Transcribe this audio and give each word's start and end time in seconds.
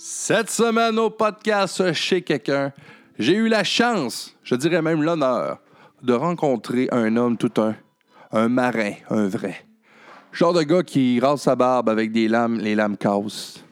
Cette 0.00 0.48
semaine 0.48 0.96
au 1.00 1.10
podcast 1.10 1.92
chez 1.92 2.22
quelqu'un, 2.22 2.72
j'ai 3.18 3.34
eu 3.34 3.48
la 3.48 3.64
chance, 3.64 4.32
je 4.44 4.54
dirais 4.54 4.80
même 4.80 5.02
l'honneur, 5.02 5.58
de 6.04 6.12
rencontrer 6.12 6.86
un 6.92 7.16
homme 7.16 7.36
tout 7.36 7.60
un, 7.60 7.74
un 8.30 8.48
marin, 8.48 8.92
un 9.10 9.26
vrai. 9.26 9.66
Genre 10.30 10.52
de 10.52 10.62
gars 10.62 10.84
qui 10.84 11.18
rase 11.18 11.40
sa 11.40 11.56
barbe 11.56 11.88
avec 11.88 12.12
des 12.12 12.28
lames, 12.28 12.60
les 12.60 12.76
lames 12.76 12.96
cassent. 12.96 13.64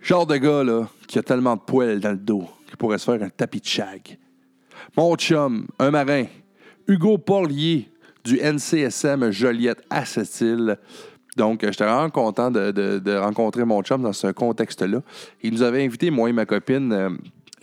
Genre 0.00 0.24
de 0.24 0.36
gars, 0.36 0.62
là, 0.62 0.86
qui 1.08 1.18
a 1.18 1.24
tellement 1.24 1.56
de 1.56 1.62
poils 1.62 1.98
dans 1.98 2.12
le 2.12 2.16
dos 2.16 2.48
qu'il 2.68 2.76
pourrait 2.76 2.98
se 2.98 3.10
faire 3.10 3.20
un 3.20 3.28
tapis 3.28 3.60
de 3.60 3.66
shag. 3.66 4.18
Mon 4.96 5.16
chum, 5.16 5.66
un 5.80 5.90
marin, 5.90 6.26
Hugo 6.86 7.18
Porlier, 7.18 7.90
du 8.22 8.38
NCSM 8.38 9.32
Joliette 9.32 9.82
à 9.90 10.04
cette 10.04 10.40
île. 10.42 10.78
Donc, 11.38 11.60
j'étais 11.62 11.84
vraiment 11.84 12.10
content 12.10 12.50
de, 12.50 13.16
rencontrer 13.16 13.64
mon 13.64 13.82
chum 13.82 14.02
dans 14.02 14.12
ce 14.12 14.26
contexte-là. 14.28 15.00
Il 15.42 15.52
nous 15.52 15.62
avait 15.62 15.84
invité, 15.84 16.10
moi 16.10 16.28
et 16.28 16.32
ma 16.32 16.44
copine, 16.44 16.92
euh, 16.92 17.10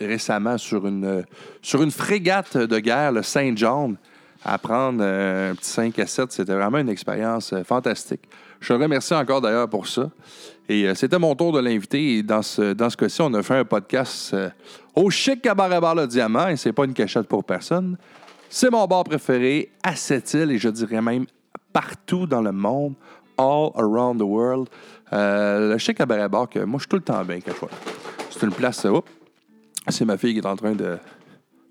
récemment 0.00 0.58
sur 0.58 0.86
une, 0.86 1.04
euh, 1.04 1.22
sur 1.62 1.82
une 1.82 1.92
frégate 1.92 2.56
de 2.56 2.78
guerre, 2.78 3.12
le 3.12 3.22
Saint 3.22 3.52
John, 3.54 3.96
à 4.44 4.58
prendre 4.58 5.00
euh, 5.02 5.52
un 5.52 5.54
petit 5.54 5.70
5 5.70 5.98
à 5.98 6.06
7. 6.06 6.32
C'était 6.32 6.54
vraiment 6.54 6.78
une 6.78 6.88
expérience 6.88 7.52
euh, 7.52 7.64
fantastique. 7.64 8.22
Je 8.60 8.72
le 8.72 8.82
remercie 8.82 9.14
encore 9.14 9.40
d'ailleurs 9.40 9.68
pour 9.68 9.86
ça. 9.86 10.08
Et 10.68 10.86
euh, 10.86 10.94
c'était 10.94 11.18
mon 11.18 11.34
tour 11.34 11.52
de 11.52 11.60
l'inviter. 11.60 12.22
Dans 12.22 12.42
ce, 12.42 12.72
dans 12.72 12.90
ce 12.90 12.96
cas-ci, 12.96 13.20
on 13.22 13.32
a 13.34 13.42
fait 13.42 13.56
un 13.56 13.64
podcast 13.64 14.32
euh, 14.34 14.48
au 14.94 15.10
chic 15.10 15.42
cabaret 15.42 15.80
bar 15.80 15.94
le 15.94 16.06
diamant. 16.06 16.48
Et 16.48 16.56
c'est 16.56 16.72
pas 16.72 16.84
une 16.84 16.94
cachette 16.94 17.26
pour 17.26 17.44
personne. 17.44 17.96
C'est 18.48 18.70
mon 18.70 18.86
bar 18.86 19.04
préféré 19.04 19.70
à 19.82 19.96
cette 19.96 20.32
île 20.34 20.52
et 20.52 20.58
je 20.58 20.68
dirais 20.68 21.02
même 21.02 21.26
partout 21.72 22.26
dans 22.26 22.40
le 22.40 22.52
monde, 22.52 22.94
all 23.38 23.70
around 23.76 24.18
the 24.18 24.24
world. 24.24 24.68
Euh, 25.12 25.72
le 25.72 25.78
chic 25.78 25.96
cabaret 25.96 26.28
bar 26.28 26.48
que 26.48 26.60
moi, 26.60 26.78
je 26.78 26.82
suis 26.82 26.88
tout 26.88 26.96
le 26.96 27.02
temps 27.02 27.24
bien 27.24 27.40
quelquefois. 27.40 27.70
C'est 28.30 28.44
une 28.44 28.52
place. 28.52 28.84
oups, 28.84 29.08
c'est 29.88 30.04
ma 30.04 30.16
fille 30.16 30.34
qui 30.34 30.40
est 30.40 30.46
en 30.46 30.56
train 30.56 30.72
de 30.72 30.98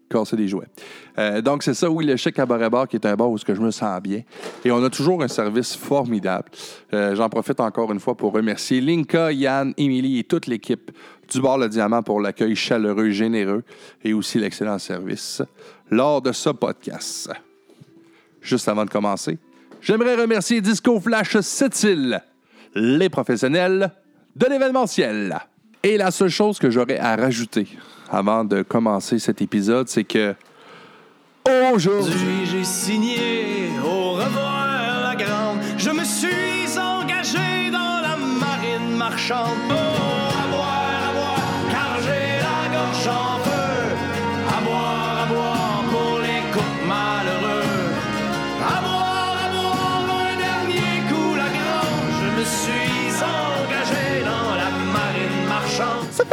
casser 0.09 0.35
des 0.35 0.47
jouets. 0.47 0.67
Euh, 1.17 1.41
donc, 1.41 1.63
c'est 1.63 1.73
ça, 1.73 1.89
oui, 1.89 2.05
le 2.05 2.15
Chic 2.15 2.35
Cabaret 2.35 2.69
Bar, 2.69 2.87
qui 2.87 2.95
est 2.95 3.05
un 3.05 3.15
bar 3.15 3.29
où 3.29 3.37
je 3.37 3.53
me 3.53 3.71
sens 3.71 4.01
bien. 4.01 4.21
Et 4.63 4.71
on 4.71 4.83
a 4.83 4.89
toujours 4.89 5.21
un 5.23 5.27
service 5.27 5.75
formidable. 5.75 6.49
J'en 6.91 7.29
profite 7.29 7.59
encore 7.59 7.91
une 7.91 7.99
fois 7.99 8.15
pour 8.15 8.33
remercier 8.33 8.81
Linka, 8.81 9.31
Yann, 9.31 9.73
Émilie 9.77 10.19
et 10.19 10.23
toute 10.23 10.47
l'équipe 10.47 10.91
du 11.29 11.41
bar 11.41 11.57
Le 11.57 11.69
Diamant 11.69 12.03
pour 12.03 12.21
l'accueil 12.21 12.55
chaleureux, 12.55 13.09
généreux 13.09 13.63
et 14.03 14.13
aussi 14.13 14.39
l'excellent 14.39 14.79
service 14.79 15.41
lors 15.89 16.21
de 16.21 16.31
ce 16.31 16.49
podcast. 16.49 17.31
Juste 18.41 18.67
avant 18.67 18.85
de 18.85 18.89
commencer, 18.89 19.37
j'aimerais 19.85 20.15
remercier 20.15 20.61
Disco 20.61 20.99
Flash 20.99 21.39
Sept-Îles, 21.39 22.19
les 22.73 23.09
professionnels 23.09 23.91
de 24.35 24.45
l'événementiel. 24.47 25.37
Et 25.83 25.97
la 25.97 26.09
seule 26.09 26.29
chose 26.29 26.57
que 26.57 26.71
j'aurais 26.71 26.97
à 26.97 27.15
rajouter 27.15 27.67
avant 28.09 28.43
de 28.43 28.63
commencer 28.63 29.19
cet 29.19 29.41
épisode, 29.41 29.87
c'est 29.87 30.03
que 30.03 30.33
aujourd'hui, 31.47 32.45
j'ai 32.51 32.63
signé 32.63 33.69
au 33.83 34.13
revoir 34.13 34.67
la 35.03 35.15
grande. 35.15 35.59
Je 35.77 35.91
me 35.91 36.03
suis 36.03 36.79
engagé 36.79 37.69
dans 37.71 38.01
la 38.01 38.17
marine 38.17 38.97
marchande. 38.97 39.84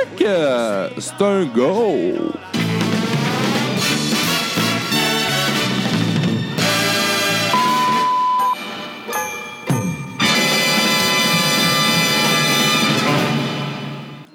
Fait 0.03 0.17
que 0.17 0.25
euh, 0.27 0.89
c'est 0.99 1.23
un 1.23 1.45
go. 1.45 2.33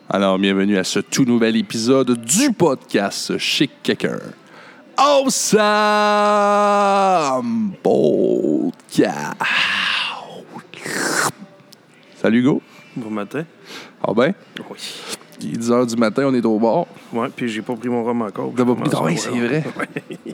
Alors, 0.09 0.39
bienvenue 0.39 0.78
à 0.78 0.83
ce 0.83 1.00
tout 1.00 1.25
nouvel 1.25 1.57
épisode 1.57 2.23
du 2.23 2.53
podcast 2.53 3.38
Chic 3.38 3.72
Quelqu'un. 3.84 4.19
Awesome 4.97 5.34
Podcast. 7.84 9.35
Salut, 12.16 12.39
Hugo. 12.39 12.61
Bon 12.95 13.11
matin. 13.11 13.45
Ah 14.01 14.13
ben? 14.13 14.34
Oui. 14.72 15.17
Il 15.41 15.53
est 15.53 15.57
10 15.57 15.69
h 15.71 15.85
du 15.87 15.95
matin, 15.97 16.23
on 16.27 16.33
est 16.33 16.45
au 16.45 16.57
bar. 16.57 16.85
Ouais, 17.13 17.27
puis 17.35 17.47
j'ai 17.47 17.61
pas 17.61 17.75
pris 17.75 17.89
mon 17.89 18.03
rhum 18.03 18.21
encore. 18.23 18.51
T'as 18.55 18.65
pas 18.65 18.75
pris- 18.75 18.89
Ah 18.93 19.03
oui, 19.03 19.17
c'est 19.17 19.29
vrai. 19.29 19.63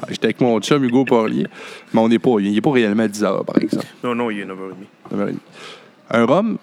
Ah, 0.02 0.06
J'étais 0.10 0.26
avec 0.26 0.42
mon 0.42 0.60
chum 0.60 0.84
Hugo 0.84 1.06
Porlier. 1.06 1.48
Mais 1.94 2.00
on 2.02 2.10
n'est 2.10 2.20
pas, 2.20 2.32
il 2.40 2.54
n'est 2.54 2.62
pas 2.62 2.72
réellement 2.72 3.04
à 3.04 3.08
10 3.08 3.24
h, 3.24 3.46
par 3.46 3.58
exemple. 3.58 3.86
Non, 4.04 4.16
non, 4.16 4.30
il 4.32 4.40
est 4.40 4.46
9h30. 4.46 5.16
9h30. 5.16 5.36
Un 6.10 6.26
rhum, 6.26 6.58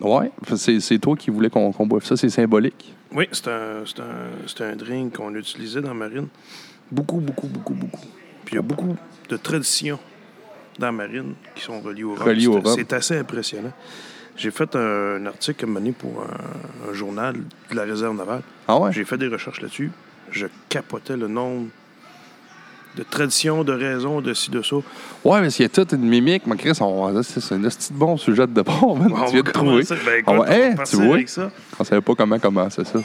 ouais, 0.00 0.30
c'est 0.56 0.98
toi 0.98 1.14
qui 1.16 1.30
voulais 1.30 1.50
qu'on 1.50 1.70
boive 1.86 2.04
ça, 2.04 2.16
c'est 2.16 2.28
symbolique. 2.30 2.94
Oui, 3.12 3.28
c'est 3.32 3.48
un, 3.48 3.82
un, 3.82 4.64
un 4.72 4.76
drink 4.76 5.16
qu'on 5.16 5.34
utilisait 5.34 5.80
dans 5.80 5.88
la 5.88 5.94
marine. 5.94 6.26
Beaucoup, 6.90 7.18
beaucoup, 7.18 7.46
beaucoup, 7.46 7.74
beaucoup. 7.74 8.06
Puis 8.44 8.54
il 8.54 8.56
y 8.56 8.58
a 8.58 8.62
beaucoup 8.62 8.96
de 9.28 9.36
traditions 9.36 9.98
dans 10.78 10.86
la 10.86 10.92
marine 10.92 11.34
qui 11.54 11.62
sont 11.62 11.80
reliées 11.80 12.02
au 12.04 12.14
rhum. 12.14 12.64
C'est 12.74 12.92
assez 12.92 13.16
impressionnant. 13.18 13.72
J'ai 14.36 14.50
fait 14.50 14.74
un, 14.76 15.16
un 15.16 15.26
article 15.26 15.66
mené 15.66 15.92
pour 15.92 16.22
un, 16.22 16.90
un 16.90 16.92
journal 16.92 17.34
de 17.70 17.76
la 17.76 17.82
réserve 17.82 18.16
navale. 18.16 18.42
Ah 18.66 18.78
ouais? 18.78 18.92
J'ai 18.92 19.04
fait 19.04 19.16
des 19.18 19.28
recherches 19.28 19.60
là-dessus. 19.60 19.90
Je 20.30 20.46
capotais 20.68 21.16
le 21.16 21.28
nombre 21.28 21.68
de 22.96 23.02
traditions, 23.02 23.64
de 23.64 23.72
raisons, 23.72 24.20
de 24.20 24.32
ci, 24.34 24.50
de 24.50 24.62
ça. 24.62 24.76
Ouais, 25.24 25.40
mais 25.40 25.50
s'il 25.50 25.64
y 25.64 25.66
a 25.66 25.68
toute 25.68 25.92
une 25.92 26.08
mimique, 26.08 26.46
mon 26.46 26.56
Chris, 26.56 26.76
on- 26.80 27.22
c'est 27.22 27.40
c'est 27.40 27.54
un 27.56 27.60
petit 27.62 27.92
bon 27.92 28.16
sujet 28.16 28.46
de 28.46 28.52
départ, 28.52 28.94
man. 28.96 29.12
On 29.12 29.24
tu 29.26 29.32
viens 29.34 29.42
de 29.42 29.50
trouver. 29.50 29.82
Ben, 29.88 29.96
écoute, 30.18 30.24
On 30.26 30.38
va- 30.38 30.44
va 30.46 30.54
Hein, 30.54 30.74
tu 30.88 30.96
vois? 30.96 31.14
avec 31.16 31.28
ça. 31.28 31.50
On 31.78 31.84
savait 31.84 32.00
pas 32.00 32.14
comment 32.14 32.38
commencer 32.38 32.84
ça. 32.84 33.00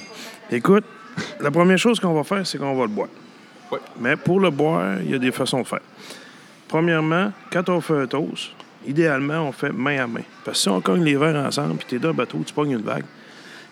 Écoute, 0.51 0.85
la 1.39 1.51
première 1.51 1.77
chose 1.77 1.99
qu'on 1.99 2.13
va 2.13 2.23
faire, 2.23 2.45
c'est 2.45 2.57
qu'on 2.57 2.75
va 2.75 2.83
le 2.83 2.87
boire. 2.89 3.09
Ouais. 3.71 3.79
Mais 3.99 4.15
pour 4.15 4.39
le 4.39 4.49
boire, 4.51 4.99
il 5.01 5.09
y 5.11 5.13
a 5.15 5.19
des 5.19 5.31
façons 5.31 5.61
de 5.61 5.67
faire. 5.67 5.81
Premièrement, 6.67 7.31
quand 7.51 7.67
on 7.69 7.81
fait 7.81 8.01
un 8.01 8.07
toast, 8.07 8.51
idéalement, 8.87 9.47
on 9.47 9.51
fait 9.51 9.71
main 9.71 10.03
à 10.03 10.07
main. 10.07 10.21
Parce 10.45 10.57
que 10.57 10.61
si 10.63 10.69
on 10.69 10.81
cogne 10.81 11.03
les 11.03 11.15
verres 11.15 11.35
ensemble, 11.45 11.75
puis 11.75 11.85
t'es 11.89 11.99
dans 11.99 12.09
le 12.09 12.13
bateau, 12.13 12.39
tu 12.45 12.53
pognes 12.53 12.71
une 12.71 12.81
vague, 12.81 13.03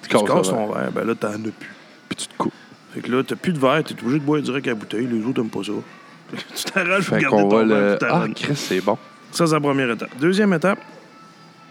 puis 0.01 0.11
tu 0.17 0.23
casses 0.25 0.49
ton 0.49 0.71
verre, 0.71 0.91
ben 0.91 1.05
là, 1.05 1.15
t'en 1.15 1.29
as 1.33 1.37
plus. 1.37 1.73
Puis 2.09 2.15
tu 2.17 2.27
te 2.27 2.37
coupes. 2.37 2.53
Fait 2.93 3.01
que 3.01 3.11
là, 3.11 3.23
t'as 3.23 3.35
plus 3.35 3.53
de 3.53 3.59
verre, 3.59 3.83
t'es 3.83 3.93
obligé 4.01 4.19
de 4.19 4.23
boire 4.25 4.41
direct 4.41 4.67
à 4.67 4.71
la 4.71 4.75
bouteille. 4.75 5.07
Les 5.07 5.23
autres 5.25 5.41
n'aiment 5.41 5.49
pas 5.49 5.63
ça. 5.63 5.71
tu 6.55 6.63
t'arranges 6.65 7.07
pour 7.07 7.17
garder 7.17 7.37
ton 7.41 7.49
verre, 7.49 7.65
le. 7.65 7.97
puis 7.99 8.09
Ah. 8.11 8.25
Chris, 8.35 8.55
c'est 8.55 8.81
bon. 8.81 8.97
Ça, 9.31 9.45
c'est 9.45 9.53
la 9.53 9.59
première 9.59 9.89
étape. 9.91 10.09
Deuxième 10.19 10.53
étape, 10.53 10.79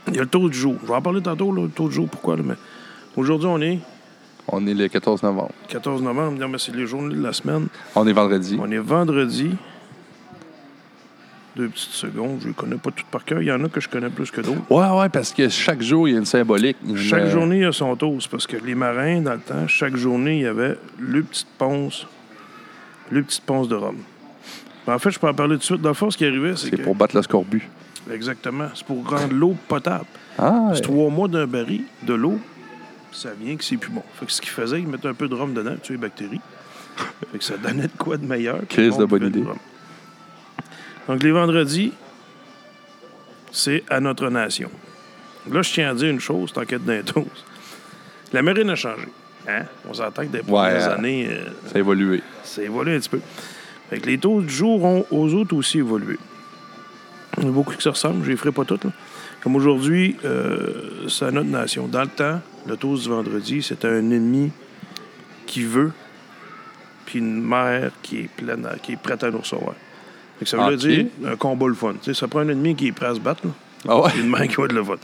il 0.09 0.15
y 0.15 0.19
a 0.19 0.23
le 0.23 0.29
taux 0.29 0.49
du 0.49 0.57
jour. 0.57 0.77
Je 0.83 0.87
vais 0.89 0.95
en 0.95 1.03
parler 1.03 1.21
tantôt, 1.23 1.53
là, 1.53 1.63
le 1.63 1.69
taux 1.69 1.89
du 1.89 1.95
jour, 1.95 2.09
pourquoi, 2.09 2.37
là, 2.37 2.43
mais 2.45 2.55
aujourd'hui, 3.17 3.49
on 3.49 3.61
est 3.61 3.79
On 4.49 4.65
est 4.67 4.75
le 4.75 4.87
14 4.89 5.23
novembre. 5.23 5.51
14 5.69 6.03
novembre. 6.03 6.39
Non, 6.39 6.49
mais 6.49 6.59
c'est 6.59 6.75
les 6.75 6.87
journées 6.87 7.15
de 7.17 7.23
la 7.23 7.33
semaine. 7.33 7.67
On 7.97 8.07
est 8.07 8.13
vendredi. 8.13 8.59
On 8.63 8.71
est 8.71 8.79
vendredi. 8.79 9.51
Deux 11.56 11.69
petites 11.69 11.93
secondes, 11.93 12.39
je 12.43 12.49
ne 12.49 12.53
connais 12.53 12.77
pas 12.77 12.91
toutes 12.91 13.06
par 13.06 13.25
cœur. 13.25 13.41
Il 13.41 13.47
y 13.49 13.53
en 13.53 13.65
a 13.65 13.69
que 13.71 13.81
je 13.81 13.89
connais 13.89 14.11
plus 14.11 14.31
que 14.31 14.43
d'autres. 14.43 14.61
Ouais, 14.71 15.00
ouais, 15.00 15.09
parce 15.09 15.33
que 15.33 15.49
chaque 15.49 15.81
jour, 15.81 16.06
il 16.06 16.12
y 16.12 16.15
a 16.15 16.19
une 16.19 16.27
symbolique. 16.27 16.77
une- 16.87 16.97
Chaque 16.99 17.28
journée, 17.28 17.56
il 17.56 17.62
y 17.62 17.65
a 17.65 17.72
son 17.72 17.97
toast. 17.97 18.28
Parce 18.28 18.47
que 18.47 18.59
les 18.59 18.75
marins, 18.75 19.22
dans 19.22 19.33
le 19.33 19.41
temps, 19.41 19.67
chaque 19.67 19.97
journée, 19.97 20.37
il 20.37 20.43
y 20.43 20.47
avait 20.47 20.77
le 20.99 21.22
petite 21.22 21.49
ponce, 21.56 22.06
le 23.11 23.22
petite 23.22 23.43
ponce 23.44 23.69
de 23.69 23.75
rhum. 23.75 23.97
Ben, 24.87 24.94
en 24.94 24.99
fait, 24.99 25.11
je 25.11 25.19
peux 25.19 25.28
en 25.28 25.34
parler 25.34 25.55
tout 25.55 25.61
de 25.61 25.65
suite. 25.65 25.81
Dans 25.81 25.89
le 25.91 25.94
fond, 25.94 26.11
ce 26.11 26.19
qui 26.19 26.27
arrivait, 26.27 26.55
c'est 26.56 26.69
C'est 26.71 26.77
que... 26.77 26.83
pour 26.83 26.94
battre 26.94 27.17
le 27.17 27.22
scorbut. 27.22 27.67
Exactement. 28.12 28.69
C'est 28.75 28.84
pour 28.87 29.09
rendre 29.09 29.33
l'eau 29.33 29.56
potable. 29.67 30.05
Ah, 30.38 30.73
C'est 30.75 30.83
trois 30.83 31.09
mois 31.11 31.27
d'un 31.28 31.47
baril 31.47 31.84
de 32.03 32.12
l'eau, 32.12 32.38
ça 33.12 33.31
vient 33.41 33.56
que 33.56 33.65
c'est 33.65 33.78
plus 33.78 33.91
bon. 33.91 34.03
Fait 34.20 34.26
que 34.26 34.32
ce 34.32 34.41
qu'ils 34.43 34.50
faisaient, 34.50 34.81
ils 34.81 34.87
mettaient 34.87 35.08
un 35.08 35.14
peu 35.14 35.26
de 35.26 35.35
rhum 35.35 35.55
dedans, 35.55 35.75
tuer 35.82 35.94
les 35.94 36.00
bactéries. 36.00 36.41
Fait 37.32 37.38
que 37.38 37.44
ça 37.44 37.56
donnait 37.56 37.85
de 37.85 37.97
quoi 37.99 38.19
de 38.19 38.26
meilleur. 38.26 38.61
que 38.61 38.67
Crise 38.67 38.93
le 38.99 39.05
de 39.05 39.05
bonne 39.06 39.26
idée. 39.26 39.43
Donc, 41.08 41.23
les 41.23 41.31
vendredis, 41.31 41.93
c'est 43.53 43.85
à 43.88 44.00
notre 44.00 44.29
nation. 44.29 44.70
Là, 45.50 45.62
je 45.62 45.73
tiens 45.73 45.91
à 45.91 45.94
dire 45.94 46.11
une 46.11 46.20
chose, 46.20 46.53
tant 46.53 46.64
qu'être 46.64 46.85
d'un. 46.85 47.00
La 48.32 48.43
marine 48.43 48.70
a 48.70 48.75
changé. 48.75 49.06
Hein? 49.49 49.62
On 49.88 49.94
s'entend 49.94 50.23
que 50.23 50.32
des 50.32 50.41
premières 50.43 50.88
euh, 50.91 50.94
années, 50.97 51.29
euh, 51.31 51.44
ça 51.67 51.76
a 51.76 51.79
évolué. 51.79 52.23
ça 52.43 52.62
évolue 52.62 52.97
un 52.97 52.99
petit 52.99 53.08
peu. 53.08 53.20
Fait 53.88 54.00
que 54.00 54.06
les 54.06 54.19
taux 54.19 54.41
du 54.41 54.49
jour 54.53 54.82
ont 54.85 55.06
aux 55.12 55.32
autres 55.35 55.55
aussi 55.55 55.79
évolué. 55.79 56.19
Il 57.38 57.44
y 57.44 57.47
en 57.47 57.50
a 57.50 57.53
beaucoup 57.53 57.73
qui 57.75 57.82
se 57.82 57.88
ressemblent, 57.88 58.25
je 58.25 58.31
les 58.31 58.37
ferai 58.37 58.50
pas 58.50 58.64
toutes. 58.64 58.85
là. 58.85 58.91
Comme 59.43 59.55
aujourd'hui, 59.55 60.17
euh, 60.25 61.06
c'est 61.08 61.26
à 61.26 61.31
notre 61.31 61.49
nation. 61.50 61.87
Dans 61.87 62.00
le 62.03 62.08
temps, 62.08 62.41
le 62.67 62.76
toast 62.76 63.05
du 63.05 63.11
vendredi, 63.11 63.62
c'était 63.62 63.87
un 63.87 63.99
ennemi 64.11 64.50
qui 65.47 65.62
veut, 65.62 65.93
puis 67.05 67.20
une 67.20 67.41
mère 67.47 67.93
qui 68.03 68.20
est 68.23 68.29
pleine, 68.37 68.67
à- 68.67 68.76
qui 68.76 68.93
est 68.94 68.97
prête 69.00 69.23
à 69.23 69.31
nous 69.31 69.38
recevoir. 69.38 69.75
Que 70.38 70.44
ça 70.44 70.59
veut 70.69 70.77
dire 70.77 71.06
un 71.27 71.37
combat 71.37 71.67
le 71.67 71.75
fun. 71.75 71.94
Ça 72.12 72.29
prend 72.29 72.41
un 72.41 72.49
ennemi 72.49 72.75
qui 72.75 72.88
est 72.88 72.93
prêt 72.93 73.06
à 73.06 73.15
se 73.15 73.21
battre, 73.21 73.43
Ah 73.88 74.00
ouais? 74.00 74.11
puis 74.11 74.21
une 74.21 74.29
mère 74.31 74.47
qui 74.49 74.56
va 74.56 74.67
de 74.69 74.75
le 74.75 74.85
fun. 74.85 74.97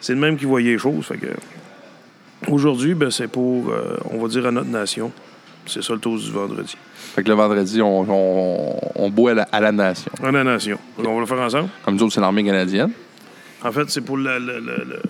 C'est 0.00 0.14
le 0.14 0.20
même 0.20 0.36
qui 0.36 0.44
voyait 0.44 0.72
les 0.72 0.78
choses. 0.78 1.04
Fait 1.06 1.16
que 1.18 1.26
Aujourd'hui, 2.48 2.94
ben, 2.94 3.10
c'est 3.10 3.28
pour, 3.28 3.68
euh, 3.70 3.96
on 4.10 4.18
va 4.22 4.28
dire, 4.28 4.46
à 4.46 4.50
notre 4.50 4.70
nation. 4.70 5.12
C'est 5.66 5.82
ça 5.82 5.92
le 5.92 5.98
toast 5.98 6.24
du 6.24 6.30
vendredi. 6.32 6.74
Fait 7.14 7.22
que 7.22 7.28
le 7.28 7.34
vendredi, 7.34 7.82
on, 7.82 8.06
on, 8.08 8.80
on 8.94 9.10
boit 9.10 9.32
à 9.32 9.34
la, 9.34 9.42
à 9.52 9.60
la 9.60 9.72
nation. 9.72 10.10
À 10.22 10.30
la 10.30 10.42
nation. 10.42 10.78
On 10.98 11.02
va 11.14 11.20
le 11.20 11.26
faire 11.26 11.38
ensemble? 11.40 11.68
Comme 11.84 11.96
nous 11.96 12.02
autres, 12.04 12.14
c'est 12.14 12.20
l'armée 12.20 12.42
canadienne. 12.44 12.92
En 13.62 13.70
fait, 13.70 13.90
c'est 13.90 14.00
pour 14.00 14.16
le. 14.16 14.38
le- 14.38 14.58
le- 14.58 14.84
le- 14.88 15.02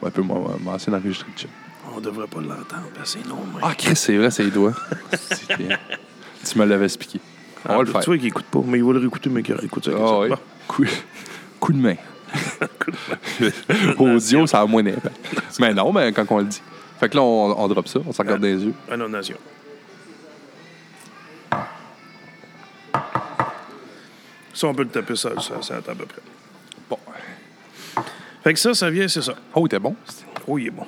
Ouais, 0.00 0.08
un 0.08 0.10
peu 0.10 0.22
moi, 0.22 0.56
moi, 0.60 0.76
c'est 0.78 0.90
d'enregistrer 0.90 1.28
le 1.36 1.40
chat. 1.42 1.48
On 1.94 2.00
devrait 2.00 2.26
pas 2.26 2.40
l'entendre, 2.40 2.88
c'est 3.04 3.24
long. 3.28 3.36
mais- 3.54 3.60
Ah, 3.62 3.74
Chris, 3.76 3.94
c'est 3.94 4.16
vrai, 4.16 4.30
c'est 4.30 4.42
les 4.44 4.50
doigts. 4.50 4.72
C'est 5.12 5.58
tu 6.52 6.58
me 6.58 6.64
l'avais 6.64 6.86
expliqué. 6.86 7.20
On 7.68 7.74
va 7.76 7.78
le 7.80 7.86
Tu 7.86 7.92
faire. 7.92 8.02
vois 8.04 8.18
qu'il 8.18 8.26
écoute 8.26 8.44
pas, 8.46 8.60
mais 8.64 8.78
il 8.78 8.84
va 8.84 8.92
le 8.92 8.98
réécouter, 8.98 9.30
mais 9.30 9.42
qu'il 9.42 9.54
réécoute 9.54 9.84
ça. 9.84 9.90
Ah, 9.96 10.18
ouais. 10.20 10.30
Coup, 10.68 10.84
coup 11.60 11.72
de 11.72 11.78
main. 11.78 11.94
Audio, 13.98 14.46
ça 14.46 14.60
a 14.62 14.66
moins 14.66 14.82
d'impact. 14.82 15.16
Mais 15.60 15.74
non, 15.74 15.92
mais 15.92 16.12
quand 16.12 16.24
on 16.30 16.38
le 16.38 16.44
dit. 16.44 16.62
Fait 16.98 17.08
que 17.08 17.16
là, 17.16 17.22
on, 17.22 17.58
on 17.58 17.68
drop 17.68 17.86
ça, 17.88 18.00
on 18.06 18.12
s'en 18.12 18.22
regarde 18.22 18.40
dans 18.40 18.46
les 18.48 18.64
yeux. 18.64 18.74
Ça, 24.54 24.66
on 24.66 24.74
peut 24.74 24.82
le 24.82 24.88
taper 24.90 25.16
ça, 25.16 25.30
ça, 25.40 25.62
ça 25.62 25.76
à 25.76 25.80
peu 25.80 26.04
près. 26.06 26.22
Bon. 26.88 26.98
Fait 28.44 28.52
que 28.52 28.58
ça, 28.58 28.74
ça 28.74 28.90
vient, 28.90 29.08
c'est 29.08 29.22
ça. 29.22 29.34
Oh, 29.54 29.66
t'es 29.66 29.78
bon. 29.78 29.94
Oh, 30.46 30.58
il 30.58 30.66
est 30.66 30.70
bon. 30.70 30.86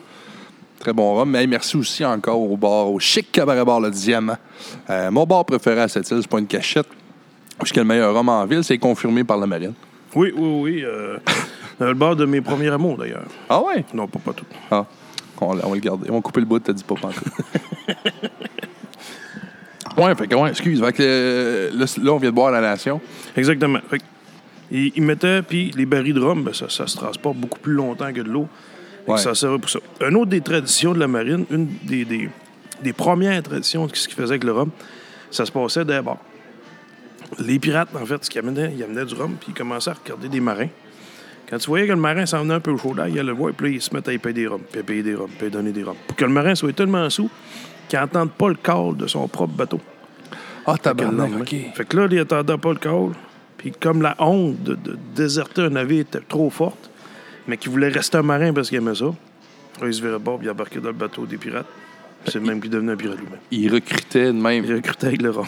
Très 0.85 0.93
bon 0.93 1.15
rhum. 1.15 1.31
Mais 1.31 1.47
merci 1.47 1.79
aussi 1.79 2.05
encore 2.05 2.39
au 2.39 2.59
bar, 2.59 2.91
au 2.91 3.01
chic 3.01 3.33
cabaret 3.33 3.65
bar 3.65 3.81
Le 3.81 3.91
Diamant. 3.91 4.37
Euh, 4.91 5.11
mon 5.11 5.25
bar 5.25 5.47
préféré 5.47 5.81
à 5.81 5.89
cette 5.89 6.11
île, 6.11 6.19
c'est 6.21 6.29
pas 6.29 6.39
une 6.39 6.47
cachette. 6.47 6.87
Puisque 7.59 7.77
le 7.77 7.85
meilleur 7.85 8.15
rhum 8.15 8.29
en 8.29 8.45
ville, 8.45 8.63
c'est 8.63 8.77
confirmé 8.77 9.25
par 9.25 9.39
la 9.39 9.47
marine. 9.47 9.73
Oui, 10.15 10.31
oui, 10.37 10.61
oui. 10.61 10.85
euh, 10.85 11.17
le 11.81 11.95
bar 11.95 12.17
de 12.17 12.27
mes 12.27 12.43
premiers 12.43 12.69
amours, 12.69 12.99
d'ailleurs. 12.99 13.25
Ah 13.49 13.63
ouais? 13.63 13.83
Non, 13.95 14.07
pas, 14.07 14.19
pas 14.19 14.35
tout. 14.35 14.45
Ah. 14.71 14.85
On, 15.41 15.59
on 15.59 15.69
va 15.71 15.75
le 15.75 15.81
garder. 15.81 16.11
On 16.11 16.17
va 16.17 16.21
couper 16.21 16.41
le 16.41 16.47
bout, 16.47 16.59
t'as 16.59 16.75
dit 16.75 16.85
pas 16.85 16.97
pantoute. 16.97 17.25
ouais, 19.97 20.15
fait 20.15 20.27
que, 20.27 20.35
ouais, 20.35 20.51
excuse. 20.51 20.85
Fait 20.85 20.93
que, 20.93 21.03
euh, 21.03 21.71
là, 21.73 21.87
là, 22.03 22.13
on 22.13 22.19
vient 22.19 22.29
de 22.29 22.35
boire 22.35 22.51
la 22.51 22.61
nation. 22.61 23.01
Exactement. 23.35 23.79
Fait 23.89 24.01
que, 24.01 24.05
il, 24.71 24.93
il 24.97 25.03
mettait, 25.03 25.41
puis 25.41 25.71
les 25.75 25.87
barils 25.87 26.13
de 26.13 26.21
rhum, 26.21 26.45
ben, 26.45 26.53
ça, 26.53 26.69
ça 26.69 26.87
se 26.87 26.99
transporte 26.99 27.39
beaucoup 27.39 27.59
plus 27.59 27.73
longtemps 27.73 28.13
que 28.13 28.21
de 28.21 28.29
l'eau. 28.29 28.49
Ouais. 29.07 29.19
Ça 29.19 29.35
servait 29.35 29.59
pour 29.59 29.71
ça. 29.71 29.81
Une 30.01 30.17
autre 30.17 30.31
des 30.31 30.41
traditions 30.41 30.93
de 30.93 30.99
la 30.99 31.09
marine, 31.09 31.45
une 31.51 31.69
des, 31.83 32.05
des, 32.05 32.29
des 32.83 32.93
premières 32.93 33.43
traditions 33.43 33.87
de 33.87 33.95
ce 33.95 34.09
qu'ils 34.09 34.17
faisaient 34.17 34.33
avec 34.33 34.45
le 34.45 34.53
rhum, 34.53 34.71
ça 35.31 35.45
se 35.45 35.53
passait 35.53 35.85
bars. 35.85 36.19
Les 37.39 37.59
pirates, 37.59 37.89
en 37.95 38.07
fait, 38.07 38.25
ce 38.25 38.31
qu'ils 38.31 38.41
amenaient, 38.41 38.73
ils 38.77 38.83
amenaient 38.83 39.05
du 39.05 39.15
rhum, 39.15 39.35
puis 39.39 39.49
ils 39.51 39.55
commençaient 39.55 39.91
à 39.91 39.95
regarder 39.95 40.29
des 40.29 40.41
marins. 40.41 40.69
Quand 41.49 41.59
tu 41.59 41.67
voyais 41.67 41.87
que 41.87 41.93
le 41.93 41.99
marin 41.99 42.25
s'en 42.25 42.43
venait 42.43 42.55
un 42.55 42.61
peu 42.61 42.71
au 42.71 42.79
chaud 42.79 42.95
d'air, 42.95 43.09
il 43.09 43.19
allait 43.19 43.29
le 43.29 43.33
voir, 43.33 43.53
puis 43.53 43.69
là, 43.69 43.75
ils 43.75 43.83
se 43.83 43.95
mettaient 43.95 44.13
à 44.13 44.15
y 44.15 44.19
payer 44.19 44.35
des 44.35 44.47
rhums, 44.47 44.63
puis 44.71 44.81
à 44.81 44.83
payer 44.83 45.03
des 45.03 45.15
rhums, 45.15 45.31
puis 45.37 45.47
à 45.49 45.51
donner 45.51 45.73
des 45.73 45.83
rhums. 45.83 45.97
Pour 46.07 46.17
que 46.17 46.25
le 46.25 46.31
marin 46.31 46.55
soit 46.55 46.73
tellement 46.73 47.09
sous 47.11 47.29
qu'il 47.89 47.99
n'entende 47.99 48.31
pas 48.31 48.49
le 48.49 48.55
call 48.55 48.97
de 48.97 49.07
son 49.07 49.29
propre 49.29 49.53
bateau. 49.53 49.81
Ah, 50.67 50.79
tabarnak, 50.79 51.31
OK. 51.41 51.55
fait 51.75 51.85
que 51.85 51.97
là, 51.97 52.09
il 52.11 52.19
attendait 52.19 52.57
pas 52.57 52.71
le 52.71 52.79
call. 52.79 53.11
Puis 53.59 53.73
comme 53.73 54.01
la 54.01 54.17
honte 54.19 54.63
de, 54.63 54.75
de 54.75 54.99
déserter 55.15 55.63
un 55.63 55.71
navire 55.71 56.01
était 56.01 56.21
trop 56.21 56.49
forte, 56.49 56.91
mais 57.47 57.57
qu'il 57.57 57.71
voulait 57.71 57.89
rester 57.89 58.19
un 58.19 58.23
marin 58.23 58.53
parce 58.53 58.69
qu'il 58.69 58.79
aimait 58.79 58.95
ça, 58.95 59.07
là, 59.07 59.87
il 59.87 59.95
se 59.95 60.03
virait 60.03 60.19
bord 60.19 60.39
puis 60.39 60.47
il 60.47 60.51
embarquait 60.51 60.81
dans 60.81 60.89
le 60.89 60.95
bateau 60.95 61.27
des 61.27 61.37
pirates. 61.37 61.67
Puis 62.23 62.33
C'est 62.33 62.39
le 62.39 62.47
même 62.47 62.61
qui 62.61 62.69
devenait 62.69 62.93
un 62.93 62.97
pirate 62.97 63.19
lui-même. 63.19 63.39
Il 63.51 63.73
recrutait 63.73 64.27
de 64.27 64.33
même. 64.33 64.65
Il 64.65 64.75
recrutait 64.75 65.09
avec 65.09 65.21
le 65.23 65.31
rhum. 65.31 65.47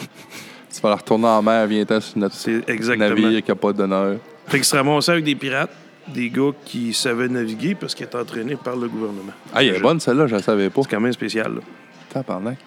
Tu 0.73 0.81
vas 0.81 0.89
la 0.89 0.95
retourner 0.97 1.25
en 1.27 1.41
mer, 1.41 1.65
viens-t'en 1.65 1.99
sur 1.99 2.17
notre 2.19 2.35
C'est 2.35 2.69
exactement. 2.69 3.09
navire 3.09 3.43
qui 3.43 3.49
n'a 3.49 3.55
pas 3.55 3.73
d'honneur. 3.73 4.17
Fait 4.47 4.57
qu'il 4.57 4.65
se 4.65 4.75
ramassait 4.75 5.11
avec 5.13 5.23
des 5.23 5.33
pirates, 5.35 5.71
des 6.07 6.29
gars 6.29 6.51
qui 6.65 6.93
savaient 6.93 7.27
naviguer 7.27 7.73
parce 7.73 7.95
qu'ils 7.95 8.05
étaient 8.05 8.17
entraînés 8.17 8.55
par 8.57 8.75
le 8.75 8.87
gouvernement. 8.87 9.31
Ah, 9.53 9.63
elle 9.63 9.75
est 9.75 9.79
bonne 9.79 9.99
celle-là, 9.99 10.27
je 10.27 10.35
la 10.35 10.41
savais 10.43 10.69
pas. 10.69 10.81
C'est 10.83 10.89
quand 10.91 10.99
même 10.99 11.13
spécial. 11.13 11.55
là. 11.55 11.61
Tabarnak. 12.09 12.59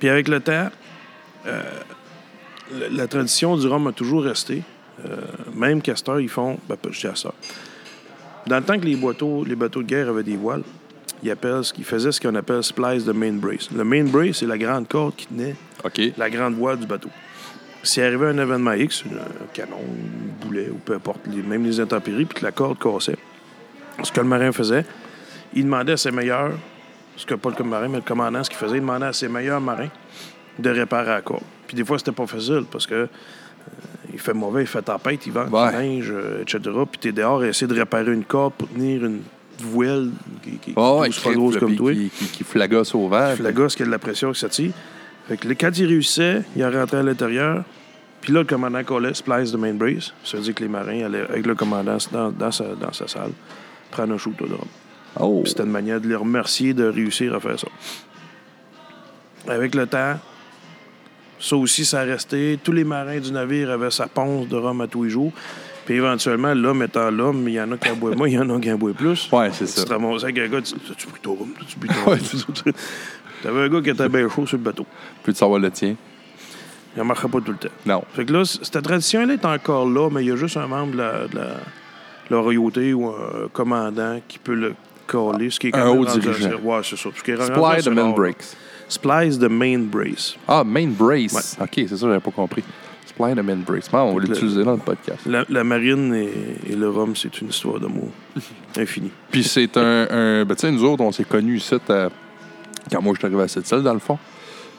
Puis 0.00 0.08
avec 0.08 0.26
le 0.26 0.40
temps, 0.40 0.68
euh, 1.46 1.62
la, 2.72 2.88
la 2.88 3.06
tradition 3.06 3.56
du 3.56 3.66
rhum 3.68 3.86
a 3.86 3.92
toujours 3.92 4.24
resté. 4.24 4.62
Euh, 5.06 5.16
même 5.54 5.80
Castor, 5.80 6.20
ils 6.20 6.28
font. 6.28 6.58
Ben, 6.68 6.76
je 6.90 7.00
dis 7.00 7.06
à 7.06 7.14
ça. 7.14 7.32
Dans 8.46 8.56
le 8.56 8.62
temps 8.62 8.78
que 8.78 8.84
les 8.84 8.96
bateaux, 8.96 9.44
les 9.44 9.56
bateaux 9.56 9.82
de 9.82 9.88
guerre 9.88 10.08
avaient 10.08 10.22
des 10.22 10.36
voiles, 10.36 10.62
ils, 11.22 11.30
appellent, 11.30 11.62
ils 11.78 11.84
faisaient 11.84 12.12
ce 12.12 12.20
qu'on 12.20 12.34
appelle 12.34 12.62
splice 12.62 13.04
de 13.04 13.12
main 13.12 13.32
brace. 13.32 13.70
Le 13.70 13.84
main 13.84 14.04
brace, 14.04 14.38
c'est 14.38 14.46
la 14.46 14.58
grande 14.58 14.88
corde 14.88 15.14
qui 15.14 15.26
tenait 15.26 15.54
la 16.16 16.30
grande 16.30 16.54
voile 16.54 16.78
du 16.78 16.86
bateau. 16.86 17.10
S'il 17.84 18.02
arrivait 18.04 18.26
un 18.26 18.38
événement 18.38 18.72
X, 18.72 19.04
un 19.06 19.46
canon, 19.52 19.76
un 19.76 20.44
boulet, 20.44 20.68
ou 20.70 20.76
peu 20.76 20.94
importe, 20.94 21.26
même 21.26 21.64
les 21.64 21.80
intempéries, 21.80 22.24
puis 22.24 22.38
que 22.38 22.44
la 22.44 22.52
corde 22.52 22.78
cassait, 22.78 23.16
ce 24.02 24.12
que 24.12 24.20
le 24.20 24.26
marin 24.26 24.52
faisait, 24.52 24.84
il 25.54 25.64
demandait 25.64 25.92
à 25.92 25.96
ses 25.96 26.12
meilleurs, 26.12 26.52
ce 27.16 27.26
que 27.26 27.34
pas 27.34 27.50
le 27.56 27.64
marin, 27.64 27.88
mais 27.88 27.96
le 27.96 28.02
commandant, 28.02 28.42
ce 28.42 28.50
qu'il 28.50 28.58
faisait, 28.58 28.76
il 28.76 28.80
demandait 28.80 29.06
à 29.06 29.12
ses 29.12 29.28
meilleurs 29.28 29.60
marins 29.60 29.90
de 30.58 30.70
réparer 30.70 31.10
la 31.10 31.22
corde. 31.22 31.42
Puis 31.66 31.76
des 31.76 31.84
fois, 31.84 31.98
c'était 31.98 32.12
pas 32.12 32.26
facile 32.26 32.64
parce 32.70 32.86
que 32.86 33.08
il 34.12 34.18
fait 34.18 34.34
mauvais, 34.34 34.62
il 34.62 34.66
fait 34.66 34.82
tempête, 34.82 35.26
il 35.26 35.32
vent, 35.32 35.46
Ouais. 35.48 35.70
il 35.72 35.96
neige, 35.96 36.10
euh, 36.10 36.42
etc. 36.42 36.58
Puis 36.90 36.98
t'es 37.00 37.12
dehors 37.12 37.40
à 37.42 37.48
essayer 37.48 37.66
de 37.66 37.74
réparer 37.74 38.12
une 38.12 38.24
corde 38.24 38.52
pour 38.54 38.68
tenir 38.68 39.04
une 39.04 39.20
voile 39.60 40.10
qui, 40.42 40.50
qui, 40.58 40.72
Oh, 40.76 40.98
ouais, 41.00 41.10
qui 41.10 41.20
pas 41.20 41.32
grosse 41.34 41.56
comme 41.58 41.76
toi. 41.76 41.92
qui, 41.92 42.10
qui, 42.10 42.24
qui 42.26 42.44
flagosse 42.44 42.94
au 42.94 43.08
vent. 43.08 43.32
Puis 43.34 43.42
la 43.42 43.52
gosse 43.52 43.74
qui 43.76 43.82
a 43.82 43.86
de 43.86 43.90
la 43.90 43.98
pression 43.98 44.32
qui 44.32 44.40
s'attire. 44.40 44.72
Fait 45.28 45.36
que 45.36 45.46
le- 45.48 45.54
quand 45.54 45.70
il 45.78 45.86
réussissait, 45.86 46.42
il 46.56 46.64
rentrait 46.64 46.98
à 46.98 47.02
l'intérieur. 47.02 47.62
Puis 48.20 48.32
là, 48.32 48.40
le 48.40 48.46
commandant 48.46 48.84
collait 48.84 49.14
splice 49.14 49.50
de 49.52 49.56
main 49.56 49.72
brace. 49.74 50.12
Ça 50.24 50.36
veut 50.36 50.42
dire 50.42 50.54
que 50.54 50.62
les 50.62 50.68
marins 50.68 51.04
allaient 51.04 51.22
avec 51.28 51.46
le 51.46 51.54
commandant 51.54 51.96
dans, 52.12 52.30
dans 52.30 52.50
sa, 52.52 52.64
dans 52.74 52.92
sa 52.92 53.08
salle 53.08 53.30
prendre 53.90 54.14
un 54.14 54.18
shooter 54.18 54.44
de. 54.44 54.54
Oh. 55.20 55.42
C'était 55.44 55.64
une 55.64 55.70
manière 55.70 56.00
de 56.00 56.08
les 56.08 56.14
remercier 56.14 56.72
de 56.74 56.84
réussir 56.84 57.34
à 57.34 57.40
faire 57.40 57.58
ça. 57.58 57.68
Avec 59.48 59.74
le 59.74 59.86
temps, 59.86 60.18
ça 61.42 61.56
aussi, 61.56 61.84
ça 61.84 62.00
a 62.00 62.04
resté. 62.04 62.58
Tous 62.62 62.72
les 62.72 62.84
marins 62.84 63.18
du 63.18 63.32
navire 63.32 63.70
avaient 63.70 63.90
sa 63.90 64.06
ponce 64.06 64.48
de 64.48 64.56
rhum 64.56 64.80
à 64.80 64.86
tous 64.86 65.04
les 65.04 65.10
jours. 65.10 65.32
Puis 65.84 65.96
éventuellement, 65.96 66.54
l'homme 66.54 66.84
étant 66.84 67.10
l'homme, 67.10 67.48
il 67.48 67.54
y 67.54 67.60
en 67.60 67.72
a 67.72 67.76
qui 67.76 67.90
en 67.90 67.96
boivent 67.96 68.16
moins, 68.16 68.28
il 68.28 68.34
y 68.34 68.38
en 68.38 68.48
a 68.48 68.60
qui 68.60 68.70
en 68.70 68.76
boivent 68.76 68.94
plus. 68.94 69.28
Ouais, 69.32 69.50
c'est 69.52 69.64
Tu 69.66 69.72
ça. 69.72 69.84
te 69.84 69.92
ramassais 69.92 70.24
avec 70.26 70.38
un 70.38 70.48
gars, 70.48 70.62
tu 70.62 70.74
tu 70.96 71.06
pris 71.08 71.20
ton 71.20 71.34
rhum, 71.34 71.48
tu 71.66 71.74
ton 71.76 72.10
Ouais, 72.10 72.18
rhum? 72.18 72.72
T'avais 73.42 73.60
un 73.62 73.68
gars 73.68 73.80
qui 73.82 73.90
était 73.90 74.08
bien 74.08 74.28
chaud 74.28 74.46
sur 74.46 74.56
le 74.58 74.62
bateau. 74.62 74.86
Peux-tu 75.24 75.38
savoir 75.38 75.58
le 75.58 75.70
tien? 75.72 75.96
Il 76.94 76.98
ne 77.00 77.04
marchait 77.04 77.26
pas 77.26 77.40
tout 77.40 77.50
le 77.50 77.56
temps. 77.58 77.74
Non. 77.86 78.04
Fait 78.14 78.24
que 78.24 78.32
là, 78.32 78.44
cette 78.44 78.80
tradition-là 78.82 79.32
est 79.34 79.44
encore 79.44 79.88
là, 79.88 80.08
mais 80.12 80.22
il 80.22 80.28
y 80.28 80.30
a 80.30 80.36
juste 80.36 80.56
un 80.56 80.68
membre 80.68 80.92
de 80.92 80.98
la, 80.98 81.12
de 81.26 81.34
la, 81.34 81.44
de 81.46 82.34
la 82.36 82.38
royauté 82.38 82.94
ou 82.94 83.08
un 83.08 83.48
commandant 83.52 84.20
qui 84.28 84.38
peut 84.38 84.54
le 84.54 84.74
coller. 85.08 85.50
Ce 85.50 85.58
qui 85.58 85.68
est 85.68 85.70
quand 85.72 85.80
Un 85.80 85.88
haut 85.88 86.04
dirigeant. 86.04 86.60
Ouais, 86.62 86.80
c'est 86.84 86.96
ça. 86.96 87.08
Ce 87.16 87.22
qui 87.22 87.30
est 87.32 87.36
the 87.36 88.14
breaks. 88.14 88.44
Splice 88.92 89.38
the 89.38 89.48
main 89.48 89.78
brace. 89.90 90.36
Ah, 90.46 90.62
main 90.64 90.88
brace. 90.88 91.56
OK, 91.60 91.70
c'est 91.74 91.88
ça, 91.88 92.06
j'avais 92.06 92.20
pas 92.20 92.30
compris. 92.30 92.62
Supply 93.06 93.34
the 93.34 93.42
main 93.42 93.56
brace. 93.56 93.88
Ah, 93.92 94.04
on 94.04 94.14
va 94.14 94.20
l'utiliser 94.20 94.62
dans 94.64 94.72
le 94.72 94.78
podcast. 94.78 95.20
La, 95.26 95.44
la 95.48 95.64
marine 95.64 96.14
et, 96.14 96.30
et 96.72 96.76
le 96.76 96.88
rhum, 96.90 97.14
c'est 97.16 97.40
une 97.40 97.48
histoire 97.48 97.80
d'amour 97.80 98.10
infinie. 98.76 99.10
Puis 99.30 99.44
c'est 99.44 99.76
un. 99.76 100.06
un 100.10 100.44
ben, 100.44 100.54
tu 100.54 100.60
sais, 100.66 100.72
nous 100.72 100.84
autres, 100.84 101.02
on 101.02 101.12
s'est 101.12 101.24
connus 101.24 101.56
ici 101.56 101.74
à- 101.88 102.08
quand 102.90 103.00
moi 103.02 103.14
je 103.14 103.18
suis 103.20 103.26
arrivé 103.26 103.42
à 103.42 103.48
cette 103.48 103.66
salle, 103.66 103.82
dans 103.82 103.94
le 103.94 103.98
fond. 104.00 104.18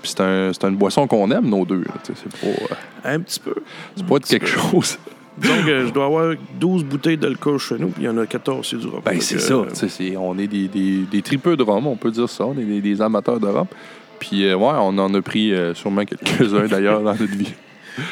Puis 0.02 0.12
c'est 0.12 0.22
un, 0.22 0.52
c'est 0.54 0.64
une 0.68 0.76
boisson 0.76 1.08
qu'on 1.08 1.32
aime, 1.32 1.48
nos 1.50 1.66
deux. 1.66 1.84
C'est 2.04 2.16
pas, 2.38 2.48
euh, 2.48 3.16
Un 3.16 3.20
petit 3.22 3.40
peu. 3.40 3.56
c'est 3.96 4.06
pas 4.06 4.20
de 4.20 4.26
quelque 4.26 4.48
chose. 4.48 4.98
Donc, 5.38 5.68
euh, 5.68 5.88
je 5.88 5.92
dois 5.92 6.06
avoir 6.06 6.36
12 6.60 6.84
bouteilles 6.84 7.18
d'alcool 7.18 7.58
chez 7.58 7.80
nous, 7.80 7.88
puis 7.88 8.04
il 8.04 8.06
y 8.06 8.10
en 8.10 8.18
a 8.20 8.26
14, 8.28 8.68
c'est 8.70 8.78
du 8.78 8.86
rhum. 8.86 9.02
Ben, 9.04 9.20
c'est 9.20 9.40
ça. 9.40 9.54
euh, 9.56 10.16
on 10.20 10.38
est 10.38 10.46
des, 10.46 10.68
des, 10.68 11.00
des 11.12 11.22
tripeux 11.24 11.58
de 11.58 11.64
rhum, 11.64 11.88
on 11.88 11.96
peut 11.96 12.12
dire 12.12 12.30
ça. 12.30 12.46
On 12.46 12.54
est 12.58 12.64
des, 12.66 12.82
des 12.82 13.02
amateurs 13.02 13.40
de 13.40 13.48
rhum. 13.48 13.66
Puis, 14.20 14.46
euh, 14.46 14.56
ouais, 14.56 14.72
on 14.80 14.98
en 14.98 15.14
a 15.14 15.22
pris 15.22 15.54
euh, 15.54 15.74
sûrement 15.74 16.04
quelques-uns 16.06 16.68
d'ailleurs 16.68 17.02
dans 17.02 17.12
notre 17.16 17.26
vie. 17.36 17.54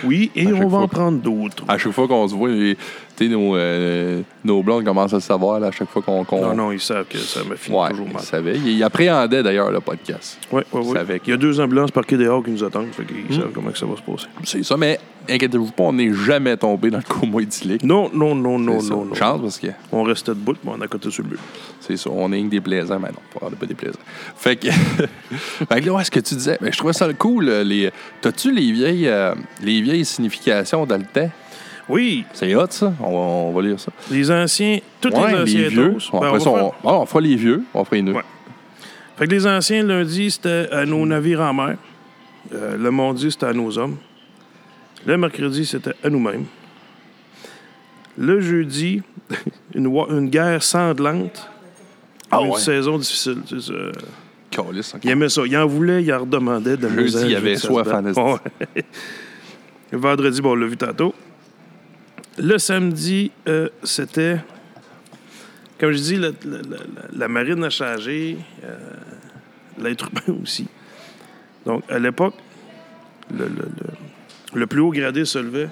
Oui, 0.03 0.29
et 0.35 0.45
on 0.53 0.67
va 0.67 0.77
en 0.77 0.87
prendre 0.87 1.17
d'autres. 1.19 1.63
À 1.67 1.75
chaque 1.79 1.91
fois 1.93 2.07
qu'on 2.07 2.27
se 2.27 2.35
voit, 2.35 2.49
les- 2.49 2.75
tu 2.75 3.25
sais, 3.25 3.27
nos, 3.27 3.55
euh, 3.55 4.21
nos 4.45 4.61
blondes 4.61 4.83
commencent 4.85 5.13
à 5.13 5.15
le 5.15 5.21
savoir 5.21 5.59
là, 5.59 5.67
à 5.67 5.71
chaque 5.71 5.89
fois 5.89 6.03
qu'on. 6.03 6.23
qu'on- 6.23 6.39
Non, 6.49 6.53
non, 6.55 6.71
ils 6.71 6.79
savent 6.79 7.05
que 7.09 7.17
ça 7.17 7.43
me 7.43 7.55
finit 7.55 7.75
Ouais, 7.75 7.89
toujours 7.89 8.05
ils 8.07 8.13
mal. 8.13 8.21
savaient. 8.21 8.57
Ils, 8.57 8.67
ils 8.77 8.83
appréhendaient 8.83 9.41
d'ailleurs 9.41 9.71
le 9.71 9.79
podcast. 9.79 10.37
Ils 10.51 10.55
ouais. 10.57 10.63
savaient 10.93 11.17
que- 11.17 11.25
Il 11.25 11.31
y 11.31 11.33
a 11.33 11.37
deux 11.37 11.59
ambulances 11.59 11.89
parquées 11.89 12.17
dehors 12.17 12.43
qui 12.43 12.51
nous 12.51 12.63
attendent, 12.63 12.89
fait 12.91 13.05
qu'ils 13.05 13.35
Hmm. 13.35 13.41
savent 13.41 13.51
comment 13.55 13.71
que 13.71 13.77
ça 13.79 13.87
va 13.87 13.95
se 13.95 14.01
passer. 14.03 14.27
C'est 14.43 14.63
ça, 14.63 14.77
mais 14.77 14.99
inquiétez-vous 15.29 15.71
pas, 15.71 15.83
on 15.83 15.93
n'est 15.93 16.13
jamais 16.13 16.55
tombé 16.57 16.89
dans 16.89 16.97
le 16.99 17.03
coma 17.03 17.41
idyllique. 17.41 17.83
Non, 17.83 18.09
non, 18.13 18.35
non, 18.35 18.57
non, 18.59 18.79
ça. 18.79 18.89
non, 18.93 19.05
non. 19.05 19.13
Chance 19.15 19.41
parce 19.41 19.59
que 19.59 19.67
On 19.91 20.03
restait 20.03 20.31
debout, 20.31 20.55
mais 20.63 20.71
on 20.77 20.81
a 20.81 20.87
côté 20.87 21.09
sur 21.11 21.23
le 21.23 21.29
but. 21.29 21.39
c'est 21.79 21.97
ça, 21.97 22.09
on 22.11 22.31
est 22.33 22.39
une 22.39 22.49
des 22.49 22.61
plaisants, 22.61 22.99
mais 22.99 23.09
non, 23.09 23.19
on 23.41 23.49
n'est 23.49 23.55
pas 23.55 23.65
des 23.65 23.75
plaisants. 23.75 23.99
Fait 24.35 24.55
que, 24.55 24.67
fait 25.29 25.81
que 25.81 25.85
là, 25.85 25.93
ouais, 25.93 26.03
ce 26.03 26.11
que 26.11 26.19
tu 26.19 26.35
disais, 26.35 26.57
ben, 26.61 26.71
je 26.71 26.77
trouvais 26.77 26.93
ça 26.93 27.11
cool. 27.13 27.49
euh, 27.49 27.63
Les... 27.63 27.91
T'as-tu 28.21 28.51
les 28.51 28.71
vieilles, 28.71 29.07
euh, 29.07 29.33
les 29.63 29.81
vieilles 29.81 30.05
significations 30.05 30.85
dans 30.85 30.97
le 30.97 31.05
temps? 31.05 31.29
Oui, 31.89 32.23
C'est 32.33 32.55
hot, 32.55 32.67
ça. 32.69 32.93
On 33.01 33.11
va, 33.11 33.17
on 33.17 33.51
va 33.53 33.61
lire 33.61 33.79
ça. 33.79 33.91
les 34.09 34.31
anciens, 34.31 34.79
tous 35.01 35.09
Ouais, 35.09 35.33
les 35.33 35.41
anciens 35.41 35.67
vieux. 35.67 35.91
toasts. 35.93 36.11
Bon, 36.11 36.19
Ben, 36.19 36.27
après 36.27 36.39
on 36.39 36.43
ça, 36.43 36.49
on, 36.49 36.71
ah, 36.89 36.93
on 36.99 37.05
fera 37.05 37.21
les 37.21 37.35
vieux, 37.35 37.63
on 37.73 37.83
fera 37.83 37.95
les 37.97 38.01
nœuds. 38.03 38.13
Ouais. 38.13 38.21
Fait 39.17 39.27
que 39.27 39.31
les 39.31 39.45
anciens, 39.45 39.83
lundi, 39.83 40.31
c'était 40.31 40.67
à 40.71 40.85
nos 40.85 41.05
navires 41.05 41.41
en 41.41 41.53
mer. 41.53 41.75
Euh, 42.53 42.77
le 42.77 42.91
mardi, 42.91 43.29
c'était 43.31 43.45
à 43.47 43.53
nos 43.53 43.77
hommes. 43.77 43.97
Le 45.05 45.17
mercredi, 45.17 45.65
c'était 45.65 45.93
à 46.03 46.09
nous-mêmes. 46.09 46.45
Le 48.17 48.39
jeudi, 48.41 49.01
une, 49.75 50.29
guerre 50.29 50.61
sanglante 50.61 51.49
Ah 52.29 52.41
une 52.41 52.51
ouais? 52.51 52.59
saison 52.59 52.97
difficile. 52.97 53.37
tu 53.47 53.59
sais, 53.61 53.73
ça. 54.83 54.97
Il 55.03 55.09
aimait 55.09 55.29
ça. 55.29 55.43
Il 55.45 55.57
en 55.57 55.65
voulait, 55.65 56.03
il 56.03 56.13
en 56.13 56.19
redemandait 56.19 56.77
de 56.77 56.89
Jeudi, 56.89 57.17
il 57.25 57.29
je 57.31 57.35
avait 57.37 57.55
soif 57.55 57.87
en. 57.87 58.03
Ouais. 58.33 58.83
Le 59.91 59.97
Vendredi, 59.97 60.41
bon, 60.41 60.51
on 60.51 60.55
l'a 60.55 60.67
vu 60.67 60.77
tantôt. 60.77 61.15
Le 62.37 62.57
samedi, 62.57 63.31
euh, 63.47 63.69
c'était. 63.83 64.37
Comme 65.79 65.91
je 65.93 65.97
dis, 65.97 66.15
la, 66.17 66.29
la- 66.45 66.57
la- 66.57 67.17
la 67.17 67.27
marine 67.27 67.63
a 67.63 67.69
changé, 67.69 68.37
euh, 68.63 68.77
l'être 69.79 70.09
humain 70.11 70.39
aussi. 70.43 70.67
Donc, 71.65 71.83
à 71.89 71.97
l'époque, 71.97 72.35
le, 73.33 73.45
le- 73.45 73.47
le- 73.47 74.10
le 74.53 74.67
plus 74.67 74.81
haut 74.81 74.91
gradé 74.91 75.25
se 75.25 75.39
levait, 75.39 75.69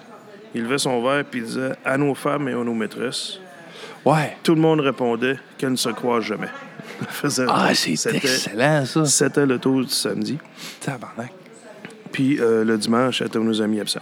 il 0.55 0.63
levait 0.63 0.77
son 0.77 1.01
verre 1.03 1.23
puis 1.25 1.41
il 1.41 1.45
disait 1.45 1.73
à 1.85 1.97
nos 1.97 2.15
femmes 2.15 2.47
et 2.49 2.53
à 2.53 2.63
nos 2.63 2.73
maîtresses. 2.73 3.39
Ouais. 4.05 4.37
Tout 4.43 4.55
le 4.55 4.61
monde 4.61 4.79
répondait 4.79 5.37
qu'elles 5.57 5.71
ne 5.71 5.75
se 5.75 5.89
croient 5.89 6.21
jamais. 6.21 6.47
Faisait- 7.09 7.45
Ah, 7.47 7.73
c'est 7.75 7.95
c'était- 7.95 8.17
excellent, 8.17 8.85
ça. 8.85 9.05
C'était 9.05 9.45
le 9.45 9.59
tour 9.59 9.81
du 9.83 9.89
samedi. 9.89 10.37
Tabarnak. 10.81 11.31
Puis 12.11 12.39
euh, 12.39 12.63
le 12.63 12.77
dimanche, 12.77 13.19
c'était 13.19 13.39
nos 13.39 13.61
amis 13.61 13.79
absents. 13.79 14.01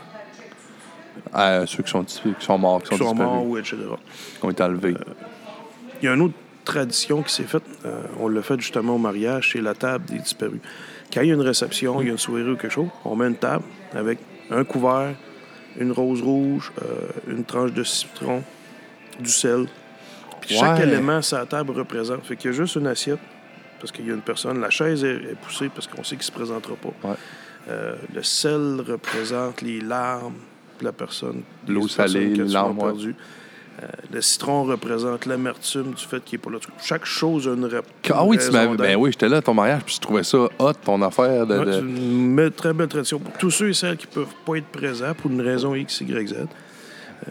Ah, 1.34 1.64
ceux 1.66 1.84
qui 1.84 1.90
sont, 1.92 2.04
qui 2.04 2.22
sont 2.40 2.58
morts, 2.58 2.82
qui 2.82 2.88
sont, 2.90 2.96
Qui 2.96 3.04
sont 3.04 3.12
disparus, 3.12 3.34
morts 3.34 3.46
ou 3.46 3.58
etc. 3.58 3.76
qui 4.40 4.46
ont 4.46 4.50
été 4.52 4.64
enlevés. 4.64 4.96
Il 6.02 6.06
y 6.06 6.08
a 6.08 6.14
une 6.14 6.22
autre 6.22 6.34
tradition 6.64 7.22
qui 7.22 7.34
s'est 7.34 7.44
faite. 7.44 7.64
euh, 7.86 8.02
on 8.20 8.28
l'a 8.30 8.42
fait 8.42 8.60
justement 8.60 8.96
au 8.96 9.00
mariage, 9.00 9.50
c'est 9.54 9.62
la 9.62 9.74
table 9.74 10.06
des 10.06 10.20
disparus. 10.20 10.60
Quand 11.14 11.22
il 11.22 11.28
y 11.28 11.32
a 11.32 11.34
une 11.34 11.42
réception, 11.42 12.00
il 12.02 12.08
y 12.08 12.10
a 12.10 12.14
une 12.14 12.18
soirée 12.18 12.44
ou 12.50 12.56
quelque 12.56 12.72
chose, 12.72 12.88
on 13.04 13.16
met 13.16 13.28
une 13.28 13.36
table 13.36 13.64
avec 13.94 14.20
un 14.52 14.64
couvert, 14.64 15.14
une 15.80 15.92
rose 15.92 16.22
rouge, 16.22 16.72
euh, 16.82 17.32
une 17.32 17.44
tranche 17.44 17.74
de 17.74 17.84
citron, 17.84 18.44
du 19.20 19.30
sel. 19.30 19.68
Puis 20.42 20.56
chaque 20.56 20.80
élément 20.82 21.20
la 21.32 21.46
table 21.46 21.72
représente. 21.72 22.24
Fait 22.26 22.36
qu'il 22.36 22.52
y 22.52 22.54
a 22.54 22.58
juste 22.58 22.76
une 22.76 22.88
assiette, 22.88 23.20
parce 23.80 23.92
qu'il 23.92 24.08
y 24.08 24.12
a 24.12 24.14
une 24.14 24.22
personne. 24.22 24.60
La 24.60 24.70
chaise 24.70 25.04
est, 25.04 25.16
est 25.16 25.38
poussée 25.42 25.70
parce 25.70 25.88
qu'on 25.88 26.04
sait 26.04 26.16
qu'il 26.16 26.20
ne 26.20 26.24
se 26.24 26.32
présentera 26.32 26.76
pas. 26.76 27.10
Ouais. 27.10 27.16
Euh, 27.70 27.96
le 28.14 28.24
sel 28.24 28.82
représente 28.88 29.62
les 29.62 29.82
larmes 29.82 30.36
de 30.80 30.86
la 30.86 30.94
personne. 30.94 31.42
L'eau 31.68 31.88
salée, 31.88 32.30
les 32.30 32.46
larmes, 32.46 32.80
ouais. 32.80 33.14
Euh, 33.80 33.86
le 34.12 34.22
citron 34.22 34.64
représente 34.64 35.28
l'amertume 35.28 35.92
du 35.94 36.04
fait 36.04 36.24
qu'il 36.24 36.40
n'est 36.40 36.44
pas 36.44 36.50
là. 36.50 36.58
Chaque 36.84 37.06
chose 37.06 37.48
a 37.48 37.54
une 37.54 37.66
rep- 37.66 37.86
Ah 38.12 38.26
oui, 38.26 38.38
tu. 38.40 38.50
Ben 38.52 38.96
oui, 38.96 39.12
j'étais 39.12 39.30
là 39.30 39.38
à 39.38 39.42
ton 39.44 39.54
mariage, 39.54 39.84
puis 39.86 39.96
je 39.96 40.02
trouvais 40.02 40.24
ça 40.24 40.48
hot, 40.58 40.74
ton 40.84 41.00
affaire 41.04 41.46
de. 41.46 41.60
Ouais, 41.60 41.66
de- 41.66 41.72
c'est 41.74 41.80
une 41.80 42.34
me- 42.34 42.50
très 42.50 42.74
belle 42.74 42.88
tradition. 42.88 43.20
Pour 43.20 43.34
tous 43.38 43.52
ceux 43.52 43.70
et 43.70 43.74
celles 43.74 43.98
qui 43.98 44.08
ne 44.08 44.14
peuvent 44.14 44.34
pas 44.46 44.56
être 44.56 44.66
présents 44.68 45.14
pour 45.14 45.30
une 45.30 45.42
raison 45.42 45.76
X, 45.76 46.02
Y, 46.02 46.28
Z, 46.28 46.34
euh, 46.34 46.46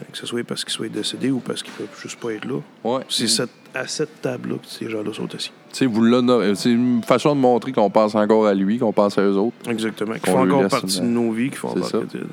que 0.09 0.17
ce 0.17 0.25
soit 0.25 0.43
parce 0.45 0.63
qu'ils 0.63 0.71
soient 0.73 0.87
décédés 0.87 1.31
ou 1.31 1.39
parce 1.39 1.61
qu'ils 1.63 1.73
ne 1.73 1.85
peuvent 1.85 1.99
juste 2.01 2.17
pas 2.17 2.31
être 2.31 2.45
là, 2.45 2.59
Ouais. 2.85 3.01
c'est 3.09 3.27
cette- 3.27 3.49
à 3.75 3.85
cette 3.85 4.21
table-là 4.21 4.55
que 4.55 4.67
ces 4.67 4.89
gens-là 4.89 5.11
sont 5.13 5.27
assis. 5.35 5.51
Tu 5.73 5.79
sais, 5.79 5.85
vous 5.85 6.01
l'honorez. 6.01 6.55
C'est 6.55 6.71
une 6.71 7.03
façon 7.03 7.35
de 7.35 7.41
montrer 7.41 7.73
qu'on 7.73 7.89
pense 7.89 8.15
encore 8.15 8.47
à 8.47 8.53
lui, 8.53 8.79
qu'on 8.79 8.93
pense 8.93 9.17
à 9.17 9.21
eux 9.21 9.35
autres. 9.35 9.57
Exactement. 9.69 10.13
Qui 10.13 10.21
Qu'on 10.21 10.31
font 10.31 10.43
encore 10.49 10.67
partie 10.69 11.01
de 11.01 11.05
nos 11.05 11.31
vies, 11.33 11.49
qui 11.49 11.57
font 11.57 11.73
C'est 11.73 11.79
partie 11.81 11.91
ça. 11.91 11.97
de- 11.99 12.19
de- 12.23 12.27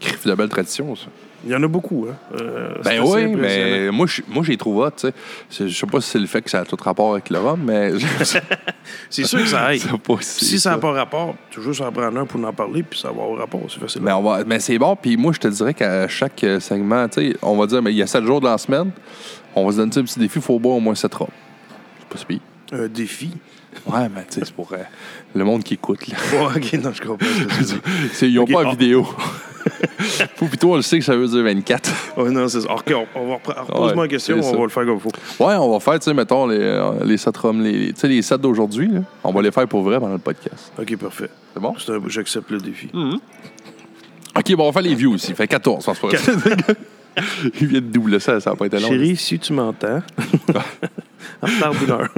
Crif 0.00 0.26
de 0.26 0.34
belle 0.34 0.48
tradition, 0.48 0.94
ça. 0.96 1.06
Il 1.46 1.50
y 1.52 1.54
en 1.54 1.62
a 1.62 1.68
beaucoup, 1.68 2.06
hein. 2.10 2.14
Euh, 2.40 2.70
Ben 2.84 3.02
oui, 3.04 3.26
mais 3.36 3.90
moi, 3.90 4.06
je- 4.06 4.22
moi 4.28 4.42
j'ai 4.44 4.56
trouvé 4.56 4.86
hot, 4.86 4.90
tu 4.92 5.08
sais. 5.50 5.68
Je 5.68 5.74
sais 5.74 5.86
pas 5.86 6.00
si 6.00 6.10
c'est 6.10 6.18
le 6.18 6.26
fait 6.26 6.40
que 6.40 6.48
ça 6.50 6.60
a 6.60 6.64
tout 6.64 6.76
rapport 6.82 7.12
avec 7.12 7.28
le 7.30 7.38
rhum, 7.38 7.60
mais. 7.64 7.92
C'est 9.10 9.24
sûr 9.24 9.38
que 9.40 9.46
ça 9.46 9.74
aide. 9.74 9.82
Pas 10.06 10.14
si 10.20 10.44
Si 10.44 10.60
ça 10.60 10.70
n'a 10.70 10.78
pas 10.78 10.92
rapport, 10.92 11.34
toujours 11.50 11.74
s'en 11.74 11.90
prendre 11.92 12.18
un 12.18 12.26
pour 12.26 12.42
en 12.44 12.52
parler, 12.52 12.82
puis 12.82 12.98
ça 12.98 13.08
va 13.10 13.22
avoir 13.22 13.38
rapport, 13.38 13.60
c'est 13.68 13.80
facile. 13.80 14.02
Mais, 14.02 14.12
on 14.12 14.22
va, 14.22 14.44
mais 14.44 14.60
c'est 14.60 14.78
bon, 14.78 14.96
puis 14.96 15.16
moi, 15.16 15.32
je 15.32 15.38
te 15.40 15.48
dirais 15.48 15.74
qu'à 15.74 16.06
chaque 16.08 16.42
euh, 16.44 16.60
segment, 16.60 17.08
tu 17.08 17.30
sais, 17.32 17.36
on 17.42 17.56
va 17.56 17.66
dire, 17.66 17.82
mais 17.82 17.92
il 17.92 17.96
y 17.96 18.02
a 18.02 18.06
7 18.06 18.24
jours 18.24 18.40
dans 18.40 18.50
la 18.50 18.58
semaine, 18.58 18.90
on 19.54 19.64
va 19.66 19.72
se 19.72 19.76
donner 19.78 19.92
un 19.96 20.02
petit 20.02 20.18
défi, 20.18 20.38
il 20.38 20.42
faut 20.42 20.58
boire 20.58 20.76
au 20.76 20.80
moins 20.80 20.94
7 20.94 21.14
rhums. 21.14 21.28
C'est 22.00 22.08
pas 22.08 22.18
si 22.18 22.24
pire. 22.26 22.40
Un 22.72 22.88
défi? 22.88 23.30
Ouais, 23.86 24.08
mais 24.14 24.24
tu 24.28 24.34
sais, 24.34 24.40
c'est 24.44 24.54
pour 24.54 24.72
euh, 24.72 24.78
le 25.34 25.44
monde 25.44 25.62
qui 25.62 25.74
écoute, 25.74 26.06
là. 26.08 26.16
Oh, 26.34 26.48
ok, 26.56 26.72
non, 26.74 26.92
je 26.92 27.02
comprends 27.02 27.26
ce 27.26 27.44
que 27.44 27.54
tu 27.54 27.62
dis. 27.64 27.80
C'est- 28.12 28.28
Ils 28.28 28.34
n'ont 28.36 28.46
pas 28.46 28.62
la 28.64 28.70
vidéo. 28.70 29.06
Faut 30.36 30.46
plutôt, 30.46 30.72
on 30.72 30.76
le 30.76 30.82
sait 30.82 30.98
que 30.98 31.04
ça 31.04 31.16
veut 31.16 31.26
dire 31.26 31.42
24. 31.42 31.90
Oh, 32.16 32.28
non, 32.30 32.46
c'est 32.48 32.60
ça. 32.60 32.72
Ok, 32.72 32.92
on, 32.94 33.06
on 33.18 33.28
va 33.28 33.34
reprendre. 33.34 33.66
Pose-moi 33.66 33.94
Ouais, 33.94 34.04
une 34.04 34.10
question, 34.10 34.36
on 34.38 34.42
ça. 34.42 34.56
va 34.56 34.62
le 34.62 34.68
faire 34.68 34.84
comme 34.84 34.94
il 34.96 35.00
faut. 35.00 35.44
Ouais, 35.44 35.54
on 35.56 35.72
va 35.72 35.80
faire, 35.80 35.98
tu 35.98 36.04
sais, 36.04 36.14
mettons, 36.14 36.46
les, 36.46 36.58
euh, 36.60 36.92
les 37.04 37.16
7 37.16 37.36
rhums, 37.36 37.62
les, 37.62 37.92
tu 37.92 38.00
sais, 38.00 38.08
les 38.08 38.22
7 38.22 38.40
d'aujourd'hui, 38.40 38.88
là. 38.88 39.00
On 39.24 39.32
va 39.32 39.42
les 39.42 39.50
faire 39.50 39.66
pour 39.66 39.82
vrai 39.82 39.98
pendant 39.98 40.12
le 40.12 40.18
podcast. 40.18 40.72
Ok, 40.78 40.96
parfait. 40.96 41.28
C'est 41.52 41.60
bon? 41.60 41.74
C'est 41.78 41.92
un- 41.92 42.00
J'accepte 42.08 42.50
le 42.50 42.58
défi. 42.60 42.88
OK, 42.94 44.54
bon, 44.56 44.64
on 44.64 44.66
va 44.66 44.72
faire 44.72 44.82
les 44.82 44.94
views 44.94 45.14
aussi. 45.14 45.32
Fait 45.34 45.46
14, 45.48 45.88
en 45.88 45.94
ce 45.94 46.02
moment. 46.06 46.18
Il 47.60 47.66
vient 47.68 47.80
de 47.80 47.86
doubler 47.86 48.18
ça, 48.18 48.40
ça 48.40 48.50
va 48.50 48.56
pas 48.56 48.66
été 48.66 48.78
long. 48.80 48.88
Chérie, 48.88 49.16
si 49.16 49.38
tu 49.38 49.52
m'entends, 49.52 50.00
en 51.42 51.46
retard 51.46 51.74
d'une 51.74 51.90
heure. 51.90 52.08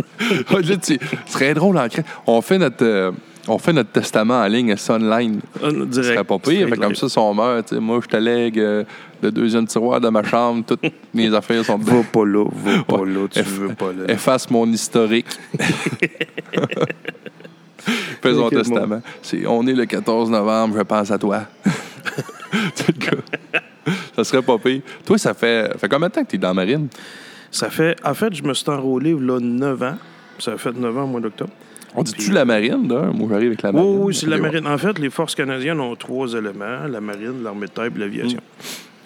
Là, 0.51 0.63
tu 0.63 0.79
sais, 0.81 0.99
ce 1.27 1.33
serait 1.35 1.53
drôle 1.55 1.77
en 1.77 1.87
crée. 1.89 2.03
On 2.27 2.41
fait 2.41 2.57
notre. 2.59 2.83
euh, 2.85 3.13
on 3.49 3.59
fait 3.59 3.73
notre 3.73 3.91
testament 3.91 4.41
en 4.41 4.47
ligne, 4.47 4.75
c'est 4.77 4.93
online. 4.93 5.41
On- 5.63 5.71
Ce 5.71 5.85
Direct. 5.85 6.13
serait 6.15 6.25
pas 6.25 6.39
pire. 6.39 6.69
Fait 6.69 6.77
comme 6.77 6.95
ça, 6.95 7.09
si 7.09 7.19
on 7.19 7.33
meurt, 7.35 7.73
moi, 7.75 8.01
je 8.03 8.09
te 8.09 8.17
lègue 8.17 8.59
euh, 8.59 8.85
le 9.23 9.31
deuxième 9.31 9.67
tiroir 9.67 10.01
de 10.01 10.09
ma 10.09 10.23
chambre, 10.23 10.65
toutes 10.67 10.83
mes 11.15 11.33
affaires 11.35 11.65
sont 11.65 11.79
Va 11.79 12.03
pas 12.13 12.25
là, 12.25 12.45
va 12.53 12.83
pas 12.85 12.97
Ouais. 12.99 13.11
là, 13.13 13.27
tu 13.31 13.39
Eff- 13.41 13.45
veux 13.45 13.75
pas 13.75 13.93
là. 13.93 14.05
Efface 14.13 14.51
mon 14.51 14.67
historique. 14.67 15.27
Faisons 18.23 18.47
Ok, 18.47 18.55
testament. 18.55 19.01
On 19.47 19.67
est 19.67 19.73
le 19.75 19.85
14 19.87 20.31
novembre, 20.31 20.77
je 20.79 20.83
pense 20.83 21.11
à 21.11 21.19
toi. 21.19 21.43
Tu 22.75 22.85
sais, 22.85 22.93
le 22.93 23.07
gars. 23.07 23.93
ça 24.15 24.25
serait 24.25 24.41
pas 24.43 24.57
pire. 24.57 24.81
Toi, 25.05 25.19
ça 25.19 25.35
fait, 25.35 25.77
fait 25.79 25.89
combien 25.89 26.09
de 26.09 26.15
temps 26.15 26.25
que 26.25 26.31
tu 26.31 26.37
es 26.37 26.39
dans 26.39 26.49
la 26.49 26.55
marine? 26.55 26.89
Ça 27.51 27.69
fait. 27.71 27.97
En 28.05 28.15
fait, 28.15 28.33
je 28.35 28.43
me 28.43 28.55
suis 28.55 28.69
enrôlé 28.71 29.13
là 29.19 29.39
9 29.41 29.83
ans. 29.83 29.97
Ça 30.39 30.57
fait 30.57 30.73
9 30.73 30.97
ans 30.97 31.03
au 31.05 31.07
mois 31.07 31.21
d'octobre. 31.21 31.51
On 31.97 32.03
dit-tu 32.03 32.31
la 32.33 32.45
marine, 32.45 32.89
là? 32.89 33.11
Moi, 33.15 33.29
j'arrive 33.31 33.49
avec 33.49 33.63
la 33.63 33.71
Oui, 33.71 33.77
marine. 33.77 33.99
oui, 34.03 34.15
c'est 34.15 34.27
la 34.27 34.39
marine. 34.39 34.67
En 34.67 34.79
fait, 34.79 34.99
les 34.99 35.11
forces 35.11 35.35
canadiennes 35.35 35.81
ont 35.81 35.97
trois 35.97 36.33
éléments 36.35 36.87
la 36.89 37.01
marine, 37.01 37.43
l'armée 37.43 37.67
de 37.67 37.73
terre 37.73 37.87
et 37.87 37.99
l'aviation. 37.99 38.39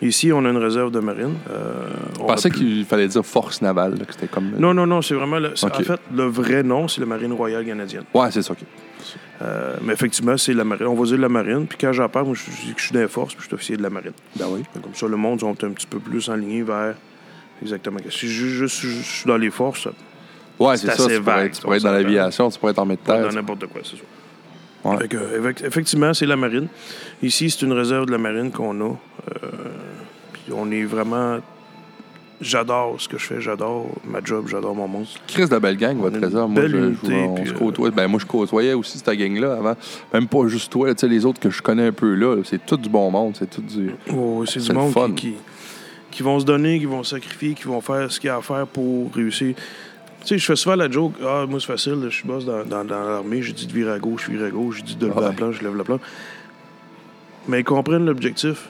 Ici, 0.02 0.32
on 0.32 0.42
a 0.46 0.48
une 0.48 0.56
réserve 0.56 0.90
de 0.90 0.98
marine. 1.00 1.34
Euh, 1.50 1.74
on 2.20 2.24
pensais 2.26 2.48
plus- 2.48 2.58
qu'il 2.60 2.84
fallait 2.86 3.06
dire 3.06 3.24
force 3.24 3.60
navale, 3.60 3.98
là, 3.98 4.04
que 4.06 4.12
c'était 4.14 4.28
comme. 4.28 4.52
Non, 4.58 4.72
non, 4.72 4.86
non, 4.86 5.02
c'est 5.02 5.14
vraiment. 5.14 5.38
le-. 5.38 5.52
En 5.62 5.68
fait, 5.68 6.00
le 6.14 6.24
vrai 6.24 6.62
nom, 6.62 6.88
c'est 6.88 7.00
la 7.02 7.06
Marine 7.06 7.32
royale 7.34 7.66
canadienne. 7.66 8.04
Ouais, 8.14 8.30
c'est 8.30 8.40
ça, 8.42 8.52
OK. 8.52 8.58
Euh, 9.42 9.76
mais 9.82 9.92
effectivement, 9.92 10.36
c'est 10.38 10.52
la 10.54 10.64
marine. 10.64 10.86
On 10.86 10.94
va 10.94 11.04
dire 11.06 11.18
la 11.18 11.28
marine. 11.28 11.66
Puis 11.66 11.76
quand 11.80 11.92
j'en 11.92 12.08
parle, 12.08 12.26
moi, 12.26 12.34
je 12.34 12.50
dis 12.66 12.72
que 12.74 12.80
je 12.80 12.86
suis 12.86 12.94
dans 12.94 13.00
les 13.00 13.08
forces, 13.08 13.34
puis 13.34 13.42
je 13.42 13.46
suis 13.48 13.54
officier 13.54 13.76
de 13.76 13.82
la 13.82 13.90
marine. 13.90 14.12
Ben 14.36 14.46
oui. 14.50 14.62
Comme 14.82 14.94
ça, 14.94 15.06
le 15.06 15.16
monde 15.16 15.40
sont 15.40 15.50
un 15.64 15.70
petit 15.70 15.86
peu 15.86 15.98
plus 15.98 16.28
enlignés 16.30 16.62
vers 16.62 16.94
exactement. 17.62 17.98
Si 18.10 18.26
je, 18.28 18.46
je- 18.46 18.66
je- 18.66 18.88
je 18.88 19.02
suis 19.02 19.26
dans 19.26 19.36
les 19.38 19.50
forces, 19.50 19.86
Ouais, 20.60 20.76
C'est 20.76 20.86
c'est 20.88 20.96
ça. 20.96 21.04
assez 21.04 21.14
Tu 21.16 21.20
pourrais, 21.22 21.34
vague, 21.36 21.46
être, 21.46 21.54
tu 21.56 21.62
pourrais 21.62 21.76
être 21.78 21.82
ça, 21.82 21.88
dans 21.90 21.94
l'aviation, 21.96 22.50
tu 22.50 22.58
pourrais 22.58 22.72
être 22.72 22.78
en 22.78 22.86
terre. 22.96 23.22
dans 23.22 23.32
n'importe 23.32 23.66
quoi, 23.66 23.80
c'est 23.82 23.96
ça. 23.96 24.02
Ouais. 24.84 24.96
Fait 24.98 25.08
que, 25.08 25.16
effect- 25.16 25.64
effectivement, 25.66 26.14
c'est 26.14 26.26
la 26.26 26.36
marine. 26.36 26.68
Ici, 27.22 27.50
c'est 27.50 27.62
une 27.66 27.72
réserve 27.72 28.06
de 28.06 28.12
la 28.12 28.18
marine 28.18 28.50
qu'on 28.50 28.78
a. 28.80 28.84
Euh, 28.84 28.94
puis 30.32 30.52
on 30.54 30.70
est 30.70 30.84
vraiment. 30.84 31.38
J'adore 32.40 32.98
ce 32.98 33.06
que 33.06 33.18
je 33.18 33.24
fais, 33.26 33.40
j'adore 33.42 33.86
ma 34.02 34.20
job, 34.24 34.46
j'adore 34.48 34.74
mon 34.74 34.88
monde. 34.88 35.04
Chris 35.26 35.46
de 35.46 35.58
belle 35.58 35.76
gang, 35.76 35.98
votre 35.98 36.18
trésor. 36.18 36.48
Moi, 36.48 36.62
je, 36.62 36.68
je- 36.68 36.76
unité, 36.78 37.14
on 37.28 37.34
puis, 37.34 37.46
se 37.48 37.52
euh, 37.54 37.58
côtoie. 37.58 37.90
Ben, 37.90 38.06
moi, 38.08 38.18
je 38.18 38.24
côtoyais 38.24 38.72
aussi 38.72 38.96
cette 38.98 39.10
gang-là 39.14 39.52
avant. 39.58 39.74
Même 40.14 40.26
pas 40.26 40.46
juste 40.48 40.72
toi, 40.72 40.94
tu 40.94 41.00
sais, 41.00 41.08
les 41.08 41.26
autres 41.26 41.38
que 41.38 41.50
je 41.50 41.60
connais 41.60 41.88
un 41.88 41.92
peu 41.92 42.14
là. 42.14 42.36
c'est 42.44 42.64
tout 42.64 42.78
du 42.78 42.88
bon 42.88 43.10
monde. 43.10 43.34
C'est 43.38 43.50
tout 43.50 43.60
du. 43.60 43.90
Oh, 44.14 44.44
c'est 44.46 44.58
C'est 44.60 44.68
du 44.70 44.72
monde 44.78 44.90
fun. 44.94 45.10
qui, 45.10 45.32
qui, 45.32 45.34
qui 46.10 46.22
vont 46.22 46.40
se 46.40 46.46
donner, 46.46 46.78
qui 46.78 46.86
vont 46.86 47.04
sacrifier, 47.04 47.52
qui 47.52 47.64
vont 47.64 47.82
faire 47.82 48.10
ce 48.10 48.18
qu'il 48.18 48.28
y 48.28 48.30
a 48.30 48.36
à 48.36 48.40
faire 48.40 48.66
pour 48.66 49.12
réussir. 49.14 49.54
Tu 49.54 49.62
sais, 50.28 50.38
je 50.38 50.44
fais 50.44 50.56
souvent 50.56 50.76
la 50.76 50.90
joke, 50.90 51.14
ah, 51.24 51.46
moi, 51.48 51.60
c'est 51.60 51.66
facile, 51.66 51.96
je 52.04 52.08
suis 52.14 52.26
boss 52.26 52.44
dans, 52.44 52.64
dans, 52.64 52.84
dans 52.84 53.02
l'armée, 53.04 53.42
j'ai 53.42 53.52
dit 53.52 53.66
de 53.66 53.72
virer 53.72 53.92
à 53.92 53.98
gauche, 53.98 54.26
je 54.26 54.32
vire 54.32 54.44
à 54.46 54.50
gauche, 54.50 54.76
j'ai 54.78 54.82
dit 54.82 54.96
de 54.96 55.06
lever 55.06 55.20
la 55.20 55.32
planche, 55.32 55.56
je 55.58 55.64
lève 55.64 55.76
la 55.76 55.84
planche. 55.84 56.00
Mais 57.48 57.60
ils 57.60 57.64
comprennent 57.64 58.04
l'objectif, 58.06 58.66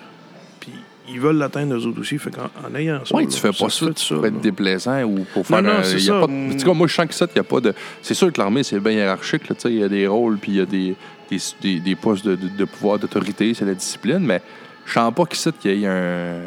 puis 0.60 0.72
ils 1.08 1.20
veulent 1.20 1.36
l'atteindre 1.36 1.74
eux 1.76 1.86
autres 1.86 2.00
aussi. 2.00 2.18
Fait 2.18 2.30
qu'en 2.30 2.48
en 2.66 2.74
ayant 2.76 3.04
ça. 3.04 3.14
Oui, 3.16 3.26
tu 3.26 3.36
fais 3.38 3.48
pas 3.52 3.68
ça, 3.68 3.86
fait 3.86 4.14
pour 4.14 4.26
être 4.26 4.40
déplaisant 4.40 5.02
ou 5.02 5.26
pour 5.34 5.46
faire 5.46 5.62
non, 5.62 5.72
c'est 5.82 5.96
il 5.98 6.04
y 6.06 6.10
a 6.10 6.12
ça. 6.14 6.20
pas 6.20 6.26
de- 6.28 6.52
tu 6.52 6.58
sais, 6.60 6.74
moi, 6.74 6.86
je 6.86 6.94
sens 6.94 7.06
que 7.06 7.14
ça, 7.14 7.26
il 7.28 7.32
n'y 7.34 7.40
a 7.40 7.44
pas 7.44 7.60
de. 7.60 7.74
C'est 8.00 8.14
sûr 8.14 8.32
que 8.32 8.40
l'armée, 8.40 8.62
c'est 8.62 8.78
bien 8.80 8.92
hiérarchique. 8.92 9.42
tu 9.42 9.54
sais, 9.58 9.70
Il 9.72 9.80
y 9.80 9.82
a 9.84 9.88
des 9.88 10.06
rôles, 10.06 10.38
puis 10.38 10.52
il 10.52 10.58
y 10.58 10.60
a 10.60 10.66
des, 10.66 10.94
des, 11.30 11.38
des- 11.60 11.80
des 11.80 11.94
postes 11.96 12.24
de, 12.24 12.36
de- 12.36 12.48
de 12.48 12.64
pouvoir, 12.64 12.98
d'autorité, 12.98 13.52
c'est 13.54 13.64
la 13.64 13.74
discipline, 13.74 14.20
mais 14.20 14.40
je 14.86 14.92
sens 14.92 15.12
pas 15.12 15.24
qu'ici, 15.26 15.50
qu'il 15.60 15.78
y 15.80 15.84
ait 15.84 15.88
un, 15.88 16.40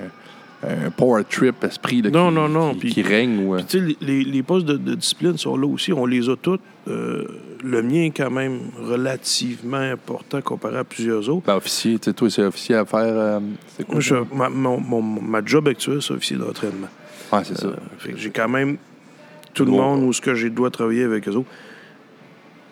un 0.63 0.89
power 0.91 1.24
trip 1.29 1.63
esprit 1.63 2.01
là, 2.01 2.10
Non, 2.10 2.29
qui, 2.29 2.36
non, 2.36 2.50
non, 2.50 2.74
qui, 2.75 3.01
règne. 3.01 3.46
Ou, 3.46 3.55
euh, 3.55 3.62
les, 4.01 4.24
les- 4.24 4.43
postes 4.43 4.65
de, 4.65 4.77
de 4.77 4.96
discipline 4.96 5.38
sont 5.38 5.58
là 5.58 5.67
aussi. 5.67 5.91
On 5.93 6.05
les 6.05 6.29
a 6.29 6.36
tous. 6.36 6.60
Euh, 6.88 7.25
le 7.63 7.82
mien 7.82 8.03
est 8.03 8.12
quand 8.15 8.29
même 8.32 8.60
relativement 8.82 9.77
important 9.77 10.41
comparé 10.41 10.77
à 10.77 10.84
plusieurs 10.84 11.29
autres. 11.29 11.46
ben, 11.46 11.55
officier, 11.55 11.98
tu 12.00 12.05
sais, 12.05 12.13
toi, 12.13 12.29
c'est 12.29 12.43
officier 12.43 12.75
à 12.75 12.86
faire. 12.86 13.00
euh, 13.03 13.39
c'est 13.77 13.84
quoi? 13.86 13.93
Moi, 13.96 14.01
je- 14.01 14.15
ma, 14.36 14.50
mon- 14.50 14.79
mon- 14.79 15.01
ma 15.01 15.43
job 15.46 15.67
actuelle, 15.67 16.01
c'est 16.01 16.13
officier 16.13 16.38
d'entraînement. 16.38 16.88
Ouais, 17.32 17.39
c'est 17.43 17.58
ça. 17.58 17.67
Euh, 17.67 17.75
j'ai 18.15 18.29
quand 18.32 18.50
même 18.50 18.77
tout 19.53 19.65
le 19.65 19.72
monde 19.72 20.03
où 20.03 20.12
ce 20.13 20.22
que 20.22 20.34
j'ai 20.36 20.50
dois 20.50 20.70
travailler 20.72 21.03
avec 21.03 21.27
eux 21.27 21.32
autres. 21.34 21.50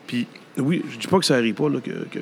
Puis, 0.07 0.27
oui, 0.57 0.83
je 0.91 0.97
dis 0.97 1.07
pas 1.07 1.19
que 1.19 1.25
ça 1.25 1.35
arrive 1.35 1.53
pas 1.55 1.69
là, 1.69 1.79
que, 1.79 1.91
que 2.11 2.19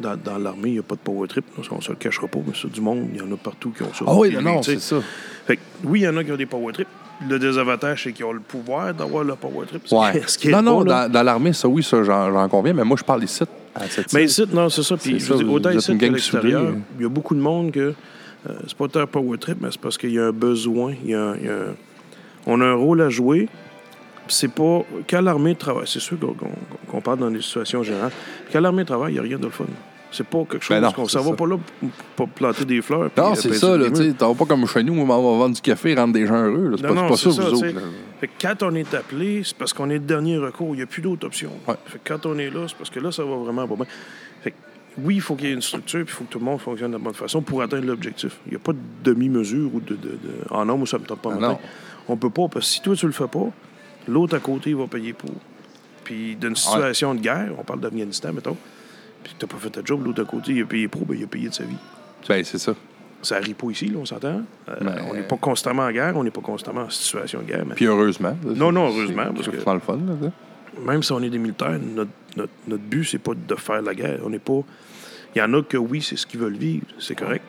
dans, 0.00 0.16
dans 0.16 0.38
l'armée, 0.38 0.68
il 0.70 0.72
n'y 0.74 0.78
a 0.78 0.82
pas 0.82 0.94
de 0.94 1.00
power 1.00 1.26
trip. 1.28 1.44
là, 1.56 1.64
on 1.70 1.80
se 1.80 1.90
le 1.90 1.96
cachera 1.96 2.26
pas, 2.28 2.38
mais 2.46 2.52
c'est 2.60 2.70
du 2.70 2.80
monde, 2.80 3.08
il 3.12 3.18
y 3.18 3.22
en 3.22 3.32
a 3.32 3.36
partout 3.36 3.70
qui 3.70 3.82
ont 3.82 3.92
ça. 3.92 4.04
Ah 4.06 4.14
oui, 4.16 4.36
non, 4.40 4.62
c'est 4.62 4.80
ça. 4.80 4.96
Fait 5.46 5.56
que, 5.56 5.62
oui, 5.84 6.00
il 6.00 6.04
y 6.04 6.08
en 6.08 6.16
a 6.16 6.24
qui 6.24 6.32
ont 6.32 6.36
des 6.36 6.46
power 6.46 6.72
trips, 6.72 6.88
le 7.28 7.38
désavantage, 7.38 8.04
c'est 8.04 8.12
qu'ils 8.12 8.24
ont 8.24 8.32
le 8.32 8.40
pouvoir 8.40 8.92
d'avoir 8.92 9.24
le 9.24 9.34
power 9.34 9.66
trip. 9.66 9.82
Ouais. 9.90 10.22
ce 10.26 10.36
qui 10.38 10.48
non, 10.48 10.62
non, 10.62 10.84
pas, 10.84 11.06
dans, 11.08 11.12
dans 11.12 11.22
l'armée, 11.22 11.52
ça, 11.52 11.68
oui, 11.68 11.82
ça, 11.82 12.02
j'en 12.04 12.48
conviens, 12.48 12.72
mais 12.74 12.84
moi, 12.84 12.96
je 12.98 13.04
parle 13.04 13.24
ici, 13.24 13.42
à 13.74 13.88
cette 13.88 14.12
Mais 14.12 14.24
ici, 14.24 14.44
non, 14.52 14.68
c'est 14.68 14.82
ça. 14.82 14.96
Puis, 14.96 15.30
autant 15.48 15.70
ici 15.70 15.96
qu'à 15.96 16.08
l'extérieur, 16.08 16.66
soudée. 16.68 16.80
il 16.98 17.02
y 17.02 17.06
a 17.06 17.08
beaucoup 17.08 17.34
de 17.34 17.40
monde 17.40 17.72
que 17.72 17.94
euh, 18.48 18.52
c'est 18.66 18.76
pas 18.76 19.00
un 19.00 19.06
power 19.06 19.38
trip, 19.38 19.58
mais 19.60 19.68
c'est 19.70 19.80
parce 19.80 19.98
qu'il 19.98 20.12
y 20.12 20.18
a 20.18 20.26
un 20.26 20.32
besoin. 20.32 20.94
Il 21.04 21.10
y 21.10 21.14
a, 21.14 21.34
il 21.40 21.46
y 21.46 21.48
a- 21.48 21.74
on 22.46 22.60
a 22.60 22.64
un 22.64 22.74
rôle 22.74 23.02
à 23.02 23.08
jouer. 23.10 23.48
C'est 24.28 24.52
pas. 24.52 24.84
Quand 25.08 25.20
l'armée 25.20 25.54
travaille, 25.54 25.86
c'est 25.86 26.00
sûr 26.00 26.16
qu'on 26.88 27.00
parle 27.00 27.18
dans 27.18 27.30
des 27.30 27.42
situations 27.42 27.82
générales. 27.82 28.12
Quand 28.52 28.60
l'armée 28.60 28.84
travaille, 28.84 29.12
il 29.12 29.14
n'y 29.14 29.20
a 29.20 29.22
rien 29.22 29.38
de 29.38 29.44
le 29.44 29.50
fun. 29.50 29.64
C'est 30.10 30.26
pas 30.26 30.44
quelque 30.44 30.62
chose 30.62 30.76
Ben 30.76 30.80
non, 30.80 30.92
qu'on 30.92 31.08
s'en 31.08 31.20
va 31.20 31.32
pas 31.34 31.46
là 31.46 31.56
pour, 32.14 32.28
planter 32.28 32.64
des 32.64 32.80
fleurs. 32.80 33.10
Non, 33.16 33.32
euh, 33.32 33.34
c'est 33.34 33.52
ça, 33.54 33.76
tu 33.76 33.94
sais, 33.94 34.12
pas 34.12 34.44
comme 34.48 34.66
chez 34.66 34.82
nous, 34.82 34.94
on 34.94 35.04
va 35.04 35.16
vendre 35.16 35.54
du 35.54 35.60
café, 35.60 35.94
rendre 35.94 36.14
des 36.14 36.26
gens 36.26 36.42
heureux, 36.44 36.70
là. 36.70 36.76
C'est 36.80 36.86
Non, 36.86 36.94
pas, 36.94 36.94
non, 36.94 37.16
c'est 37.16 37.28
pas 37.28 37.34
c'est 37.34 37.36
ça, 37.36 37.42
ça, 37.42 37.48
vous 37.50 37.64
autres. 37.64 37.80
Fait 38.20 38.28
que 38.28 38.32
quand 38.40 38.62
on 38.62 38.74
est 38.76 38.94
appelé, 38.94 39.42
c'est 39.44 39.56
parce 39.56 39.72
qu'on 39.72 39.90
est 39.90 39.94
le 39.94 40.00
dernier 40.00 40.38
recours. 40.38 40.74
Il 40.74 40.76
n'y 40.78 40.82
a 40.82 40.86
plus 40.86 41.02
d'autre 41.02 41.26
option. 41.26 41.50
Ouais. 41.66 41.74
Fait 41.86 41.98
que 41.98 42.08
quand 42.08 42.24
on 42.24 42.38
est 42.38 42.50
là, 42.50 42.66
c'est 42.68 42.76
parce 42.76 42.88
que 42.88 43.00
là, 43.00 43.12
ça 43.12 43.24
va 43.24 43.36
vraiment 43.36 43.66
pas 43.66 43.74
bien. 43.74 43.86
Fait 44.42 44.52
que 44.52 44.56
oui, 44.98 45.16
il 45.16 45.20
faut 45.20 45.34
qu'il 45.34 45.48
y 45.48 45.50
ait 45.50 45.54
une 45.54 45.60
structure, 45.60 46.04
puis 46.04 46.14
il 46.14 46.16
faut 46.16 46.24
que 46.24 46.30
tout 46.30 46.38
le 46.38 46.44
monde 46.44 46.60
fonctionne 46.60 46.92
de 46.92 46.96
la 46.96 47.02
bonne 47.02 47.12
façon 47.12 47.42
pour 47.42 47.60
atteindre 47.60 47.86
l'objectif. 47.86 48.38
Il 48.46 48.50
n'y 48.50 48.56
a 48.56 48.60
pas 48.60 48.72
de 48.72 48.78
demi-mesure 49.04 49.74
ou 49.74 49.80
de, 49.80 49.96
de, 49.96 50.08
de- 50.08 50.18
en 50.50 50.64
nombre 50.64 50.84
où 50.84 50.86
ça 50.86 50.96
ne 50.96 51.02
me 51.02 51.08
tente 51.08 51.20
pas. 51.20 51.32
Ah, 51.34 51.38
non. 51.38 51.58
On 52.08 52.16
peut 52.16 52.30
pas, 52.30 52.48
parce 52.48 52.66
que 52.66 52.72
si 52.72 52.80
toi, 52.80 52.94
tu 52.94 53.06
le 53.06 53.12
fais 53.12 53.26
pas, 53.26 53.50
l'autre 54.08 54.36
à 54.36 54.40
côté, 54.40 54.70
il 54.70 54.76
va 54.76 54.86
payer 54.86 55.12
pour. 55.12 55.30
Puis 56.04 56.36
d'une 56.36 56.54
situation 56.56 57.14
de 57.14 57.20
guerre, 57.20 57.50
on 57.58 57.62
parle 57.64 57.80
d'Afghanistan, 57.80 58.32
mettons, 58.32 58.56
puis 59.24 59.34
tu 59.38 59.44
n'as 59.44 59.50
pas 59.50 59.58
fait 59.58 59.70
ta 59.70 59.80
job, 59.84 60.04
l'autre 60.04 60.22
à 60.22 60.24
côté, 60.24 60.52
il 60.52 60.62
a 60.62 60.66
payé 60.66 60.86
pour, 60.88 61.04
ben, 61.04 61.16
il 61.18 61.24
a 61.24 61.26
payé 61.26 61.48
de 61.48 61.54
sa 61.54 61.64
vie. 61.64 61.76
Ben, 62.28 62.44
c'est 62.44 62.58
ça. 62.58 62.74
Ça 63.22 63.36
arrive 63.36 63.54
pas 63.54 63.70
ici, 63.70 63.86
là, 63.88 63.98
on 64.00 64.04
s'entend. 64.04 64.42
Euh, 64.68 64.74
Ben- 64.80 65.04
On 65.10 65.14
n'est 65.14 65.22
pas 65.22 65.36
constamment 65.36 65.82
en 65.82 65.90
guerre, 65.90 66.16
on 66.16 66.22
n'est 66.22 66.30
pas 66.30 66.40
constamment 66.42 66.82
en 66.82 66.90
situation 66.90 67.40
de 67.40 67.44
guerre. 67.46 67.64
mais- 67.66 67.74
Puis 67.74 67.86
heureusement. 67.86 68.36
là, 68.44 68.52
Non, 68.54 68.70
non, 68.70 68.86
heureusement, 68.88 69.24
c'est- 69.42 69.50
que- 69.50 69.56
le 69.56 69.80
fun, 69.80 69.96
là. 69.96 70.30
même 70.84 71.02
si 71.02 71.10
on 71.12 71.20
est 71.22 71.30
des 71.30 71.38
militaires, 71.38 71.78
notre, 71.80 72.10
notre, 72.36 72.52
notre 72.68 72.82
but, 72.84 73.04
c'est 73.04 73.18
pas 73.18 73.32
de 73.34 73.54
faire 73.56 73.82
la 73.82 73.94
guerre. 73.94 74.20
On 74.24 74.30
n'est 74.30 74.38
pas. 74.38 74.60
Il 75.34 75.38
y 75.38 75.42
en 75.42 75.52
a 75.54 75.62
que 75.62 75.76
oui, 75.76 76.02
c'est 76.02 76.16
ce 76.16 76.26
qu'ils 76.26 76.38
veulent 76.40 76.56
vivre, 76.56 76.86
c'est 77.00 77.14
correct. 77.16 77.44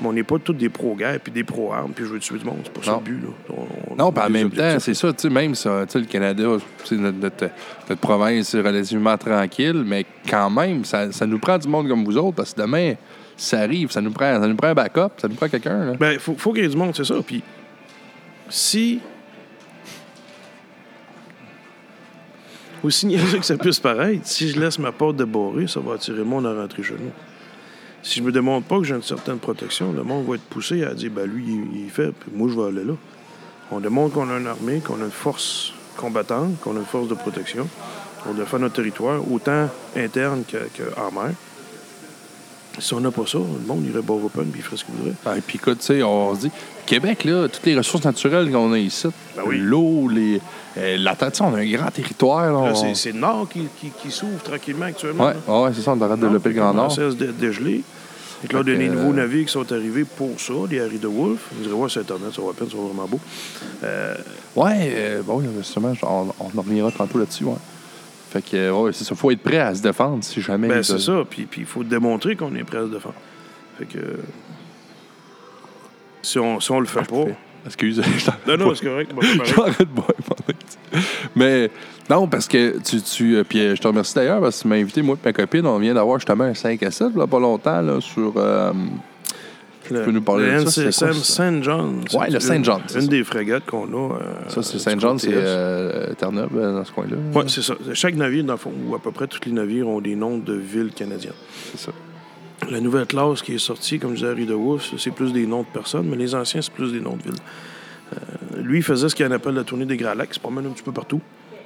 Mais 0.00 0.08
on 0.08 0.12
n'est 0.12 0.24
pas 0.24 0.38
tous 0.38 0.52
des 0.54 0.68
pro-guerre 0.68 1.20
puis 1.20 1.30
des 1.32 1.44
pro-armes 1.44 1.92
puis 1.94 2.04
je 2.04 2.10
veux 2.10 2.18
tuer 2.18 2.38
du 2.38 2.44
monde. 2.44 2.58
C'est 2.64 2.72
pas 2.72 2.82
ça 2.82 3.00
le 3.04 3.04
but. 3.12 3.22
Là. 3.22 3.28
On- 3.50 3.92
on 3.92 3.96
Non, 3.96 4.12
puis 4.12 4.24
en 4.24 4.30
même 4.30 4.50
temps, 4.50 4.78
c'est 4.80 4.94
ça, 4.94 5.12
tu 5.12 5.22
sais, 5.22 5.30
même 5.30 5.54
ça, 5.54 5.84
tu 5.86 5.92
sais, 5.92 5.98
le 6.00 6.06
Canada, 6.06 6.42
notre, 6.42 6.94
notre, 6.96 7.50
notre 7.88 8.00
province 8.00 8.52
est 8.54 8.60
relativement 8.60 9.16
tranquille, 9.16 9.84
mais 9.86 10.04
quand 10.28 10.50
même, 10.50 10.84
ça, 10.84 11.12
ça 11.12 11.26
nous 11.26 11.38
prend 11.38 11.58
du 11.58 11.68
monde 11.68 11.88
comme 11.88 12.04
vous 12.04 12.16
autres, 12.18 12.34
parce 12.36 12.52
que 12.54 12.60
demain, 12.60 12.94
ça 13.36 13.60
arrive, 13.60 13.90
ça 13.92 14.00
nous 14.00 14.10
prend, 14.10 14.40
ça 14.40 14.46
nous 14.48 14.56
prend 14.56 14.68
un 14.68 14.74
backup, 14.74 15.12
ça 15.18 15.28
nous 15.28 15.34
prend 15.36 15.48
quelqu'un, 15.48 15.84
là. 15.84 15.92
Ben, 15.98 16.12
il 16.14 16.18
faut, 16.18 16.34
faut 16.36 16.52
qu'il 16.52 16.62
y 16.62 16.66
ait 16.66 16.70
du 16.70 16.76
monde, 16.76 16.92
c'est 16.96 17.04
ça. 17.04 17.14
Puis 17.24 17.42
si. 18.48 19.00
Aussi 22.82 23.06
niaiseux 23.06 23.38
que 23.38 23.46
ça 23.46 23.56
puisse 23.56 23.80
paraître, 23.80 24.26
si 24.26 24.50
je 24.50 24.60
laisse 24.60 24.78
ma 24.78 24.92
porte 24.92 25.16
débarrée, 25.16 25.66
ça 25.66 25.80
va 25.80 25.94
attirer 25.94 26.18
le 26.18 26.24
monde 26.24 26.46
à 26.46 26.52
rentrer 26.52 26.82
chez 26.82 26.92
nous. 26.94 27.10
Si 28.06 28.18
je 28.20 28.22
me 28.22 28.30
démontre 28.30 28.66
pas 28.66 28.78
que 28.78 28.84
j'ai 28.84 28.94
une 28.94 29.02
certaine 29.02 29.38
protection, 29.38 29.90
le 29.92 30.02
monde 30.04 30.26
va 30.26 30.34
être 30.34 30.42
poussé 30.42 30.84
à 30.84 30.92
dire 30.94 31.10
ben 31.10 31.24
lui, 31.26 31.44
il, 31.74 31.90
fait, 31.90 32.12
puis 32.12 32.30
moi, 32.34 32.48
je 32.52 32.60
vais 32.60 32.66
aller 32.68 32.84
là. 32.84 32.92
On 33.72 33.80
démontre 33.80 34.12
qu'on 34.14 34.28
a 34.30 34.36
une 34.38 34.46
armée, 34.46 34.80
qu'on 34.80 35.00
a 35.00 35.04
une 35.06 35.10
force 35.10 35.72
combattante, 35.96 36.60
qu'on 36.60 36.76
a 36.76 36.80
une 36.80 36.84
force 36.84 37.08
de 37.08 37.14
protection. 37.14 37.66
On 38.28 38.34
défend 38.34 38.58
notre 38.58 38.74
territoire, 38.74 39.20
autant 39.32 39.68
interne 39.96 40.44
qu'en 40.48 41.10
mer. 41.12 41.32
Si 42.78 42.92
on 42.92 43.00
n'a 43.00 43.10
pas 43.12 43.22
ça, 43.26 43.38
le 43.38 43.66
monde 43.66 43.86
irait 43.86 44.02
boire 44.02 44.22
open 44.24 44.46
puis 44.46 44.60
il 44.60 44.62
ferait 44.62 44.76
ce 44.76 44.84
qu'il 44.84 44.94
voudrait. 44.96 45.38
Et 45.38 45.40
puis 45.40 45.56
écoute, 45.58 45.78
tu 45.78 45.86
sais, 45.86 46.02
on 46.02 46.34
se 46.34 46.40
dit, 46.40 46.50
Québec, 46.86 47.24
là, 47.24 47.48
toutes 47.48 47.64
les 47.64 47.76
ressources 47.76 48.04
naturelles 48.04 48.50
qu'on 48.50 48.72
a 48.72 48.78
ici, 48.78 49.08
Ben 49.36 49.42
oui. 49.46 49.58
l'eau, 49.58 50.08
les, 50.08 50.40
euh, 50.76 50.96
la 50.98 51.14
terre, 51.14 51.30
on 51.40 51.54
a 51.54 51.58
un 51.60 51.70
grand 51.70 51.90
territoire. 51.92 52.46
Là, 52.52 52.58
on- 52.58 52.74
c'est, 52.74 52.94
c'est 52.96 53.12
le 53.12 53.20
Nord 53.20 53.48
qui, 53.48 53.60
qui, 53.80 53.90
qui 53.90 54.10
s'ouvre 54.10 54.42
tranquillement 54.42 54.86
actuellement. 54.86 55.28
Là. 55.28 55.34
ouais, 55.62 55.70
c'est 55.74 55.82
ça, 55.82 55.92
on 55.92 55.96
devrait 55.96 56.16
développer 56.16 56.48
le 56.48 56.54
Grand 56.56 56.70
On 56.70 56.74
Nord. 56.74 56.92
cesse 56.92 57.16
de 57.16 57.26
dégeler. 57.28 57.82
Et 58.44 58.46
que 58.48 58.56
là, 58.56 58.62
des 58.62 58.88
nouveaux 58.88 59.10
euh, 59.10 59.14
navires 59.14 59.46
qui 59.46 59.52
sont 59.52 59.72
arrivés 59.72 60.04
pour 60.04 60.38
ça, 60.38 60.52
les 60.70 60.80
Harry 60.80 60.98
de 60.98 61.06
Wolf. 61.08 61.40
Vous 61.52 61.62
direz, 61.62 61.74
ouais, 61.74 61.88
sur 61.88 62.00
Internet, 62.02 62.32
ça 62.34 62.42
va 62.42 62.52
peine, 62.52 62.68
ça 62.70 62.76
va 62.76 62.82
vraiment 62.84 63.06
beau. 63.06 63.20
Euh, 63.82 64.14
Ouais, 64.56 64.92
euh, 64.94 65.22
bon, 65.22 65.42
justement, 65.56 65.92
on, 66.02 66.28
on 66.38 66.58
en 66.58 66.62
reviendra 66.62 66.92
tantôt 66.92 67.18
là-dessus, 67.18 67.44
ouais. 67.44 67.56
Fait 68.30 68.42
que, 68.42 68.70
ouais, 68.70 68.92
c'est 68.92 69.04
ça, 69.04 69.14
faut 69.14 69.30
être 69.30 69.42
prêt 69.42 69.58
à 69.58 69.74
se 69.74 69.80
défendre 69.82 70.22
si 70.24 70.40
jamais. 70.40 70.68
ben, 70.68 70.82
c'est 70.82 70.98
ça. 70.98 71.22
Puis 71.28 71.46
il 71.56 71.64
faut 71.66 71.84
démontrer 71.84 72.34
qu'on 72.36 72.54
est 72.54 72.64
prêt 72.64 72.78
à 72.78 72.82
se 72.86 72.90
défendre. 72.90 73.14
Fait 73.78 73.86
que. 73.86 73.98
Si 76.22 76.38
on, 76.38 76.58
si 76.58 76.70
on 76.72 76.80
le 76.80 76.86
fait 76.86 77.06
pas. 77.06 77.26
Excuse, 77.66 78.02
Non, 78.46 78.56
non, 78.56 78.74
c'est 78.74 78.84
correct. 78.84 79.12
J'arrête 79.44 79.78
de 79.78 79.84
boire 79.84 80.08
Mais 81.36 81.70
non, 82.10 82.26
parce 82.28 82.48
que 82.48 82.78
tu. 82.80 83.00
tu 83.00 83.36
euh, 83.36 83.44
puis 83.44 83.60
euh, 83.60 83.74
je 83.74 83.80
te 83.80 83.86
remercie 83.88 84.14
d'ailleurs 84.14 84.40
parce 84.40 84.58
que 84.58 84.62
tu 84.62 84.68
m'as 84.68 84.76
invité, 84.76 85.02
moi 85.02 85.16
et 85.22 85.26
ma 85.26 85.32
copine. 85.32 85.66
On 85.66 85.78
vient 85.78 85.94
d'avoir 85.94 86.18
justement 86.18 86.44
un 86.44 86.54
5 86.54 86.82
à 86.82 86.90
7, 86.90 87.14
là, 87.16 87.26
pas 87.26 87.40
longtemps, 87.40 87.80
là, 87.80 88.00
sur. 88.00 88.34
euh, 88.36 88.72
Le- 89.90 90.02
peux 90.04 90.10
nous 90.12 90.22
parler 90.22 90.50
le 90.50 90.64
de 90.64 90.68
ça, 90.70 90.82
NCSM? 90.82 91.12
Saint 91.12 91.62
John. 91.62 92.00
Ouais, 92.14 92.28
le 92.28 92.34
une- 92.34 92.40
Saint 92.40 92.62
John, 92.62 92.80
Une 92.94 93.00
ça. 93.02 93.06
des 93.06 93.24
frégates 93.24 93.66
qu'on 93.66 93.84
a. 93.86 94.14
euh, 94.16 94.18
ça, 94.48 94.62
c'est 94.62 94.78
Saint-Jean, 94.78 95.12
côté 95.16 95.28
c'est 95.30 95.32
est. 95.32 96.14
Terre-Neuve, 96.16 96.50
dans 96.54 96.84
ce 96.84 96.92
coin-là. 96.92 97.16
Oui, 97.34 97.44
c'est 97.48 97.62
ça. 97.62 97.74
Chaque 97.92 98.14
navire, 98.16 98.44
dans 98.44 98.54
le 98.54 98.58
fond, 98.58 98.72
ou 98.88 98.94
à 98.94 98.98
peu 98.98 99.10
près 99.10 99.26
tous 99.26 99.40
les 99.46 99.52
navires, 99.52 99.86
ont 99.88 100.00
des 100.00 100.14
noms 100.16 100.38
de 100.38 100.54
villes 100.54 100.90
canadiennes. 100.94 101.32
C'est 101.72 101.80
ça. 101.86 101.92
La 102.70 102.80
nouvelle 102.80 103.04
classe 103.06 103.42
qui 103.42 103.54
est 103.54 103.58
sortie, 103.58 103.98
comme 103.98 104.14
disait 104.14 104.28
Harry 104.28 104.46
de 104.46 104.54
Wolf, 104.54 104.94
c'est 104.96 105.10
plus 105.10 105.32
des 105.34 105.46
noms 105.46 105.62
de 105.62 105.66
personnes, 105.72 106.06
mais 106.08 106.16
les 106.16 106.34
anciens, 106.34 106.62
c'est 106.62 106.72
plus 106.72 106.92
des 106.92 107.00
noms 107.00 107.16
de 107.16 107.22
villes. 107.22 108.62
Lui, 108.62 108.78
il 108.78 108.82
faisait 108.82 109.08
ce 109.08 109.14
qu'il 109.14 109.30
appelle 109.30 109.54
la 109.54 109.64
tournée 109.64 109.84
des 109.84 109.96
Grands 109.96 110.14
Lacs. 110.14 110.28
Il 110.30 110.34
se 110.34 110.40
promène 110.40 110.64
un 110.66 110.70
petit 110.70 110.82
peu 110.82 110.92
partout. 110.92 111.20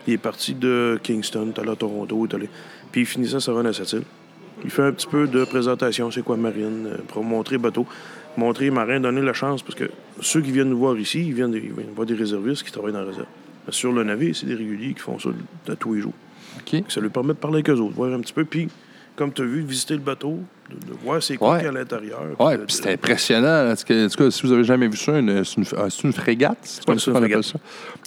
Il 0.06 0.14
est 0.14 0.18
parti 0.18 0.54
de 0.54 0.98
Kingston, 1.02 1.52
il 1.52 1.58
est 1.58 1.60
allé 1.60 1.70
à 1.70 1.76
Toronto, 1.76 2.26
allé... 2.32 2.48
Puis 2.92 3.02
il 3.02 3.06
finissait 3.06 3.40
sa 3.40 3.52
run 3.52 3.66
à 3.66 3.72
cette 3.72 3.92
île. 3.92 4.02
Il 4.64 4.70
fait 4.70 4.82
un 4.82 4.92
petit 4.92 5.06
peu 5.06 5.26
de 5.26 5.44
présentation, 5.44 6.10
c'est 6.10 6.22
quoi 6.22 6.36
marine, 6.36 6.86
euh, 6.86 6.96
pour 7.08 7.22
montrer 7.22 7.58
bateau, 7.58 7.86
montrer 8.36 8.64
les 8.66 8.70
marins, 8.70 8.98
donner 8.98 9.22
la 9.22 9.32
chance, 9.32 9.62
parce 9.62 9.74
que 9.74 9.90
ceux 10.20 10.40
qui 10.40 10.50
viennent 10.50 10.70
nous 10.70 10.78
voir 10.78 10.98
ici, 10.98 11.26
ils 11.26 11.34
viennent, 11.34 11.52
ils 11.52 11.60
viennent 11.60 11.92
voir 11.94 12.06
des 12.06 12.14
réservistes 12.14 12.64
qui 12.64 12.72
travaillent 12.72 12.92
dans 12.92 13.00
la 13.00 13.06
réserve. 13.06 13.26
Mais 13.66 13.72
sur 13.72 13.92
le 13.92 14.02
navire, 14.02 14.34
c'est 14.34 14.46
des 14.46 14.54
réguliers 14.54 14.94
qui 14.94 15.00
font 15.00 15.18
ça 15.18 15.28
de, 15.28 15.70
de 15.70 15.74
tous 15.76 15.94
les 15.94 16.00
jours. 16.00 16.14
Ça 16.88 17.00
lui 17.00 17.08
permet 17.08 17.34
de 17.34 17.38
parler 17.38 17.56
avec 17.56 17.70
eux 17.70 17.80
autres, 17.80 17.94
voir 17.94 18.12
un 18.12 18.20
petit 18.20 18.32
peu, 18.32 18.44
puis, 18.44 18.68
comme 19.18 19.32
tu 19.32 19.42
as 19.42 19.44
vu, 19.44 19.60
visiter 19.62 19.94
le 19.94 20.00
bateau, 20.00 20.38
de, 20.70 20.74
de 20.74 20.92
voir 21.02 21.22
c'est 21.22 21.36
quoi 21.36 21.52
Ouais. 21.52 21.56
qu'il 21.58 21.64
y 21.64 21.68
a 21.68 21.70
à 21.70 21.74
l'intérieur. 21.74 22.20
De- 22.38 22.56
puis 22.64 22.74
c'était 22.76 22.92
impressionnant. 22.92 23.46
là, 23.46 23.64
parce 23.68 23.84
que, 23.84 24.06
en 24.06 24.08
tout 24.08 24.16
cas, 24.24 24.30
si 24.30 24.42
vous 24.46 24.52
avez 24.52 24.64
jamais 24.64 24.86
vu 24.88 24.96
ça, 24.96 25.12
c'est 25.14 25.18
une, 25.20 25.64
ah, 25.76 25.86
c'est 25.90 26.04
une 26.04 26.12
frégate. 26.12 26.58
C'est 26.62 26.84
comme 26.84 26.98
ça 26.98 27.04
c'est 27.06 27.10
qu'on 27.12 27.22
appelle 27.24 27.42
ça. 27.44 27.58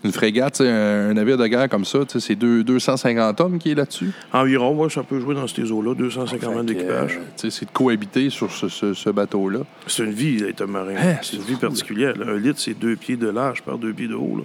Une 0.03 0.11
frégate, 0.11 0.55
c'est 0.55 0.69
un, 0.69 1.09
un 1.09 1.13
navire 1.13 1.37
de 1.37 1.47
guerre 1.47 1.67
comme 1.69 1.85
ça. 1.85 1.99
C'est 2.19 2.35
deux- 2.35 2.63
250 2.63 3.41
hommes 3.41 3.59
qui 3.59 3.71
est 3.71 3.75
là-dessus. 3.75 4.11
Environ, 4.31 4.75
ouais, 4.77 4.89
ça 4.89 5.03
peut 5.03 5.19
jouer 5.19 5.35
dans 5.35 5.47
ces 5.47 5.71
eaux-là, 5.71 5.93
250 5.95 6.31
mètres 6.55 6.67
Fait 6.67 6.73
que, 6.75 6.79
d'équipage. 6.79 7.19
euh, 7.45 7.49
c'est 7.49 7.65
de 7.65 7.71
cohabiter 7.71 8.29
sur 8.29 8.51
ce, 8.51 8.69
ce- 8.69 8.93
ce 8.93 9.09
bateau-là. 9.09 9.59
C'est 9.87 10.03
une 10.03 10.11
vie 10.13 10.37
d'être 10.37 10.65
marin. 10.65 10.95
Hein, 10.97 11.15
c'est 11.21 11.35
une 11.37 11.41
c'est 11.43 11.47
vie 11.49 11.55
particulière. 11.57 12.15
là. 12.17 12.25
Un 12.33 12.37
litre, 12.37 12.59
c'est 12.59 12.73
deux 12.79 12.95
pieds 12.95 13.17
de 13.17 13.27
large 13.29 13.61
par 13.63 13.77
deux 13.77 13.91
pieds 13.93 14.07
de 14.07 14.15
haut. 14.15 14.37
là. 14.37 14.43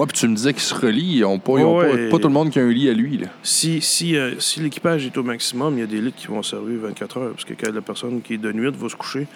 Ouais, 0.00 0.06
puis 0.06 0.18
tu 0.18 0.28
me 0.28 0.34
disais 0.34 0.54
qu'ils 0.54 0.62
se 0.62 0.74
relient. 0.74 1.18
Ils 1.18 1.24
ont 1.26 1.38
pas, 1.38 1.58
ils 1.58 1.64
ont 1.64 1.76
Ouais, 1.76 2.08
pas, 2.08 2.18
tout 2.18 2.28
le 2.28 2.32
monde 2.32 2.48
qui 2.48 2.58
a 2.58 2.62
un 2.62 2.70
lit 2.70 2.88
à 2.88 2.94
lui. 2.94 3.18
Là. 3.18 3.26
Si, 3.42 3.82
si, 3.82 4.16
euh, 4.16 4.32
si 4.38 4.60
l'équipage 4.60 5.04
est 5.04 5.16
au 5.18 5.22
maximum, 5.22 5.76
il 5.76 5.80
y 5.80 5.82
a 5.82 5.86
des 5.86 6.00
litres 6.00 6.16
qui 6.16 6.28
vont 6.28 6.42
servir 6.42 6.78
24 6.80 7.18
heures. 7.18 7.30
Parce 7.32 7.44
que 7.44 7.52
quand 7.52 7.70
la 7.70 7.82
personne 7.82 8.22
qui 8.22 8.34
est 8.34 8.38
de 8.38 8.50
nuit 8.50 8.70
va 8.70 8.88
se 8.88 8.96
coucher, 8.96 9.26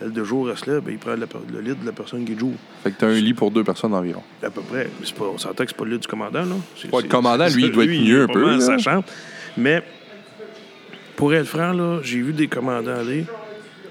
elle 0.00 0.12
de 0.12 0.24
jour, 0.24 0.48
elle 0.50 0.56
se 0.56 0.70
lève, 0.70 0.80
ben, 0.80 0.92
il 0.92 0.98
prend 0.98 1.10
la 1.10 1.26
le 1.52 1.60
lit 1.60 1.74
de 1.78 1.84
la 1.84 1.92
personne 1.92 2.24
qui 2.24 2.32
est 2.32 2.34
de 2.34 2.40
jour. 2.40 2.54
Fait 2.82 2.92
que 2.92 2.96
t'as 2.98 3.08
un 3.08 3.20
lit 3.20 3.34
pour 3.34 3.50
deux 3.50 3.62
personnes 3.62 3.92
environ. 3.92 4.22
À 4.42 4.48
peu 4.48 4.62
près. 4.62 4.88
Pas, 5.18 5.24
on 5.26 5.36
s'entend 5.36 5.64
que 5.64 5.70
c'est 5.70 5.76
pas 5.76 5.84
le 5.84 5.90
lit 5.90 5.98
du 5.98 6.08
commandant, 6.08 6.46
là. 6.46 6.56
Ouais, 6.94 7.02
le 7.02 7.08
commandant, 7.08 7.48
lui, 7.48 7.64
il 7.64 7.72
doit 7.72 7.84
être 7.84 7.90
mieux 7.90 8.22
un 8.22 8.26
peu, 8.26 8.52
là. 8.52 8.60
sa 8.60 8.78
chambre. 8.78 9.04
Mais, 9.58 9.82
pour 11.14 11.34
être 11.34 11.46
franc, 11.46 11.74
là, 11.74 12.00
j'ai 12.02 12.22
vu 12.22 12.32
des 12.32 12.48
commandants 12.48 12.94
aller. 13.00 13.26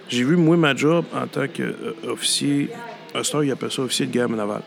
J'ai 0.09 0.23
vu, 0.23 0.37
moi, 0.37 0.57
ma 0.57 0.75
job 0.75 1.05
en 1.13 1.27
tant 1.27 1.45
qu'officier, 1.47 2.71
temps, 3.31 3.41
il 3.41 3.51
appelle 3.51 3.71
ça 3.71 3.83
officier 3.83 4.07
de 4.07 4.11
guerre 4.11 4.29
navale. 4.29 4.63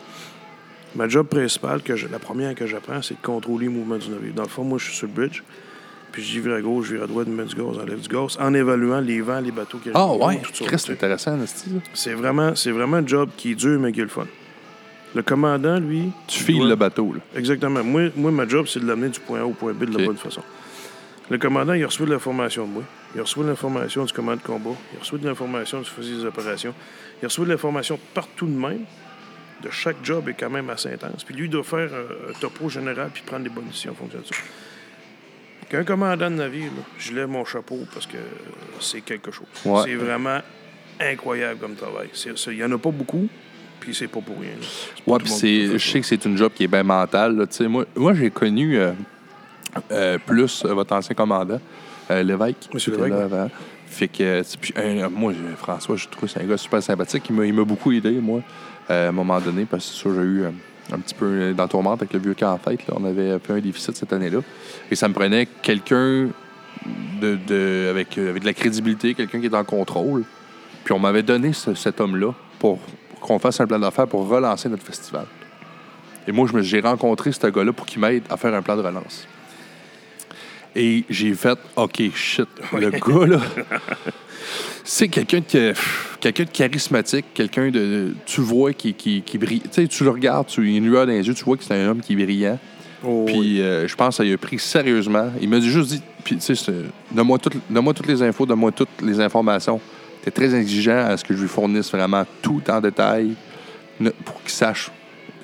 Ma 0.95 1.07
job 1.07 1.27
principale, 1.27 1.81
que 1.81 1.95
je- 1.95 2.07
la 2.07 2.19
première 2.19 2.55
que 2.55 2.65
j'apprends, 2.65 3.01
c'est 3.01 3.13
de 3.15 3.25
contrôler 3.25 3.65
le 3.65 3.71
mouvement 3.71 3.97
du 3.97 4.09
navire. 4.09 4.33
Dans 4.33 4.43
le 4.43 4.49
fond, 4.49 4.63
moi, 4.63 4.77
je 4.79 4.85
suis 4.85 4.95
sur 4.95 5.07
le 5.07 5.13
bridge. 5.13 5.43
Puis 6.11 6.23
je 6.23 6.39
vire 6.39 6.53
à 6.55 6.61
gauche, 6.61 6.87
je 6.87 6.93
vire 6.95 7.03
à 7.03 7.07
droite, 7.07 7.27
je 7.29 7.33
mets 7.33 7.43
du 7.45 7.55
gaz, 7.55 7.77
enlève 7.77 7.99
du 7.99 8.07
gaz, 8.09 8.35
en 8.39 8.51
évaluant 8.55 8.99
les 8.99 9.21
vents, 9.21 9.39
les 9.39 9.51
bateaux 9.51 9.77
qui 9.77 9.89
Ah 9.93 10.07
ouais, 10.11 10.41
c'est 10.51 10.93
intéressant, 10.93 11.37
c'est 11.93 12.13
vraiment, 12.13 12.55
c'est 12.55 12.71
vraiment 12.71 12.97
un 12.97 13.05
job 13.05 13.29
qui 13.37 13.51
est 13.51 13.55
dur, 13.55 13.79
mais 13.79 13.91
qui 13.91 13.99
est 13.99 14.03
le 14.03 14.09
fun. 14.09 14.25
Le 15.13 15.21
commandant, 15.21 15.79
lui... 15.79 16.11
Tu 16.27 16.39
il 16.39 16.43
files 16.45 16.57
doit- 16.57 16.69
le 16.69 16.75
bateau. 16.75 17.13
Là. 17.13 17.19
Exactement. 17.35 17.83
Moi, 17.83 18.09
moi, 18.15 18.31
ma 18.31 18.47
job, 18.47 18.65
c'est 18.67 18.79
de 18.79 18.87
l'amener 18.87 19.09
du 19.09 19.19
point 19.19 19.41
A 19.41 19.45
au 19.45 19.51
point 19.51 19.73
B 19.73 19.85
de 19.85 19.97
la 19.97 20.05
bonne 20.05 20.17
façon. 20.17 20.41
Le 21.29 21.37
commandant, 21.37 21.73
il 21.73 21.83
a 21.83 21.87
reçu 21.87 22.03
de 22.05 22.09
l'information 22.11 22.65
de 22.67 22.71
moi. 22.73 22.83
Il 23.13 23.19
a 23.19 23.23
reçu 23.23 23.39
de 23.39 23.45
l'information 23.45 24.03
du 24.03 24.11
commandant 24.13 24.37
de 24.37 24.41
combat. 24.47 24.75
Il 24.93 24.97
a 24.97 24.99
reçu 25.01 25.17
de 25.19 25.27
l'information 25.27 25.79
du 25.81 25.89
fusil 25.89 26.15
des 26.17 26.25
opérations. 26.25 26.73
Il 27.21 27.25
a 27.25 27.27
reçu 27.27 27.41
de 27.41 27.45
l'information 27.45 27.99
partout 28.15 28.47
de 28.47 28.51
même. 28.57 28.81
De 29.63 29.69
chaque 29.69 29.97
job 30.03 30.29
est 30.29 30.33
quand 30.33 30.49
même 30.49 30.69
assez 30.69 30.93
intense. 30.93 31.23
Puis 31.23 31.35
lui, 31.35 31.45
il 31.45 31.49
doit 31.49 31.63
faire 31.63 31.89
euh, 31.91 32.29
un 32.29 32.39
topo 32.39 32.69
général 32.69 33.09
puis 33.13 33.23
prendre 33.25 33.43
des 33.43 33.49
bonnes 33.49 33.67
décisions 33.67 33.91
en 33.91 33.95
fonction 33.95 34.19
de 34.19 34.25
ça. 34.25 34.35
Qu'un 35.69 35.83
commandant 35.83 36.31
de 36.31 36.35
navire, 36.35 36.71
là, 36.75 36.83
je 36.97 37.13
lève 37.13 37.27
mon 37.27 37.45
chapeau 37.45 37.79
parce 37.93 38.07
que 38.07 38.17
c'est 38.79 39.01
quelque 39.01 39.31
chose. 39.31 39.47
Ouais. 39.65 39.81
C'est 39.85 39.95
vraiment 39.95 40.39
incroyable 40.99 41.59
comme 41.59 41.75
travail. 41.75 42.09
Il 42.47 42.53
n'y 42.53 42.63
en 42.63 42.71
a 42.71 42.77
pas 42.77 42.91
beaucoup. 42.91 43.27
Puis 43.79 43.95
c'est 43.95 44.07
pas 44.07 44.19
pour 44.21 44.39
rien. 44.39 44.51
pas 45.05 45.11
Ouais, 45.13 45.19
puis 45.19 45.67
je 45.77 45.77
sais 45.77 45.99
que 46.01 46.05
c'est 46.05 46.25
une 46.25 46.37
job 46.37 46.51
qui 46.53 46.65
est 46.65 46.67
bien 46.67 46.83
mentale. 46.83 47.35
là, 47.35 47.45
moi, 47.67 47.85
moi 47.95 48.13
j'ai 48.13 48.29
connu 48.29 48.77
euh, 48.77 48.91
euh, 49.91 50.17
plus 50.17 50.65
votre 50.65 50.93
ancien 50.93 51.15
commandant, 51.15 51.61
euh, 52.11 52.23
Lévesque. 52.23 52.69
Monsieur 52.73 52.91
Lévesque, 52.93 53.11
là 53.11 53.23
avant. 53.23 53.49
Fait 53.87 54.07
que, 54.07 54.43
puis, 54.59 54.73
moi, 55.11 55.33
François, 55.57 55.95
je 55.95 56.07
trouve 56.07 56.23
que 56.23 56.27
c'est 56.27 56.41
un 56.41 56.45
gars 56.45 56.57
super 56.57 56.83
sympathique. 56.83 57.23
Il 57.29 57.35
m'a, 57.35 57.45
il 57.45 57.53
m'a 57.53 57.63
beaucoup 57.63 57.91
aidé, 57.91 58.11
moi, 58.11 58.41
à 58.89 59.07
un 59.09 59.11
moment 59.11 59.39
donné, 59.39 59.65
parce 59.65 59.85
que 59.85 59.91
c'est 59.93 59.97
sûr, 59.99 60.13
j'ai 60.15 60.21
eu 60.21 60.43
euh, 60.43 60.49
un 60.91 60.99
petit 60.99 61.13
peu 61.15 61.53
d'entourmente 61.53 62.01
avec 62.01 62.13
le 62.13 62.19
vieux 62.19 62.33
camp 62.33 62.53
en 62.65 62.69
là. 62.69 62.77
On 62.95 63.05
avait 63.05 63.37
fait 63.39 63.53
un 63.53 63.59
déficit 63.59 63.95
cette 63.95 64.11
année-là. 64.13 64.39
Et 64.89 64.95
ça 64.95 65.07
me 65.07 65.13
prenait 65.13 65.45
quelqu'un 65.61 66.29
de, 67.21 67.37
de- 67.47 67.87
avec, 67.89 68.17
euh, 68.17 68.29
avec 68.31 68.41
de 68.43 68.47
la 68.47 68.53
crédibilité, 68.53 69.13
quelqu'un 69.13 69.39
qui 69.39 69.45
est 69.45 69.55
en 69.55 69.63
contrôle. 69.63 70.23
Puis 70.83 70.93
on 70.93 70.99
m'avait 70.99 71.23
donné 71.23 71.53
ce- 71.53 71.75
cet 71.75 72.01
homme-là 72.01 72.33
pour, 72.57 72.79
pour 72.79 73.19
qu'on 73.19 73.39
fasse 73.39 73.59
un 73.61 73.67
plan 73.67 73.79
d'affaires 73.79 74.07
pour 74.07 74.27
relancer 74.27 74.67
notre 74.69 74.83
festival. 74.83 75.25
Et 76.27 76.31
moi, 76.31 76.47
j'ai 76.61 76.79
rencontré 76.79 77.31
ce 77.31 77.47
gars-là 77.47 77.73
pour 77.73 77.85
qu'il 77.85 77.99
m'aide 78.01 78.23
à 78.29 78.37
faire 78.37 78.53
un 78.53 78.61
plan 78.61 78.75
de 78.77 78.81
relance. 78.81 79.27
Et 80.75 81.03
j'ai 81.09 81.33
fait, 81.33 81.57
OK, 81.75 82.01
shit, 82.13 82.47
le 82.73 82.89
gars, 82.91 83.25
là, 83.25 83.39
c'est 84.83 85.07
quelqu'un 85.07 85.41
de, 85.53 85.73
quelqu'un 86.19 86.43
de 86.43 86.49
charismatique, 86.49 87.25
quelqu'un 87.33 87.69
de. 87.69 88.13
Tu 88.25 88.41
vois 88.41 88.73
qui, 88.73 88.93
qui, 88.93 89.21
qui 89.21 89.37
brille. 89.37 89.61
Tu 89.61 89.69
sais, 89.71 89.87
tu 89.87 90.03
le 90.03 90.09
regardes, 90.09 90.47
tu 90.47 90.67
il 90.67 90.83
y 90.83 90.97
a 90.97 91.05
dans 91.05 91.11
les 91.11 91.27
yeux, 91.27 91.33
tu 91.33 91.43
vois 91.43 91.57
que 91.57 91.63
c'est 91.63 91.75
un 91.75 91.89
homme 91.89 92.01
qui 92.01 92.13
est 92.13 92.15
brillant. 92.15 92.59
Oh, 93.03 93.23
oui. 93.25 93.31
Puis 93.31 93.61
euh, 93.61 93.87
je 93.87 93.95
pense 93.95 94.17
qu'il 94.17 94.33
a 94.33 94.37
pris 94.37 94.59
sérieusement. 94.59 95.31
Il 95.41 95.49
m'a 95.49 95.59
juste 95.61 95.89
dit, 95.89 96.01
puis 96.23 96.37
tu 96.37 96.55
sais, 96.55 96.71
donne-moi 97.11 97.37
toutes, 97.39 97.55
donne-moi 97.69 97.93
toutes 97.93 98.07
les 98.07 98.21
infos, 98.21 98.45
donne-moi 98.45 98.71
toutes 98.71 99.01
les 99.01 99.19
informations. 99.19 99.79
T'es 100.21 100.31
très 100.31 100.53
exigeant 100.53 101.05
à 101.05 101.15
ce 101.15 101.23
que 101.23 101.33
je 101.33 101.41
lui 101.41 101.47
fournisse 101.47 101.91
vraiment 101.91 102.25
tout 102.41 102.61
en 102.69 102.81
détail 102.81 103.35
pour 104.25 104.41
qu'il 104.41 104.51
sache 104.51 104.91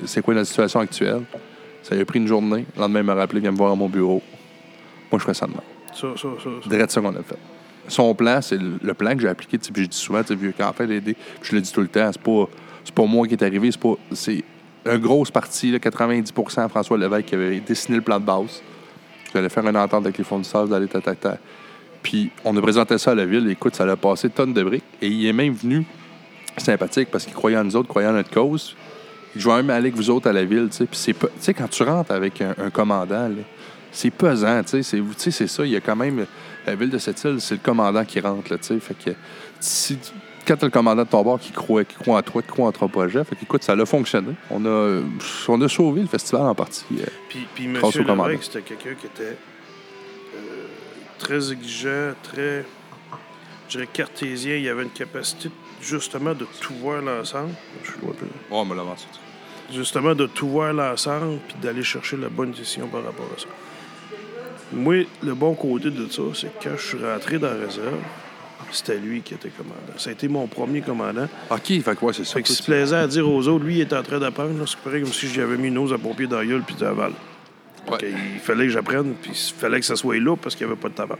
c'est 0.05 0.21
quoi 0.21 0.33
notre 0.33 0.47
situation 0.47 0.79
actuelle. 0.79 1.23
Ça 1.83 1.95
lui 1.95 2.01
a 2.01 2.05
pris 2.05 2.19
une 2.19 2.27
journée. 2.27 2.65
Le 2.75 2.81
lendemain, 2.81 2.99
il 2.99 3.05
m'a 3.05 3.15
rappelé, 3.15 3.39
viens 3.39 3.51
me 3.51 3.57
voir 3.57 3.71
à 3.71 3.75
mon 3.75 3.87
bureau. 3.87 4.21
Moi, 5.11 5.19
je 5.19 5.23
ferais 5.23 5.33
ça 5.33 5.45
demain. 5.45 5.63
Ça, 5.93 6.07
ça, 6.15 6.27
ça. 6.43 6.49
ça. 6.63 6.69
Direct 6.69 6.91
ça 6.91 7.01
qu'on 7.01 7.15
a 7.15 7.23
fait. 7.23 7.37
Son 7.87 8.15
plan, 8.15 8.41
c'est 8.41 8.57
le, 8.57 8.93
plan 8.93 9.15
que 9.15 9.21
j'ai 9.21 9.27
appliqué. 9.27 9.57
puis 9.57 9.83
Je 9.83 9.89
dis 9.89 9.97
souvent, 9.97 10.21
vieux 10.29 10.53
qu'en 10.57 10.73
fait 10.73 10.87
l'aider. 10.87 11.15
Je 11.41 11.55
le 11.55 11.61
dis 11.61 11.71
tout 11.71 11.81
le 11.81 11.87
temps, 11.87 12.09
c'est 12.11 12.21
pas, 12.21 12.49
c'est 12.83 12.93
pas 12.93 13.05
moi 13.05 13.27
qui 13.27 13.33
est 13.33 13.43
arrivé, 13.43 13.71
c'est 13.71 13.79
pas. 13.79 13.95
C'est 14.13 14.43
une 14.85 14.97
grosse 14.97 15.31
partie, 15.31 15.71
là, 15.71 15.79
90% 15.79 16.69
François 16.69 16.97
Lévesque 16.97 17.25
qui 17.25 17.35
avait 17.35 17.59
dessiné 17.59 17.97
le 17.97 18.03
plan 18.03 18.19
de 18.19 18.25
base. 18.25 18.61
J'allais 19.33 19.49
faire 19.49 19.67
une 19.67 19.77
entente 19.77 20.05
avec 20.05 20.17
les 20.17 20.23
fournisseurs, 20.23 20.65
vous 20.65 20.73
allez 20.73 20.87
ta, 20.87 21.01
ta, 21.01 21.15
ta. 21.15 21.37
Puis 22.01 22.29
on 22.43 22.55
a 22.55 22.61
présenté 22.61 22.97
ça 22.99 23.11
à 23.11 23.15
la 23.15 23.25
ville. 23.25 23.49
Écoute, 23.49 23.75
ça 23.75 23.83
a 23.83 23.95
passé 23.95 24.29
tonnes 24.29 24.53
de 24.53 24.63
briques. 24.63 24.83
Et 25.01 25.07
il 25.07 25.25
est 25.25 25.33
même 25.33 25.53
venu 25.53 25.85
sympathique 26.57 27.09
parce 27.11 27.25
qu'il 27.25 27.33
croyait 27.33 27.57
en 27.57 27.63
nous 27.63 27.75
autres, 27.75 27.89
croyait 27.89 28.07
en 28.07 28.13
notre 28.13 28.29
cause. 28.29 28.75
Je 29.35 29.49
vais 29.49 29.55
même 29.55 29.71
aller 29.71 29.87
avec 29.87 29.95
vous 29.95 30.09
autres 30.09 30.29
à 30.29 30.33
la 30.33 30.45
ville, 30.45 30.67
tu 30.69 30.77
sais. 30.77 30.85
Puis 30.85 30.97
c'est. 30.97 31.13
Tu 31.13 31.27
sais, 31.39 31.53
quand 31.53 31.67
tu 31.67 31.83
rentres 31.83 32.11
avec 32.11 32.41
un, 32.41 32.69
commandant, 32.69 33.29
c'est 33.91 34.11
pesant, 34.11 34.61
tu 34.63 34.83
sais, 34.83 35.03
c'est 35.31 35.47
ça. 35.47 35.65
Il 35.65 35.71
y 35.71 35.75
a 35.75 35.81
quand 35.81 35.95
même... 35.95 36.25
La 36.67 36.75
ville 36.75 36.89
de 36.89 36.97
cette 36.97 37.23
île, 37.23 37.39
c'est 37.39 37.55
le 37.55 37.61
commandant 37.61 38.03
qui 38.05 38.19
rentre, 38.19 38.51
là, 38.51 38.57
tu 38.57 38.65
sais. 38.65 38.79
Fait 38.79 38.93
que 38.95 39.11
si... 39.59 39.97
Quand 40.47 40.57
t'as 40.57 40.67
le 40.67 40.71
commandant 40.71 41.03
de 41.03 41.09
ton 41.09 41.23
bord 41.23 41.39
qui 41.39 41.51
croit, 41.51 41.83
qui 41.83 41.95
croit 41.95 42.19
en 42.19 42.21
toi, 42.21 42.41
qui 42.43 42.47
croit 42.49 42.67
en 42.67 42.71
ton 42.71 42.87
projet, 42.87 43.23
fait 43.23 43.35
qu'écoute, 43.35 43.63
ça 43.63 43.73
a 43.73 43.85
fonctionné. 43.85 44.35
On 44.51 44.63
a, 44.65 45.01
on 45.47 45.61
a 45.61 45.67
sauvé 45.67 46.01
le 46.01 46.07
festival 46.07 46.43
en 46.43 46.53
partie. 46.53 46.85
euh. 46.91 47.05
Puis, 47.29 47.47
puis 47.55 47.67
Grâce 47.73 47.95
c'était 48.41 48.61
quelqu'un 48.61 48.93
qui 48.93 49.07
était 49.07 49.23
euh, 50.35 50.67
très 51.17 51.51
exigeant, 51.51 52.13
très, 52.21 52.63
je 53.69 53.77
dirais, 53.77 53.89
cartésien. 53.91 54.55
Il 54.57 54.69
avait 54.69 54.83
une 54.83 54.91
capacité, 54.91 55.49
justement, 55.81 56.35
de 56.35 56.45
tout 56.61 56.75
voir 56.75 57.01
l'ensemble. 57.01 57.55
Je 57.83 57.91
suis 57.91 58.01
loin 58.01 58.11
un 58.11 58.13
peu. 58.13 58.25
Oh, 58.51 58.57
on 58.59 58.65
me 58.65 58.75
l'a 58.75 58.81
avancé. 58.81 59.07
Justement, 59.73 60.13
de 60.13 60.27
tout 60.27 60.47
voir 60.47 60.73
l'ensemble, 60.73 61.39
puis 61.47 61.57
d'aller 61.59 61.81
chercher 61.81 62.17
la 62.17 62.29
bonne 62.29 62.51
décision 62.51 62.87
par 62.87 63.03
rapport 63.03 63.25
à 63.35 63.39
ça. 63.39 63.47
Moi, 64.73 65.05
le 65.23 65.33
bon 65.35 65.53
côté 65.53 65.89
de 65.91 66.07
ça, 66.09 66.21
c'est 66.33 66.47
que 66.59 66.63
quand 66.69 66.77
je 66.77 66.85
suis 66.87 66.97
rentré 66.97 67.37
dans 67.37 67.47
la 67.49 67.65
réserve, 67.65 67.97
c'était 68.71 68.97
lui 68.97 69.21
qui 69.21 69.33
était 69.35 69.49
commandant. 69.49 69.75
Ça 69.97 70.09
a 70.09 70.13
été 70.13 70.27
mon 70.27 70.47
premier 70.47 70.81
commandant. 70.81 71.27
OK, 71.51 71.61
fait 71.67 71.83
que 71.83 72.05
ouais, 72.05 72.13
c'est 72.13 72.25
ça. 72.25 72.33
Fait 72.33 72.43
qu'il 72.43 72.55
se 72.55 72.63
plaisait 72.63 72.95
à 72.95 73.07
dire 73.07 73.29
aux 73.29 73.47
autres, 73.47 73.63
lui, 73.63 73.75
il 73.75 73.81
était 73.81 73.95
en 73.95 74.03
train 74.03 74.19
d'apprendre. 74.19 74.67
C'est 74.67 74.79
pareil 74.79 75.03
comme 75.03 75.13
si 75.13 75.27
j'avais 75.27 75.57
mis 75.57 75.67
une 75.67 75.75
nose 75.75 75.93
à 75.93 75.97
pompier 75.97 76.27
dans 76.27 76.39
la 76.39 76.45
gueule 76.45 76.63
puis 76.65 76.75
d'aval. 76.75 77.11
Ouais. 77.89 77.97
Il 78.33 78.39
fallait 78.39 78.65
que 78.65 78.71
j'apprenne, 78.71 79.13
puis 79.21 79.31
il 79.33 79.59
fallait 79.59 79.79
que 79.79 79.85
ça 79.85 79.95
soit 79.95 80.17
là 80.19 80.35
parce 80.35 80.55
qu'il 80.55 80.65
n'y 80.65 80.73
avait 80.73 80.81
pas 80.81 80.89
de 80.89 80.95
tabac. 80.95 81.19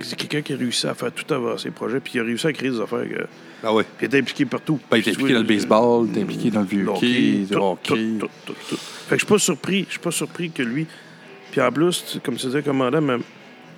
C'est 0.00 0.16
quelqu'un 0.16 0.42
qui 0.42 0.52
a 0.52 0.56
réussi 0.56 0.86
à 0.86 0.94
faire 0.94 1.12
tout 1.12 1.32
avancer 1.34 1.68
le 1.68 1.74
projet, 1.74 2.00
puis 2.00 2.12
il 2.16 2.20
a 2.20 2.24
réussi 2.24 2.46
à 2.46 2.52
créer 2.52 2.70
des 2.70 2.80
affaires. 2.80 3.02
que- 3.08 3.26
Ah 3.62 3.72
ouais. 3.72 3.82
Puis 3.84 4.02
il 4.02 4.06
était 4.06 4.18
impliqué 4.18 4.44
partout. 4.44 4.78
Ben, 4.90 4.98
il 4.98 5.08
est 5.08 5.12
impliqué 5.12 5.32
dans 5.34 5.40
le 5.40 5.44
baseball, 5.46 6.08
il 6.12 6.18
est 6.18 6.22
impliqué 6.22 6.50
dans 6.50 6.60
le 6.60 6.66
vieux 6.66 6.88
hockey, 6.88 7.44
le 7.50 7.56
hockey. 7.56 7.94
tout, 8.18 8.26
tout, 8.26 8.28
tout, 8.46 8.54
tout. 8.70 8.76
Fait 8.76 9.16
que 9.16 9.20
je 9.20 9.24
suis 9.24 9.26
pas 9.26 9.38
surpris. 9.38 9.84
Je 9.86 9.90
suis 9.92 10.00
pas 10.00 10.10
surpris 10.10 10.50
que 10.50 10.62
lui. 10.62 10.86
Puis 11.54 11.60
en 11.62 11.70
plus, 11.70 12.18
comme 12.24 12.34
tu 12.34 12.46
disais, 12.46 12.62
commandant, 12.62 13.00
même 13.00 13.20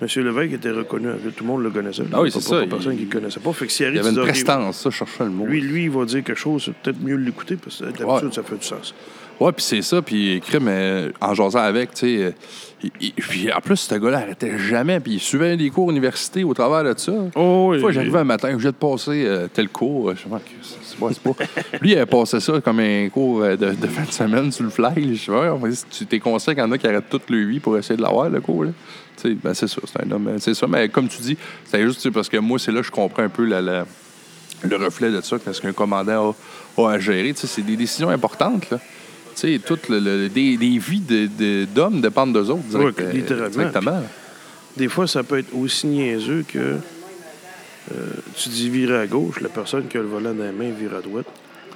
M. 0.01 0.07
Lévesque 0.23 0.53
était 0.53 0.71
reconnu. 0.71 1.09
Tout 1.35 1.43
le 1.43 1.47
monde 1.47 1.61
le 1.63 1.69
connaissait. 1.69 2.01
Ah 2.11 2.21
oui, 2.23 2.31
c'est 2.31 2.41
ça, 2.41 2.61
Pas 2.61 2.65
personne 2.65 2.93
il- 2.93 2.99
qui 2.99 3.05
le 3.05 3.11
connaissait 3.19 3.39
pas. 3.39 3.53
Fait 3.53 3.67
que 3.67 3.71
s'il 3.71 3.87
Il 3.87 3.95
y 3.95 3.99
avait 3.99 4.09
une 4.09 4.15
prestance, 4.15 4.77
ça, 4.79 4.89
je 4.89 4.95
cherchais 4.95 5.23
le 5.25 5.29
mot. 5.29 5.45
Lui, 5.45 5.61
lui, 5.61 5.83
il 5.83 5.91
va 5.91 6.05
dire 6.05 6.23
quelque 6.23 6.39
chose, 6.39 6.63
c'est 6.65 6.73
peut-être 6.73 6.99
mieux 7.03 7.17
l'écouter 7.17 7.55
parce 7.55 7.77
que 7.77 7.83
d'habitude, 7.83 8.07
Ouais. 8.07 8.21
ça 8.31 8.41
fait 8.41 8.55
du 8.57 8.65
sens. 8.65 8.95
Ouais, 9.39 9.51
puis 9.51 9.63
c'est 9.63 9.83
ça, 9.83 10.01
puis 10.01 10.41
crime, 10.43 10.65
euh, 10.67 11.11
en 11.21 11.35
jasant 11.35 11.59
avec, 11.59 11.93
tu 11.93 12.17
sais. 12.17 12.33
Puis 13.17 13.51
en 13.53 13.59
plus, 13.61 13.77
ce 13.77 13.93
gars-là 13.93 14.17
arrêtait 14.19 14.57
jamais, 14.57 14.99
puis 14.99 15.13
il 15.13 15.19
suivait 15.19 15.55
des 15.55 15.69
cours 15.69 15.91
université 15.91 16.43
au 16.43 16.55
travers 16.55 16.83
de 16.83 16.99
ça. 16.99 17.11
Oh, 17.35 17.71
Une 17.75 17.79
fois, 17.81 17.91
j'arrivais 17.91 18.17
un 18.19 18.23
matin, 18.23 18.49
je 18.53 18.57
viens 18.57 18.71
de 18.71 18.75
passer 18.75 19.25
euh, 19.27 19.47
tel 19.53 19.69
cours. 19.69 20.11
Je 20.15 20.21
sais 20.23 20.29
c'est 21.11 21.21
pas. 21.21 21.43
Lui, 21.81 21.91
il 21.91 21.95
avait 21.97 22.05
passé 22.05 22.39
ça 22.39 22.59
comme 22.61 22.79
un 22.79 23.09
cours 23.09 23.41
euh, 23.43 23.55
de, 23.55 23.71
de 23.71 23.87
fin 23.87 24.03
de 24.03 24.11
semaine 24.11 24.51
sur 24.51 24.63
le 24.63 24.69
fly. 24.69 25.15
Je 25.15 25.31
sais 25.31 25.85
tu 25.89 26.05
t'es 26.05 26.19
conscient 26.19 26.53
qu'il 26.53 26.61
y 26.63 26.65
en 26.65 26.71
a 26.71 26.77
qui 26.77 26.87
arrêtent 26.87 27.09
toute 27.09 27.29
le 27.29 27.45
vie 27.45 27.59
pour 27.59 27.77
essayer 27.77 27.95
de 27.97 28.01
l'avoir, 28.01 28.29
le 28.29 28.41
cours. 28.41 28.63
Là. 28.65 28.71
Ben, 29.43 29.53
c'est 29.53 29.67
ça, 29.67 29.81
c'est 29.85 30.05
un 30.05 30.11
homme. 30.11 30.29
C'est 30.39 30.53
ça, 30.53 30.67
mais 30.67 30.89
comme 30.89 31.07
tu 31.07 31.21
dis, 31.21 31.37
c'est 31.65 31.81
juste 31.83 32.09
parce 32.11 32.29
que 32.29 32.37
moi, 32.37 32.59
c'est 32.59 32.71
là 32.71 32.81
que 32.81 32.85
je 32.87 32.91
comprends 32.91 33.23
un 33.23 33.29
peu 33.29 33.45
la, 33.45 33.61
la- 33.61 33.85
le 34.63 34.75
reflet 34.75 35.11
de 35.11 35.21
ça, 35.21 35.37
qu'est-ce 35.39 35.61
qu'un 35.61 35.73
commandant 35.73 36.35
a, 36.77 36.81
a 36.83 36.91
à 36.93 36.99
gérer. 36.99 37.33
C'est 37.35 37.61
des 37.65 37.75
décisions 37.75 38.09
importantes. 38.09 38.69
Là. 38.69 38.79
Toutes 39.65 39.89
le- 39.89 39.99
le- 39.99 40.29
des, 40.29 40.57
des 40.57 40.77
vies 40.79 40.99
de- 40.99 41.27
de- 41.27 41.65
d'hommes 41.65 42.01
dépendent 42.01 42.33
d'eux 42.33 42.49
autres. 42.49 42.63
direct- 42.69 42.99
Ouais, 42.99 43.05
euh, 43.05 43.11
littéralement. 43.11 43.49
Directement. 43.49 44.01
Des 44.77 44.87
fois, 44.87 45.07
ça 45.07 45.23
peut 45.23 45.39
être 45.39 45.55
aussi 45.55 45.87
niaiseux 45.87 46.43
que 46.47 46.77
tu 48.35 48.49
dis 48.49 48.69
virer 48.69 48.99
à 48.99 49.07
gauche, 49.07 49.39
la 49.41 49.49
personne 49.49 49.87
qui 49.87 49.97
a 49.97 50.01
le 50.01 50.07
volant 50.07 50.33
dans 50.33 50.43
la 50.43 50.51
main 50.51 50.69
vire 50.71 50.95
à 50.95 51.01
droite 51.01 51.27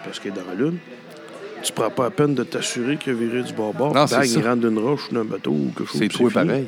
parce 0.04 0.20
qu'elle 0.20 0.34
est 0.34 0.36
dans 0.36 0.48
la 0.48 0.56
lune. 0.56 0.78
Tu 1.64 1.72
prends 1.74 1.92
pas 1.92 2.04
la 2.06 2.10
peine 2.12 2.34
de 2.34 2.44
t'assurer 2.44 2.98
qu'il 2.98 3.14
a 3.14 3.16
viré 3.16 3.44
du 3.44 3.54
bord 3.54 3.74
bord. 3.74 3.94
Non, 3.94 4.06
Bang, 4.06 4.26
il 4.26 4.48
rentre 4.48 4.68
d'une 4.68 4.80
roche 4.80 5.10
ou 5.12 5.14
d'un 5.14 5.24
bateau 5.26 5.52
ou 5.52 5.72
quelque 5.78 5.86
chose. 5.92 6.00
C'est 6.02 6.08
toi 6.08 6.30
pareil. 6.32 6.66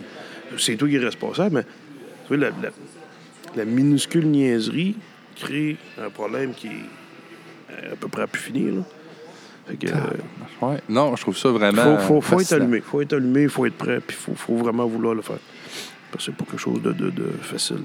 C'est 0.58 0.76
toi 0.76 0.88
qui 0.88 0.96
es 0.96 1.00
responsable, 1.00 1.56
mais 1.56 1.64
tu 1.64 2.28
vois, 2.28 2.38
la, 2.38 2.50
la- 2.50 2.70
la 3.56 3.66
minuscule 3.66 4.28
niaiserie 4.28 4.96
crée 5.36 5.78
un 6.00 6.10
problème 6.10 6.54
qui 6.54 6.68
est 6.68 7.92
à 7.92 7.96
peu 8.00 8.08
près 8.08 8.22
à 8.24 8.28
plus 8.28 8.42
finir. 8.42 8.74
Là. 8.76 8.82
Fait 9.68 9.78
que, 9.78 9.88
euh, 9.88 9.98
Ouais. 10.62 10.78
Non, 10.90 11.16
je 11.16 11.22
trouve 11.22 11.38
ça 11.38 11.50
vraiment. 11.50 11.98
faut, 11.98 12.22
faut, 12.22 12.22
faut 12.22 12.40
être 12.40 12.54
allumé. 12.54 12.82
faut 12.82 13.02
être 13.02 13.14
allumé, 13.14 13.48
faut 13.48 13.66
être 13.66 13.74
prêt, 13.78 14.00
puis 14.00 14.16
il 14.18 14.24
faut, 14.24 14.36
faut 14.36 14.56
vraiment 14.58 14.86
vouloir 14.86 15.16
le 15.16 15.22
faire. 15.24 15.38
Parce 16.12 16.26
que 16.26 16.32
c'est 16.32 16.38
pas 16.38 16.46
quelque 16.46 16.60
chose 16.60 16.82
de, 16.84 16.92
de, 16.94 17.10
de 17.10 17.24
facile. 17.42 17.78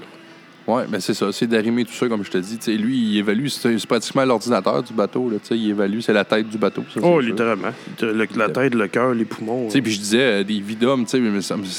Oui, 0.71 0.83
mais 0.89 0.99
c'est 0.99 1.13
ça. 1.15 1.31
C'est 1.31 1.47
d'arrimer 1.47 1.83
tout 1.85 1.93
ça, 1.93 2.07
comme 2.07 2.23
je 2.23 2.29
te 2.29 2.37
dis. 2.37 2.57
Tu 2.59 2.65
sais, 2.65 2.77
lui, 2.77 2.95
il 2.97 3.17
évalue. 3.17 3.47
C'est 3.47 3.87
pratiquement 3.87 4.23
l'ordinateur 4.23 4.83
du 4.83 4.93
bateau. 4.93 5.29
Là, 5.29 5.37
il 5.51 5.69
évalue. 5.69 5.99
C'est 6.01 6.13
la 6.13 6.25
tête 6.25 6.47
du 6.47 6.57
bateau. 6.57 6.83
ça, 6.93 6.99
Oh, 7.03 7.19
littéralement. 7.19 7.71
Le- 8.01 8.27
la 8.35 8.49
tête, 8.49 8.75
le 8.75 8.87
cœur, 8.87 9.13
les 9.13 9.25
poumons. 9.25 9.69
Sais, 9.69 9.81
puis 9.81 9.91
je 9.93 9.99
disais, 9.99 10.21
euh, 10.21 10.43
des 10.43 10.59
vies 10.59 10.75
d'hommes, 10.75 11.05
c'est 11.07 11.19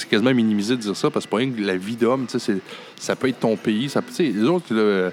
quasiment 0.09 0.35
minimisé 0.35 0.76
de 0.76 0.81
dire 0.81 0.96
ça, 0.96 1.09
parce 1.11 1.24
que 1.26 1.31
pas 1.31 1.37
rien 1.37 1.50
que 1.50 1.61
la 1.62 1.76
vie 1.76 1.94
d'homme, 1.96 2.26
ça 2.96 3.16
peut 3.16 3.29
être 3.29 3.40
ton 3.40 3.57
pays. 3.57 3.88
Ça, 3.88 4.03
les 4.18 4.42
autres, 4.42 4.74
là, 4.74 5.11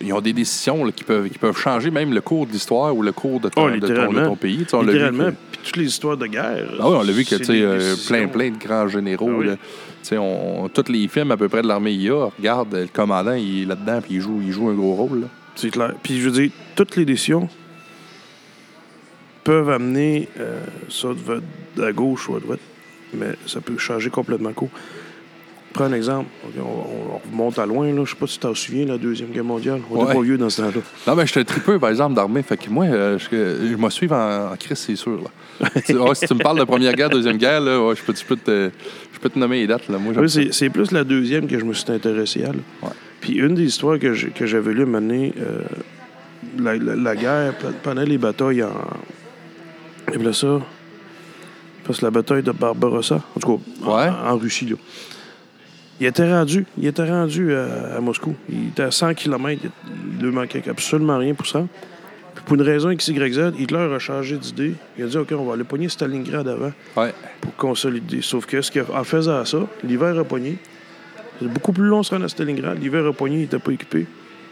ils 0.00 0.12
ont 0.12 0.20
des 0.20 0.32
décisions 0.32 0.84
là, 0.84 0.92
qui, 0.92 1.04
peuvent, 1.04 1.28
qui 1.28 1.38
peuvent 1.38 1.56
changer 1.56 1.90
même 1.90 2.12
le 2.12 2.20
cours 2.20 2.46
de 2.46 2.52
l'histoire 2.52 2.96
ou 2.96 3.02
le 3.02 3.12
cours 3.12 3.40
de 3.40 3.48
ton, 3.48 3.64
Oh, 3.64 3.70
de 3.70 3.78
ton, 3.78 3.86
littéralement. 3.86 4.20
de 4.20 4.26
ton 4.26 4.36
pays. 4.36 4.66
On 4.72 4.82
littéralement. 4.82 5.30
Puis 5.50 5.60
toutes 5.64 5.76
les 5.76 5.86
histoires 5.86 6.16
de 6.16 6.26
guerre. 6.26 6.68
Ah 6.78 6.88
oui, 6.88 6.96
on 7.00 7.02
l'a 7.02 7.12
vu 7.12 7.24
que, 7.24 7.34
euh, 7.50 7.94
plein, 8.06 8.28
plein 8.28 8.50
de 8.50 8.58
grands 8.58 8.88
généraux. 8.88 9.30
Ah 9.30 9.38
oui. 9.38 9.46
là. 9.46 9.56
On, 10.12 10.68
tous 10.72 10.90
les 10.90 11.06
films 11.08 11.32
à 11.32 11.36
peu 11.36 11.48
près 11.48 11.62
de 11.62 11.66
l'armée 11.68 11.92
IA, 11.92 12.30
regarde, 12.38 12.74
le 12.74 12.86
commandant, 12.86 13.34
il 13.34 13.62
est 13.62 13.66
là-dedans, 13.66 14.00
puis 14.00 14.14
il 14.14 14.20
joue, 14.20 14.40
il 14.42 14.52
joue 14.52 14.68
un 14.68 14.74
gros 14.74 14.94
rôle. 14.94 15.28
C'est 15.54 15.70
clair. 15.70 15.94
Puis 16.02 16.20
je 16.20 16.28
veux 16.28 16.40
dire, 16.42 16.50
toutes 16.76 16.96
les 16.96 17.04
décisions 17.04 17.48
peuvent 19.44 19.70
amener 19.70 20.28
euh, 20.38 20.60
ça 20.88 21.08
de, 21.08 21.82
à 21.82 21.92
gauche 21.92 22.28
ou 22.28 22.36
à 22.36 22.40
droite, 22.40 22.60
mais 23.14 23.34
ça 23.46 23.60
peut 23.60 23.76
changer 23.78 24.10
complètement 24.10 24.50
le 24.50 24.54
cours. 24.54 24.70
Prends 25.74 25.84
un 25.84 25.92
exemple. 25.92 26.26
On, 26.58 26.60
on- 26.62 27.14
on 27.14 27.30
remonte 27.30 27.58
à 27.58 27.66
loin. 27.66 27.92
Là. 27.92 28.02
Je 28.04 28.10
sais 28.10 28.16
pas 28.16 28.26
si 28.26 28.34
tu 28.34 28.38
t'en 28.40 28.54
souviens, 28.54 28.86
la 28.86 28.96
Deuxième 28.98 29.28
Guerre 29.30 29.44
mondiale. 29.44 29.80
On 29.90 29.98
Ouais. 30.02 30.08
n'est 30.08 30.14
pas 30.14 30.22
vieux 30.22 30.38
dans 30.38 30.48
ce 30.50 30.62
temps-là. 30.62 30.80
Non, 31.06 31.14
mais 31.14 31.26
je 31.26 31.30
suis 31.32 31.40
un 31.40 31.44
tripeux, 31.44 31.78
par 31.78 31.90
exemple, 31.90 32.14
d'armée. 32.14 32.42
Fait 32.42 32.56
que 32.56 32.70
moi, 32.70 32.86
euh, 32.86 33.18
je, 33.18 33.26
je 33.30 33.76
me 33.76 33.90
suivre 33.90 34.14
en, 34.16 34.52
en 34.52 34.56
crise, 34.56 34.78
c'est 34.78 34.96
sûr. 34.96 35.20
Là. 35.22 35.68
Tu- 35.84 35.96
ouais, 35.96 36.14
si 36.14 36.26
tu 36.26 36.34
me 36.34 36.38
parles 36.42 36.58
de 36.58 36.64
Première 36.64 36.94
Guerre, 36.94 37.10
Deuxième 37.10 37.36
Guerre, 37.36 37.60
là, 37.60 37.92
je, 37.94 38.02
peux, 38.02 38.14
je 38.16 38.24
peux 38.24 38.36
te, 38.36 38.70
je 39.12 39.18
peux 39.20 39.28
te 39.28 39.38
nommer 39.38 39.60
les 39.60 39.66
dates. 39.66 39.88
Là. 39.88 39.98
Moi, 39.98 40.14
Oui, 40.16 40.48
c'est, 40.52 40.70
plus 40.70 40.90
la 40.90 41.04
deuxième 41.04 41.46
que 41.46 41.58
je 41.58 41.64
me 41.64 41.74
suis 41.74 41.90
intéressé 41.92 42.44
à. 42.44 42.48
là. 42.48 42.52
Ouais. 42.82 42.88
Puis 43.20 43.34
une 43.34 43.54
des 43.54 43.64
histoires 43.64 43.98
que, 43.98 44.14
j'avais 44.14 44.72
lues 44.72 44.86
donné, 44.86 45.34
euh, 45.38 45.62
la, 46.58 46.76
la- 46.76 46.96
la 46.96 47.16
guerre, 47.16 47.54
pe- 47.58 47.66
pendant 47.82 48.02
les 48.02 48.16
batailles 48.18 48.62
en. 48.62 48.72
Et 50.12 50.16
voilà 50.16 50.32
ça. 50.32 50.60
Parce 51.84 52.00
que 52.00 52.04
la 52.04 52.10
bataille 52.10 52.42
de 52.42 52.52
Barbarossa, 52.52 53.20
en 53.36 53.40
tout 53.40 53.60
cas, 53.84 54.12
en- 54.26 54.36
Russie, 54.38 54.66
là. 54.66 54.76
Il 56.00 56.06
était 56.06 56.30
rendu, 56.32 56.64
il 56.78 56.86
était 56.86 57.08
rendu 57.08 57.52
à, 57.54 57.96
à 57.96 58.00
Moscou. 58.00 58.34
Il 58.48 58.68
était 58.68 58.84
à 58.84 58.90
100 58.90 59.14
km. 59.14 59.62
Il 60.20 60.24
ne 60.26 60.30
manquait 60.30 60.62
absolument 60.68 61.18
rien 61.18 61.34
pour 61.34 61.46
ça. 61.46 61.66
Puis 62.34 62.44
pour 62.44 62.54
une 62.54 62.62
raison 62.62 62.90
X, 62.90 63.08
Y, 63.08 63.32
Z, 63.34 63.52
Hitler 63.58 63.78
a 63.92 63.98
changé 63.98 64.36
d'idée. 64.36 64.74
Il 64.96 65.04
a 65.04 65.06
dit 65.08 65.16
OK, 65.18 65.32
on 65.32 65.44
va 65.44 65.54
aller 65.54 65.64
pogner 65.64 65.88
Stalingrad 65.88 66.46
avant 66.46 66.72
Ouais. 66.96 67.12
pour 67.40 67.54
consolider. 67.56 68.22
Sauf 68.22 68.46
que 68.46 68.62
ce 68.62 68.70
qu'il 68.70 68.82
a- 68.82 69.00
en 69.00 69.02
faisant 69.04 69.44
ça, 69.44 69.58
l'hiver 69.82 70.16
a 70.18 70.24
pogné. 70.24 70.58
C'est 71.40 71.48
beaucoup 71.48 71.72
plus 71.72 71.84
long 71.84 72.00
de 72.00 72.04
se 72.06 72.10
rendre 72.12 72.24
à 72.26 72.28
Stalingrad. 72.28 72.80
L'hiver 72.80 73.04
a 73.06 73.12
pogné, 73.12 73.36
il 73.36 73.40
n'était 73.42 73.58
pas 73.58 73.72
équipé. 73.72 74.06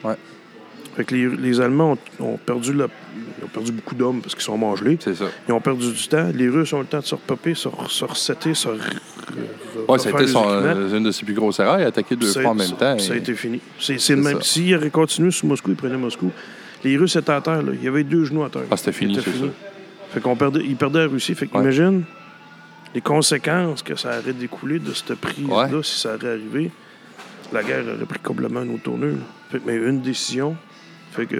Ouais. 0.04 0.14
Fait 0.96 1.04
que 1.04 1.14
les, 1.14 1.28
les 1.28 1.60
Allemands 1.60 1.96
ont, 2.18 2.24
ont 2.24 2.36
perdu 2.38 2.72
la- 2.72 2.88
ils 3.38 3.44
ont 3.44 3.48
perdu 3.48 3.70
beaucoup 3.70 3.94
d'hommes 3.94 4.20
parce 4.20 4.34
qu'ils 4.34 4.44
sont 4.44 4.56
mangelés. 4.58 4.98
C'est 5.00 5.14
ça. 5.14 5.26
Ils 5.48 5.52
ont 5.52 5.60
perdu 5.60 5.92
du 5.92 6.08
temps. 6.08 6.28
Les 6.34 6.48
Russes 6.48 6.72
ont 6.72 6.80
le 6.80 6.86
temps 6.86 7.00
de 7.00 7.04
se 7.04 7.14
repopper, 7.14 7.54
se, 7.54 7.68
se 7.88 8.04
resetter, 8.04 8.54
se. 8.54 8.68
Son, 9.86 9.96
équipements. 9.96 10.44
euh, 10.50 10.96
une 10.96 11.02
de 11.04 11.10
ses 11.10 11.24
plus 11.24 11.34
grosses 11.34 11.58
erreurs. 11.60 11.78
Il 11.80 11.84
a 11.84 11.88
attaqué 11.88 12.16
deux 12.16 12.32
fois 12.32 12.50
en 12.50 12.54
même 12.54 12.70
temps. 12.72 12.98
Ça 12.98 13.12
a 13.12 13.16
été 13.16 13.34
fini. 13.34 13.60
C'est 13.78 14.10
le 14.10 14.22
même. 14.22 14.42
S'il 14.42 14.74
aurait 14.74 14.90
continué 14.90 15.30
sous 15.30 15.46
Moscou, 15.46 15.70
il 15.70 15.76
prenait 15.76 15.96
Moscou. 15.96 16.30
Les 16.84 16.96
Russes 16.96 17.16
étaient 17.16 17.32
à 17.32 17.40
terre. 17.40 17.62
Là. 17.62 17.72
Il 17.74 17.82
y 17.82 17.88
avait 17.88 18.04
deux 18.04 18.24
genoux 18.24 18.44
à 18.44 18.50
terre. 18.50 18.62
Ah, 18.70 18.76
c'était 18.76 18.92
fini, 18.92 19.14
C'était 19.16 19.30
c'est 19.32 19.38
ça. 19.44 19.50
Fait 20.12 20.20
qu'on 20.20 20.36
perdait, 20.36 20.60
ils 20.64 20.76
perdaient 20.76 21.00
la 21.00 21.06
Russie. 21.08 21.34
Fait 21.34 21.46
Ouais. 21.46 21.50
qu'imagine 21.52 22.04
les 22.94 23.00
conséquences 23.00 23.82
que 23.82 23.96
ça 23.96 24.18
aurait 24.20 24.32
découlé 24.32 24.78
de 24.78 24.92
cette 24.92 25.14
prise-là 25.14 25.66
Ouais. 25.68 25.82
si 25.82 25.98
ça 26.00 26.14
aurait 26.14 26.30
arrivé. 26.30 26.70
La 27.52 27.62
guerre 27.62 27.84
aurait 27.86 28.06
pris 28.06 28.18
complètement 28.20 28.62
une 28.62 28.74
autre 28.74 28.84
tournure. 28.84 29.16
Fait 29.50 29.60
mais 29.66 29.76
une 29.76 30.00
décision 30.02 30.56
fait 31.12 31.26
que 31.26 31.36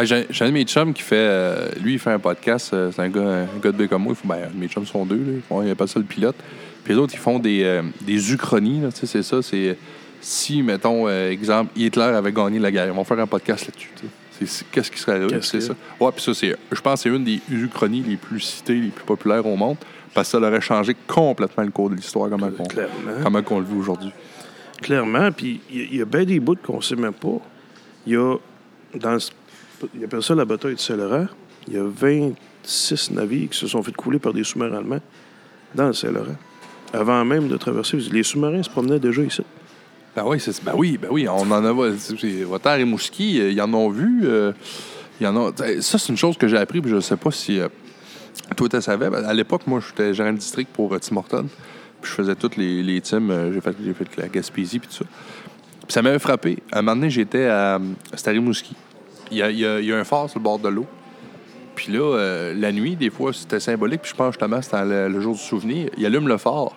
Ah, 0.00 0.04
j'ai 0.04 0.26
j'ai 0.30 0.44
un 0.44 0.48
de 0.48 0.52
mes 0.52 0.64
chums 0.64 0.92
qui 0.94 1.02
fait. 1.02 1.16
euh, 1.16 1.68
lui, 1.82 1.94
il 1.94 1.98
fait 1.98 2.12
un 2.12 2.20
podcast. 2.20 2.72
euh, 2.72 2.92
c'est 2.94 3.02
un 3.02 3.08
gars, 3.08 3.20
un 3.20 3.58
gars 3.60 3.72
de 3.72 3.84
B 3.84 3.88
comme 3.88 4.04
moi. 4.04 4.12
Il 4.12 4.16
faut, 4.16 4.28
ben, 4.28 4.48
mes 4.54 4.68
chums 4.68 4.86
sont 4.86 5.04
deux. 5.04 5.16
Là, 5.16 5.32
ils 5.34 5.42
font- 5.42 5.62
il 5.62 5.70
appelle 5.70 5.88
ça 5.88 5.98
le 5.98 6.04
pilote. 6.04 6.36
Puis 6.84 6.92
les 6.94 6.98
autres, 7.00 7.14
ils 7.14 7.18
font 7.20 7.40
des, 7.40 7.64
euh, 7.64 7.82
des 8.02 8.32
uchronies. 8.32 8.80
là, 8.80 8.92
tu 8.92 9.00
sais, 9.00 9.06
C'est 9.06 9.22
ça. 9.24 9.42
C'est 9.42 9.76
si, 10.20 10.62
mettons, 10.62 11.08
euh, 11.08 11.30
exemple, 11.30 11.72
Hitler 11.76 12.02
avait 12.04 12.30
gagné 12.32 12.60
la 12.60 12.70
guerre. 12.70 12.86
Ils 12.86 12.92
vont 12.92 13.02
faire 13.02 13.18
un 13.18 13.26
podcast 13.26 13.66
là-dessus. 13.66 13.90
tu 13.96 14.02
sais. 14.02 14.08
C'est- 14.38 14.46
c'est- 14.46 14.64
Qu'est-ce 14.70 14.90
qui 14.92 14.98
serait 15.00 15.16
arrivé? 15.16 15.30
Qu'est-ce 15.34 15.48
C'est 15.50 15.58
que- 15.58 15.64
ça. 15.64 15.74
Ouais, 16.00 16.12
puis 16.12 16.22
ça, 16.22 16.32
c'est. 16.32 16.56
Je 16.70 16.80
pense 16.80 17.02
que 17.02 17.10
c'est 17.10 17.16
une 17.16 17.24
des 17.24 17.40
uchronies 17.50 18.04
les 18.06 18.16
plus 18.16 18.38
citées, 18.40 18.74
les 18.74 18.90
plus 18.90 19.04
populaires 19.04 19.44
au 19.46 19.56
monde. 19.56 19.78
Parce 20.14 20.30
que 20.32 20.38
ça 20.38 20.46
aurait 20.46 20.60
changé 20.60 20.96
complètement 21.08 21.64
le 21.64 21.70
cours 21.70 21.90
de 21.90 21.96
l'histoire, 21.96 22.30
comment, 22.30 22.48
on, 22.58 22.64
clairement. 22.64 22.92
comment 23.22 23.42
on 23.50 23.58
le 23.58 23.64
vit 23.66 23.76
aujourd'hui. 23.78 24.10
Clairement, 24.80 25.30
puis 25.32 25.60
il 25.70 25.76
y 25.76 25.80
a- 25.80 25.86
il 25.90 25.96
y, 25.96 26.02
a 26.02 26.04
bien 26.04 26.24
des 26.24 26.38
bouts 26.40 26.54
qu'on 26.64 26.80
sait 26.80 26.94
même 26.96 27.12
pas. 27.12 27.38
Il 28.06 28.12
y 28.12 28.16
a, 28.16 28.36
dans, 28.94 29.12
le- 29.14 29.18
il 29.94 30.04
appelle 30.04 30.22
ça 30.22 30.34
la 30.34 30.44
bataille 30.44 30.74
de 30.74 30.80
Saint-Laurent, 30.80 31.26
il 31.66 31.74
y 31.74 31.78
a 31.78 31.84
26 31.84 33.12
navires 33.12 33.50
qui 33.50 33.58
se 33.58 33.66
sont 33.66 33.82
fait 33.82 33.92
couler 33.94 34.18
par 34.18 34.32
des 34.32 34.44
sous-marins 34.44 34.78
allemands 34.78 35.00
dans 35.74 35.88
le 35.88 35.92
Saint-Laurent. 35.92 36.36
Avant 36.92 37.24
même 37.24 37.48
de 37.48 37.56
traverser, 37.56 37.98
les 38.10 38.22
sous-marins 38.22 38.62
se 38.62 38.70
promenaient 38.70 39.00
déjà 39.00 39.22
ici. 39.22 39.42
Ben 40.16 40.24
oui, 40.26 40.40
c'est, 40.40 40.64
ben 40.64 40.72
oui, 40.74 40.98
ben 41.00 41.08
oui, 41.10 41.28
on 41.28 41.50
en 41.50 41.64
a. 41.64 41.72
Voltaire 41.72 42.78
et 42.78 42.84
Mouski, 42.84 43.40
euh, 43.40 43.50
ils 43.50 43.60
en 43.60 43.72
ont 43.74 43.90
vu. 43.90 44.22
euh, 44.24 44.52
ils 45.20 45.82
ça, 45.82 45.98
c'est 45.98 46.08
une 46.08 46.16
chose 46.16 46.36
que 46.36 46.48
j'ai 46.48 46.56
appris, 46.56 46.80
puis 46.80 46.90
je 46.90 47.00
sais 47.00 47.16
pas 47.16 47.30
si 47.30 47.58
euh, 47.60 47.68
toi, 48.56 48.68
tu 48.68 48.80
savais. 48.80 49.06
À 49.14 49.34
l'époque, 49.34 49.62
moi, 49.66 49.80
j'étais 49.86 50.14
gérant 50.14 50.32
de 50.32 50.38
district 50.38 50.70
pour 50.72 50.92
euh, 50.94 50.98
Tim 50.98 51.16
Hortons, 51.16 51.48
puis 52.00 52.10
je 52.10 52.14
faisais 52.14 52.34
toutes 52.34 52.56
les, 52.56 52.82
les 52.82 53.00
teams. 53.00 53.30
euh, 53.30 53.52
j'ai, 53.52 53.60
fait, 53.60 54.16
la 54.16 54.28
Gaspésie, 54.28 54.78
puis 54.78 54.88
tout 54.88 55.04
ça. 55.04 55.04
Puis 55.86 55.92
ça 55.92 56.02
m'avait 56.02 56.18
frappé. 56.18 56.58
Un 56.72 56.82
moment 56.82 56.96
donné, 56.96 57.10
j'étais 57.10 57.46
à, 57.46 57.76
euh, 57.76 57.78
c'était 58.14 58.30
à 58.30 58.32
Rimouski. 58.32 58.74
Il 59.30 59.38
y 59.38 59.92
a, 59.92 59.96
un 59.96 60.04
phare 60.04 60.28
sur 60.30 60.38
le 60.38 60.44
bord 60.44 60.58
de 60.58 60.68
l'eau. 60.68 60.86
Puis 61.74 61.92
là, 61.92 62.00
euh, 62.00 62.54
la 62.56 62.72
nuit, 62.72 62.96
des 62.96 63.08
fois, 63.10 63.32
c'était 63.32 63.60
symbolique. 63.60 64.02
Puis 64.02 64.10
je 64.10 64.16
pense 64.16 64.32
justement, 64.32 64.60
c'était 64.60 64.84
le, 64.84 65.08
le 65.08 65.20
jour 65.20 65.34
du 65.34 65.40
souvenir. 65.40 65.90
Il 65.96 66.04
allume 66.04 66.26
le 66.26 66.36
phare. 66.36 66.72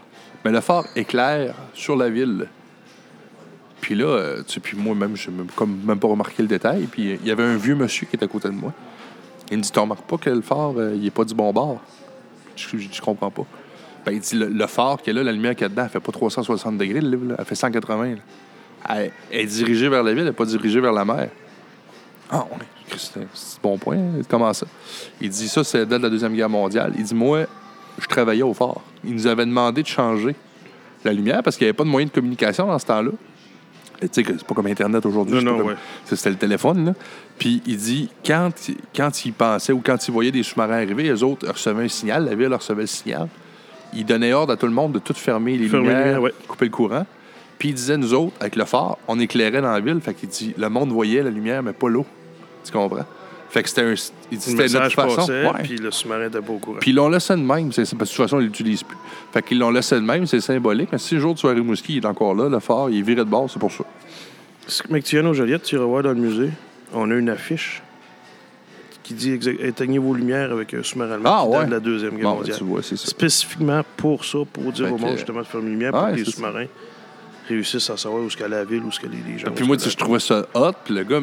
Mais 0.45 0.51
le 0.51 0.61
phare 0.61 0.85
éclaire 0.95 1.55
sur 1.73 1.95
la 1.95 2.09
ville. 2.09 2.47
Puis 3.79 3.95
là, 3.95 4.05
euh, 4.05 4.43
tu 4.45 4.53
sais, 4.53 4.59
puis 4.59 4.77
moi, 4.77 4.93
même, 4.93 5.15
je 5.15 5.31
n'ai 5.31 5.37
même, 5.37 5.99
pas 5.99 6.07
remarqué 6.07 6.43
le 6.43 6.47
détail. 6.47 6.83
Puis 6.83 7.13
euh, 7.13 7.17
il 7.21 7.27
y 7.27 7.31
avait 7.31 7.43
un 7.43 7.57
vieux 7.57 7.73
monsieur 7.73 8.05
qui 8.05 8.15
était 8.15 8.25
à 8.25 8.27
côté 8.27 8.47
de 8.49 8.53
moi. 8.53 8.73
Il 9.49 9.57
me 9.57 9.63
dit 9.63 9.71
Tu 9.71 9.79
remarques 9.79 10.07
pas 10.07 10.17
que 10.17 10.29
le 10.29 10.41
phare, 10.41 10.73
il 10.95 11.05
est 11.05 11.11
pas 11.11 11.25
du 11.25 11.33
bon 11.33 11.51
bord 11.51 11.81
Je, 12.55 12.77
je, 12.77 13.01
comprends 13.01 13.31
pas. 13.31 13.45
Ben, 14.05 14.11
il 14.11 14.19
dit 14.19 14.35
Le, 14.35 14.49
le 14.49 14.67
phare 14.67 15.01
qui 15.01 15.09
est 15.09 15.13
là, 15.13 15.23
la 15.23 15.31
lumière 15.31 15.55
qu'il 15.55 15.63
y 15.63 15.65
a 15.65 15.69
dedans, 15.69 15.83
elle 15.83 15.89
fait 15.89 15.99
pas 15.99 16.11
360 16.11 16.77
degrés, 16.77 17.01
le 17.01 17.09
livre, 17.09 17.29
là. 17.29 17.35
elle 17.39 17.45
fait 17.45 17.55
180. 17.55 18.05
là. 18.05 18.15
Elle, 18.87 19.11
elle 19.31 19.39
est 19.39 19.45
dirigée 19.45 19.89
vers 19.89 20.03
la 20.03 20.11
ville, 20.11 20.21
elle 20.21 20.27
n'est 20.27 20.31
pas 20.31 20.45
dirigée 20.45 20.79
vers 20.79 20.93
la 20.93 21.05
mer. 21.05 21.29
Ah, 22.31 22.45
ouais. 22.51 22.95
C'est 22.97 23.19
un 23.19 23.25
bon 23.61 23.77
point. 23.77 23.97
Comment 24.29 24.53
ça? 24.53 24.65
Il 25.19 25.29
dit 25.29 25.47
ça, 25.47 25.63
c'est 25.63 25.85
date 25.85 25.99
de 25.99 26.03
la 26.05 26.09
Deuxième 26.09 26.33
Guerre 26.33 26.49
mondiale. 26.49 26.93
Il 26.97 27.03
dit 27.03 27.15
Moi, 27.15 27.45
je 27.99 28.07
travaillais 28.07 28.43
au 28.43 28.53
phare. 28.53 28.79
Il 29.03 29.13
nous 29.13 29.27
avait 29.27 29.45
demandé 29.45 29.81
de 29.83 29.87
changer 29.87 30.35
la 31.03 31.13
lumière 31.13 31.41
parce 31.43 31.57
qu'il 31.57 31.65
n'y 31.65 31.69
avait 31.69 31.77
pas 31.77 31.83
de 31.83 31.89
moyen 31.89 32.07
de 32.07 32.11
communication 32.11 32.67
dans 32.67 32.79
ce 32.79 32.85
temps-là. 32.85 33.11
Tu 34.01 34.07
sais 34.11 34.23
que 34.23 34.33
c'est 34.35 34.45
pas 34.47 34.55
comme 34.55 34.65
Internet 34.67 35.05
aujourd'hui. 35.05 35.35
Non, 35.35 35.51
non, 35.51 35.57
comme- 35.59 35.67
ouais. 35.67 35.75
C'était 36.05 36.31
le 36.31 36.35
téléphone, 36.35 36.85
là. 36.85 36.93
Puis 37.37 37.61
il 37.67 37.77
dit, 37.77 38.09
quand, 38.25 38.49
quand 38.95 39.25
ils 39.25 39.33
pensaient 39.33 39.73
ou 39.73 39.81
quand 39.85 40.07
ils 40.07 40.11
voyaient 40.11 40.31
des 40.31 40.41
sous-marins 40.43 40.73
arriver, 40.81 41.03
les 41.03 41.21
autres 41.23 41.47
recevaient 41.51 41.83
un 41.83 41.87
signal, 41.87 42.25
la 42.25 42.33
ville 42.35 42.53
recevait 42.53 42.81
le 42.81 42.87
signal. 42.87 43.27
Il 43.93 44.05
donnait 44.05 44.33
ordre 44.33 44.53
à 44.53 44.57
tout 44.57 44.65
le 44.67 44.71
monde 44.73 44.93
de 44.93 44.99
tout 44.99 45.13
fermer 45.13 45.57
les 45.57 45.67
Fermer 45.67 45.87
les 45.89 45.93
lumières, 45.93 46.05
lumières, 46.05 46.21
ouais. 46.23 46.33
couper 46.47 46.65
le 46.65 46.71
courant. 46.71 47.05
Puis 47.59 47.69
il 47.69 47.75
disait, 47.75 47.97
nous 47.97 48.13
autres, 48.15 48.33
avec 48.39 48.55
le 48.55 48.65
phare, 48.65 48.97
on 49.07 49.19
éclairait 49.19 49.61
dans 49.61 49.71
la 49.71 49.79
ville. 49.79 49.99
Fait 50.01 50.15
qu'il 50.15 50.29
dit, 50.29 50.55
le 50.57 50.69
monde 50.69 50.89
voyait 50.91 51.21
la 51.21 51.29
lumière, 51.29 51.61
mais 51.61 51.73
pas 51.73 51.89
l'eau. 51.89 52.05
Tu 52.63 52.71
comprends? 52.71 53.05
Fait 53.49 53.63
que 53.63 53.69
c'était 53.69 53.81
un. 53.81 53.95
C'était 53.95 54.51
notre 54.51 54.57
message 54.63 54.95
façon. 54.95 55.27
puis 55.63 55.75
le 55.77 55.91
sous-marin 55.91 56.25
n'était 56.25 56.39
pas 56.41 56.53
au 56.53 56.57
courant. 56.57 56.77
Puis 56.79 56.91
ils 56.91 56.95
l'ont 56.95 57.09
laissé 57.09 57.33
de 57.35 57.41
même, 57.41 57.71
c'est, 57.73 57.81
parce 57.81 57.91
que 57.91 57.95
de 57.97 58.05
toute 58.05 58.15
façon, 58.15 58.39
ils 58.39 58.45
l'utilisent 58.45 58.83
plus. 58.83 58.97
Fait 59.33 59.41
qu'ils 59.41 59.59
l'ont 59.59 59.71
laissé 59.71 59.95
de 59.95 60.01
même, 60.01 60.25
c'est 60.25 60.39
symbolique. 60.39 60.89
Mais 60.91 60.97
si 60.97 61.15
le 61.15 61.19
jour 61.21 61.33
de 61.33 61.39
soirée 61.39 61.59
Mouski, 61.59 61.97
il 61.97 62.03
est 62.03 62.05
encore 62.05 62.33
là, 62.33 62.47
le 62.47 62.59
phare, 62.59 62.89
il 62.89 62.99
est 62.99 63.01
viré 63.01 63.17
de 63.25 63.29
bord, 63.29 63.49
c'est 63.51 63.59
pour 63.59 63.71
ça. 63.71 63.83
Mais 64.89 65.01
tu 65.01 65.19
viens 65.19 65.27
au 65.29 65.33
Joliette, 65.33 65.63
tu 65.63 65.75
iras 65.75 65.83
voir 65.83 66.03
dans 66.03 66.09
le 66.13 66.15
musée, 66.15 66.49
on 66.93 67.11
a 67.11 67.15
une 67.15 67.27
affiche 67.29 67.81
qui 69.03 69.13
dit 69.15 69.37
éteignez 69.59 69.97
vos 69.97 70.13
lumières 70.13 70.51
avec 70.53 70.73
un 70.73 70.83
sous-marin 70.83 71.15
allemand 71.15 71.29
Ah, 71.29 71.43
qui 71.43 71.49
date 71.51 71.59
ouais. 71.59 71.65
de 71.65 71.71
la 71.71 71.79
Deuxième 71.81 72.11
Guerre 72.11 72.21
Bon, 72.23 72.29
ben, 72.31 72.37
mondiale. 72.37 72.57
tu 72.57 72.63
vois, 72.63 72.83
c'est 72.83 72.95
ça. 72.97 73.07
Spécifiquement 73.07 73.81
pour 73.97 74.23
ça, 74.23 74.37
pour 74.53 74.71
dire 74.71 74.85
Fait 74.87 74.91
au 74.93 74.97
monde 74.97 75.09
que- 75.11 75.17
justement 75.17 75.39
de 75.41 75.45
fermer 75.47 75.65
les 75.65 75.71
lumières 75.71 75.91
pour 75.91 76.07
que 76.07 76.15
les 76.15 76.23
sous-marins 76.23 76.67
réussissent 77.49 77.89
à 77.89 77.97
savoir 77.97 78.23
où 78.23 78.27
est-ce 78.27 78.37
qu'est 78.37 78.47
la 78.47 78.63
ville, 78.63 78.83
où 78.83 78.87
est-ce 78.89 78.99
que 78.99 79.07
les 79.07 79.17
les 79.29 79.39
gens. 79.39 79.51
Puis 79.53 79.65
moi, 79.67 79.75
tu 79.75 79.83
sais, 79.83 79.89
je 79.89 79.95
que 79.97 80.03
trouvais 80.03 80.19
ça 80.19 80.45
hot. 80.53 80.71
Puis 80.85 80.93
le 80.93 81.03
gars, 81.03 81.19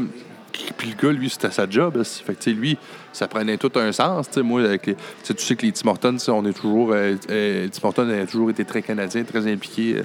puis 0.76 0.90
le 0.90 0.96
gars, 1.08 1.12
lui, 1.12 1.28
c'était 1.28 1.50
sa 1.50 1.68
job. 1.68 1.96
là. 1.96 2.04
Fait 2.04 2.34
que, 2.34 2.42
tu 2.42 2.50
sais, 2.50 2.56
lui, 2.56 2.76
ça 3.12 3.28
prenait 3.28 3.56
tout 3.56 3.72
un 3.76 3.92
sens. 3.92 4.28
Tu 4.28 4.34
sais, 4.34 4.42
moi, 4.42 4.62
avec 4.62 4.86
les- 4.86 4.94
tu 5.24 5.34
sais, 5.36 5.56
que 5.56 5.66
les 5.66 5.72
Tim 5.72 5.88
Hortons, 5.88 6.16
on 6.28 6.44
est 6.46 6.52
toujours. 6.52 6.92
Euh, 6.92 7.14
euh, 7.30 7.68
Tim 7.70 7.86
Hortons 7.86 8.08
a 8.08 8.26
toujours 8.26 8.50
été 8.50 8.64
très 8.64 8.82
canadien, 8.82 9.22
très 9.24 9.50
impliqué. 9.50 10.02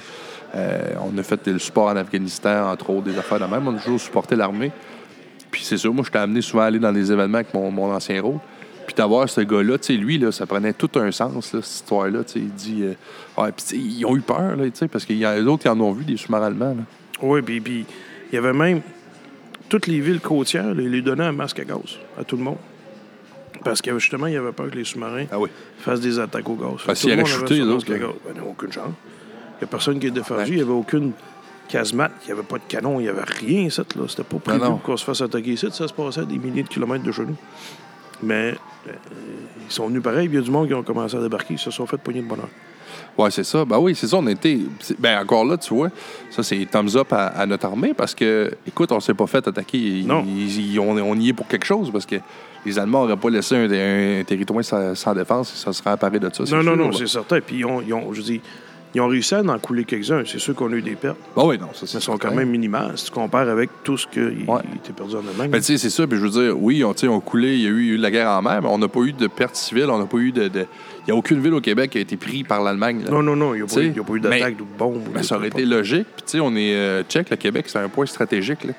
Euh, 0.55 0.93
on 1.03 1.17
a 1.17 1.23
fait 1.23 1.47
le 1.47 1.59
support 1.59 1.87
en 1.87 1.95
Afghanistan, 1.95 2.69
entre 2.71 2.89
autres, 2.91 3.03
des 3.05 3.17
affaires 3.17 3.39
de 3.39 3.45
même. 3.45 3.67
On 3.67 3.75
a 3.75 3.79
toujours 3.79 3.99
supporté 3.99 4.35
l'armée. 4.35 4.71
Puis 5.51 5.63
c'est 5.63 5.77
sûr, 5.77 5.93
moi, 5.93 6.03
je 6.05 6.11
t'ai 6.11 6.19
amené 6.19 6.41
souvent 6.41 6.63
à 6.63 6.65
aller 6.65 6.79
dans 6.79 6.91
des 6.93 7.11
événements 7.11 7.37
avec 7.39 7.53
mon, 7.53 7.71
mon 7.71 7.91
ancien 7.93 8.21
rôle. 8.21 8.39
Puis 8.85 8.95
d'avoir 8.95 9.29
ce 9.29 9.41
gars-là, 9.41 9.77
tu 9.77 9.85
sais, 9.85 9.93
lui, 9.93 10.17
là, 10.17 10.31
ça 10.31 10.45
prenait 10.45 10.73
tout 10.73 10.89
un 10.95 11.11
sens, 11.11 11.53
là, 11.53 11.61
cette 11.61 11.73
histoire-là. 11.75 12.19
Il 12.35 12.49
dit. 12.53 12.83
euh, 12.83 12.93
ouais, 13.41 13.51
puis 13.51 13.77
ils 13.77 14.05
ont 14.05 14.15
eu 14.15 14.21
peur, 14.21 14.55
là, 14.57 14.65
tu 14.65 14.71
sais, 14.73 14.87
parce 14.87 15.05
qu'il 15.05 15.17
y 15.17 15.25
a 15.25 15.41
d'autres 15.41 15.63
qui 15.63 15.69
en 15.69 15.79
ont 15.79 15.91
vu, 15.93 16.03
des 16.03 16.17
sous-marins 16.17 16.47
allemands. 16.47 16.75
là. 16.75 16.83
Oui, 17.21 17.41
puis 17.41 17.85
il 18.31 18.35
y 18.35 18.37
avait 18.37 18.51
même 18.51 18.81
toutes 19.69 19.87
les 19.87 19.99
villes 19.99 20.19
côtières, 20.19 20.73
ils 20.77 20.89
les 20.89 21.01
donnaient 21.01 21.25
un 21.25 21.31
masque 21.31 21.59
à 21.59 21.63
gaz 21.65 21.97
à 22.19 22.23
tout 22.23 22.37
le 22.37 22.43
monde. 22.43 22.57
Parce 23.63 23.81
que 23.81 23.97
justement, 23.97 24.27
il 24.27 24.33
y 24.33 24.37
avait 24.37 24.51
peur 24.51 24.69
que 24.69 24.75
les 24.75 24.83
sous-marins 24.83 25.25
Ah 25.31 25.39
oui. 25.39 25.49
fassent 25.79 26.01
des 26.01 26.19
attaques 26.19 26.47
au 26.49 26.55
gaz. 26.55 26.81
Parce 26.85 27.01
Tout 27.01 27.07
le 27.07 27.13
s'ils 27.13 27.17
monde 27.17 27.19
auraient 27.21 27.31
avait 27.31 27.39
shooté, 27.39 27.57
son 27.59 27.65
les 27.65 27.73
masque 27.73 27.89
autres, 27.89 27.93
à 27.93 27.97
là. 27.97 27.99
gaz. 28.07 28.15
Ben, 28.25 28.31
il 28.35 28.41
n'y 28.41 28.47
a 28.47 28.49
aucune 28.51 28.71
chance. 28.73 28.83
Il 28.85 29.57
n'y 29.59 29.63
a 29.63 29.67
personne 29.67 29.99
qui 29.99 30.07
est 30.07 30.11
défendu. 30.11 30.41
Ouais. 30.41 30.47
Il 30.49 30.55
n'y 30.55 30.61
avait 30.61 30.71
aucune 30.71 31.11
casemate. 31.69 32.11
Il 32.23 32.25
n'y 32.27 32.31
avait 32.33 32.43
pas 32.47 32.57
de 32.57 32.63
canon. 32.67 32.99
Il 32.99 33.03
n'y 33.03 33.09
avait 33.09 33.23
rien, 33.23 33.69
ça. 33.69 33.83
Là. 33.95 34.03
C'était 34.09 34.23
pas 34.23 34.37
prévu 34.37 34.59
Non, 34.59 34.65
non. 34.65 34.71
pour 34.77 34.81
qu'on 34.83 34.97
se 34.97 35.05
fasse 35.05 35.21
attaquer 35.21 35.51
ici. 35.51 35.67
Ça 35.71 35.87
se 35.87 35.93
passait 35.93 36.21
à 36.21 36.25
des 36.25 36.37
milliers 36.37 36.63
de 36.63 36.67
kilomètres 36.67 37.03
de 37.05 37.11
chez 37.11 37.21
nous. 37.25 37.37
Mais 38.21 38.55
euh, 38.87 38.91
ils 39.65 39.71
sont 39.71 39.87
venus 39.87 40.01
pareil. 40.03 40.27
puis 40.27 40.37
Il 40.37 40.41
y 40.41 40.43
a 40.43 40.45
du 40.45 40.51
monde 40.51 40.67
qui 40.67 40.73
ont 40.73 40.83
commencé 40.83 41.15
à 41.15 41.21
débarquer. 41.21 41.53
Ils 41.53 41.59
se 41.59 41.71
sont 41.71 41.85
fait 41.85 41.97
poigner 41.97 42.21
de 42.21 42.27
bonheur. 42.27 42.49
Ouais, 43.17 43.29
c'est 43.29 43.43
ça. 43.43 43.63
Ben 43.63 43.77
oui, 43.77 43.93
c'est 43.95 44.07
ça. 44.07 44.17
On 44.17 44.25
était. 44.27 44.57
Ben 44.99 45.19
encore 45.21 45.45
là, 45.45 45.57
tu 45.57 45.73
vois, 45.73 45.89
ça, 46.31 46.41
c'est 46.41 46.65
thumbs 46.65 46.95
up 46.95 47.13
à, 47.13 47.27
à 47.27 47.45
notre 47.45 47.65
armée 47.67 47.93
parce 47.93 48.15
que, 48.15 48.51
écoute, 48.67 48.91
on 48.91 48.99
s'est 48.99 49.13
pas 49.13 49.27
fait 49.27 49.47
attaquer. 49.47 49.77
Ils- 49.77 50.07
Non. 50.07 50.23
ils- 50.27 50.73
ils- 50.73 50.79
on, 50.79 50.91
on 50.97 51.15
y 51.19 51.29
est 51.29 51.33
pour 51.33 51.47
quelque 51.47 51.65
chose 51.65 51.91
parce 51.91 52.05
que 52.07 52.15
les 52.65 52.79
Allemands 52.79 53.01
n'auraient 53.03 53.17
pas 53.17 53.29
laissé 53.29 53.55
un, 53.55 54.19
un 54.19 54.23
territoire 54.23 54.63
sans, 54.63 54.95
sans 54.95 55.13
défense. 55.13 55.53
Ça 55.53 55.71
serait 55.73 55.91
apparu 55.91 56.19
de 56.19 56.29
ça. 56.33 56.43
Non, 56.55 56.63
non, 56.63 56.73
sûr, 56.73 56.75
non, 56.77 56.91
c'est 56.91 57.07
certain. 57.07 57.39
Puis 57.39 57.57
ils 57.57 57.65
ont, 57.65 57.81
ils 57.81 57.93
ont- 57.93 58.11
je 58.13 58.21
dis, 58.21 58.41
ils 58.95 59.01
ont 59.01 59.07
réussi 59.07 59.33
à 59.35 59.41
en 59.41 59.57
couler 59.59 59.85
quelques-uns. 59.85 60.23
C'est 60.25 60.37
sûr 60.39 60.53
qu'on 60.53 60.71
a 60.71 60.75
eu 60.75 60.81
des 60.81 60.95
pertes. 60.95 61.17
Ben 61.35 61.43
oui, 61.45 61.57
non, 61.57 61.67
ça, 61.73 61.87
c'est 61.87 61.95
Mais 61.95 62.01
sont 62.01 62.17
quand 62.17 62.33
même 62.33 62.49
minimales 62.49 62.91
si 62.95 63.05
tu 63.05 63.11
compares 63.11 63.49
avec 63.49 63.69
tout 63.83 63.97
ce 63.97 64.05
qui 64.07 64.19
Ouais. 64.19 64.61
était 64.75 64.93
perdu 64.93 65.15
en 65.15 65.27
Allemagne. 65.27 65.49
Ben, 65.49 65.57
tu 65.59 65.63
sais, 65.65 65.77
c'est 65.77 65.89
ça. 65.89 66.05
Puis 66.05 66.17
je 66.17 66.23
veux 66.23 66.29
dire, 66.29 66.61
oui, 66.61 66.83
on, 66.83 66.93
on 67.09 67.19
coulé, 67.19 67.55
il 67.55 67.61
y, 67.61 67.65
a 67.67 67.69
eu, 67.69 67.97
la 67.97 68.11
guerre 68.11 68.29
en 68.29 68.41
mer, 68.41 68.61
mais 68.61 68.69
on 68.69 68.77
n'a 68.77 68.87
pas 68.87 68.99
eu 69.01 69.13
de 69.13 69.27
pertes 69.27 69.55
civiles. 69.55 69.89
On 69.89 69.97
n'a 69.99 70.05
pas 70.05 70.17
eu 70.17 70.31
de. 70.31 70.47
de- 70.47 70.65
Il 71.05 71.07
n'y 71.07 71.11
a 71.11 71.15
aucune 71.15 71.41
ville 71.41 71.53
au 71.53 71.59
Québec 71.61 71.91
qui 71.91 71.97
a 71.97 72.01
été 72.01 72.15
prise 72.17 72.43
par 72.47 72.61
l'Allemagne. 72.63 73.03
là. 73.03 73.11
non, 73.11 73.21
non, 73.23 73.35
non, 73.35 73.53
il 73.55 73.57
n'y 73.57 73.63
a, 73.63 73.65
pas 73.73 73.81
eu- 73.81 73.87
il 73.89 73.97
y 73.97 73.99
a 73.99 74.03
pas 74.03 74.13
eu 74.13 74.19
mais- 74.21 74.39
d'attaque 74.39 74.55
ou 74.61 74.63
de 74.65 74.77
bombe. 74.77 75.07
ou 75.07 75.11
Ben, 75.11 75.23
ça 75.23 75.35
aurait 75.37 75.47
été 75.47 75.65
logique. 75.65 76.07
Puis, 76.15 76.23
tu 76.25 76.31
sais, 76.33 76.39
on 76.39 76.55
est. 76.55 76.75
euh, 76.75 77.03
check, 77.09 77.29
le 77.29 77.35
Québec, 77.35 77.65
c'est 77.67 77.79
un 77.79 77.89
point 77.89 78.05
stratégique. 78.05 78.63
Là. 78.63 78.73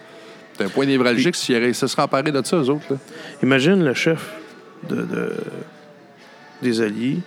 C'est 0.56 0.64
un 0.64 0.68
point 0.68 0.86
névralgique 0.86 1.34
s'ils 1.34 1.56
auraient- 1.56 1.72
se 1.72 1.86
seraient 1.88 2.02
emparés 2.02 2.30
de 2.30 2.40
ça, 2.44 2.56
eux 2.56 2.70
autres. 2.70 2.84
là. 2.90 2.96
Imagine 3.42 3.84
le 3.84 3.92
chef 3.94 4.32
de, 4.88 4.94
de- 4.96 5.32
des 6.62 6.80
Alliés 6.80 7.18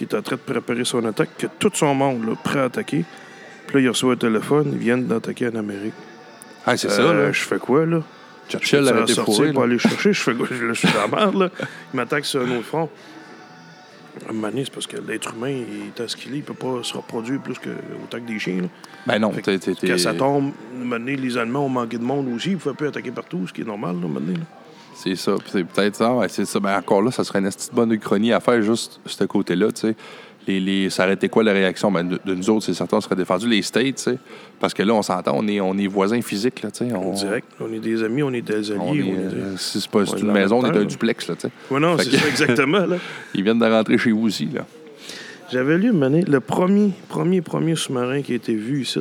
qui 0.00 0.04
est 0.04 0.16
en 0.16 0.22
train 0.22 0.36
de 0.36 0.40
préparer 0.40 0.86
son 0.86 1.04
attaque, 1.04 1.28
que 1.36 1.46
tout 1.58 1.70
son 1.74 1.94
monde 1.94 2.26
là, 2.26 2.32
prêt 2.42 2.60
à 2.60 2.64
attaquer. 2.64 3.04
Puis 3.66 3.76
là, 3.76 3.80
il 3.82 3.88
reçoit 3.90 4.14
un 4.14 4.16
téléphone, 4.16 4.70
ils 4.72 4.78
viennent 4.78 5.04
d'attaquer 5.06 5.48
en 5.48 5.56
Amérique. 5.56 5.92
Ah, 6.64 6.74
c'est 6.78 6.88
ça, 6.88 7.02
Euh, 7.02 7.26
là. 7.26 7.32
Je 7.32 7.42
fais 7.42 7.58
quoi, 7.58 7.84
là? 7.84 8.02
Churchill 8.48 8.80
peux 8.90 9.02
été 9.02 9.14
fourré. 9.14 9.52
pour 9.52 9.60
là. 9.60 9.66
aller 9.68 9.78
chercher. 9.78 10.14
Je 10.14 10.22
fais 10.22 10.34
quoi? 10.34 10.46
Je 10.50 10.72
suis 10.72 10.88
dans 10.88 11.02
la 11.02 11.24
merde, 11.26 11.34
là. 11.34 11.50
Il 11.92 11.96
m'attaque 11.98 12.24
sur 12.24 12.40
un 12.40 12.50
autre 12.50 12.64
front. 12.64 12.88
À 14.26 14.30
un 14.30 14.32
moment 14.32 14.48
donné, 14.48 14.64
c'est 14.64 14.72
parce 14.72 14.86
que 14.86 14.96
l'être 14.96 15.34
humain, 15.34 15.50
il 15.50 15.88
est 15.88 16.02
à 16.02 16.08
ce 16.08 16.16
qu'il 16.16 16.32
est, 16.32 16.38
il 16.38 16.42
peut 16.44 16.54
pas 16.54 16.82
se 16.82 16.94
reproduire 16.94 17.38
plus 17.42 17.58
que 17.58 17.68
autant 18.02 18.20
que 18.20 18.26
des 18.26 18.38
chiens. 18.38 18.62
Là. 18.62 18.68
Ben 19.06 19.18
non, 19.18 19.32
Fait 19.32 19.42
que 19.42 19.86
Quand 19.86 19.98
ça 19.98 20.14
tombe, 20.14 20.52
à 20.72 20.76
un 20.76 20.78
moment 20.78 20.98
donné, 20.98 21.16
les 21.16 21.36
Allemands 21.36 21.66
ont 21.66 21.68
manqué 21.68 21.98
de 21.98 22.04
monde 22.04 22.26
aussi. 22.34 22.48
Ils 22.48 22.54
ne 22.54 22.58
pouvaient 22.58 22.74
plus 22.74 22.88
attaquer 22.88 23.10
partout, 23.10 23.46
ce 23.46 23.52
qui 23.52 23.60
est 23.60 23.64
normal, 23.64 23.96
là, 23.96 24.02
à 24.02 24.04
un 24.06 24.08
moment 24.08 24.20
donné, 24.20 24.38
là. 24.38 24.44
C'est 25.02 25.16
ça. 25.16 25.34
C'est 25.46 25.64
peut-être 25.64 25.96
ça. 25.96 26.12
Ouais, 26.14 26.28
c'est 26.28 26.44
ça. 26.44 26.60
Ben 26.60 26.76
encore 26.76 27.00
là, 27.02 27.10
ça 27.10 27.24
serait 27.24 27.38
une 27.38 27.46
petite 27.48 27.72
bonne 27.74 27.90
uchronie 27.92 28.32
à 28.32 28.40
faire 28.40 28.60
juste 28.62 29.00
ce 29.06 29.24
côté-là, 29.24 29.72
tu 29.72 29.80
sais. 29.88 29.96
Les, 30.46 30.58
les, 30.58 30.88
ça 30.90 31.04
aurait 31.04 31.14
été 31.14 31.28
quoi 31.28 31.42
la 31.44 31.52
réaction? 31.52 31.92
Ben, 31.92 32.02
de, 32.08 32.18
de 32.24 32.34
nous 32.34 32.48
autres, 32.50 32.64
c'est 32.64 32.72
certain, 32.74 32.96
on 32.96 33.00
serait 33.00 33.14
défendu 33.14 33.46
les 33.48 33.60
States. 33.62 34.08
Parce 34.58 34.72
que 34.74 34.82
là, 34.82 34.94
on 34.94 35.02
s'entend, 35.02 35.32
on 35.36 35.46
est, 35.46 35.60
on 35.60 35.76
est 35.76 35.86
voisins 35.86 36.20
physiques, 36.22 36.62
là, 36.62 36.70
tu 36.70 36.86
sais. 36.88 36.94
On, 36.94 37.12
Direct. 37.12 37.46
On 37.60 37.70
est 37.72 37.78
des 37.78 38.02
amis, 38.02 38.22
on 38.22 38.32
est 38.32 38.40
des 38.42 38.70
alliés. 38.72 38.80
on 38.80 38.88
on 38.88 38.94
est, 38.94 38.98
est 38.98 39.02
des- 39.04 39.40
euh, 39.40 39.56
si 39.58 39.80
c'est 39.80 39.90
pas 39.90 40.04
c'est 40.06 40.14
on 40.14 40.16
est 40.16 40.20
une 40.20 40.32
maison, 40.32 40.58
on 40.60 40.72
est 40.72 40.76
un 40.76 40.84
duplex, 40.84 41.28
là, 41.28 41.34
tu 41.36 41.42
sais. 41.42 41.50
Ouais, 41.70 41.78
non, 41.80 41.96
c'est 41.98 42.10
que- 42.10 42.16
ça, 42.16 42.28
exactement. 42.28 42.86
Là. 42.86 42.96
Ils 43.34 43.42
viennent 43.44 43.58
de 43.58 43.66
rentrer 43.66 43.98
chez 43.98 44.12
vous 44.12 44.26
aussi, 44.26 44.46
là. 44.46 44.64
J'avais 45.52 45.76
lu 45.78 45.90
année, 46.02 46.22
le 46.22 46.40
premier, 46.40 46.92
premier, 47.08 47.42
premier 47.42 47.74
sous-marin 47.76 48.22
qui 48.22 48.32
a 48.32 48.36
été 48.36 48.54
vu 48.54 48.82
ici. 48.82 49.00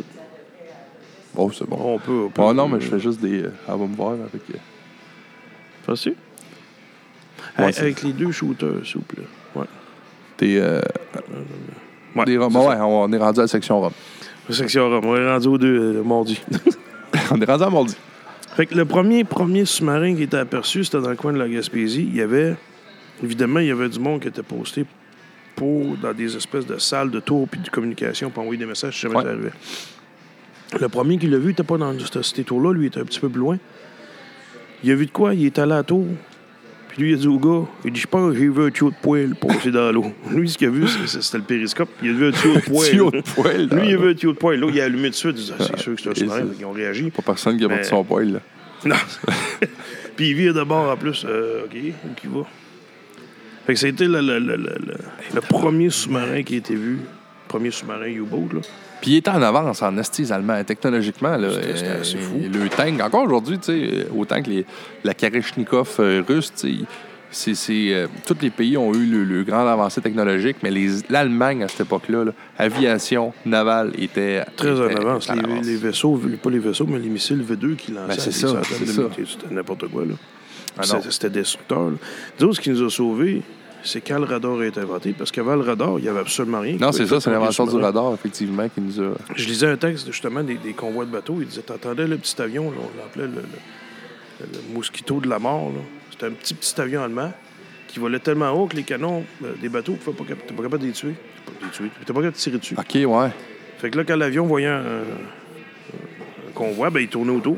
Oh, 1.36 1.52
c'est 1.54 1.68
bon. 1.70 1.78
On 1.80 2.00
peut. 2.00 2.24
On 2.26 2.30
peut 2.30 2.42
Oh 2.44 2.54
non, 2.54 2.68
mais 2.68 2.82
je 2.82 2.88
fais 2.88 3.00
juste 3.00 3.22
des. 3.22 3.44
euh, 3.44 3.52
elle 3.68 3.76
va 3.80 3.86
me 3.88 3.96
voir 3.96 4.12
avec. 4.14 4.42
Ouais, 7.58 7.78
Avec- 7.80 8.04
les 8.04 8.14
deux 8.14 8.32
shooters, 8.32 8.86
s'il 8.86 8.96
vous 8.98 9.02
plaît. 9.02 9.24
Ouais. 9.56 9.66
des. 10.38 10.58
euh, 10.58 10.82
Ouais, 12.16 12.26
des 12.26 12.38
Roms. 12.38 12.52
c'est 12.52 12.58
Ouais, 12.68 12.76
on 12.80 13.12
est 13.14 13.18
rendu 13.18 13.40
à 13.40 13.44
la 13.44 13.48
section 13.48 13.80
Rome. 13.82 13.92
Section 14.50 14.90
Rome. 14.90 15.06
On 15.06 15.16
est 15.16 15.30
rendu 15.32 15.48
aux 15.48 15.58
deux 15.58 15.98
euh, 15.98 16.04
mardi. 16.04 16.40
on 17.32 17.40
est 17.42 17.46
rendu 17.46 17.64
à 17.64 17.70
mardi. 17.70 17.96
Fait 18.56 18.66
que 18.66 18.76
le 18.76 18.86
premier, 18.86 19.24
premier 19.24 19.64
sous-marin 19.66 20.16
qui 20.16 20.24
était 20.24 20.38
aperçu, 20.38 20.84
c'était 20.84 21.00
dans 21.02 21.10
le 21.10 21.16
coin 21.16 21.34
de 21.34 21.38
la 21.38 21.48
Gaspésie. 21.48 22.08
Il 22.10 22.16
y 22.16 22.22
avait, 22.22 22.56
évidemment, 23.24 23.60
il 23.60 23.68
y 23.68 23.72
avait 23.72 23.90
du 23.90 24.00
monde 24.00 24.22
qui 24.22 24.28
était 24.28 24.42
posté 24.44 24.86
pour, 25.56 25.96
dans 25.98 26.14
des 26.14 26.36
espèces 26.36 26.66
de 26.66 26.78
salles 26.78 27.12
de 27.12 27.20
tour 27.20 27.48
puis 27.48 27.60
de 27.62 27.70
communication 27.70 28.30
pour 28.32 28.42
envoyer 28.44 28.60
des 28.60 28.66
messages 28.66 28.96
si 28.96 29.02
jamais 29.02 29.18
Ouais. 29.18 29.24
Le 30.80 30.88
premier 30.90 31.18
qui 31.18 31.28
l'a 31.28 31.38
vu, 31.38 31.46
il 31.46 31.48
n'était 31.50 31.64
pas 31.64 31.78
dans 31.78 31.98
cette- 32.00 32.22
ces 32.24 32.44
tours-là. 32.44 32.74
Lui, 32.74 32.86
il 32.86 32.88
était 32.88 33.00
un 33.00 33.06
petit 33.06 33.20
peu 33.20 33.30
plus 33.30 33.40
loin. 33.40 33.58
Il 34.84 34.92
a 34.92 34.96
vu 34.96 35.06
de 35.06 35.12
quoi? 35.12 35.34
Il 35.34 35.46
est 35.46 35.60
allé 35.60 35.74
à 35.74 35.78
la 35.78 35.84
tour. 35.84 36.06
Puis 36.90 37.04
lui, 37.04 37.12
il 37.12 37.14
a 37.14 37.18
dit 37.18 37.28
au 37.28 37.38
gars, 37.38 37.68
il 37.86 37.92
dit, 37.92 38.00
je 38.00 38.08
pense 38.08 38.32
que 38.34 38.40
j'ai 38.40 38.48
vu 38.50 38.64
un 38.66 38.72
tuyau 38.72 38.90
de 38.90 38.96
poêle 39.02 39.36
passer 39.36 39.70
dans 39.72 39.92
l'eau. 39.92 40.12
Lui, 40.32 40.50
ce 40.50 40.58
qu'il 40.58 40.68
a 40.68 40.72
vu, 40.72 40.88
c'est- 40.88 41.22
c'était 41.22 41.38
le 41.38 41.44
périscope. 41.44 41.90
Il 42.02 42.10
a 42.10 42.14
vu 42.14 42.28
un 42.28 42.32
tuyau 42.32 42.56
de 42.56 42.60
poêle. 42.66 42.90
Tuyau 42.90 43.12
de 43.12 43.22
poêle. 43.22 43.68
Lui, 43.72 43.90
il 43.90 43.94
a 43.94 43.98
vu 43.98 44.10
un 44.10 44.14
tuyau 44.16 44.34
de 44.34 44.38
poêle. 44.38 44.60
Là, 44.60 44.68
il 44.74 44.82
a 44.82 44.86
allumé 44.86 45.10
de 45.10 45.16
suite. 45.16 45.36
Il 45.38 45.44
dit, 45.46 45.54
Ah, 45.60 45.64
c'est 45.64 45.80
sûr 45.80 45.96
que 45.96 46.02
c'est 46.02 46.10
un 46.10 46.16
sous-marin. 46.16 46.46
Ils 46.60 46.66
ont 46.66 46.72
réagi. 46.72 47.12
Pas 47.12 47.22
personne 47.22 47.58
qui 47.58 47.66
a 47.66 47.68
battu 47.68 47.90
son 47.90 48.04
poil, 48.04 48.32
là. 48.34 48.40
Non. 48.86 48.96
Puis 50.16 50.30
il 50.30 50.36
vire 50.36 50.54
de 50.54 50.64
bord 50.64 50.90
en 50.92 50.98
plus. 50.98 51.26
Euh, 51.28 51.66
OK, 51.66 51.76
où 52.06 52.14
qu'il 52.16 52.30
va? 52.32 52.42
Fait 53.68 53.74
que 53.74 53.80
c'était 53.80 54.06
le- 54.08 54.22
le- 54.22 54.40
le- 54.40 54.58
le 55.36 55.42
premier 55.42 55.90
sous-marin 55.92 56.42
qui 56.44 56.56
a 56.56 56.58
été 56.58 56.74
vu. 56.76 57.00
Premier 57.48 57.70
sous-marin 57.72 58.08
U-boat, 58.08 58.48
là. 58.54 58.62
Puis 59.02 59.12
il 59.12 59.18
était 59.18 59.30
en 59.32 59.42
avance 59.42 59.82
en 59.82 59.98
estis 59.98 60.32
allemand, 60.32 60.62
technologiquement. 60.64 61.38
Là, 61.38 61.50
c'était 61.54 61.88
assez 61.88 62.18
euh, 62.18 62.22
fou. 62.22 62.40
Le 62.52 62.70
tank, 62.70 63.02
encore 63.02 63.24
aujourd'hui, 63.24 63.60
euh, 63.70 64.04
autant 64.16 64.42
que 64.42 64.50
les, 64.50 64.66
la 65.04 65.14
Karechnikov 65.14 65.96
euh, 66.00 66.24
russe, 66.28 66.52
c'est, 67.32 67.54
c'est, 67.54 67.94
euh, 67.94 68.08
tous 68.26 68.38
les 68.42 68.50
pays 68.50 68.76
ont 68.78 68.94
eu 68.94 69.06
le, 69.06 69.24
le 69.24 69.44
grand 69.44 69.66
avancée 69.68 70.02
technologique, 70.02 70.58
mais 70.64 70.72
l'Allemagne, 71.10 71.64
à 71.64 71.68
cette 71.68 71.82
époque-là, 71.82 72.26
là, 72.26 72.32
aviation 72.58 73.34
navale 73.46 73.94
était... 73.98 74.44
Très 74.58 74.80
en 74.80 74.88
avance. 74.88 75.30
en 75.30 75.36
Les, 75.36 75.44
avance. 75.44 75.66
les 75.66 75.76
vaisseaux, 75.76 76.22
pas 76.42 76.50
les 76.50 76.60
vaisaux, 76.60 76.88
mais 76.88 77.00
les 77.00 77.10
missiles 77.10 77.44
V2 77.44 77.76
qui 77.76 77.92
lançaient. 77.92 78.08
Ben, 78.08 78.20
c'est 78.20 78.32
ça, 78.32 78.62
c'est. 78.64 78.86
C'était 78.86 79.54
n'importe 79.54 79.88
quoi, 79.88 80.06
là. 80.06 80.16
Ah. 80.78 80.84
C'était 81.10 81.30
destructeur. 81.30 81.90
là. 81.90 81.98
Disons, 82.38 82.54
ce 82.54 82.62
qui 82.62 82.70
nous 82.70 82.84
a 82.84 82.90
sauvés, 82.90 83.42
c'est 83.84 84.02
quand 84.02 84.18
le 84.20 84.26
radar 84.26 84.60
a 84.60 84.66
été 84.66 84.80
inventé? 84.80 85.14
Parce 85.18 85.32
qu'avant 85.32 85.56
le 85.56 85.62
radar, 85.62 85.98
il 86.00 86.04
n'y 86.04 86.08
avait 86.10 86.20
absolument 86.20 86.60
rien. 86.60 86.78
Non, 86.80 86.92
c'est 86.92 87.06
ça, 87.06 87.20
c'est 87.22 87.30
l'invention 87.32 87.66
du 87.66 87.76
radar, 87.78 88.14
effectivement, 88.14 88.68
qui 88.70 88.82
nous 88.82 89.00
a... 89.02 89.14
Je 89.36 89.46
lisais 89.46 89.68
un 89.68 89.78
texte 89.78 90.08
justement 90.08 90.44
des, 90.44 90.56
des 90.56 90.74
convois 90.74 91.06
de 91.06 91.12
bateaux. 91.12 91.38
Il 91.40 91.48
disait 91.48 91.62
T'entendais 91.62 92.08
le 92.08 92.18
petit 92.18 92.42
avion, 92.42 92.72
là, 92.72 92.78
on 92.82 92.98
l'appelait 92.98 93.28
le, 93.28 93.42
le- 93.42 94.48
le 94.54 94.74
mosquito 94.74 95.20
de 95.20 95.28
la 95.30 95.38
mort. 95.40 95.72
C'était 96.12 96.28
un 96.28 96.32
petit 96.32 96.54
petit 96.54 96.80
avion 96.80 97.04
allemand 97.04 97.32
qui 97.88 98.00
volait 98.00 98.20
tellement 98.20 98.52
haut 98.52 98.68
que 98.68 98.76
les 98.76 98.84
canons 98.84 99.24
euh, 99.44 99.54
des 99.62 99.68
bateaux, 99.70 99.98
tu 100.02 100.10
n'étais 100.10 100.24
pas, 100.24 100.30
cap- 100.30 100.48
pas 100.56 100.64
capable 100.64 100.80
de 100.84 100.88
les 100.88 100.94
tuer. 100.94 101.16
Tuer. 101.74 101.90
T'étais 102.00 102.14
pas 102.14 102.20
capable 102.20 102.32
de 102.32 102.38
tirer 102.38 102.58
dessus. 102.58 102.76
OK, 102.78 102.96
ouais. 103.06 103.30
Fait 103.80 103.90
que 103.90 103.98
là, 103.98 104.04
quand 104.06 104.16
l'avion 104.16 104.46
voyait 104.46 104.68
un, 104.68 104.82
un 106.48 106.52
convoi, 106.54 106.90
ben, 106.90 107.00
il 107.02 107.08
tournait 107.08 107.32
autour. 107.32 107.58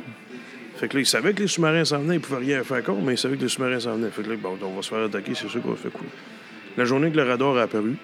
Fait 0.82 0.88
que 0.88 0.96
là, 0.96 1.02
il 1.02 1.06
savait 1.06 1.34
que 1.34 1.44
les 1.44 1.48
sous-marins 1.48 1.86
s'en 1.86 2.00
venaient. 2.00 2.16
Il 2.16 2.22
pouvait 2.22 2.40
rien 2.40 2.64
faire 2.64 2.84
contre, 2.84 3.02
mais 3.04 3.14
il 3.14 3.18
savait 3.18 3.38
que 3.38 3.44
les 3.44 3.48
sous-marins 3.50 3.80
s'en 3.80 3.94
venaient. 3.96 4.10
Fait 4.10 4.24
que 4.24 4.30
là, 4.32 4.36
bon, 4.36 4.58
on 4.64 4.76
va 4.76 4.82
se 4.82 4.90
faire 4.90 5.04
attaquer, 5.06 5.34
c'est 5.36 5.48
sûr 5.48 5.62
qu'on 5.62 5.76
fait 5.76 5.90
coup. 5.92 6.04
La 6.76 6.86
journée 6.86 7.12
que 7.12 7.18
le 7.18 7.24
radar 7.30 7.56
a 7.58 7.62
apparu, 7.62 7.96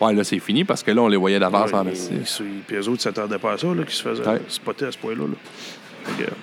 Ouais, 0.00 0.12
là, 0.14 0.24
c'est 0.24 0.38
fini, 0.40 0.64
parce 0.64 0.82
que 0.82 0.90
là, 0.90 1.00
on 1.02 1.06
les 1.08 1.16
voyait 1.16 1.38
d'avance 1.38 1.70
Ouais, 1.70 1.78
en 1.78 1.86
ils- 1.86 1.92
ils- 1.94 2.62
Puis 2.66 2.76
eux 2.76 2.80
autres 2.80 2.90
ne 2.92 2.96
s'attendaient 2.98 3.38
pas 3.38 3.52
à 3.52 3.58
ça, 3.58 3.68
là, 3.68 3.82
qu'ils 3.84 3.94
se 3.94 4.02
faisaient 4.02 4.26
Ouais. 4.26 4.40
spotter 4.48 4.86
à 4.86 4.90
ce 4.92 4.98
point-là. 4.98 5.24
là. 5.26 5.34
Fait 6.04 6.24
que, 6.24 6.28
euh, 6.30 6.34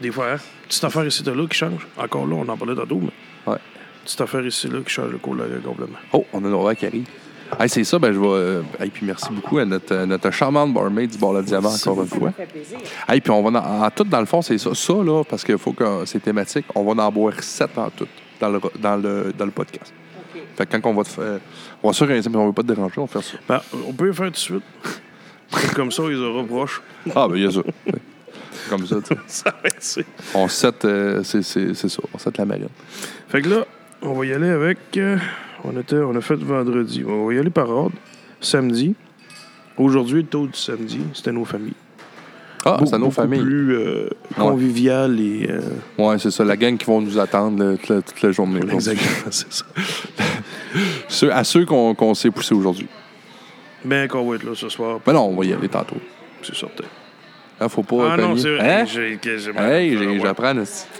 des 0.00 0.10
fois, 0.10 0.32
hein, 0.32 0.36
petite 0.66 0.82
affaire 0.82 1.04
ici 1.06 1.22
de 1.22 1.30
là 1.30 1.46
qui 1.48 1.56
change. 1.56 1.86
Encore 1.96 2.26
là, 2.26 2.34
on 2.36 2.48
en 2.48 2.56
parlait 2.56 2.74
tantôt, 2.74 3.00
mais 3.00 3.52
Ouais. 3.52 3.58
petite 4.04 4.20
affaire 4.20 4.44
ici 4.44 4.68
là 4.68 4.78
qui 4.84 4.90
change 4.92 5.10
le 5.12 5.18
cours 5.18 5.34
là, 5.36 5.44
complètement. 5.64 5.98
Oh, 6.12 6.24
on 6.32 6.44
a 6.44 6.48
horaire 6.48 6.76
qui 6.76 6.86
arrive. 6.86 7.06
Hey, 7.58 7.68
c'est 7.68 7.84
ça, 7.84 7.98
ben 7.98 8.12
je 8.12 8.18
vais. 8.18 8.26
euh, 8.28 8.62
hey, 8.78 8.90
puis 8.90 9.04
merci 9.04 9.26
beaucoup 9.30 9.58
à 9.58 9.64
notre, 9.64 9.92
euh, 9.94 10.06
notre 10.06 10.30
charmante 10.30 10.72
barmaid 10.72 11.10
du 11.10 11.18
bord 11.18 11.34
le 11.34 11.42
diamant, 11.42 11.68
encore 11.74 12.00
une 12.02 12.08
fois. 12.08 12.28
Ça 12.30 12.44
fait 12.44 12.46
plaisir. 12.46 12.78
Hey, 13.08 13.20
puis 13.20 13.30
on 13.30 13.42
va 13.42 13.60
en, 13.60 13.82
en 13.84 13.90
tout, 13.90 14.04
dans 14.04 14.20
le 14.20 14.26
fond, 14.26 14.40
c'est 14.40 14.56
ça. 14.56 14.74
Ça, 14.74 14.92
là, 14.94 15.22
parce 15.28 15.44
qu'il 15.44 15.58
faut 15.58 15.72
que 15.72 16.04
c'est 16.06 16.20
thématique, 16.20 16.64
on 16.74 16.84
va 16.94 17.02
en 17.04 17.12
boire 17.12 17.34
sept 17.42 17.76
en 17.76 17.90
tout 17.90 18.06
dans 18.40 18.48
le, 18.48 18.60
dans 18.78 18.96
le, 18.96 19.32
dans 19.36 19.44
le 19.44 19.50
podcast. 19.50 19.92
OK. 20.34 20.42
Fait 20.56 20.66
que 20.66 20.76
quand 20.76 20.90
on 20.90 20.94
va 20.94 21.02
te 21.04 21.08
faire. 21.10 21.38
On 21.82 21.88
va 21.88 21.92
s'organiser, 21.94 22.30
mais 22.30 22.36
on 22.36 22.46
veut 22.46 22.52
pas 22.52 22.62
te 22.62 22.68
déranger, 22.68 22.94
on 22.98 23.04
va 23.04 23.20
faire 23.20 23.22
ça. 23.24 23.36
Ben, 23.48 23.60
on 23.86 23.92
peut 23.92 24.06
le 24.06 24.12
faire 24.12 24.26
tout 24.26 24.32
de 24.32 24.36
suite. 24.36 24.62
Comme 25.74 25.90
ça, 25.90 26.02
ils 26.04 26.16
auront 26.16 26.44
proche. 26.46 26.80
Ah, 27.14 27.26
ben, 27.28 27.36
il 27.36 27.42
y 27.42 27.46
a 27.46 27.50
ça. 27.50 27.60
Comme 28.70 28.86
ça, 28.86 28.96
tu 29.02 29.14
sais. 29.14 29.20
ça 29.26 29.50
va 29.62 29.68
être 29.68 29.82
ça. 29.82 30.00
On 30.34 30.46
set, 30.48 30.84
euh, 30.84 31.22
c'est 31.24 31.42
c'est- 31.42 31.74
c'est 31.74 31.88
ça. 31.88 32.00
On 32.14 32.18
set 32.18 32.38
la 32.38 32.44
marine. 32.46 32.68
Fait 33.28 33.42
que 33.42 33.48
là, 33.48 33.66
on 34.02 34.14
va 34.14 34.24
y 34.26 34.32
aller 34.32 34.48
avec. 34.50 34.78
euh, 34.96 35.16
on, 35.64 35.78
était, 35.78 35.96
on 35.96 36.14
a 36.16 36.20
fait 36.20 36.36
vendredi. 36.36 37.02
On 37.06 37.26
va 37.26 37.34
y 37.34 37.38
aller 37.38 37.50
par 37.50 37.68
ordre. 37.70 37.96
Samedi. 38.40 38.94
Aujourd'hui, 39.76 40.22
le 40.22 40.28
taux 40.28 40.46
du 40.46 40.58
samedi, 40.58 41.00
c'était 41.14 41.32
nos 41.32 41.44
familles. 41.44 41.72
Ah, 42.66 42.78
c'est 42.84 42.94
à 42.94 42.98
nos 42.98 43.10
familles. 43.10 43.40
plus 43.40 43.74
euh, 43.74 44.08
convivial 44.36 45.18
et. 45.18 45.46
euh, 45.48 45.60
Ouais, 45.98 46.18
c'est 46.18 46.30
ça. 46.30 46.44
La 46.44 46.56
gang 46.58 46.76
qui 46.76 46.84
vont 46.84 47.00
nous 47.00 47.18
attendre 47.18 47.64
là, 47.64 47.76
toute, 47.78 47.88
la, 47.88 48.02
toute 48.02 48.20
la 48.20 48.32
journée. 48.32 48.60
exactement, 48.70 49.10
c'est 49.30 49.50
ça. 49.52 49.64
Ceux- 51.08 51.32
à 51.32 51.42
ceux 51.44 51.64
qu'on 51.64 52.14
s'est 52.14 52.30
poussé 52.30 52.54
aujourd'hui. 52.54 52.86
Ben, 53.84 54.06
qu'on 54.08 54.28
va 54.28 54.36
être 54.36 54.44
là 54.44 54.52
ce 54.54 54.68
soir, 54.68 55.00
Ben 55.06 55.14
non, 55.14 55.28
on 55.30 55.36
va 55.36 55.44
y 55.46 55.52
aller 55.54 55.68
tantôt. 55.68 55.96
c'est 56.42 56.54
certain. 56.54 56.84
Hein, 57.58 57.68
faut 57.70 57.82
pas. 57.82 58.12
Ah 58.12 58.16
non, 58.18 58.36
c'est 58.36 58.54
vrai. 58.56 58.80
Hein? 58.82 58.84
J'ai- 58.84 59.18
j'apprends. 59.38 59.62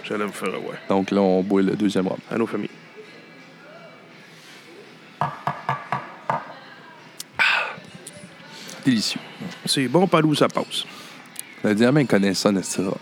J'allais 0.03 0.25
me 0.25 0.31
faire 0.31 0.49
avoir. 0.49 0.73
Donc 0.89 1.11
là, 1.11 1.21
on 1.21 1.41
boit 1.43 1.61
le 1.61 1.73
deuxième 1.75 2.07
rhum. 2.07 2.17
À 2.31 2.37
nos 2.37 2.47
familles. 2.47 2.69
Délicieux. 8.85 9.19
C'est 9.65 9.87
bon, 9.87 10.07
par 10.07 10.25
où 10.25 10.33
ça 10.33 10.47
passe. 10.47 10.85
Le 11.63 11.75
diamant, 11.75 11.99
il 11.99 12.07
connaît 12.07 12.33
ça, 12.33 12.51
Nesty 12.51 12.81
Rhum. 12.81 12.95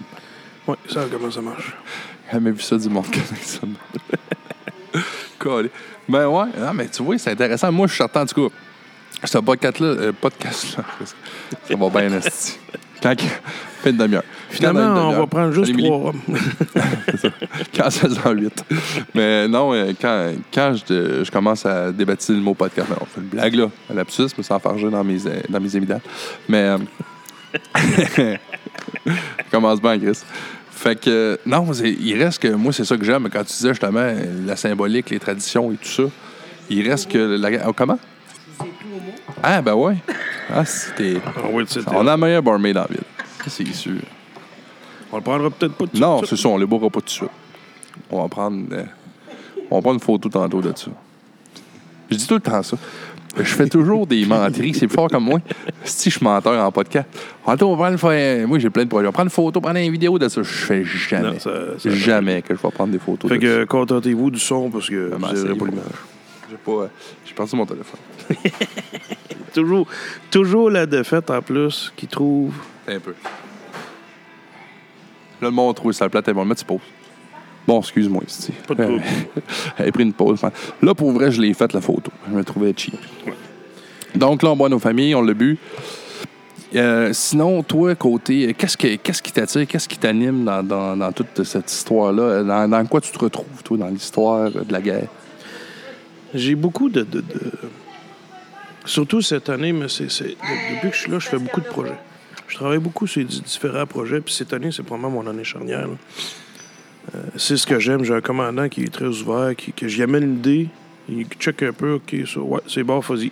Oui, 0.67 0.75
ça, 0.89 1.05
comment 1.09 1.31
ça 1.31 1.41
marche? 1.41 1.73
J'ai 2.25 2.33
jamais 2.33 2.51
vu 2.51 2.61
ça 2.61 2.77
du 2.77 2.89
monde 2.89 3.05
connaît 3.11 3.41
ça. 3.43 3.61
Collé. 5.37 5.71
ben 6.07 6.27
ouais, 6.27 6.47
non, 6.57 6.73
mais 6.73 6.89
tu 6.89 7.01
vois, 7.01 7.17
c'est 7.17 7.31
intéressant. 7.31 7.71
Moi, 7.71 7.87
je 7.87 7.93
suis 7.93 8.03
en 8.03 8.07
tout 8.07 8.49
cas, 8.49 8.55
ce 9.27 9.37
podcast-là, 9.37 9.87
euh, 9.87 10.11
podcast-là, 10.13 10.83
ça 11.67 11.75
va 11.75 11.89
bien, 11.89 12.09
Nesty. 12.15 12.57
Quand 13.01 13.15
fait 13.81 13.91
une 13.91 13.97
demi-heure. 13.97 14.23
Finalement, 14.49 15.09
on 15.09 15.19
va 15.19 15.27
prendre 15.27 15.53
juste 15.53 15.77
trois. 15.77 16.13
Quand 17.75 17.89
ça 17.89 18.07
en 18.25 18.31
8. 18.31 18.65
Mais 19.15 19.47
non, 19.47 19.73
euh, 19.73 19.93
quand, 19.99 20.31
quand 20.53 20.73
je, 20.75 21.23
je 21.23 21.31
commence 21.31 21.65
à 21.65 21.91
débaptiser 21.91 22.33
le 22.33 22.41
mot 22.41 22.53
podcast, 22.53 22.89
ben, 22.89 22.97
on 22.99 23.05
fait 23.05 23.21
une 23.21 23.27
blague, 23.27 23.55
là, 23.55 23.69
un 23.89 23.93
lapsus, 23.93 24.27
mais 24.37 24.43
sans 24.43 24.59
farger 24.59 24.89
dans 24.89 25.03
mes, 25.03 25.25
euh, 25.25 25.41
dans 25.47 25.59
mes 25.59 25.75
évidents. 25.75 26.01
Mais. 26.47 26.75
euh, 28.19 28.35
commence 29.51 29.81
bien, 29.81 29.97
Chris. 29.97 30.19
Fait 30.71 30.99
que, 30.99 31.39
non, 31.45 31.65
il 31.83 32.21
reste 32.21 32.41
que, 32.41 32.49
moi, 32.49 32.71
c'est 32.73 32.85
ça 32.85 32.97
que 32.97 33.03
j'aime. 33.05 33.29
Quand 33.31 33.43
tu 33.43 33.53
disais 33.53 33.69
justement 33.69 34.13
la 34.45 34.55
symbolique, 34.55 35.09
les 35.09 35.19
traditions 35.19 35.71
et 35.71 35.75
tout 35.75 35.89
ça, 35.89 36.03
il 36.69 36.89
reste 36.89 37.11
que. 37.11 37.17
La, 37.17 37.67
oh, 37.67 37.73
comment? 37.73 37.99
Ah, 39.43 39.61
ben 39.61 39.73
ouais. 39.73 39.95
Ah, 40.53 40.65
c'était. 40.65 41.13
Le 41.55 41.65
citer. 41.65 41.85
On 41.93 42.05
a 42.07 42.13
un 42.13 42.17
meilleur 42.17 42.41
barmaid 42.43 42.73
dans 42.75 42.81
la 42.81 42.87
ville. 42.87 42.99
C'est 43.47 43.65
sûr. 43.73 43.93
On 45.11 45.17
le 45.17 45.23
prendra 45.23 45.49
peut-être 45.49 45.73
pas 45.73 45.85
tout 45.85 45.95
de 45.95 45.99
Non, 45.99 46.17
suite. 46.19 46.29
c'est 46.29 46.35
ça, 46.37 46.49
on 46.49 46.57
les 46.57 46.65
boira 46.65 46.89
pas 46.89 46.99
tout 46.99 47.05
de 47.05 47.09
suite. 47.09 47.29
On 48.11 48.21
va 48.21 48.27
prendre, 48.27 48.63
euh, 48.71 48.83
on 49.71 49.75
va 49.77 49.81
prendre 49.81 49.95
une 49.95 49.99
photo 49.99 50.29
tantôt 50.29 50.61
de 50.61 50.71
ça. 50.75 50.91
Je 52.11 52.15
dis 52.17 52.27
tout 52.27 52.35
le 52.35 52.39
temps 52.41 52.61
ça. 52.61 52.77
Je 53.37 53.43
fais 53.43 53.67
toujours 53.69 54.05
des 54.07 54.25
menteries, 54.25 54.73
c'est 54.73 54.87
plus 54.87 54.95
fort 54.95 55.07
comme 55.09 55.23
moi. 55.23 55.39
Si 55.83 56.09
je 56.09 56.23
menteur 56.23 56.63
en 56.63 56.71
podcast. 56.71 57.07
Tantôt, 57.45 57.67
on 57.67 57.75
va 57.75 57.77
prendre 57.77 57.91
une 57.93 57.97
photo. 57.97 58.47
Moi, 58.47 58.59
j'ai 58.59 58.69
plein 58.69 58.83
de 58.83 58.89
projets. 58.89 59.05
On 59.07 59.09
va 59.09 59.13
prendre 59.13 59.27
une 59.27 59.31
photo, 59.31 59.61
prendre 59.61 59.77
une 59.79 59.91
vidéo 59.91 60.17
de 60.19 60.27
ça. 60.27 60.41
Je 60.41 60.47
fais 60.49 60.83
jamais. 60.83 61.33
Non, 61.33 61.39
ça- 61.39 61.49
ça- 61.79 61.89
jamais 61.91 62.41
que 62.41 62.55
je 62.55 62.61
vais 62.61 62.71
prendre 62.71 62.91
des 62.91 62.99
photos 62.99 63.29
Fait 63.29 63.37
de 63.37 63.41
que 63.41 63.63
contentez-vous 63.65 64.31
du 64.31 64.39
son 64.39 64.69
parce 64.69 64.89
que 64.89 65.09
Vraiment, 65.09 65.27
vous 65.27 65.33
n'aurez 65.35 65.49
c'est 65.53 65.59
pas 65.59 65.65
l'image. 65.65 65.83
J'ai 66.49 66.57
pas. 66.57 66.71
euh, 66.71 66.87
J'ai 67.25 67.33
perdu 67.33 67.55
mon 67.55 67.65
téléphone. 67.65 67.99
Toujours, 69.53 69.87
toujours 70.29 70.69
la 70.69 70.85
défaite 70.85 71.29
en 71.31 71.41
plus 71.41 71.91
qui 71.95 72.05
trouve. 72.05 72.53
Un 72.87 72.99
peu. 72.99 73.15
Là, 75.41 75.47
le 75.47 75.51
monde 75.51 75.75
trouve 75.75 75.91
ça 75.91 76.07
plate, 76.07 76.25
ils 76.27 76.33
vont 76.35 76.43
le 76.43 76.49
mettre 76.49 76.65
pause. 76.65 76.79
Bon, 77.67 77.79
excuse-moi, 77.79 78.21
ici. 78.27 78.51
Pas 78.67 78.75
de 78.75 78.83
trouble. 78.83 79.03
Elle 79.77 79.89
a 79.89 79.91
pris 79.91 80.03
une 80.03 80.13
pause. 80.13 80.39
Là, 80.81 80.93
pour 80.93 81.11
vrai, 81.11 81.31
je 81.31 81.41
l'ai 81.41 81.53
faite, 81.55 81.73
la 81.73 81.81
photo. 81.81 82.11
Je 82.29 82.35
me 82.35 82.43
trouvais 82.43 82.73
cheap. 82.77 82.95
Donc, 84.15 84.43
là, 84.43 84.51
on 84.51 84.55
boit 84.55 84.69
nos 84.69 84.79
familles, 84.79 85.15
on 85.15 85.21
l'a 85.23 85.33
bu. 85.33 85.57
Euh, 86.75 87.09
sinon, 87.13 87.63
toi, 87.63 87.95
côté, 87.95 88.53
qu'est-ce, 88.53 88.77
que, 88.77 88.95
qu'est-ce 88.97 89.23
qui 89.23 89.31
t'attire, 89.31 89.65
qu'est-ce 89.65 89.89
qui 89.89 89.97
t'anime 89.97 90.45
dans, 90.45 90.61
dans- 90.61 90.95
dans 90.95 91.11
toute 91.11 91.43
cette 91.43 91.71
histoire-là? 91.71 92.43
Dans, 92.43 92.67
dans 92.69 92.85
quoi 92.85 93.01
tu 93.01 93.11
te 93.11 93.17
retrouves, 93.19 93.63
toi, 93.63 93.77
dans 93.77 93.87
l'histoire 93.87 94.51
de 94.51 94.71
la 94.71 94.81
guerre? 94.81 95.07
J'ai 96.33 96.55
beaucoup 96.55 96.89
de, 96.89 97.01
de- 97.01 97.21
de- 97.21 97.51
Surtout 98.85 99.21
cette 99.21 99.49
année, 99.49 99.71
mais 99.73 99.87
c'est, 99.89 100.09
c'est- 100.09 100.23
de- 100.23 100.75
depuis 100.75 100.89
que 100.89 100.95
je 100.95 101.01
suis 101.01 101.11
là, 101.11 101.19
je 101.19 101.27
fais 101.27 101.37
beaucoup 101.37 101.61
de 101.61 101.65
projets. 101.67 101.97
Je 102.47 102.55
travaille 102.55 102.79
beaucoup 102.79 103.05
sur 103.07 103.23
di- 103.23 103.41
différents 103.41 103.85
projets, 103.85 104.21
puis 104.21 104.33
cette 104.33 104.53
année, 104.53 104.71
c'est 104.71 104.83
probablement 104.83 105.21
mon 105.21 105.29
année 105.29 105.43
charnière. 105.43 105.87
Euh, 107.15 107.17
c'est 107.35 107.57
ce 107.57 107.65
que 107.67 107.79
j'aime. 107.79 108.03
J'ai 108.03 108.13
un 108.13 108.21
commandant 108.21 108.67
qui 108.69 108.83
est 108.83 108.93
très 108.93 109.05
ouvert, 109.07 109.55
qui, 109.55 109.71
que 109.73 109.87
j'y 109.87 110.01
amène 110.03 110.35
l'idée, 110.35 110.67
il 111.07 111.25
check 111.39 111.61
un 111.63 111.73
peu, 111.73 111.93
OK, 111.93 112.15
ça, 112.31 112.39
ouais, 112.39 112.61
c'est 112.67 112.83
bon, 112.83 112.99
vas-y. 112.99 113.31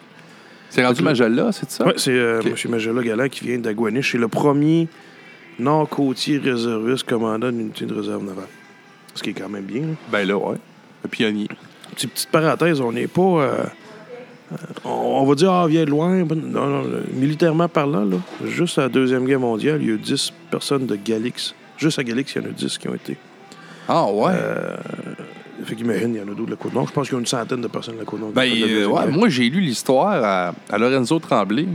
C'est 0.70 0.86
rendu 0.86 1.02
Magella, 1.02 1.52
c'est 1.54 1.70
ça? 1.72 1.86
Ouais, 1.88 1.93
c'est 1.98 2.12
euh. 2.12 2.41
M. 2.41 2.54
Magella 2.70 3.02
Galland 3.02 3.30
qui 3.30 3.45
vient 3.45 3.58
d'Aguaniche. 3.58 4.12
C'est 4.12 4.18
le 4.18 4.28
premier 4.28 4.88
nord-côtier 5.60 6.39
réserviste 6.39 7.08
commandant 7.08 7.50
d'une 7.52 7.62
unité 7.62 7.86
de 7.86 7.93
réserve 7.93 8.24
navale. 8.26 8.48
Ce 9.16 9.24
qui 9.24 9.30
est 9.30 9.34
quand 9.34 9.48
même 9.50 9.64
bien. 9.64 9.82
là. 9.82 9.88
Ben 10.12 10.28
là, 10.28 10.38
ouais. 10.38 10.58
Le 11.04 11.10
pionnier. 11.10 11.48
Petite, 11.94 12.12
petite 12.14 12.30
parenthèse, 12.30 12.82
on 12.82 12.92
n'est 12.92 13.08
pas. 13.08 13.22
euh, 13.22 13.64
euh, 14.54 14.56
on, 14.86 14.90
on 14.90 15.26
va 15.26 15.36
dire, 15.36 15.52
ah, 15.52 15.68
vient 15.68 15.84
de 15.86 15.90
loin. 15.90 16.24
Non, 16.24 16.68
non, 16.68 16.84
militairement 17.14 17.68
parlant, 17.68 18.06
là, 18.06 18.18
juste 18.46 18.78
à 18.78 18.84
la 18.84 18.90
Deuxième 18.90 19.26
Guerre 19.26 19.40
mondiale, 19.40 19.80
il 19.82 19.88
y 19.88 19.92
a 19.92 19.96
eu 19.96 19.98
10 19.98 20.32
personnes 20.52 20.86
de 20.86 20.96
Galix. 20.96 21.54
Juste 21.78 22.00
à 22.00 22.04
Galix, 22.04 22.34
il 22.36 22.42
y 22.42 22.46
en 22.46 22.50
a 22.50 22.54
10 22.54 22.78
qui 22.78 22.88
ont 22.88 22.96
été. 22.96 23.18
Ah, 23.90 24.06
ouais. 24.12 24.32
Euh, 24.34 24.76
fait 25.66 25.76
qu'imagine, 25.76 26.14
il 26.16 26.18
y 26.18 26.22
en 26.22 26.24
a 26.24 26.28
d'autres 26.28 26.46
de 26.46 26.52
la 26.52 26.56
Côte-Nord. 26.58 26.88
Je 26.88 26.94
pense 26.94 27.08
qu'il 27.08 27.16
y 27.16 27.18
a 27.18 27.20
une 27.20 27.26
centaine 27.26 27.62
de 27.62 27.68
personnes 27.68 27.96
de 27.96 28.00
la 28.00 28.06
Côte-Nord. 28.06 28.32
ben, 28.32 28.50
euh, 28.50 28.86
ouais, 28.86 29.08
moi, 29.08 29.28
j'ai 29.30 29.50
lu 29.50 29.60
l'histoire 29.60 30.24
à, 30.24 30.54
à 30.70 30.78
Lorenzo 30.78 31.20
Tremblay. 31.20 31.68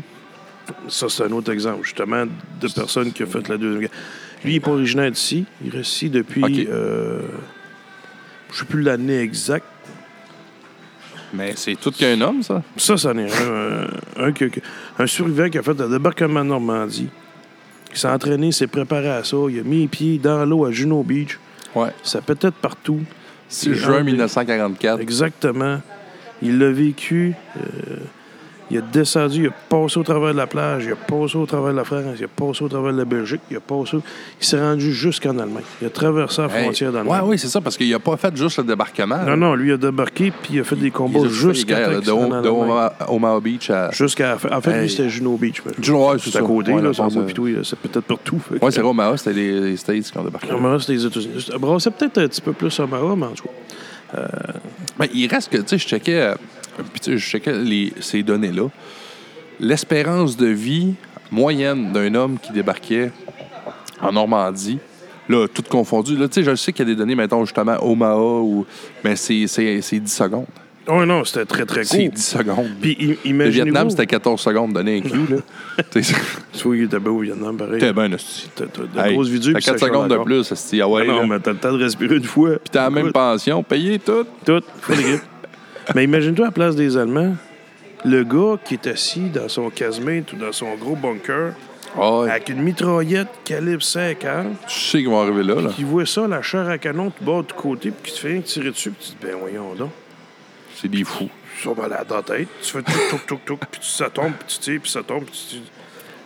Ça, 0.88 1.08
c'est 1.08 1.24
un 1.24 1.32
autre 1.32 1.52
exemple, 1.52 1.84
justement, 1.84 2.24
de 2.24 2.68
personnes 2.68 3.12
qui 3.12 3.22
ont 3.24 3.26
fait 3.26 3.46
la 3.48 3.56
Deuxième 3.58 3.80
Guerre. 3.80 3.90
Lui, 4.44 4.52
il 4.52 4.54
n'est 4.54 4.60
pas 4.60 4.70
originaire 4.70 5.10
d'ici. 5.10 5.44
Il 5.64 5.70
reste 5.70 5.90
ici 5.92 6.10
depuis. 6.10 6.66
Euh, 6.70 7.20
je 8.50 8.54
ne 8.54 8.58
sais 8.60 8.64
plus 8.66 8.82
l'année 8.82 9.18
exacte. 9.20 9.66
Mais 11.32 11.54
c'est 11.56 11.76
tout 11.76 11.90
qu'un 11.90 12.20
homme, 12.20 12.42
ça? 12.42 12.62
Ça, 12.76 12.96
c'en 12.96 13.16
est 13.16 13.30
un, 14.18 14.32
un, 14.98 15.06
survivant 15.06 15.48
qui 15.48 15.58
a 15.58 15.62
fait 15.62 15.78
le 15.78 15.88
débarquement 15.88 16.42
de 16.44 16.48
Normandie. 16.50 17.08
Il 17.90 17.96
s'est 17.98 18.08
entraîné, 18.08 18.48
il 18.48 18.52
s'est 18.52 18.66
préparé 18.66 19.08
à 19.10 19.24
ça. 19.24 19.36
Il 19.48 19.60
a 19.60 19.62
mis 19.62 19.82
les 19.82 19.88
pieds 19.88 20.18
dans 20.18 20.44
l'eau 20.44 20.64
à 20.66 20.70
Juno 20.72 21.02
Beach. 21.02 21.38
Ouais. 21.74 21.90
Ça 22.02 22.20
pétait 22.20 22.48
de 22.48 22.52
partout. 22.54 23.00
6 23.48 23.64
C'est 23.70 23.74
juin 23.74 23.94
un 23.96 24.04
des- 24.04 24.12
1944. 24.12 25.00
Exactement. 25.00 25.80
Il 26.42 26.58
l'a 26.58 26.70
vécu. 26.70 27.34
euh, 27.56 27.96
il 28.72 28.78
a 28.78 28.80
descendu, 28.80 29.42
il 29.42 29.48
a 29.48 29.50
passé 29.68 29.98
au 29.98 30.02
travers 30.02 30.32
de 30.32 30.38
la 30.38 30.46
plage, 30.46 30.84
il 30.86 30.92
a 30.92 30.96
passé 30.96 31.36
au 31.36 31.44
travers 31.44 31.72
de 31.72 31.76
la 31.76 31.84
France, 31.84 32.16
il 32.18 32.24
a 32.24 32.28
passé 32.28 32.64
au 32.64 32.68
travers 32.68 32.92
de 32.94 32.98
la 32.98 33.04
Belgique, 33.04 33.42
il 33.50 33.58
a 33.58 33.60
passé. 33.60 33.98
Il 34.40 34.46
s'est 34.46 34.58
rendu 34.58 34.94
jusqu'en 34.94 35.38
Allemagne. 35.38 35.62
Il 35.82 35.88
a 35.88 35.90
traversé 35.90 36.40
la 36.40 36.48
frontière 36.48 36.90
d'Allemagne. 36.90 37.20
oui, 37.24 37.38
c'est 37.38 37.48
ça, 37.48 37.60
parce 37.60 37.76
qu'il 37.76 37.90
n'a 37.90 37.98
pas 37.98 38.16
fait 38.16 38.34
juste 38.34 38.56
le 38.58 38.64
débarquement. 38.64 39.18
Non, 39.26 39.36
non, 39.36 39.54
lui 39.54 39.68
il 39.68 39.72
a 39.72 39.76
débarqué 39.76 40.30
puis 40.30 40.54
il 40.54 40.60
a 40.60 40.64
fait 40.64 40.76
des 40.76 40.90
combats 40.90 41.28
jusqu'à 41.28 41.88
de, 41.88 42.00
de. 42.00 42.10
Omaha, 43.08 43.40
Beach 43.40 43.68
à. 43.68 43.90
Jusqu'à. 43.90 44.38
En 44.50 44.60
fait, 44.62 44.70
Hey. 44.72 44.80
lui, 44.82 44.90
c'était 44.90 45.10
Juno 45.10 45.36
Beach. 45.36 45.62
Juno, 45.80 46.08
ouais, 46.08 46.16
c'est 46.18 46.30
C'est 46.30 46.38
à 46.38 46.40
ça. 46.40 46.46
côté, 46.46 46.72
Ouais, 46.72 46.80
là, 46.80 46.88
euh, 46.88 47.62
c'est 47.62 47.78
peut-être 47.78 48.06
partout. 48.06 48.40
Ouais, 48.50 48.70
c'est 48.70 48.80
vrai, 48.80 48.88
Omaha, 48.88 49.18
c'était 49.18 49.34
les, 49.34 49.76
States 49.76 50.10
qui 50.10 50.16
ont 50.16 50.24
débarqué. 50.24 50.50
Omaha, 50.50 50.78
c'était 50.80 50.94
les 50.94 51.04
États-Unis. 51.06 51.46
C'est 51.78 51.90
peut-être 51.90 52.18
un 52.18 52.26
petit 52.28 52.40
peu 52.40 52.52
plus 52.52 52.78
Omaha, 52.80 53.14
mais 53.16 53.26
en 53.26 53.30
tout 53.32 53.44
cas. 53.44 53.50
Ben, 54.98 55.08
il 55.14 55.26
reste 55.28 55.50
que, 55.50 55.58
tu 55.58 55.68
sais, 55.68 55.78
je 55.78 55.86
checkais, 55.88 56.20
euh, 56.20 56.34
puis 56.76 57.00
tu 57.00 57.10
sais, 57.12 57.18
je 57.18 57.24
checkais 57.26 57.52
les- 57.52 57.92
ces 58.00 58.22
données-là. 58.22 58.68
L'espérance 59.60 60.36
de 60.36 60.46
vie 60.46 60.94
moyenne 61.30 61.92
d'un 61.92 62.14
homme 62.14 62.38
qui 62.38 62.52
débarquait 62.52 63.10
en 64.00 64.12
Normandie, 64.12 64.78
là, 65.28 65.46
tout 65.46 65.62
confondu, 65.68 66.16
là, 66.16 66.26
tu 66.28 66.34
sais, 66.34 66.42
je 66.50 66.56
sais 66.56 66.72
qu'il 66.72 66.86
y 66.88 66.90
a 66.90 66.94
des 66.94 66.98
données, 66.98 67.14
mettons, 67.14 67.44
justement, 67.44 67.76
Omaha, 67.80 68.16
ou... 68.40 68.66
mais 69.04 69.16
c'est 69.16 69.46
c'est- 69.46 69.80
c'est 69.80 70.00
10 70.00 70.12
secondes. 70.12 70.46
Oh 70.88 71.04
non, 71.06 71.24
c'était 71.24 71.44
très, 71.44 71.64
très 71.64 71.84
C'est 71.84 72.06
court. 72.06 72.14
10 72.14 72.26
secondes. 72.26 72.70
Puis 72.80 73.16
Le. 73.24 73.48
Vietnam, 73.50 73.88
c'était 73.88 74.04
14 74.06 74.40
secondes 74.40 74.72
donné 74.72 74.98
inclus, 74.98 75.28
là. 75.30 75.36
Tu 75.92 76.02
vois, 76.64 76.76
il 76.76 76.82
était 76.82 76.98
bien 76.98 77.12
au 77.12 77.20
Vietnam, 77.20 77.56
pareil. 77.56 77.78
C'était 77.80 77.92
bien, 77.92 78.12
hostie. 78.12 78.50
T'as 78.56 78.64
de 78.64 78.98
Hey, 79.08 79.14
grosses 79.14 79.28
vidéos. 79.28 79.52
T'as 79.52 79.60
4 79.60 79.78
secondes 79.78 80.08
de 80.10 80.16
plus, 80.16 80.50
hostie, 80.50 80.80
ah 80.82 80.88
ouais, 80.88 81.06
non, 81.06 81.20
là. 81.20 81.26
mais 81.28 81.38
t'as 81.38 81.52
le 81.52 81.58
temps 81.58 81.72
de 81.72 81.84
respirer 81.84 82.16
une 82.16 82.24
fois. 82.24 82.50
Puis 82.58 82.70
t'as 82.72 82.82
la 82.82 82.90
même 82.90 83.12
pension, 83.12 83.62
payé 83.62 84.00
tout. 84.00 84.26
Tout. 84.44 84.60
Mais 85.94 86.04
imagine-toi 86.04 86.46
à 86.46 86.48
la 86.48 86.52
place 86.52 86.76
des 86.76 86.96
Allemands, 86.96 87.34
le 88.04 88.24
gars 88.24 88.58
qui 88.64 88.74
est 88.74 88.86
assis 88.86 89.30
dans 89.30 89.48
son 89.48 89.70
casemate 89.70 90.32
ou 90.32 90.36
dans 90.36 90.52
son 90.52 90.74
gros 90.74 90.96
bunker, 90.96 91.52
ouais. 91.96 92.30
avec 92.30 92.48
une 92.48 92.62
mitraillette 92.62 93.28
calibre 93.44 93.82
50, 93.82 94.46
Tu 94.66 94.80
sais 94.80 94.98
qu'ils 94.98 95.08
vont 95.08 95.20
arriver 95.20 95.42
là, 95.42 95.60
là. 95.60 95.70
qui 95.70 95.84
voit 95.84 96.06
ça, 96.06 96.26
la 96.26 96.42
chair 96.42 96.68
à 96.68 96.78
canon, 96.78 97.12
tu 97.16 97.24
bats 97.24 97.42
de 97.42 97.52
côté, 97.52 97.90
puis 97.90 98.10
qui 98.10 98.16
te 98.16 98.20
fait 98.20 98.32
rien 98.32 98.40
tirer 98.40 98.70
dessus, 98.70 98.90
puis 98.90 99.06
tu 99.06 99.16
te 99.16 99.26
dis, 99.26 99.32
ben 99.32 99.38
voyons 99.38 99.74
donc. 99.74 99.90
C'est 100.74 100.88
des 100.88 101.04
fous. 101.04 101.28
Tu 101.56 101.62
sont 101.62 101.74
malades 101.74 102.06
dans 102.08 102.16
la 102.16 102.22
tête, 102.22 102.48
tu 102.62 102.72
fais 102.72 102.82
touc, 102.82 103.08
touc, 103.10 103.26
touc, 103.26 103.44
touc, 103.44 103.60
puis 103.70 103.80
ça 103.82 104.10
tombe, 104.10 104.32
puis 104.32 104.48
tu 104.48 104.58
tires, 104.58 104.80
puis 104.80 104.90
ça 104.90 105.02
tombe, 105.02 105.24
puis 105.24 105.46
tu... 105.50 105.56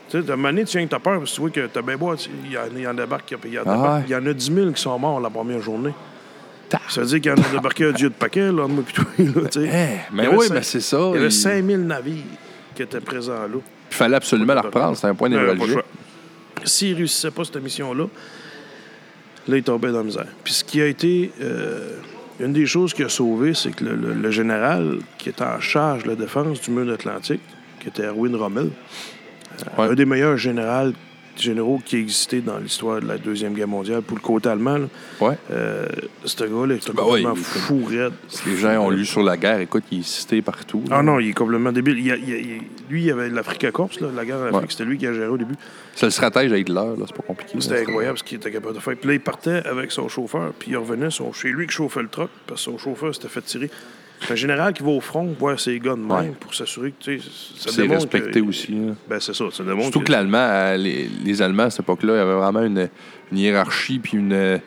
Tu 0.09 0.19
sais, 0.19 0.23
de 0.23 0.35
manière, 0.35 0.65
tu 0.67 0.79
viens 0.79 0.87
que 0.87 0.93
t'as 0.93 1.01
peur, 1.01 1.19
parce 1.19 1.31
que 1.31 1.35
tu 1.35 1.41
vois 1.41 1.51
que 1.51 1.67
t'as 1.67 1.83
bien 1.83 1.97
beau, 1.97 2.15
il 2.15 2.53
y, 2.53 2.87
en, 2.87 2.95
débarque, 2.95 3.35
il 3.45 3.53
y 3.53 3.59
en, 3.59 3.63
Ah 3.67 4.03
il 4.07 4.13
y 4.13 4.15
en 4.15 4.25
a 4.25 4.33
10 4.33 4.55
000 4.55 4.71
qui 4.71 4.81
sont 4.81 4.97
morts 5.01 5.21
la 5.21 5.31
première 5.31 5.61
journée. 5.61 5.93
Ça 6.89 7.01
veut 7.01 7.07
dire 7.07 7.21
qu'il 7.21 7.31
y 7.31 7.35
en 7.35 7.43
a 7.43 7.49
débarqué 7.49 7.85
un 7.85 7.93
dieu 7.93 8.09
de 8.09 8.15
paquet, 8.15 8.51
là, 8.53 8.67
moi, 8.67 8.83
puis 8.85 8.95
toi, 8.95 9.05
là, 9.19 9.49
tu 9.49 9.61
sais. 9.61 9.71
Eh, 10.11 10.15
mais 10.15 10.27
oui, 10.29 10.47
mais 10.53 10.63
c'est 10.63 10.81
ça. 10.81 10.99
Il 11.11 11.15
y 11.15 11.19
avait 11.19 11.27
il- 11.27 11.33
5000 11.33 11.87
navires 11.87 12.25
qui 12.75 12.83
étaient 12.83 13.01
présents 13.01 13.43
là. 13.43 13.59
Il 13.91 13.95
fallait 13.95 14.17
absolument 14.17 14.55
la 14.55 14.63
reprendre. 14.63 14.97
C'était 14.97 15.09
un 15.09 15.15
point 15.15 15.29
névralgique. 15.29 15.71
choix. 15.73 15.85
S'il 16.65 16.91
ne 16.93 16.97
réussissait 16.97 17.31
pas 17.31 17.45
cette 17.45 17.63
mission-là, 17.63 18.07
là, 19.49 19.57
il 19.57 19.63
tombait 19.63 19.93
dans 19.93 19.99
la 19.99 20.05
misère. 20.05 20.27
Puis 20.45 20.55
ce 20.55 20.65
qui 20.65 20.81
a 20.81 20.87
été. 20.87 21.31
euh, 21.41 21.99
une 22.39 22.53
des 22.53 22.67
choses 22.67 22.93
qui 22.93 23.03
a 23.03 23.09
sauvé, 23.09 23.55
c'est 23.55 23.71
que 23.75 23.83
le, 23.83 23.95
le- 23.95 24.13
le 24.13 24.31
général 24.31 24.99
qui 25.17 25.31
était 25.31 25.43
en 25.45 25.59
charge 25.59 26.03
de 26.03 26.11
la 26.11 26.17
défense 26.17 26.61
du 26.61 26.71
mur 26.71 26.93
atlantique, 26.93 27.41
qui 27.81 27.89
était 27.89 28.03
Erwin 28.05 28.37
Rommel, 28.37 28.67
euh, 28.69 29.83
Ouais. 29.83 29.89
un 29.91 29.95
des 29.95 30.05
meilleurs 30.05 30.37
généraux, 30.37 30.93
généraux 31.41 31.81
qui 31.85 31.97
existait 31.97 32.41
dans 32.41 32.59
l'histoire 32.59 33.01
de 33.01 33.07
la 33.07 33.19
Deuxième 33.19 33.55
Guerre 33.55 33.69
mondiale 33.69 34.03
pour 34.03 34.17
le 34.17 34.23
côté 34.23 34.49
allemand, 34.49 34.79
là, 34.79 34.87
Ouais. 35.21 35.37
euh, 35.51 35.87
ce 36.25 36.45
gars-là 36.45 36.75
était 36.75 36.93
Ben 36.93 37.03
complètement 37.03 37.33
ouais, 37.33 37.37
fou 37.41 37.85
raide. 37.85 38.13
Les 38.47 38.57
gens 38.57 38.79
ont 38.85 38.91
lu 38.91 39.05
sur 39.07 39.23
la 39.23 39.37
guerre. 39.37 39.61
Écoute, 39.61 39.85
il 39.91 40.01
est 40.01 40.07
cité 40.07 40.43
partout. 40.43 40.83
Ah 40.91 41.03
non, 41.03 41.19
il 41.21 41.29
est 41.31 41.33
complètement 41.33 41.73
débile. 41.73 41.99
Il 41.99 42.13
a- 42.13 42.17
il 42.17 42.29
y 42.29 42.33
a- 42.33 42.39
il- 42.39 42.61
lui, 42.91 43.05
il 43.05 43.11
avait 43.11 43.29
l'Africa 43.29 43.71
Corps, 43.71 43.91
là, 44.01 44.09
la 44.15 44.25
guerre 44.25 44.39
en 44.39 44.45
Afrique, 44.47 44.61
Ouais. 44.63 44.67
c'était 44.71 44.85
lui 44.85 44.99
qui 44.99 45.07
a 45.07 45.13
géré 45.13 45.29
au 45.29 45.37
début. 45.39 45.55
C'est 45.95 46.07
le 46.07 46.11
stratège 46.11 46.53
à 46.53 46.59
Hitler, 46.59 46.75
là. 46.75 47.05
C'est 47.07 47.17
pas 47.17 47.23
compliqué. 47.23 47.61
C'était 47.61 47.81
incroyable 47.81 48.19
ce 48.19 48.25
qu'il 48.25 48.37
était 48.39 48.51
capable 48.51 48.75
de 48.75 48.81
faire. 48.81 48.97
Puis 48.97 49.09
là, 49.09 49.15
il 49.15 49.21
partait 49.21 49.63
avec 49.67 49.93
son 49.93 50.09
chauffeur, 50.09 50.53
puis 50.59 50.73
il 50.73 50.77
revenait 50.77 51.11
son, 51.11 51.33
chez 51.33 51.49
lui 51.49 51.67
qui 51.67 51.73
chauffait 51.75 52.03
le 52.03 52.09
truck, 52.09 52.31
parce 52.47 52.65
que 52.65 52.71
son 52.73 52.79
chauffeur 52.79 53.15
s'était 53.15 53.29
fait 53.29 53.41
tirer. 53.43 53.71
C'est 54.21 54.33
un 54.33 54.37
général 54.37 54.73
qui 54.73 54.83
va 54.83 54.91
au 54.91 55.01
front 55.01 55.25
voir 55.39 55.61
ses 55.61 55.79
gars 55.79 55.93
de 55.95 55.97
même 56.01 56.11
Ouais. 56.11 56.33
pour 56.41 56.55
s'assurer 56.55 56.93
que, 56.93 57.05
tu 57.05 57.21
sais, 57.21 57.29
ça 57.59 57.71
C'est 57.73 57.87
respecté 57.87 58.41
que- 58.41 58.47
aussi. 58.49 58.73
là. 58.73 58.95
Ben, 59.09 59.21
c'est 59.21 59.35
ça, 59.35 59.45
ça 59.53 59.63
Surtout 59.83 60.01
que 60.01 60.11
l'Allemand, 60.13 60.39
euh, 60.39 60.77
les, 60.77 61.09
les 61.25 61.43
Allemands 61.43 61.65
à 61.65 61.71
cette 61.71 61.81
époque-là, 61.81 62.15
il 62.15 62.19
y 62.19 62.21
avait 62.21 62.35
vraiment 62.35 62.63
une, 62.63 62.89
une 63.31 63.39
hiérarchie, 63.39 63.99
puis 63.99 64.17
une, 64.19 64.33
euh, 64.33 64.59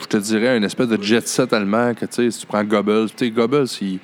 je 0.00 0.06
te 0.06 0.16
dirais, 0.18 0.56
une 0.58 0.64
espèce 0.64 0.88
de 0.88 1.02
jet 1.02 1.26
set 1.26 1.52
allemand 1.52 1.94
que, 1.94 2.04
tu 2.06 2.14
sais, 2.16 2.30
si 2.30 2.40
tu 2.40 2.46
prends 2.46 2.62
Goebbels, 2.64 3.08
tu 3.16 3.24
sais, 3.26 3.30
Goebbels, 3.30 3.66
il, 3.80 3.98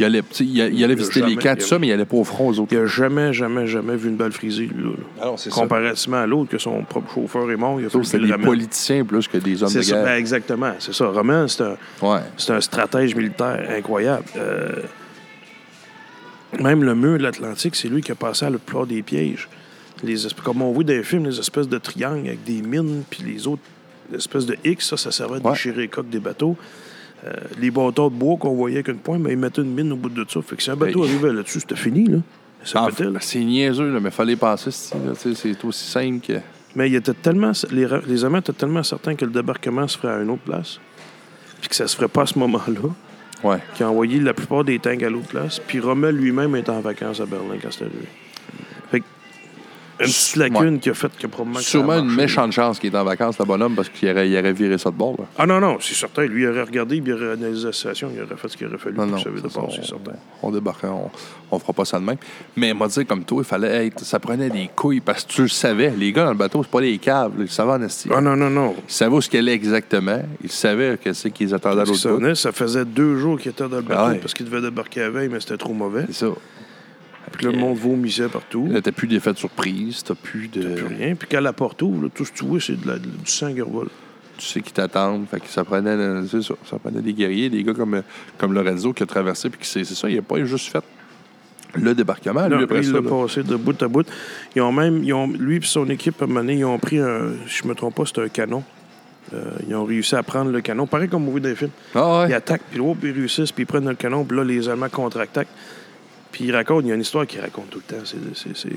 il 0.00 0.04
allait, 0.04 0.22
tu 0.22 0.26
sais, 0.32 0.44
il, 0.44 0.56
il 0.56 0.82
allait 0.84 0.94
visiter 0.94 1.20
les 1.22 1.34
jamais- 1.40 1.56
tout 1.56 1.66
ça, 1.66 1.78
mais 1.78 1.86
il 1.88 1.92
allait 1.92 2.04
pas 2.04 2.16
au 2.16 2.24
front 2.24 2.48
aux 2.48 2.58
autres. 2.58 2.72
Il 2.72 2.78
n'a 2.80 2.86
jamais, 2.86 3.32
jamais, 3.32 3.66
jamais 3.66 3.94
vu 3.96 4.08
une 4.08 4.16
balle 4.16 4.32
frisée, 4.32 4.66
lui, 4.66 4.82
là. 4.84 4.90
Alors, 5.22 5.38
c'est 5.38 5.50
Comparativement 5.50 6.16
à 6.18 6.26
l'autre, 6.26 6.50
que 6.50 6.58
son 6.58 6.82
propre 6.82 7.12
chauffeur 7.14 7.50
est 7.50 7.56
mort, 7.56 7.80
il 7.80 7.86
a 7.86 7.90
fallu 7.90 8.04
C'est 8.04 8.18
des 8.18 8.26
le 8.26 8.32
ramène. 8.32 8.46
politiciens 8.46 9.04
plus 9.04 9.28
que 9.28 9.38
des 9.38 9.62
hommes 9.62 9.68
C'est 9.68 9.78
de 9.78 9.84
ça, 9.84 9.96
ben, 9.96 10.04
guerre. 10.04 10.14
exactement, 10.14 10.72
c'est 10.78 10.94
ça. 10.94 11.06
Roman, 11.06 11.46
c'est 11.48 11.62
un, 11.62 11.76
Ouais. 12.02 12.20
c'est 12.36 12.52
un 12.52 12.60
stratège 12.60 13.14
militaire 13.14 13.66
incroyable. 13.70 14.24
Euh, 14.36 14.72
même 16.60 16.84
le 16.84 16.94
mur 16.94 17.18
de 17.18 17.22
l'Atlantique, 17.22 17.74
c'est 17.74 17.88
lui 17.88 18.00
qui 18.02 18.12
a 18.12 18.14
passé 18.14 18.46
à 18.46 18.50
la 18.50 18.58
plupart 18.58 18.86
des 18.86 19.02
pièges. 19.02 19.48
Les 20.02 20.16
comme 20.42 20.62
on 20.62 20.72
voit 20.72 20.84
dans 20.84 20.92
les 20.92 21.02
films, 21.02 21.24
les 21.26 21.38
espèces 21.38 21.68
de 21.68 21.78
triangles 21.78 22.26
avec 22.28 22.44
des 22.44 22.62
mines, 22.62 23.02
puis 23.08 23.22
les 23.24 23.46
autres 23.46 23.62
l'espèce 24.12 24.44
de 24.44 24.56
X, 24.64 24.90
ça, 24.90 24.96
ça 24.96 25.10
servait 25.10 25.36
à 25.36 25.42
Ouais. 25.42 25.52
déchirer 25.52 25.82
les 25.82 25.88
coques 25.88 26.10
des 26.10 26.18
bateaux. 26.18 26.56
Euh, 27.26 27.32
les 27.58 27.70
bâtons 27.70 28.08
de 28.10 28.14
bois 28.14 28.36
qu'on 28.36 28.54
voyait 28.54 28.76
avec 28.76 28.88
une 28.88 28.98
pointe, 28.98 29.20
mais 29.20 29.32
ils 29.32 29.38
mettaient 29.38 29.62
une 29.62 29.72
mine 29.74 29.92
au 29.92 29.96
bout 29.96 30.10
de 30.10 30.24
ça. 30.28 30.40
Fait 30.42 30.56
que 30.56 30.62
si 30.62 30.70
un 30.70 30.76
bateau 30.76 31.00
Ben, 31.00 31.08
arrivait 31.08 31.32
là-dessus, 31.32 31.60
c'était 31.60 31.76
fini, 31.76 32.04
là. 32.06 32.18
Ça 32.64 32.86
Ah, 32.86 33.02
là. 33.02 33.18
c'est 33.20 33.40
niaiseux, 33.44 33.90
là, 33.92 34.00
mais 34.00 34.10
fallait 34.10 34.36
penser, 34.36 34.70
c'est 34.70 35.64
aussi 35.64 35.84
simple 35.90 36.26
que. 36.26 36.34
Mais 36.74 36.88
il 36.88 36.94
était 36.96 37.12
tellement, 37.14 37.52
les, 37.70 37.86
les 38.06 38.24
amants 38.24 38.38
étaient 38.38 38.52
tellement 38.52 38.82
certains 38.82 39.14
que 39.14 39.24
le 39.24 39.30
débarquement 39.30 39.86
se 39.86 39.96
ferait 39.98 40.14
à 40.14 40.20
une 40.22 40.30
autre 40.30 40.42
place, 40.42 40.80
puis 41.60 41.68
que 41.68 41.74
ça 41.76 41.86
se 41.86 41.94
ferait 41.96 42.08
pas 42.08 42.22
à 42.22 42.26
ce 42.26 42.38
moment-là, 42.38 42.80
Ouais. 43.42 43.58
qu'ils 43.74 43.84
ont 43.84 43.90
envoyé 43.90 44.18
la 44.20 44.32
plupart 44.32 44.64
des 44.64 44.78
tanks 44.78 45.02
à 45.02 45.10
l'autre 45.10 45.26
place. 45.28 45.60
Puis 45.66 45.78
Rommel 45.78 46.16
lui-même 46.16 46.56
était 46.56 46.70
en 46.70 46.80
vacances 46.80 47.20
à 47.20 47.26
Berlin 47.26 47.56
quand 47.62 47.70
c'était 47.70 47.84
arrivé. 47.84 48.08
Une 50.00 50.06
petite 50.06 50.36
lacune 50.36 50.80
qui 50.80 50.90
a 50.90 50.94
fait 50.94 51.16
que 51.16 51.26
probablement. 51.26 51.58
que 51.58 51.64
Sûrement 51.64 51.98
une 51.98 52.14
méchante 52.14 52.52
chance 52.52 52.78
qu'il 52.78 52.92
est 52.92 52.98
en 52.98 53.04
vacances, 53.04 53.38
le 53.38 53.44
bonhomme, 53.44 53.74
parce 53.74 53.88
qu'il 53.88 54.08
aurait, 54.10 54.28
il 54.28 54.36
aurait 54.36 54.52
viré 54.52 54.76
ça 54.78 54.90
de 54.90 54.96
bord. 54.96 55.14
Là. 55.18 55.24
Ah 55.38 55.46
non, 55.46 55.60
non, 55.60 55.78
c'est 55.80 55.94
certain. 55.94 56.24
Lui, 56.24 56.42
il 56.42 56.48
aurait 56.48 56.62
regardé, 56.62 56.96
il 56.96 57.12
aurait 57.12 57.32
analysé 57.32 57.66
la 57.66 57.72
situation, 57.72 58.10
il 58.14 58.22
aurait 58.22 58.36
fait 58.36 58.48
ce 58.48 58.56
qu'il 58.56 58.66
aurait 58.66 58.78
fallu 58.78 58.96
Non, 58.96 59.06
pour 59.06 59.16
non. 59.18 59.22
de 59.22 59.48
bord, 59.48 59.72
c'est 59.74 59.84
certain. 59.84 60.12
on 60.42 60.50
débarquait, 60.50 60.88
on, 60.88 61.10
on 61.50 61.58
fera 61.58 61.72
pas 61.72 61.84
ça 61.84 61.98
de 61.98 62.04
même. 62.04 62.16
Mais 62.56 62.72
moi, 62.74 62.88
dire 62.88 63.06
comme 63.06 63.24
toi, 63.24 63.42
il 63.42 63.44
fallait 63.44 63.86
être. 63.86 64.04
Ça 64.04 64.18
prenait 64.18 64.50
des 64.50 64.68
couilles 64.74 65.00
parce 65.00 65.24
que 65.24 65.32
tu 65.32 65.42
le 65.42 65.48
savais. 65.48 65.92
Les 65.96 66.12
gars 66.12 66.24
dans 66.24 66.32
le 66.32 66.36
bateau, 66.36 66.62
c'est 66.62 66.70
pas 66.70 66.80
des 66.80 66.98
câbles. 66.98 67.42
Ils 67.42 67.50
savaient 67.50 67.72
en 67.72 67.82
esti. 67.82 68.08
Ah 68.12 68.20
non, 68.20 68.36
non, 68.36 68.50
non. 68.50 68.74
Ils 68.88 68.92
savaient 68.92 69.14
où 69.14 69.20
ce 69.20 69.30
qu'elle 69.30 69.48
est 69.48 69.54
exactement. 69.54 70.20
Ils 70.42 70.50
savaient 70.50 70.98
que 71.02 71.12
c'est 71.12 71.30
qu'ils 71.30 71.54
attendaient 71.54 71.82
à 71.82 71.84
l'autre 71.84 71.98
ça, 71.98 72.12
venait, 72.12 72.34
ça 72.34 72.52
faisait 72.52 72.84
deux 72.84 73.16
jours 73.18 73.38
qu'il 73.38 73.52
était 73.52 73.68
dans 73.68 73.76
le 73.76 73.82
bateau 73.82 74.10
ouais. 74.10 74.18
parce 74.18 74.34
qu'il 74.34 74.46
devait 74.46 74.60
débarquer 74.60 75.00
la 75.00 75.10
veille, 75.10 75.28
mais 75.30 75.40
c'était 75.40 75.56
trop 75.56 75.72
mauvais. 75.72 76.04
C'est 76.08 76.26
ça. 76.26 76.32
Puis 77.32 77.46
le 77.46 77.52
monde 77.52 77.76
vomissait 77.78 78.28
partout. 78.28 78.68
T'as 78.82 78.92
plus 78.92 79.08
d'effet 79.08 79.32
de 79.32 79.38
surprise, 79.38 80.02
t'as 80.04 80.14
plus 80.14 80.48
de. 80.48 80.74
Plus 80.74 80.86
rien. 80.86 81.14
Puis 81.14 81.28
quand 81.30 81.40
la 81.40 81.52
porte 81.52 81.80
ouvre, 81.82 82.04
là, 82.04 82.08
tout 82.14 82.24
ce 82.24 82.32
que 82.32 82.38
tu 82.38 82.44
vois, 82.44 82.60
c'est 82.60 82.80
de 82.80 82.86
la- 82.86 82.98
du 82.98 83.08
sang 83.24 83.52
qui 83.52 83.60
revole. 83.60 83.88
Tu 84.36 84.46
sais 84.46 84.60
qu'ils 84.60 84.72
t'attendent. 84.72 85.26
Fait 85.28 85.40
que 85.40 85.46
ça 85.48 85.64
prenait, 85.64 85.90
euh, 85.90 86.24
c'est 86.26 86.42
ça, 86.42 86.54
ça 86.68 86.78
prenait 86.78 87.00
des 87.00 87.12
guerriers, 87.12 87.48
des 87.50 87.62
gars 87.62 87.72
comme, 87.74 87.94
euh, 87.94 88.02
comme 88.36 88.52
Lorenzo 88.52 88.92
qui 88.92 89.02
a 89.02 89.06
traversé. 89.06 89.48
Puis 89.48 89.60
qui 89.60 89.66
c'est 89.68 89.84
c'est 89.84 89.94
ça, 89.94 90.08
il 90.10 90.16
n'a 90.16 90.22
pas 90.22 90.44
juste 90.44 90.70
fait 90.70 90.82
le 91.74 91.94
débarquement. 91.94 92.48
Non, 92.48 92.56
lui, 92.56 92.64
après 92.64 92.80
il 92.84 92.92
l'a 92.92 93.00
là. 93.00 93.08
passé 93.08 93.42
de 93.42 93.56
bout 93.56 93.80
à 93.82 93.88
bout. 93.88 94.06
Ils 94.54 94.62
ont 94.62 94.72
même, 94.72 95.02
ils 95.02 95.12
ont, 95.12 95.26
lui 95.28 95.56
et 95.56 95.60
son 95.62 95.88
équipe, 95.88 96.20
à 96.20 96.24
un 96.24 96.28
moment 96.28 96.40
donné, 96.40 96.54
ils 96.58 96.64
ont 96.64 96.78
pris 96.78 96.98
un, 96.98 97.32
je 97.46 97.66
me 97.66 97.74
trompe 97.74 97.94
pas, 97.96 98.06
c'était 98.06 98.22
un 98.22 98.28
canon. 98.28 98.62
Euh, 99.32 99.42
ils 99.68 99.74
ont 99.74 99.84
réussi 99.84 100.14
à 100.14 100.22
prendre 100.22 100.50
le 100.50 100.60
canon, 100.60 100.86
pareil 100.86 101.08
comme 101.08 101.26
on 101.26 101.30
voit 101.30 101.40
dans 101.40 101.48
les 101.48 101.54
films. 101.56 101.70
Ah 101.94 102.20
ouais. 102.20 102.28
Ils 102.28 102.34
attaquent, 102.34 102.62
puis 102.70 102.78
l'autre, 102.78 103.00
ils 103.04 103.10
réussissent, 103.12 103.50
puis 103.52 103.62
ils 103.62 103.66
prennent 103.66 103.88
le 103.88 103.94
canon, 103.94 104.24
puis 104.24 104.36
là, 104.36 104.44
les 104.44 104.68
Allemands 104.68 104.88
contre-attaquent. 104.88 105.48
Puis 106.34 106.46
ils 106.46 106.52
racontent, 106.52 106.80
il 106.80 106.88
y 106.88 106.90
a 106.90 106.96
une 106.96 107.00
histoire 107.00 107.28
qu'il 107.28 107.40
raconte 107.40 107.70
tout 107.70 107.78
le 107.88 107.96
temps. 107.96 108.02
C'est, 108.04 108.16
c'est, 108.34 108.56
c'est, 108.56 108.68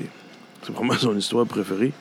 c'est 0.62 0.72
vraiment 0.72 0.92
son 0.94 1.16
histoire 1.18 1.44
préférée. 1.44 1.92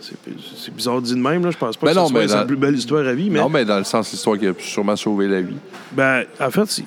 C'est, 0.00 0.14
c'est 0.56 0.72
bizarre 0.72 1.02
dit 1.02 1.14
de 1.14 1.18
même, 1.18 1.44
là. 1.44 1.50
Je 1.50 1.56
pense 1.56 1.76
pas 1.76 1.86
Ben 1.86 1.92
que 1.94 1.98
non, 1.98 2.06
ce 2.06 2.12
soit 2.12 2.20
mais 2.20 2.28
sa 2.28 2.40
dans- 2.42 2.46
plus 2.46 2.56
belle 2.56 2.76
histoire 2.76 3.04
à 3.06 3.12
vie, 3.12 3.28
mais 3.28 3.40
Non, 3.40 3.48
mais 3.48 3.64
dans 3.64 3.78
le 3.78 3.82
sens 3.84 4.12
l'histoire 4.12 4.38
qui 4.38 4.46
a 4.46 4.52
sûrement 4.58 4.94
sauvé 4.94 5.26
la 5.26 5.40
vie. 5.40 5.56
ben, 5.92 6.24
en 6.38 6.50
fait, 6.52 6.66
c'est- 6.66 6.84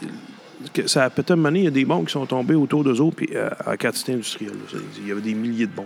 que 0.74 0.88
ça 0.88 1.04
a 1.06 1.34
une 1.34 1.46
année, 1.46 1.60
il 1.60 1.66
y 1.66 1.68
a 1.68 1.72
des 1.72 1.84
bombes 1.86 2.06
qui 2.06 2.14
sont 2.14 2.26
tombées 2.26 2.56
autour 2.56 2.84
d'eux 2.86 3.02
autres, 3.02 3.16
puis 3.18 3.30
euh, 3.36 3.50
en 3.66 3.76
quantité 3.76 4.14
industrielle. 4.14 4.54
là. 4.54 4.70
C'est- 4.72 5.02
Il 5.02 5.08
y 5.08 5.12
avait 5.12 5.20
des 5.22 5.34
milliers 5.34 5.66
de 5.68 5.72
bombes. 5.74 5.86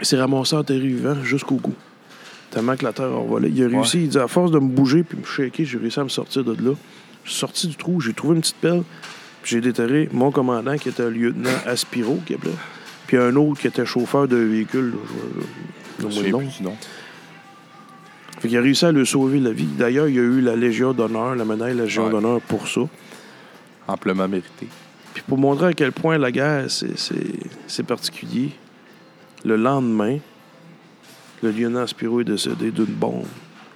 Il 0.00 0.04
s'est 0.06 0.18
ramassé 0.18 0.56
en 0.56 0.64
terre 0.64 0.78
vivant 0.78 1.22
jusqu'au 1.22 1.56
cou. 1.56 1.74
Tellement 2.50 2.76
que 2.76 2.84
la 2.84 2.92
terre 2.92 3.06
a 3.06 3.22
volé. 3.24 3.48
Il 3.54 3.62
a 3.64 3.68
réussi, 3.68 4.02
il 4.02 4.08
dit, 4.08 4.18
à 4.18 4.26
force 4.28 4.50
de 4.50 4.58
me 4.58 4.68
bouger 4.68 5.04
puis 5.04 5.16
me 5.18 5.24
shaker, 5.24 5.64
j'ai 5.64 5.78
réussi 5.78 6.00
à 6.00 6.04
me 6.04 6.08
sortir 6.08 6.42
de 6.44 6.52
là. 6.52 6.74
Je 7.24 7.30
suis 7.30 7.38
sorti 7.38 7.68
du 7.68 7.76
trou, 7.76 8.00
j'ai 8.00 8.12
trouvé 8.12 8.34
une 8.34 8.40
petite 8.40 8.56
pelle, 8.56 8.82
j'ai 9.44 9.60
déterré 9.60 10.08
mon 10.12 10.30
commandant, 10.30 10.76
qui 10.76 10.88
était 10.90 11.02
un 11.02 11.10
lieutenant 11.10 11.50
Aspiro, 11.66 12.20
qui 12.26 12.34
appelait, 12.34 12.50
puis 13.06 13.16
un 13.16 13.34
autre 13.36 13.60
qui 13.60 13.66
était 13.66 13.86
chauffeur 13.86 14.28
de 14.28 14.36
véhicule. 14.36 14.94
là, 16.00 16.06
je- 16.10 16.20
le 16.22 16.30
nom. 16.30 16.42
Fait 18.40 18.48
qu'il 18.48 18.56
a 18.56 18.60
réussi 18.62 18.86
à 18.86 18.92
lui 18.92 19.06
sauver 19.06 19.38
la 19.38 19.52
vie. 19.52 19.66
D'ailleurs, 19.66 20.08
il 20.08 20.18
a 20.18 20.22
eu 20.22 20.40
la 20.40 20.56
Légion 20.56 20.92
d'honneur, 20.94 21.34
la 21.36 21.44
médaille 21.44 21.76
Légion 21.76 22.06
Ouais. 22.06 22.10
d'honneur 22.10 22.40
pour 22.40 22.66
ça. 22.68 22.80
Amplement 23.86 24.26
mérité. 24.28 24.66
Puis 25.12 25.22
pour 25.26 25.36
montrer 25.36 25.66
à 25.66 25.72
quel 25.74 25.92
point 25.92 26.16
la 26.16 26.30
guerre, 26.32 26.66
c'est 26.70 27.82
particulier, 27.82 28.50
le 29.44 29.56
lendemain, 29.56 30.18
le 31.42 31.50
lieutenant 31.50 31.86
Spiro 31.86 32.20
est 32.20 32.24
décédé 32.24 32.70
d'une 32.70 32.84
bombe 32.86 33.26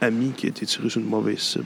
amie 0.01 0.33
qui 0.37 0.47
a 0.47 0.49
été 0.51 0.65
tirée 0.65 0.89
sur 0.89 1.01
une 1.01 1.09
mauvaise 1.09 1.39
cible. 1.41 1.65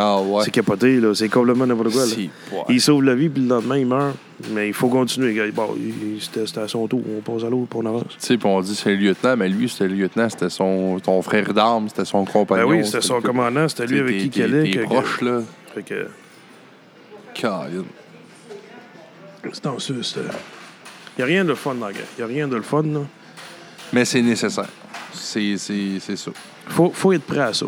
Ah 0.00 0.20
ouais. 0.20 0.44
C'est 0.44 0.50
capoté, 0.52 1.00
là. 1.00 1.12
C'est 1.14 1.28
complètement 1.28 1.66
n'importe 1.66 1.90
quoi, 1.92 2.02
là. 2.06 2.12
Si, 2.12 2.30
ouais. 2.52 2.58
Il 2.68 2.80
sauve 2.80 3.02
la 3.02 3.14
vie, 3.16 3.28
puis 3.28 3.42
le 3.42 3.48
lendemain, 3.48 3.76
il 3.78 3.86
meurt. 3.86 4.14
Mais 4.52 4.68
il 4.68 4.72
faut 4.74 4.88
continuer. 4.88 5.50
Bon, 5.50 5.74
il- 5.76 6.22
c'était 6.22 6.60
à 6.60 6.68
son 6.68 6.86
tour. 6.86 7.02
On 7.18 7.20
passe 7.20 7.44
à 7.44 7.50
l'autre, 7.50 7.66
puis 7.68 7.80
on 7.82 7.86
avance. 7.86 8.04
Tu 8.10 8.16
sais, 8.18 8.36
puis 8.38 8.46
on 8.48 8.60
dit 8.60 8.74
c'est 8.76 8.90
le 8.90 8.96
lieutenant, 8.96 9.36
mais 9.36 9.48
lui, 9.48 9.68
c'était 9.68 9.88
le 9.88 9.94
lieutenant, 9.96 10.28
c'était 10.28 10.48
son 10.50 11.00
ton 11.00 11.20
frère 11.22 11.52
d'armes, 11.52 11.88
c'était 11.88 12.04
son 12.04 12.22
Ben 12.22 12.30
compagnon. 12.32 12.68
oui, 12.68 12.86
c'était 12.86 13.00
son 13.00 13.20
commandant. 13.20 13.68
C'était 13.68 13.86
lui 13.86 13.98
avec 13.98 14.18
qui 14.18 14.30
qu'il 14.30 14.42
allait. 14.44 14.70
que- 14.70 14.84
proche, 14.84 15.20
là. 15.22 15.40
Fait 15.74 15.82
que... 15.82 16.06
C'est 19.52 19.66
en 19.66 19.76
Il 19.78 20.22
n'y 21.18 21.22
a 21.22 21.26
rien 21.26 21.44
de 21.44 21.54
fun 21.54 21.74
dans 21.74 21.86
la 21.86 21.92
guerre. 21.92 22.02
Il 22.18 22.24
n'y 22.24 22.30
a 22.30 22.34
rien 22.34 22.46
de 22.48 22.56
le 22.56 22.62
fun, 22.62 22.82
là. 22.82 23.00
Mais 23.92 24.04
c'est 24.04 24.22
nécessaire. 24.22 24.68
C'est 25.12 25.56
ça. 25.56 26.30
faut, 26.68 26.90
faut 26.94 27.12
être 27.12 27.24
prêt 27.24 27.40
à 27.40 27.52
ça. 27.54 27.66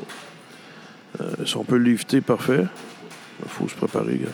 Euh, 1.21 1.45
si 1.47 1.57
on 1.57 1.65
peut 1.65 1.77
l'éviter, 1.77 2.21
parfait. 2.21 2.65
Il 3.43 3.49
faut 3.49 3.69
se 3.69 3.75
préparer. 3.75 4.17
gars. 4.19 4.29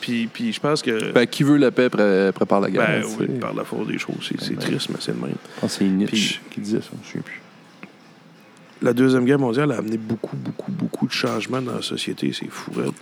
Puis, 0.00 0.26
puis 0.32 0.52
je 0.52 0.60
pense 0.60 0.82
que. 0.82 1.12
Ben, 1.12 1.26
qui 1.26 1.42
veut 1.42 1.56
la 1.56 1.70
paix 1.70 1.88
pré- 1.88 2.30
prépare 2.34 2.60
la 2.60 2.70
guerre. 2.70 3.02
ben, 3.02 3.04
oui, 3.18 3.38
par 3.38 3.54
la 3.54 3.64
force 3.64 3.86
des 3.88 3.98
choses. 3.98 4.30
C'est, 4.40 4.58
triste, 4.58 4.88
mais 4.90 4.96
c'est 5.00 5.12
le 5.12 5.18
même. 5.20 5.34
Que 5.60 5.68
c'est 5.68 5.84
Nietzsche 5.84 6.38
Puis- 6.40 6.40
qui 6.50 6.60
disait 6.60 6.80
ça, 6.80 6.90
je 7.02 7.08
ne 7.08 7.12
sais 7.14 7.18
plus. 7.20 7.40
La 8.82 8.92
Deuxième 8.92 9.24
Guerre 9.24 9.38
mondiale 9.38 9.72
a 9.72 9.78
amené 9.78 9.96
beaucoup, 9.96 10.36
beaucoup, 10.36 10.70
beaucoup 10.70 11.06
de 11.06 11.12
changements 11.12 11.62
dans 11.62 11.74
la 11.76 11.82
société. 11.82 12.32
C'est 12.38 12.50
fou, 12.50 12.70
raide. 12.76 12.92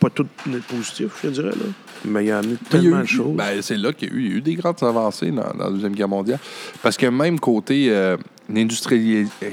Pas 0.00 0.10
tout 0.10 0.26
net 0.46 0.62
positif, 0.62 1.08
je 1.24 1.28
dirais, 1.30 1.50
là. 1.50 1.66
Mais 2.04 2.24
il 2.26 2.30
a 2.30 2.38
amené 2.38 2.52
y 2.52 2.56
a 2.56 2.68
tellement 2.70 2.98
eu- 3.00 3.02
de 3.02 3.06
choses. 3.08 3.36
ben, 3.36 3.60
c'est 3.60 3.76
là 3.76 3.92
qu'il 3.92 4.08
y 4.08 4.12
a 4.12 4.14
eu, 4.14 4.20
il 4.20 4.30
y 4.30 4.34
a 4.34 4.36
eu 4.36 4.40
des 4.40 4.54
grandes 4.54 4.80
avancées 4.82 5.30
dans, 5.32 5.52
dans 5.56 5.64
la 5.64 5.70
Deuxième 5.70 5.94
Guerre 5.94 6.08
mondiale. 6.08 6.38
Parce 6.82 6.96
que 6.96 7.06
même 7.06 7.40
côté 7.40 7.88
euh, 7.90 8.16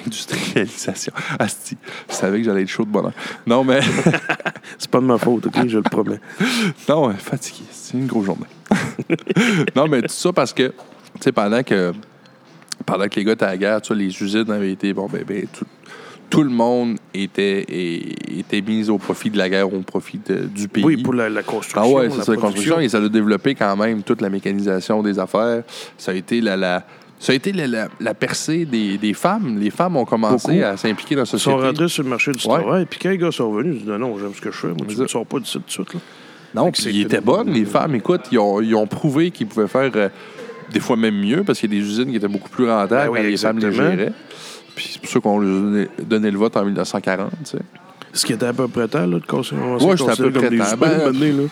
industrialisation. 0.06 1.14
Asti, 1.40 1.78
je 2.10 2.14
savais 2.16 2.40
que 2.40 2.44
j'allais 2.46 2.62
être 2.62 2.68
chaud 2.70 2.86
de 2.86 2.90
bonheur. 2.92 3.14
Non, 3.48 3.64
mais. 3.64 3.80
C'est 4.78 4.90
pas 4.90 5.00
de 5.00 5.06
ma 5.06 5.18
faute, 5.18 5.48
OK? 5.48 5.68
je 5.68 5.78
le 5.78 5.84
promets. 5.84 6.20
non, 6.88 7.08
ouais, 7.08 7.16
fatigué. 7.16 7.64
C'est 7.72 7.98
une 7.98 8.06
grosse 8.08 8.26
journée. 8.26 8.46
non, 9.76 9.88
mais 9.88 10.02
tout 10.02 10.08
ça 10.10 10.32
parce 10.32 10.54
que, 10.54 10.68
tu 10.68 10.74
sais, 11.22 11.32
pendant 11.32 11.64
que. 11.64 11.94
Pendant 12.86 13.08
que 13.08 13.16
les 13.16 13.24
gars 13.24 13.32
étaient 13.34 13.46
à 13.46 13.50
la 13.50 13.58
guerre, 13.58 13.82
tu 13.82 13.88
sais, 13.88 13.96
les 13.96 14.24
usines 14.24 14.52
avaient 14.52 14.72
été. 14.72 14.94
Bon, 14.94 15.08
ben, 15.08 15.24
ben, 15.26 15.48
tout, 15.52 15.66
tout 16.30 16.44
le 16.44 16.50
monde 16.50 16.98
était, 17.14 17.62
était 18.38 18.62
mis 18.62 18.90
au 18.90 18.98
profit 18.98 19.30
de 19.30 19.38
la 19.38 19.50
guerre, 19.50 19.74
au 19.74 19.80
profit 19.80 20.20
de- 20.28 20.46
du 20.46 20.68
pays. 20.68 20.84
Oui, 20.84 20.98
pour 20.98 21.14
la, 21.14 21.30
la 21.30 21.44
construction. 21.44 21.82
Ah 21.84 21.88
ouais, 21.88 22.10
c'est 22.10 22.24
ça, 22.24 22.32
la 22.34 22.38
construction. 22.38 22.80
Et 22.80 22.90
ça 22.90 22.98
a 22.98 23.08
développé 23.10 23.56
quand 23.56 23.76
même 23.78 24.04
toute 24.04 24.22
la 24.22 24.30
mécanisation 24.30 25.02
des 25.04 25.18
affaires. 25.20 25.64
Ça 25.98 26.12
a 26.12 26.16
été 26.16 26.42
la, 26.42 26.58
la- 26.58 26.86
ça 27.20 27.32
a 27.32 27.36
été 27.36 27.52
la, 27.54 27.68
la- 27.68 27.88
la 28.00 28.14
percée 28.14 28.66
des, 28.66 28.98
des 28.98 29.14
femmes. 29.14 29.58
Les 29.60 29.70
femmes 29.70 29.96
ont 29.98 30.06
commencé 30.06 30.54
Beaucoup. 30.56 30.66
à 30.66 30.78
s'impliquer 30.78 31.16
dans 31.16 31.22
la 31.22 31.26
Ils 31.26 31.28
sont 31.28 31.38
société. 31.38 31.68
rentrés 31.68 31.88
sur 31.88 32.04
le 32.04 32.10
marché 32.10 32.32
du 32.32 32.48
Ouais. 32.48 32.60
travail. 32.60 32.86
Puis 32.90 33.00
quand 33.02 33.10
les 33.10 33.18
gars 33.18 33.32
sont 33.32 33.50
revenus, 33.52 33.76
ils 33.76 33.80
disent 33.80 33.88
non, 33.88 34.00
non, 34.00 34.18
j'aime 34.20 34.34
ce 34.36 34.42
que 34.42 34.52
je 34.52 34.58
fais. 34.58 34.68
Moi, 34.68 34.78
tu 34.88 34.96
ne 34.98 35.08
ça. 35.08 35.12
sors 35.14 35.26
pas 35.26 35.40
d'ici 35.40 35.54
tout 35.54 35.64
de 35.66 35.72
suite. 35.72 35.94
Là. 35.94 36.00
Non, 36.56 36.72
puis 36.72 36.84
ils 36.90 37.02
étaient 37.02 37.22
bonnes, 37.22 37.52
les 37.52 37.66
femmes. 37.66 37.96
Écoute, 37.96 38.22
ils 38.32 38.40
ont, 38.40 38.62
ils 38.62 38.76
ont 38.76 38.88
prouvé 38.88 39.32
qu'ils 39.32 39.48
pouvaient 39.48 39.68
faire 39.68 39.92
euh, 39.96 40.10
des 40.72 40.80
fois 40.80 40.96
même 40.98 41.16
mieux 41.20 41.44
parce 41.44 41.60
qu'il 41.60 41.74
y 41.74 41.78
a 41.78 41.82
des 41.82 41.86
usines 41.88 42.10
qui 42.12 42.16
étaient 42.18 42.28
beaucoup 42.28 42.50
plus 42.50 42.66
rentables 42.70 42.90
Ben 42.90 43.10
oui, 43.10 43.20
quand 43.20 43.28
les 43.28 43.38
femmes 43.38 43.60
les 43.60 43.72
géraient. 43.72 44.14
Puis 44.76 44.90
c'est 44.94 45.02
pour 45.02 45.10
ça 45.10 45.20
qu'on 45.20 45.40
leur 45.40 45.84
a 45.88 46.04
donné, 46.04 46.32
le 46.32 46.38
vote 46.38 46.56
en 46.58 46.66
1940. 46.66 47.30
tu 47.32 47.52
sais. 47.52 47.58
Ce 48.14 48.26
qui 48.26 48.34
était 48.34 48.46
à 48.46 48.54
peu 48.54 48.68
près 48.68 48.88
temps, 48.88 49.06
là, 49.06 49.20
de 49.20 49.26
cons- 49.26 49.40
on 49.40 49.44
s'est 49.44 49.56
Ouais, 49.86 49.98
j'étais 49.98 50.12
à 50.12 50.16
peu 50.16 50.32
près 50.32 50.50
temps. 50.50 50.78
Ben, 50.80 50.98
donné, 51.12 51.32
là. 51.32 51.44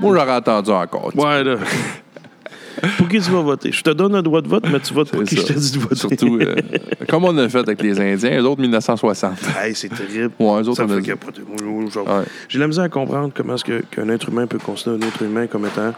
Moi, 0.00 0.16
j'aurais 0.18 0.36
entendu 0.36 0.70
encore. 0.70 1.12
tu. 1.12 1.18
Ouais, 1.18 1.44
là. 1.44 1.56
pour 2.98 3.08
qui 3.08 3.20
tu 3.20 3.30
vas 3.30 3.40
voter? 3.42 3.70
Je 3.72 3.82
te 3.82 3.90
donne 3.90 4.14
un 4.16 4.22
droit 4.22 4.40
de 4.42 4.48
vote, 4.48 4.64
mais 4.70 4.80
tu 4.80 4.92
votes 4.92 5.10
pour 5.10 5.22
qui 5.24 5.36
je 5.36 5.42
te 5.42 5.52
dis 5.52 5.72
de 5.72 5.78
voter? 5.78 5.94
Surtout, 5.96 6.38
euh, 6.40 6.56
comme 7.08 7.24
on 7.24 7.36
a 7.38 7.48
fait 7.48 7.58
avec 7.60 7.80
les 7.82 7.98
Indiens, 8.00 8.30
les 8.30 8.40
autres 8.40 8.60
1960. 8.60 9.32
Hey, 9.62 9.74
c'est 9.74 9.88
terrible. 9.88 10.32
Ouais, 10.38 10.60
eux 10.62 10.68
autres, 10.68 10.74
Ça 10.76 10.84
on 10.84 10.90
a 10.90 10.94
fait 10.96 11.00
dit- 11.00 11.90
genre, 11.92 12.06
Ouais. 12.06 12.24
J'ai 12.48 12.58
la 12.58 12.66
misère 12.66 12.84
à 12.84 12.88
comprendre 12.88 13.30
comment 13.34 13.54
est-ce 13.54 13.64
que- 13.64 13.82
qu'un 13.90 14.08
être 14.08 14.28
humain 14.28 14.46
peut 14.46 14.58
considérer 14.58 14.96
un 14.96 15.06
autre 15.06 15.22
humain 15.22 15.46
comme 15.46 15.64
étant 15.66 15.92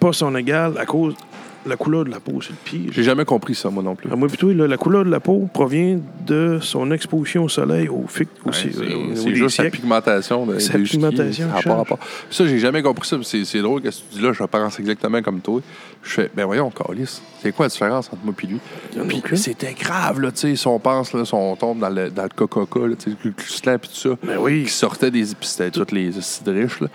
pas 0.00 0.12
son 0.12 0.34
égal 0.36 0.74
à 0.78 0.86
cause 0.86 1.14
la 1.66 1.76
couleur 1.76 2.04
de 2.04 2.10
la 2.10 2.20
peau. 2.20 2.40
C'est 2.42 2.50
le 2.50 2.56
pire. 2.64 2.92
J'ai 2.92 3.02
jamais 3.02 3.24
compris 3.24 3.54
ça, 3.54 3.70
moi 3.70 3.82
non 3.82 3.94
plus. 3.94 4.10
À 4.12 4.16
moi, 4.16 4.28
plutôt, 4.28 4.52
la 4.52 4.76
couleur 4.76 5.04
de 5.04 5.10
la 5.10 5.20
peau 5.20 5.48
provient 5.52 5.98
de 6.26 6.58
son 6.60 6.90
exposition 6.92 7.44
au 7.44 7.48
soleil, 7.48 7.88
au, 7.88 8.04
fi- 8.08 8.26
au, 8.44 8.48
Ouais, 8.48 8.54
c'est 8.54 8.68
euh, 8.78 9.34
juste 9.34 9.58
la 9.58 9.64
siècles. 9.64 9.78
pigmentation. 9.78 10.46
De, 10.46 10.58
ski, 10.58 10.78
pigmentation 10.78 11.48
pas 11.48 11.60
change. 11.60 11.76
rapport. 11.76 11.98
Ça, 12.30 12.46
j'ai 12.46 12.58
jamais 12.58 12.82
compris 12.82 13.08
ça. 13.08 13.16
C'est 13.22 13.44
c'est 13.44 13.60
drôle 13.62 13.80
que 13.82 13.88
tu 13.88 13.96
dis 14.12 14.20
là, 14.20 14.32
je 14.32 14.44
pense 14.44 14.78
exactement 14.78 15.22
comme 15.22 15.40
toi. 15.40 15.60
Je 16.02 16.10
fais, 16.10 16.30
ben 16.34 16.44
voyons, 16.44 16.70
Calis, 16.70 17.20
c'est 17.42 17.52
quoi 17.52 17.66
la 17.66 17.70
différence 17.70 18.10
entre 18.12 18.24
moi 18.24 18.34
et 18.42 18.46
lui? 18.46 18.58
Puis 19.22 19.38
c'était 19.38 19.72
grave, 19.74 20.20
là, 20.20 20.30
tu 20.32 20.40
sais, 20.40 20.56
si 20.56 20.66
on 20.66 20.78
pense, 20.78 21.12
là, 21.14 21.24
si 21.24 21.32
on 21.34 21.56
tombe 21.56 21.78
dans 21.78 21.88
le, 21.88 22.10
dans 22.10 22.24
le 22.24 22.28
coca, 22.28 22.80
là, 22.86 22.94
tu 22.96 23.10
sais, 23.10 23.16
le 23.24 23.30
Cluslan 23.30 23.78
puis 23.78 23.88
tout 23.90 23.96
ça, 24.10 24.16
Ben 24.22 24.36
oui. 24.38 24.64
qui 24.64 24.70
sortait 24.70 25.10
des... 25.10 25.22
Puis 25.24 25.48
c'était 25.48 25.70
toutes 25.70 25.92
les 25.92 26.16
acides 26.18 26.48
riches, 26.48 26.80
là. 26.80 26.88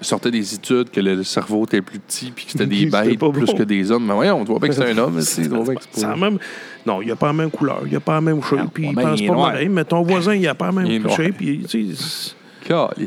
Sortait 0.00 0.30
des 0.30 0.54
études 0.54 0.90
que 0.90 1.00
le 1.00 1.22
cerveau 1.24 1.64
était 1.64 1.82
plus 1.82 1.98
petit 1.98 2.30
puis 2.30 2.44
que 2.44 2.52
c'était 2.52 2.66
des 2.66 2.86
bêtes 2.90 3.18
pas 3.18 3.30
plus 3.30 3.46
bon. 3.46 3.56
que 3.56 3.62
des 3.62 3.90
hommes. 3.90 4.06
Mais 4.06 4.14
voyons, 4.14 4.40
on 4.40 4.44
voit 4.44 4.58
bien 4.58 4.68
que 4.68 4.74
c'est 4.74 4.90
un 4.90 4.98
homme. 4.98 5.20
c'est 5.20 5.48
même... 6.16 6.38
Non, 6.84 7.02
il 7.02 7.08
n'a 7.08 7.16
pas 7.16 7.26
la 7.26 7.32
même 7.32 7.50
couleur, 7.50 7.82
il 7.84 7.92
n'a 7.92 8.00
pas 8.00 8.14
la 8.14 8.20
même 8.20 8.42
shape, 8.42 8.72
puis 8.72 8.86
il 8.86 8.94
mais 8.94 9.02
pense 9.02 9.22
pas 9.22 9.34
pareil, 9.34 9.68
mais 9.68 9.84
ton 9.84 10.02
voisin, 10.02 10.34
il 10.34 10.42
n'a 10.42 10.54
pas 10.54 10.66
la 10.66 10.72
même 10.72 11.10
shape, 11.10 11.36
puis 11.36 11.66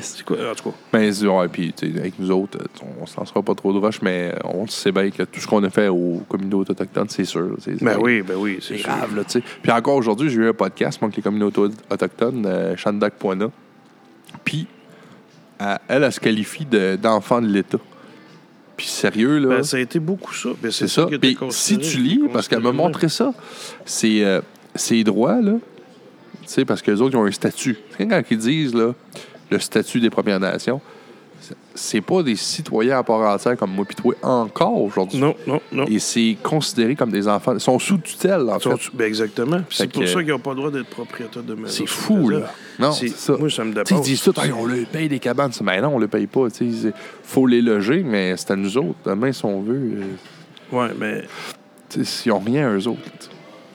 c'est 0.02 0.24
quoi, 0.24 0.38
en 0.38 0.56
tout 0.56 0.70
cas. 0.70 0.76
Ben, 0.92 1.14
c'est- 1.14 1.28
ouais, 1.28 1.48
puis, 1.48 1.74
avec 1.98 2.18
nous 2.20 2.32
autres, 2.32 2.58
on 3.02 3.06
s'en 3.06 3.26
sera 3.26 3.42
pas 3.42 3.56
trop 3.56 3.74
de 3.74 3.80
rush, 3.80 4.02
mais 4.02 4.34
on 4.44 4.68
sait 4.68 4.92
bien 4.92 5.10
que 5.10 5.24
tout 5.24 5.40
ce 5.40 5.48
qu'on 5.48 5.64
a 5.64 5.70
fait 5.70 5.88
aux 5.88 6.22
communautés 6.28 6.72
autochtones, 6.72 7.10
c'est 7.10 7.26
sûr. 7.26 7.58
Ben 7.82 7.98
oui, 8.02 8.22
ben 8.22 8.36
oui, 8.38 8.60
c'est 8.62 8.78
grave, 8.78 9.16
là. 9.16 9.24
Puis 9.62 9.72
encore 9.72 9.96
aujourd'hui, 9.96 10.30
j'ai 10.30 10.38
eu 10.38 10.50
un 10.50 10.54
podcast, 10.54 11.02
moi, 11.02 11.08
avec 11.08 11.18
les 11.18 11.24
communautés 11.24 11.62
autochtones, 11.90 12.46
euh, 12.46 12.76
Shandak 12.78 13.16
Poina. 13.16 13.50
Elle, 15.60 15.80
elle, 15.88 16.04
elle 16.04 16.12
se 16.14 16.20
qualifie 16.20 16.66
de- 16.66 16.98
d'enfant 17.02 17.42
de, 17.42 17.48
l'État. 17.48 17.80
Puis 18.78 18.88
sérieux, 18.88 19.40
là. 19.40 19.58
Ben, 19.58 19.64
ça 19.64 19.78
a 19.78 19.80
été 19.82 20.00
beaucoup 20.00 20.34
ça. 20.34 20.50
Ben, 20.62 20.72
c'est 20.72 20.88
ça. 20.88 21.06
Puis 21.06 21.38
si 21.50 21.78
tu 21.78 21.98
lis, 21.98 22.22
parce 22.32 22.48
qu'elle 22.48 22.62
m'a 22.62 22.72
montré 22.72 23.10
ça, 23.10 23.34
c'est 23.86 24.24
euh, 24.24 24.42
ses 24.74 25.04
droits, 25.04 25.42
là. 25.42 25.54
Tu 26.42 26.48
sais, 26.48 26.66
parce 26.66 26.82
que 26.82 26.92
les 26.92 27.02
autres, 27.02 27.14
ils 27.14 27.18
ont 27.18 27.26
un 27.26 27.32
statut. 27.32 27.78
Quand 27.98 28.22
ils 28.32 28.38
disent, 28.38 28.74
là, 28.74 28.94
le 29.52 29.60
statut 29.60 30.00
des 30.00 30.10
Premières 30.10 30.40
Nations, 30.40 30.82
c'est- 31.76 32.02
pas 32.02 32.24
des 32.24 32.36
citoyens 32.36 33.00
à 33.00 33.04
part 33.04 33.22
entière 33.34 33.56
comme 33.58 33.72
moi 33.72 33.86
puis 33.86 33.96
encore 34.22 34.82
aujourd'hui. 34.82 35.20
Non, 35.20 35.36
non, 35.48 35.62
non. 35.72 35.86
Et 35.88 36.00
c'est 36.00 36.38
considéré 36.44 36.96
comme 36.96 37.12
des 37.12 37.28
enfants. 37.28 37.54
Ils 37.54 37.60
sont 37.60 37.80
sous 37.80 37.98
tutelle, 37.98 38.50
en 38.50 38.60
fait. 38.60 38.70
ben, 38.94 39.06
exactement. 39.06 39.62
C'est 39.70 39.92
pour 39.92 40.02
que- 40.02 40.08
ça 40.08 40.22
qu'ils 40.22 40.32
n'ont 40.32 40.40
pas 40.40 40.52
le 40.52 40.56
droit 40.58 40.72
d'être 40.72 40.90
propriétaires 40.90 41.44
de 41.44 41.54
maison. 41.56 41.68
C'est 41.70 41.88
fou, 41.88 42.30
là. 42.30 42.52
Non, 42.78 42.92
c'est 42.92 43.10
ça. 43.10 43.38
Moi, 43.38 43.50
ça 43.50 43.64
me 43.64 43.74
sais, 43.74 43.80
ils 43.82 43.84
dépasse. 43.86 44.02
disent 44.02 44.22
tout, 44.24 44.34
Hey, 44.40 44.52
on 44.52 44.66
le 44.66 44.84
paye 44.92 45.08
des 45.10 45.20
cabanes. 45.20 45.52
Mais 45.64 45.82
non, 45.82 45.96
on 45.96 46.00
le 46.00 46.08
paye 46.08 46.28
pas. 46.28 46.48
Il 46.62 46.94
faut 47.24 47.48
les 47.48 47.62
loger, 47.62 48.04
mais 48.04 48.36
c'est 48.38 48.52
à 48.52 48.56
nous 48.56 48.78
autres. 48.78 48.96
Demain, 49.06 49.32
si 49.32 49.46
on 49.46 49.62
veut, 49.62 49.76
euh, 50.02 50.76
Ouais, 50.76 50.90
mais 51.00 51.24
tu 51.90 52.04
sais, 52.06 52.24
ils 52.26 52.30
n'ont 52.30 52.40
rien, 52.40 52.72
eux 52.78 52.88
autres. 52.88 53.00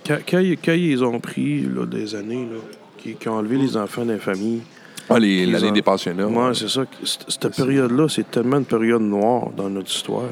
quand, 0.07 0.19
quand 0.29 0.39
ils- 0.39 0.57
quand 0.59 0.73
ils 0.73 1.03
ont 1.03 1.19
pris 1.21 1.63
là, 1.63 1.87
des 1.87 2.15
années, 2.15 2.45
là, 2.51 2.59
qui, 2.99 3.15
qui 3.15 3.29
ont 3.29 3.35
enlevé 3.35 3.57
les 3.59 3.77
enfants 3.77 4.05
des 4.05 4.19
familles, 4.19 4.63
Ah, 5.11 5.19
les- 5.19 5.45
l'année 5.47 5.73
des 5.73 5.83
pensionnats. 5.83 6.27
moi, 6.27 6.53
c'est 6.55 6.69
ça. 6.69 6.83
Cette, 7.05 7.55
période-là, 7.57 8.09
c'est 8.09 8.31
tellement 8.31 8.57
une 8.59 8.65
période 8.65 9.03
noire 9.03 9.51
dans 9.57 9.69
notre 9.69 9.91
histoire. 9.91 10.23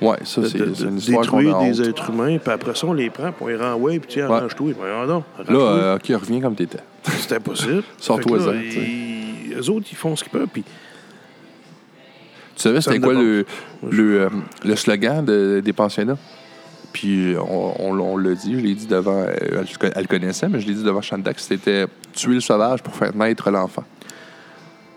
Ouais, 0.00 0.16
ça, 0.24 0.42
c'est 0.48 0.58
une 0.58 0.98
histoire 0.98 1.22
détruire 1.22 1.58
des 1.60 1.80
honte. 1.80 1.86
êtres 1.88 2.10
humains, 2.10 2.38
puis 2.38 2.52
après 2.52 2.74
ça, 2.74 2.86
on 2.88 2.92
les 2.92 3.08
prend, 3.08 3.30
puis 3.32 3.36
on 3.44 3.46
les 3.48 3.56
renvoie, 3.56 3.90
puis 3.92 4.00
tiens, 4.08 4.28
Ouais. 4.28 4.36
arrange-toi. 4.36 4.72
Ben, 4.80 5.06
non, 5.06 5.24
Là, 5.48 5.54
euh, 5.60 5.96
OK, 5.96 6.06
reviens 6.20 6.40
comme 6.40 6.54
t'étais. 6.56 6.78
C'est 7.04 7.32
impossible. 7.36 7.84
Sors-toi 7.98 8.38
sais. 8.40 8.56
ils- 8.76 9.54
Eux 9.58 9.70
autres, 9.70 9.86
ils 9.92 9.96
font 9.96 10.16
ce 10.16 10.24
qu'ils 10.24 10.32
peuvent, 10.32 10.48
puis 10.52 10.64
Tu 12.54 12.62
savais, 12.62 12.80
Ça 12.80 12.90
c'était 12.92 13.02
quoi 13.04 13.14
le, 13.14 13.46
le, 13.90 14.22
euh, 14.22 14.28
le 14.64 14.76
slogan 14.76 15.24
de- 15.24 15.62
des 15.64 15.72
pensionnats? 15.72 16.18
Puis 16.92 17.34
on, 17.38 17.82
on, 17.90 17.98
on 17.98 18.16
l'a 18.16 18.34
dit, 18.34 18.52
je 18.54 18.58
l'ai 18.58 18.74
dit 18.74 18.86
devant. 18.86 19.16
euh, 19.18 19.32
elle, 19.40 19.92
elle 19.94 20.02
le 20.02 20.08
connaissait, 20.08 20.48
mais 20.48 20.60
je 20.60 20.66
l'ai 20.66 20.74
dit 20.74 20.82
devant 20.84 21.00
Shandak, 21.00 21.38
c'était 21.40 21.86
tuer 22.12 22.34
le 22.34 22.40
sauvage 22.40 22.82
pour 22.82 22.94
faire 22.94 23.14
naître 23.16 23.50
l'enfant. 23.50 23.84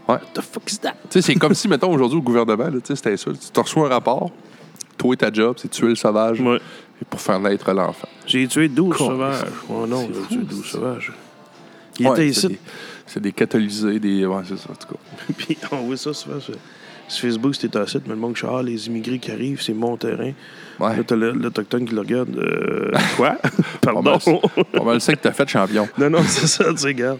Ouais. 0.08 0.18
the 0.34 0.42
fuck 0.42 0.72
is 0.72 0.78
that? 0.80 0.94
Tu 1.10 1.14
sais, 1.14 1.22
c'est 1.22 1.36
comme 1.36 1.54
si, 1.54 1.68
mettons, 1.68 1.92
aujourd'hui, 1.92 2.20
au 2.20 2.22
gouvernement, 2.22 2.66
là, 2.66 2.72
tu 2.74 2.80
sais, 2.88 2.96
c'était 2.96 3.18
ça. 3.18 3.32
Tu 3.54 3.60
reçois 3.60 3.88
un 3.88 3.90
rapport, 3.90 4.30
toi 4.98 5.14
et 5.14 5.18
ta 5.18 5.32
job, 5.32 5.56
c'est 5.60 5.70
tuer 5.70 5.88
le 5.90 5.96
sauvage 5.96 6.40
Ouais. 6.42 6.60
pour 7.10 7.20
faire 7.22 7.40
naître 7.40 7.72
l'enfant. 7.74 8.08
J'ai 8.28 8.48
tué 8.48 8.68
12 8.68 8.96
Con. 8.98 9.06
sauvages. 9.08 9.46
Oh 9.70 9.88
non, 9.88 10.08
j'ai 10.30 10.36
tué 10.36 10.44
12 10.44 10.64
ça. 10.66 10.72
sauvages. 10.74 11.12
Il 11.98 12.08
Ouais, 12.08 12.14
était 12.14 12.34
c'est 12.34 12.40
ici. 12.40 12.48
des- 12.50 12.60
C'est 13.08 13.20
des 13.22 13.32
catholicisés, 13.32 14.00
des. 14.00 14.26
Ouais, 14.26 14.42
c'est 14.48 14.58
ça, 14.58 14.70
en 14.72 14.76
tout 14.76 14.88
cas. 14.94 15.34
Puis 15.38 15.58
on 15.72 15.78
voit 15.78 15.96
ça 15.98 16.14
souvent 16.14 16.40
sur, 17.08 17.22
Facebook, 17.22 17.56
c'était 17.56 17.78
un 17.78 17.86
site, 17.88 18.04
mais 18.08 18.14
le 18.14 18.20
monde 18.20 18.36
qui 18.36 18.46
ah, 18.48 18.62
les 18.64 18.88
immigrés 18.88 19.20
qui 19.20 19.32
arrivent, 19.32 19.62
c'est 19.62 19.74
mon 19.74 19.98
terrain. 19.98 20.32
Ouais. 20.80 20.98
Là, 20.98 21.04
t'as 21.06 21.16
le- 21.16 21.32
l'Autochtone 21.32 21.86
qui 21.86 21.94
le 21.94 22.02
regarde. 22.02 22.36
Euh, 22.38 22.92
quoi? 23.18 23.38
Pardon? 23.82 24.18
Mal, 24.26 24.66
pas 24.74 24.84
mal 24.84 25.02
ça 25.02 25.14
que 25.14 25.22
t'as 25.22 25.32
fait 25.32 25.48
champion. 25.48 25.88
non, 25.98 26.10
non, 26.10 26.22
c'est 26.28 26.48
ça, 26.48 26.66
tu 26.72 26.78
sais, 26.78 26.88
regarde. 26.88 27.20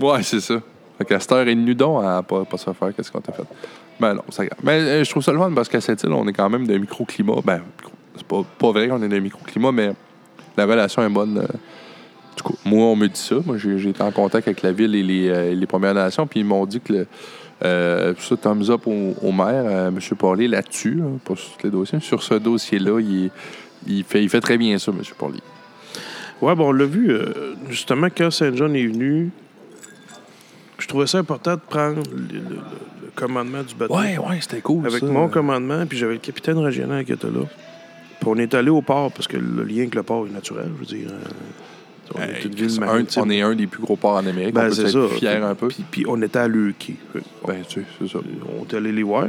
Ouais, 0.00 0.22
c'est 0.22 0.40
ça. 0.40 0.60
Fait 0.98 1.48
et 1.48 1.54
demie 1.54 1.74
donc 1.74 2.02
à 2.04 2.22
pas, 2.22 2.44
pas 2.44 2.56
se 2.56 2.72
faire, 2.72 2.94
qu'est-ce 2.94 3.12
qu'on 3.12 3.20
t'a 3.20 3.32
fait? 3.32 3.42
Ben 4.00 4.14
non, 4.14 4.22
grave. 4.30 4.58
Mais 4.62 4.72
euh, 4.80 5.04
je 5.04 5.10
trouve 5.10 5.22
ça 5.22 5.32
le 5.32 5.38
fun 5.38 5.52
parce 5.54 5.68
qu'à 5.68 5.80
cette 5.80 6.02
île, 6.02 6.12
on 6.12 6.26
est 6.26 6.32
quand 6.32 6.48
même 6.48 6.66
d'un 6.66 6.78
microclimat. 6.78 7.40
Ben, 7.44 7.60
c'est 8.14 8.26
pas, 8.26 8.42
pas 8.58 8.70
vrai 8.72 8.88
qu'on 8.88 9.02
est 9.02 9.08
d'un 9.08 9.20
microclimat, 9.20 9.72
mais 9.72 9.92
la 10.56 10.64
relation 10.64 11.02
est 11.02 11.08
bonne. 11.10 11.38
euh. 11.38 11.42
En 11.42 12.34
tout 12.36 12.48
cas, 12.52 12.54
moi, 12.64 12.86
on 12.86 12.96
me 12.96 13.08
dit 13.08 13.20
ça. 13.20 13.36
Moi, 13.44 13.56
j'ai 13.58 13.78
j'ai 13.78 13.90
été 13.90 14.02
en 14.02 14.10
contact 14.10 14.46
avec 14.48 14.62
la 14.62 14.72
ville 14.72 14.94
et 14.94 15.02
les, 15.02 15.28
euh, 15.28 15.54
les 15.54 15.66
Premières 15.66 15.94
Nations, 15.94 16.26
puis 16.26 16.40
ils 16.40 16.46
m'ont 16.46 16.64
dit 16.66 16.80
que 16.80 16.92
le, 16.92 17.06
euh, 17.64 18.14
ça, 18.18 18.36
thumbs 18.36 18.70
up 18.70 18.86
au, 18.86 19.14
au 19.22 19.32
maire, 19.32 19.64
euh, 19.66 19.88
M. 19.88 19.98
Parlé, 20.18 20.46
là-dessus, 20.48 20.94
là, 20.94 21.04
pas 21.24 21.34
sur 21.36 21.56
tous 21.56 21.64
les 21.66 21.70
dossiers. 21.70 22.00
Sur 22.00 22.22
ce 22.22 22.34
dossier-là, 22.34 23.00
il, 23.00 23.30
il, 23.86 24.04
fait, 24.04 24.22
il 24.22 24.28
fait 24.28 24.40
très 24.40 24.58
bien 24.58 24.78
ça, 24.78 24.92
M. 24.92 25.00
Parlé. 25.18 25.38
Ouais, 26.42 26.54
bon, 26.54 26.68
on 26.68 26.72
l'a 26.72 26.84
vu, 26.84 27.10
euh, 27.10 27.54
justement, 27.70 28.08
quand 28.14 28.30
Saint 28.30 28.54
John 28.54 28.76
est 28.76 28.86
venu, 28.86 29.30
je 30.78 30.86
trouvais 30.86 31.06
ça 31.06 31.18
important 31.18 31.54
de 31.54 31.60
prendre 31.60 32.02
le, 32.12 32.18
le- 32.18 32.38
le- 32.40 32.56
le 32.56 33.10
commandement 33.14 33.62
du 33.62 33.74
bateau. 33.74 33.94
ouais, 33.94 34.38
c'était 34.42 34.60
cool. 34.60 34.86
avec 34.86 35.00
ça. 35.00 35.06
mon 35.06 35.28
commandement, 35.28 35.86
puis 35.86 35.96
j'avais 35.96 36.12
le 36.14 36.18
capitaine 36.18 36.58
régional 36.58 37.04
qui 37.06 37.12
était 37.12 37.26
là. 37.28 37.44
Puis 38.20 38.28
on 38.28 38.36
est 38.36 38.52
allé 38.54 38.68
au 38.68 38.82
port 38.82 39.10
parce 39.12 39.26
que 39.28 39.38
le 39.38 39.62
lien 39.64 39.78
avec 39.78 39.94
le 39.94 40.02
port 40.02 40.26
est 40.26 40.30
naturel, 40.30 40.68
je 40.74 40.78
veux 40.80 40.98
dire. 41.00 41.10
On 42.14 42.20
est 42.20 42.24
un- 42.78 42.80
maritime. 42.80 43.22
on 43.24 43.30
est 43.30 43.40
un 43.42 43.54
des 43.54 43.66
plus 43.66 43.80
gros 43.82 43.96
ports 43.96 44.14
en 44.16 44.26
Amérique. 44.26 44.54
Ben, 44.54 44.70
on 44.70 44.74
peut 44.76 44.86
être 44.86 45.08
fier 45.14 45.44
un 45.44 45.54
peu. 45.54 45.68
Puis, 45.68 45.84
puis 45.90 46.04
on 46.08 46.20
était 46.22 46.38
à 46.38 46.48
Leuquay. 46.48 46.96
Ben, 47.46 47.62
tu 47.68 47.80
sais, 47.80 47.86
c'est 47.98 48.08
ça. 48.08 48.18
On 48.58 48.62
est 48.64 48.74
allé 48.74 48.92
les 48.92 49.02
voir. 49.02 49.26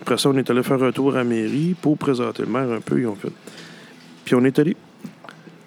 Après 0.00 0.18
ça, 0.18 0.28
on 0.28 0.36
est 0.36 0.48
allé 0.50 0.62
faire 0.62 0.82
un 0.82 0.92
tour 0.92 1.16
à 1.16 1.24
mairie 1.24 1.74
pour 1.80 1.96
présenter 1.98 2.42
le 2.42 2.48
maire 2.48 2.70
un 2.70 2.80
peu. 2.80 2.98
Ils 3.00 3.06
ont 3.06 3.14
fait. 3.14 3.32
Puis 4.24 4.34
on 4.34 4.44
est 4.44 4.58
allé. 4.58 4.76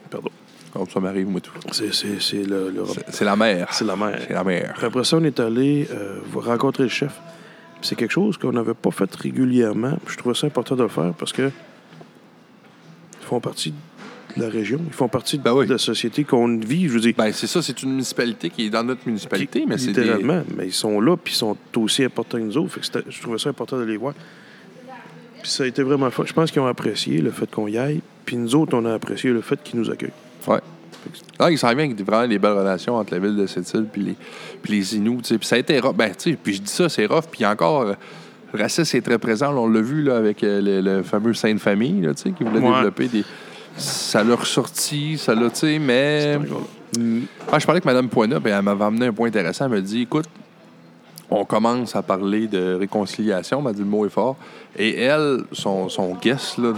Pardon. 0.10 0.30
Comme 0.74 0.89
ça 0.89 0.99
m'arrive, 0.99 1.28
moi, 1.28 1.41
tout. 1.41 1.51
C'est, 1.72 1.93
c'est, 1.93 2.20
c'est 2.22 2.43
le, 2.43 2.70
le- 2.70 2.86
C'est- 2.86 3.05
C'est 3.10 3.26
la 3.26 3.36
mer. 3.36 3.68
c'est 3.72 3.86
la 3.86 3.95
mer. 3.95 4.20
C'est 4.28 4.34
la 4.34 4.43
mer. 4.43 4.74
Puis 4.78 4.86
après 4.86 5.03
ça, 5.03 5.18
on 5.18 5.24
est 5.24 5.39
allé 5.39 5.88
euh, 5.91 6.20
rencontrer 6.36 6.84
le 6.84 6.89
chef. 6.89 7.20
C'est 7.82 7.95
quelque 7.95 8.12
chose 8.12 8.38
qu'on 8.38 8.51
n'avait 8.51 8.74
pas 8.74 8.91
fait 8.91 9.14
régulièrement. 9.16 9.97
Puis 10.05 10.14
je 10.14 10.18
trouvais 10.18 10.36
ça 10.36 10.47
important 10.47 10.76
de 10.76 10.84
le 10.84 10.89
faire 10.89 11.14
parce 11.18 11.32
que 11.34 11.49
ils 13.22 13.26
font 13.26 13.39
partie 13.39 13.74
de 14.38 14.43
la 14.43 14.49
région. 14.49 14.79
Ils 14.85 14.93
font 14.93 15.07
partie 15.07 15.38
Ben 15.38 15.53
oui. 15.53 15.65
de 15.65 15.71
la 15.71 15.77
société 15.77 16.23
qu'on 16.23 16.57
vit. 16.59 16.88
Je 16.88 16.93
veux 16.93 16.99
dire, 16.99 17.13
Ben, 17.17 17.31
c'est 17.33 17.47
ça, 17.47 17.61
c'est 17.61 17.81
une 17.83 17.91
municipalité 17.91 18.49
qui 18.49 18.65
est 18.67 18.69
dans 18.69 18.83
notre 18.83 19.01
municipalité, 19.05 19.65
mais 19.67 19.77
c'est 19.77 19.91
des... 19.91 20.01
littéralement. 20.01 20.43
Mais 20.55 20.67
ils 20.67 20.73
sont 20.73 20.99
là, 21.01 21.15
puis 21.17 21.33
ils 21.33 21.38
sont 21.38 21.57
aussi 21.77 22.03
importants 22.03 22.38
que 22.38 22.43
nous 22.43 22.57
autres. 22.57 22.73
Fait 22.73 22.79
que 22.79 22.85
c'était- 22.85 23.03
je 23.09 23.21
trouvais 23.21 23.38
ça 23.38 23.49
important 23.49 23.77
de 23.77 23.83
les 23.83 23.97
voir. 23.97 24.13
Puis 25.41 25.51
ça 25.51 25.63
a 25.63 25.67
été 25.67 25.83
vraiment 25.83 26.09
fun. 26.09 26.23
Je 26.25 26.33
pense 26.33 26.51
qu'ils 26.51 26.61
ont 26.61 26.67
apprécié 26.67 27.21
le 27.21 27.31
fait 27.31 27.49
qu'on 27.49 27.67
y 27.67 27.77
aille. 27.77 28.01
Puis 28.25 28.35
nous 28.38 28.55
autres, 28.55 28.75
on 28.77 28.83
a 28.85 28.93
apprécié 28.93 29.31
le 29.31 29.41
fait 29.41 29.61
qu'ils 29.63 29.79
nous 29.79 29.89
accueillent. 29.89 30.11
Ouais. 30.47 30.59
Ah, 31.39 31.49
il 31.51 31.57
s'en 31.57 31.69
vient 31.73 31.85
avec 31.85 32.01
vraiment 32.03 32.27
des 32.27 32.39
belles 32.39 32.51
relations 32.57 32.95
entre 32.95 33.13
la 33.13 33.19
ville 33.19 33.35
de 33.38 33.45
cette 33.45 33.71
île 33.73 33.85
puis 33.91 34.01
les, 34.01 34.15
puis 34.61 34.73
les 34.73 34.95
Inuits. 34.97 35.21
Puis 35.21 35.38
ça 35.47 35.55
a 35.55 35.59
été 35.59 35.79
rough. 35.79 35.95
Ben, 35.95 36.11
puis 36.43 36.53
je 36.53 36.61
dis 36.61 36.71
ça, 36.71 36.89
c'est 36.89 37.05
rough. 37.05 37.25
Puis 37.31 37.45
encore, 37.45 37.81
euh, 37.83 37.93
le 38.53 38.59
racisme 38.59 38.97
est 38.97 39.01
très 39.01 39.17
présent. 39.19 39.51
Là, 39.53 39.59
on 39.61 39.69
l'a 39.69 39.79
vu 39.79 40.01
là, 40.03 40.17
avec 40.17 40.43
euh, 40.43 40.59
le, 40.59 40.81
le 40.81 41.03
fameux 41.03 41.33
Sainte-Famille, 41.33 42.01
là, 42.01 42.13
tu 42.13 42.23
sais, 42.23 42.31
qui 42.31 42.43
voulait 42.43 42.59
Ouais. 42.59 42.75
développer 42.75 43.07
des. 43.07 43.23
Ça 43.78 44.23
l'a 44.23 44.36
ressorti, 44.36 45.17
ça 45.17 45.36
l'a, 45.36 45.49
tu 45.49 45.57
sais, 45.57 45.80
mais. 45.80 46.39
Ah, 47.51 47.59
je 47.59 47.65
parlais 47.65 47.78
avec 47.78 47.86
Mme 47.86 48.09
Poina, 48.09 48.39
puis 48.39 48.51
elle 48.51 48.61
m'avait 48.61 48.86
amené 48.86 49.07
un 49.07 49.13
point 49.13 49.28
intéressant. 49.28 49.65
Elle 49.65 49.71
m'a 49.71 49.82
dit 49.82 50.03
écoute, 50.03 50.25
on 51.30 51.45
commence 51.45 51.95
à 51.95 52.01
parler 52.01 52.47
de 52.47 52.75
réconciliation, 52.75 53.59
elle 53.59 53.63
m'a 53.63 53.73
dit 53.73 53.80
le 53.80 53.86
mot 53.86 54.05
est 54.05 54.09
fort. 54.09 54.38
Et 54.78 55.01
elle, 55.01 55.43
son, 55.51 55.89
son 55.89 56.13
guess, 56.15 56.57
là, 56.57 56.73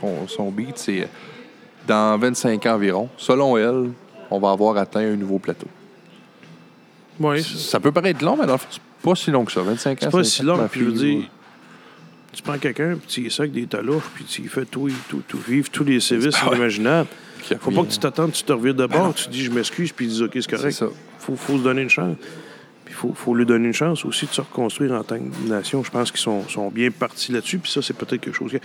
son, 0.00 0.26
son 0.26 0.50
beat, 0.50 0.76
c'est 0.78 1.08
dans 1.86 2.18
25 2.18 2.66
ans 2.66 2.74
environ, 2.74 3.08
selon 3.16 3.56
elle, 3.56 3.90
on 4.30 4.38
va 4.38 4.50
avoir 4.50 4.76
atteint 4.76 5.00
un 5.00 5.16
nouveau 5.16 5.38
plateau. 5.38 5.68
Oui, 7.18 7.42
Ça 7.42 7.80
peut 7.80 7.92
paraître 7.92 8.24
long, 8.24 8.36
mais 8.38 8.46
dans 8.46 8.52
le 8.52 8.58
fond, 8.58 8.68
c'est 8.70 8.80
pas 9.02 9.14
si 9.14 9.30
long 9.30 9.44
que 9.44 9.52
ça. 9.52 9.60
25 9.62 9.90
ans, 9.90 9.96
C'est 10.00 10.10
pas 10.10 10.24
si 10.24 10.42
long, 10.42 10.68
puis 10.70 10.80
je 10.80 10.84
veux 10.86 10.92
dire, 10.92 11.22
tu 12.32 12.42
prends 12.42 12.58
quelqu'un, 12.58 12.96
puis 12.96 13.06
tu 13.08 13.20
y 13.26 13.30
sacs 13.30 13.50
des 13.52 13.66
talouches, 13.66 14.08
puis 14.14 14.24
tu 14.24 14.42
y 14.42 14.46
fais 14.48 14.64
tout, 14.64 14.88
tout, 15.08 15.22
tout 15.26 15.38
vivre 15.48 15.68
tous 15.70 15.84
les 15.84 16.00
services 16.00 16.36
Ah 16.42 16.50
ouais. 16.50 16.56
imaginables. 16.56 17.08
qui 17.42 17.54
Faut 17.56 17.70
pas 17.70 17.82
que 17.82 17.90
tu 17.92 17.98
t'attendes, 17.98 18.32
tu 18.32 18.42
te 18.44 18.52
revires 18.52 18.74
de 18.74 18.86
Ben 18.86 18.98
bord, 18.98 19.14
tu 19.14 19.28
dis 19.28 19.44
je 19.44 19.50
m'excuse, 19.50 19.92
puis 19.92 20.06
ils 20.06 20.10
disent 20.10 20.22
OK, 20.22 20.32
c'est 20.34 20.50
correct. 20.50 20.72
ça. 20.72 20.86
Faut, 21.18 21.36
faut 21.36 21.58
se 21.58 21.62
donner 21.62 21.82
une 21.82 21.90
chance. 21.90 22.16
Puis 22.84 22.94
faut, 22.94 23.12
faut 23.14 23.34
lui 23.36 23.46
donner 23.46 23.68
une 23.68 23.72
chance 23.74 24.04
aussi 24.04 24.26
de 24.26 24.32
se 24.32 24.40
reconstruire 24.40 24.90
en 24.92 25.04
tant 25.04 25.16
que 25.16 25.48
nation. 25.48 25.84
Je 25.84 25.90
pense 25.92 26.10
qu'ils 26.10 26.20
sont, 26.20 26.48
sont 26.48 26.70
bien 26.70 26.90
partis 26.90 27.30
là-dessus, 27.30 27.58
puis 27.58 27.70
ça, 27.70 27.80
c'est 27.82 27.94
peut-être 27.94 28.20
quelque 28.20 28.34
chose 28.36 28.50
que. 28.50 28.56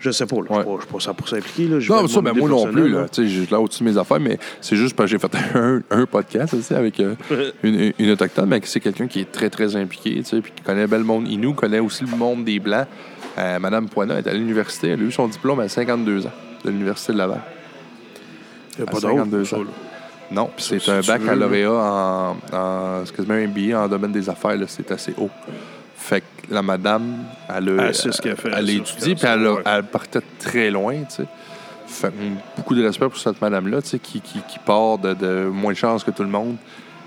Je 0.00 0.10
sais 0.10 0.24
pas, 0.26 0.36
là. 0.36 0.42
Je 0.48 0.54
Ouais. 0.54 0.76
je 0.78 0.82
suis 0.84 0.92
pas 0.92 1.12
100% 1.12 1.36
impliqué, 1.38 1.68
là. 1.68 1.80
J'ai 1.80 1.92
Non, 1.92 2.02
mais 2.02 2.08
ça, 2.08 2.20
ben, 2.22 2.32
moi 2.34 2.48
non 2.48 2.66
plus. 2.72 2.88
Là. 2.90 3.06
Tu 3.10 3.22
sais, 3.22 3.28
Je 3.28 3.42
suis 3.42 3.50
là 3.52 3.60
au-dessus 3.60 3.82
de 3.84 3.90
mes 3.90 3.98
affaires, 3.98 4.20
mais 4.20 4.38
c'est 4.62 4.76
juste 4.76 4.96
parce 4.96 5.10
que 5.10 5.18
j'ai 5.18 5.28
fait 5.28 5.36
un, 5.58 5.82
un 5.90 6.06
podcast 6.06 6.54
aussi, 6.54 6.72
avec 6.72 6.98
euh, 7.00 7.14
une, 7.62 7.92
une 7.98 8.10
autochtone, 8.10 8.48
mais 8.48 8.60
c'est 8.64 8.80
quelqu'un 8.80 9.06
qui 9.06 9.20
est 9.20 9.30
très, 9.30 9.50
très 9.50 9.76
impliqué, 9.76 10.14
tu 10.16 10.24
sais, 10.24 10.40
puis 10.40 10.52
qui 10.56 10.62
connaît 10.62 10.86
bien 10.86 10.98
le 10.98 11.04
monde 11.04 11.28
Inou, 11.28 11.52
connaît 11.52 11.80
aussi 11.80 12.04
le 12.04 12.16
monde 12.16 12.44
des 12.44 12.60
Blancs. 12.60 12.86
Euh, 13.38 13.58
Madame 13.58 13.88
Poina 13.88 14.18
est 14.18 14.26
à 14.26 14.32
l'université. 14.32 14.88
Elle 14.88 15.00
a 15.00 15.04
eu 15.04 15.12
son 15.12 15.28
diplôme 15.28 15.60
à 15.60 15.68
52 15.68 16.26
ans 16.26 16.32
de 16.64 16.70
l'Université 16.70 17.12
de 17.12 17.18
Laval. 17.18 17.40
Il 18.74 18.78
y 18.78 18.82
a 18.82 18.84
à 18.84 18.86
pas 18.86 19.00
d'autre 19.00 19.08
52 19.08 19.38
pour 19.38 19.46
ça, 19.46 19.56
ans. 19.56 19.60
là. 19.60 19.70
Non, 20.30 20.50
puis 20.56 20.64
c'est 20.64 20.88
un 20.90 21.00
baccalauréat 21.00 21.70
en, 21.70 22.36
en 22.52 23.02
excuse-moi, 23.02 23.36
un 23.36 23.46
MBA 23.46 23.78
en 23.78 23.88
domaine 23.88 24.12
des 24.12 24.28
affaires. 24.28 24.56
là, 24.56 24.66
C'est 24.66 24.90
assez 24.90 25.14
haut. 25.18 25.30
Fait 25.96 26.20
que 26.20 26.52
la 26.52 26.62
madame, 26.62 27.24
elle 27.48 27.80
a, 27.80 27.86
Elle 27.88 27.94
ce 27.94 28.10
fait, 28.10 28.34
elle 28.52 28.68
ce 28.84 29.04
puis 29.04 29.16
elle, 29.22 29.46
ouais. 29.48 29.62
elle 29.64 29.84
partait 29.84 30.20
très 30.38 30.70
loin, 30.70 30.94
tu 31.04 31.16
sais. 31.16 31.26
Fait 31.86 32.08
que, 32.08 32.14
beaucoup 32.56 32.74
de 32.74 32.84
respect 32.84 33.08
pour 33.08 33.18
cette 33.18 33.40
madame-là, 33.40 33.80
tu 33.82 33.90
sais, 33.90 33.98
qui, 33.98 34.20
qui, 34.20 34.40
qui 34.48 34.58
part 34.58 34.98
de, 34.98 35.14
de 35.14 35.48
moins 35.52 35.72
de 35.72 35.78
chance 35.78 36.02
que 36.04 36.10
tout 36.10 36.22
le 36.22 36.28
monde, 36.28 36.56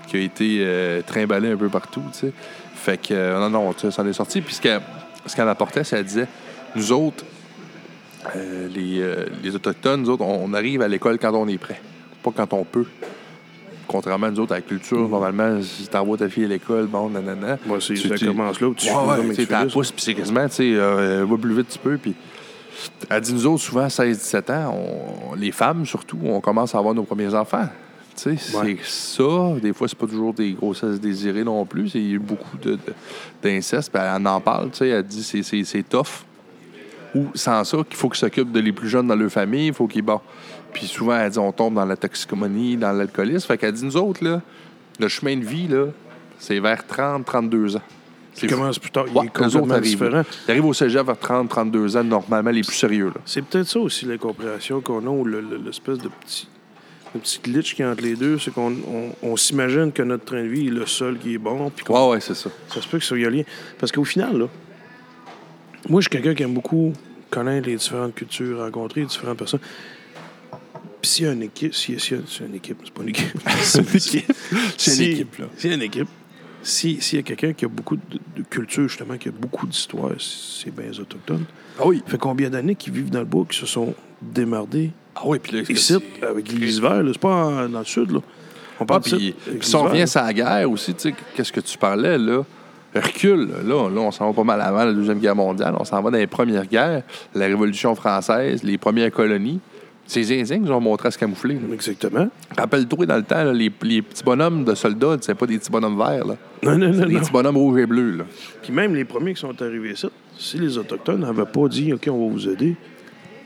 qui 0.06 0.16
a 0.16 0.20
été 0.20 0.58
euh, 0.62 1.02
trimballée 1.06 1.52
un 1.52 1.56
peu 1.56 1.68
partout, 1.68 2.02
tu 2.12 2.18
sais. 2.20 2.32
Fait 2.74 2.96
que, 2.96 3.12
euh, 3.12 3.38
non, 3.38 3.50
non, 3.50 3.72
tu 3.72 3.80
sais, 3.80 3.90
ça 3.90 4.02
en 4.02 4.06
est 4.06 4.12
sorti. 4.12 4.40
Puis 4.40 4.54
ce 4.54 4.60
qu'elle 4.60 4.80
ce 5.26 5.34
qu'elle 5.36 5.48
apportait, 5.48 5.84
c'est 5.84 5.96
qu'elle 5.96 6.04
disait, 6.04 6.28
nous 6.74 6.92
autres, 6.92 7.24
euh, 8.36 8.68
les, 8.74 9.00
euh, 9.00 9.26
les 9.42 9.54
Autochtones, 9.54 10.02
nous 10.02 10.10
autres, 10.10 10.24
on, 10.24 10.44
on 10.44 10.54
arrive 10.54 10.82
à 10.82 10.88
l'école 10.88 11.18
quand 11.18 11.32
on 11.34 11.46
est 11.48 11.58
prêt, 11.58 11.80
pas 12.22 12.30
quand 12.34 12.52
on 12.52 12.64
peut. 12.64 12.86
Contrairement 13.86 14.26
à 14.26 14.30
nous 14.30 14.40
autres, 14.40 14.52
à 14.52 14.56
la 14.56 14.60
culture, 14.62 14.98
Mm-hmm. 15.06 15.10
normalement, 15.10 15.62
si 15.62 15.86
t'envoies 15.88 16.18
ta 16.18 16.28
fille 16.28 16.44
à 16.44 16.48
l'école, 16.48 16.86
bon, 16.86 17.08
nanana. 17.08 17.58
Moi, 17.66 17.78
c'est, 17.80 17.94
Tu- 17.94 18.08
ça 18.08 18.16
tu- 18.16 18.26
commence 18.26 18.60
là 18.60 18.68
où 18.68 18.74
tu 18.74 18.86
Ouais, 18.90 19.34
tu 19.34 19.46
tu 19.46 19.52
la 19.52 19.64
pousse, 19.66 19.92
puis 19.92 20.02
c'est 20.02 20.14
quasiment, 20.14 20.46
tu 20.48 20.54
sais, 20.56 20.72
euh, 20.74 21.24
va 21.28 21.36
plus 21.38 21.54
vite 21.56 21.68
tu 21.68 21.78
peux, 21.78 21.96
puis... 21.96 22.14
Elle 23.10 23.20
dit, 23.22 23.32
nous 23.32 23.46
autres, 23.46 23.62
souvent, 23.62 23.86
16-17 23.88 24.50
ans, 24.52 24.76
on- 25.32 25.34
les 25.34 25.50
femmes, 25.52 25.86
surtout, 25.86 26.18
on 26.24 26.40
commence 26.40 26.74
à 26.74 26.78
avoir 26.78 26.94
nos 26.94 27.02
premiers 27.04 27.34
enfants. 27.34 27.66
Ouais. 28.26 28.78
c'est 28.82 29.16
ça. 29.16 29.54
Des 29.62 29.72
fois, 29.72 29.88
c'est 29.88 29.98
pas 29.98 30.06
toujours 30.06 30.34
des 30.34 30.52
grossesses 30.52 31.00
désirées 31.00 31.44
non 31.44 31.64
plus. 31.64 31.90
Il 31.94 32.02
y 32.06 32.10
a 32.12 32.14
eu 32.14 32.18
beaucoup 32.18 32.56
d'inceste, 33.42 33.90
puis 33.92 34.02
elle 34.02 34.26
en 34.26 34.40
parle, 34.40 34.70
tu 34.70 34.78
sais, 34.78 34.88
elle 34.88 35.02
dit, 35.04 35.22
c'est- 35.22 35.42
c'est 35.42 35.64
c'est 35.64 35.82
tough. 35.82 36.24
Ou 37.14 37.26
sans 37.34 37.64
ça, 37.64 37.78
qu'il 37.88 37.96
faut 37.96 38.08
qu'ils 38.08 38.18
s'occupent 38.18 38.52
de 38.52 38.60
les 38.60 38.72
plus 38.72 38.88
jeunes 38.88 39.06
dans 39.08 39.16
leur 39.16 39.30
famille, 39.30 39.68
il 39.68 39.72
faut 39.74 39.86
qu'ils... 39.86 40.02
Bon. 40.02 40.20
Puis 40.74 40.86
souvent, 40.86 41.16
elle 41.16 41.30
dit, 41.30 41.38
on 41.38 41.52
tombe 41.52 41.74
dans 41.74 41.86
la 41.86 41.96
toxicomanie, 41.96 42.76
dans 42.76 42.92
l'alcoolisme. 42.92 43.46
Fait 43.46 43.56
qu'elle 43.56 43.72
dit, 43.72 43.84
nous 43.84 43.96
autres, 43.96 44.22
là, 44.22 44.42
le 45.00 45.08
chemin 45.08 45.34
de 45.36 45.44
vie, 45.44 45.66
là, 45.68 45.86
c'est 46.38 46.60
vers 46.60 46.82
30-32 46.86 47.76
ans. 47.76 47.82
Tu 48.34 48.42
C'est 48.42 48.48
fou. 48.48 48.56
commences 48.60 48.78
plus 48.78 48.90
tard. 48.90 49.06
Il 49.08 49.16
est 49.16 49.20
autres 49.20 49.32
complètement 49.32 49.74
arrivent. 49.74 49.82
différent. 49.84 50.22
Ils 50.46 50.50
arrivent 50.50 50.66
au 50.66 50.74
cégep 50.74 51.06
vers 51.06 51.16
30-32 51.16 51.96
ans, 51.96 52.04
normalement, 52.04 52.50
les 52.50 52.60
plus 52.60 52.76
sérieux. 52.76 53.06
Là. 53.06 53.20
C'est 53.24 53.42
peut-être 53.42 53.66
ça 53.66 53.80
aussi, 53.80 54.04
l'incompréhension 54.04 54.80
qu'on 54.82 55.04
a, 55.06 55.08
ou 55.10 55.24
le- 55.24 55.40
le- 55.40 55.56
l'espèce 55.64 55.98
de 55.98 56.08
petit, 56.08 56.46
petit 57.18 57.38
glitch 57.42 57.74
qui 57.74 57.82
est 57.82 57.84
entre 57.84 58.02
les 58.02 58.14
deux, 58.16 58.38
c'est 58.38 58.50
qu'on 58.52 58.72
on, 58.72 59.12
on 59.22 59.36
s'imagine 59.36 59.92
que 59.92 60.02
notre 60.02 60.24
train 60.24 60.42
de 60.42 60.48
vie 60.48 60.68
est 60.68 60.70
le 60.70 60.86
seul 60.86 61.18
qui 61.18 61.34
est 61.34 61.38
bon, 61.38 61.70
puis 61.70 61.84
Ouais, 61.88 62.08
ouais, 62.08 62.20
c'est 62.20 62.34
ça. 62.34 62.50
ça 62.72 62.80
se 62.82 62.88
peut 62.88 62.98
que 62.98 63.04
ça 63.04 63.16
y 63.16 63.24
a 63.24 63.30
lien. 63.30 63.42
Parce 63.78 63.92
qu'au 63.92 64.04
final, 64.04 64.36
là, 64.38 64.46
moi, 65.88 66.00
je 66.00 66.04
suis 66.04 66.10
quelqu'un 66.10 66.34
qui 66.34 66.42
aime 66.42 66.54
beaucoup 66.54 66.92
connaître 67.30 67.66
les 67.68 67.76
différentes 67.76 68.14
cultures, 68.14 68.58
rencontrer 68.58 69.02
les 69.02 69.06
différentes 69.06 69.38
personnes. 69.38 69.60
Puis 71.00 71.10
s'il 71.10 71.26
y 71.26 71.28
a 71.28 71.32
une 71.32 71.42
équipe, 71.42 71.74
s'il 71.74 71.94
y 71.94 71.98
a 71.98 72.00
c'est 72.00 72.44
une 72.44 72.54
équipe, 72.56 72.78
c'est 72.84 72.92
pas 72.92 73.02
une 73.02 73.10
équipe. 73.10 73.26
C'est 73.62 73.78
une 73.80 73.86
équipe. 73.96 74.32
C'est 74.76 74.90
une 74.90 74.96
Si- 74.96 75.04
équipe, 75.04 75.38
là. 75.38 75.44
S'il 75.56 75.70
y 75.70 75.72
a 75.72 75.76
une 75.76 75.82
équipe, 75.82 76.08
si- 76.62 77.00
s'il 77.00 77.18
y 77.18 77.20
a 77.20 77.22
quelqu'un 77.22 77.52
qui 77.52 77.64
a 77.64 77.68
beaucoup 77.68 77.96
de, 77.96 78.02
de 78.36 78.42
culture, 78.42 78.88
justement, 78.88 79.16
qui 79.16 79.28
a 79.28 79.32
beaucoup 79.32 79.66
d'histoire, 79.66 80.10
c'est 80.18 80.74
bien 80.74 80.86
les 80.90 81.00
Autochtones. 81.00 81.44
Ah 81.78 81.82
oui. 81.86 82.02
Ça 82.06 82.12
fait 82.12 82.18
combien 82.18 82.50
d'années 82.50 82.74
qu'ils 82.74 82.92
vivent 82.92 83.10
dans 83.10 83.20
le 83.20 83.24
bois, 83.24 83.46
qui 83.48 83.58
se 83.58 83.66
sont 83.66 83.94
démardés 84.20 84.90
Ah 85.14 85.22
oui, 85.24 85.38
puis 85.38 85.56
là, 85.56 85.62
ici, 85.68 85.96
avec 86.22 86.48
l'hiver, 86.52 87.02
là, 87.02 87.10
c'est 87.12 87.20
pas 87.20 87.34
en- 87.46 87.68
dans 87.68 87.78
le 87.80 87.84
sud, 87.84 88.10
là. 88.10 88.20
On 88.80 88.84
Ah, 88.84 88.86
parle 88.86 89.02
d'ici, 89.02 89.34
puis 89.44 89.58
si 89.60 89.74
on 89.74 89.82
revient 89.84 90.04
à 90.14 90.22
la 90.22 90.32
guerre 90.32 90.70
aussi, 90.70 90.94
tu 90.94 91.08
sais, 91.10 91.14
qu'est-ce 91.34 91.52
que 91.52 91.60
tu 91.60 91.76
parlais, 91.78 92.16
là? 92.18 92.44
Recule, 92.94 93.48
là, 93.66 93.88
là, 93.90 94.00
on 94.00 94.10
s'en 94.10 94.28
va 94.28 94.32
pas 94.32 94.44
mal 94.44 94.60
avant 94.62 94.84
la 94.84 94.92
Deuxième 94.92 95.18
Guerre 95.18 95.36
mondiale. 95.36 95.74
On 95.78 95.84
s'en 95.84 96.00
va 96.00 96.10
dans 96.10 96.16
les 96.18 96.26
premières 96.26 96.64
guerres, 96.66 97.02
la 97.34 97.46
Révolution 97.46 97.94
française, 97.94 98.62
les 98.62 98.78
premières 98.78 99.10
colonies. 99.12 99.60
C'est 100.10 100.20
les 100.20 100.40
Indiens 100.40 100.58
nous 100.58 100.72
ont 100.72 100.80
montré 100.80 101.08
à 101.08 101.10
se 101.10 101.18
camoufler. 101.18 101.54
là. 101.54 101.60
Exactement. 101.74 102.28
Rappelle-toi, 102.56 103.04
dans 103.04 103.16
le 103.16 103.22
temps, 103.22 103.44
là, 103.44 103.52
les, 103.52 103.70
les 103.82 104.00
petits 104.00 104.24
bonhommes 104.24 104.64
de 104.64 104.74
soldats, 104.74 105.18
c'est 105.20 105.34
pas 105.34 105.46
des 105.46 105.58
petits 105.58 105.70
bonhommes 105.70 105.98
verts, 105.98 106.24
là. 106.26 106.36
Non, 106.62 106.78
non, 106.78 106.88
non, 106.90 107.06
des 107.06 107.12
non. 107.12 107.20
petits 107.20 107.30
bonhommes 107.30 107.58
rouges 107.58 107.80
et 107.82 107.86
bleus, 107.86 108.16
là. 108.16 108.24
Puis 108.62 108.72
même 108.72 108.94
les 108.94 109.04
premiers 109.04 109.34
qui 109.34 109.40
sont 109.40 109.60
arrivés 109.60 109.92
ici, 109.92 110.06
si 110.38 110.58
les 110.58 110.78
Autochtones 110.78 111.20
n'avaient 111.20 111.44
pas 111.44 111.68
dit, 111.68 111.92
OK, 111.92 112.08
on 112.10 112.26
va 112.26 112.32
vous 112.32 112.48
aider, 112.48 112.74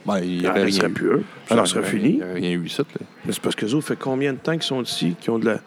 Ben, 0.06 0.18
il 0.18 0.34
y 0.34 0.38
il 0.38 0.46
aurait 0.48 0.64
ne 0.64 0.70
serait 0.70 0.86
rien 0.86 0.94
plus 0.94 1.06
eux. 1.08 1.24
Ça 1.48 1.56
non, 1.56 1.66
serait 1.66 1.82
fini. 1.82 2.10
Il 2.10 2.16
n'y 2.18 2.22
aurait 2.22 2.34
rien 2.34 2.50
eu 2.52 2.64
ici. 2.66 2.82
Mais 3.26 3.32
c'est 3.32 3.42
parce 3.42 3.56
que 3.56 3.66
les 3.66 3.74
autres, 3.74 3.88
fait 3.88 3.98
combien 3.98 4.32
de 4.32 4.38
temps 4.38 4.52
qu'ils 4.52 4.62
sont 4.62 4.82
ici, 4.82 5.16
qui 5.20 5.30
ont 5.30 5.40
de 5.40 5.46
la. 5.46 5.58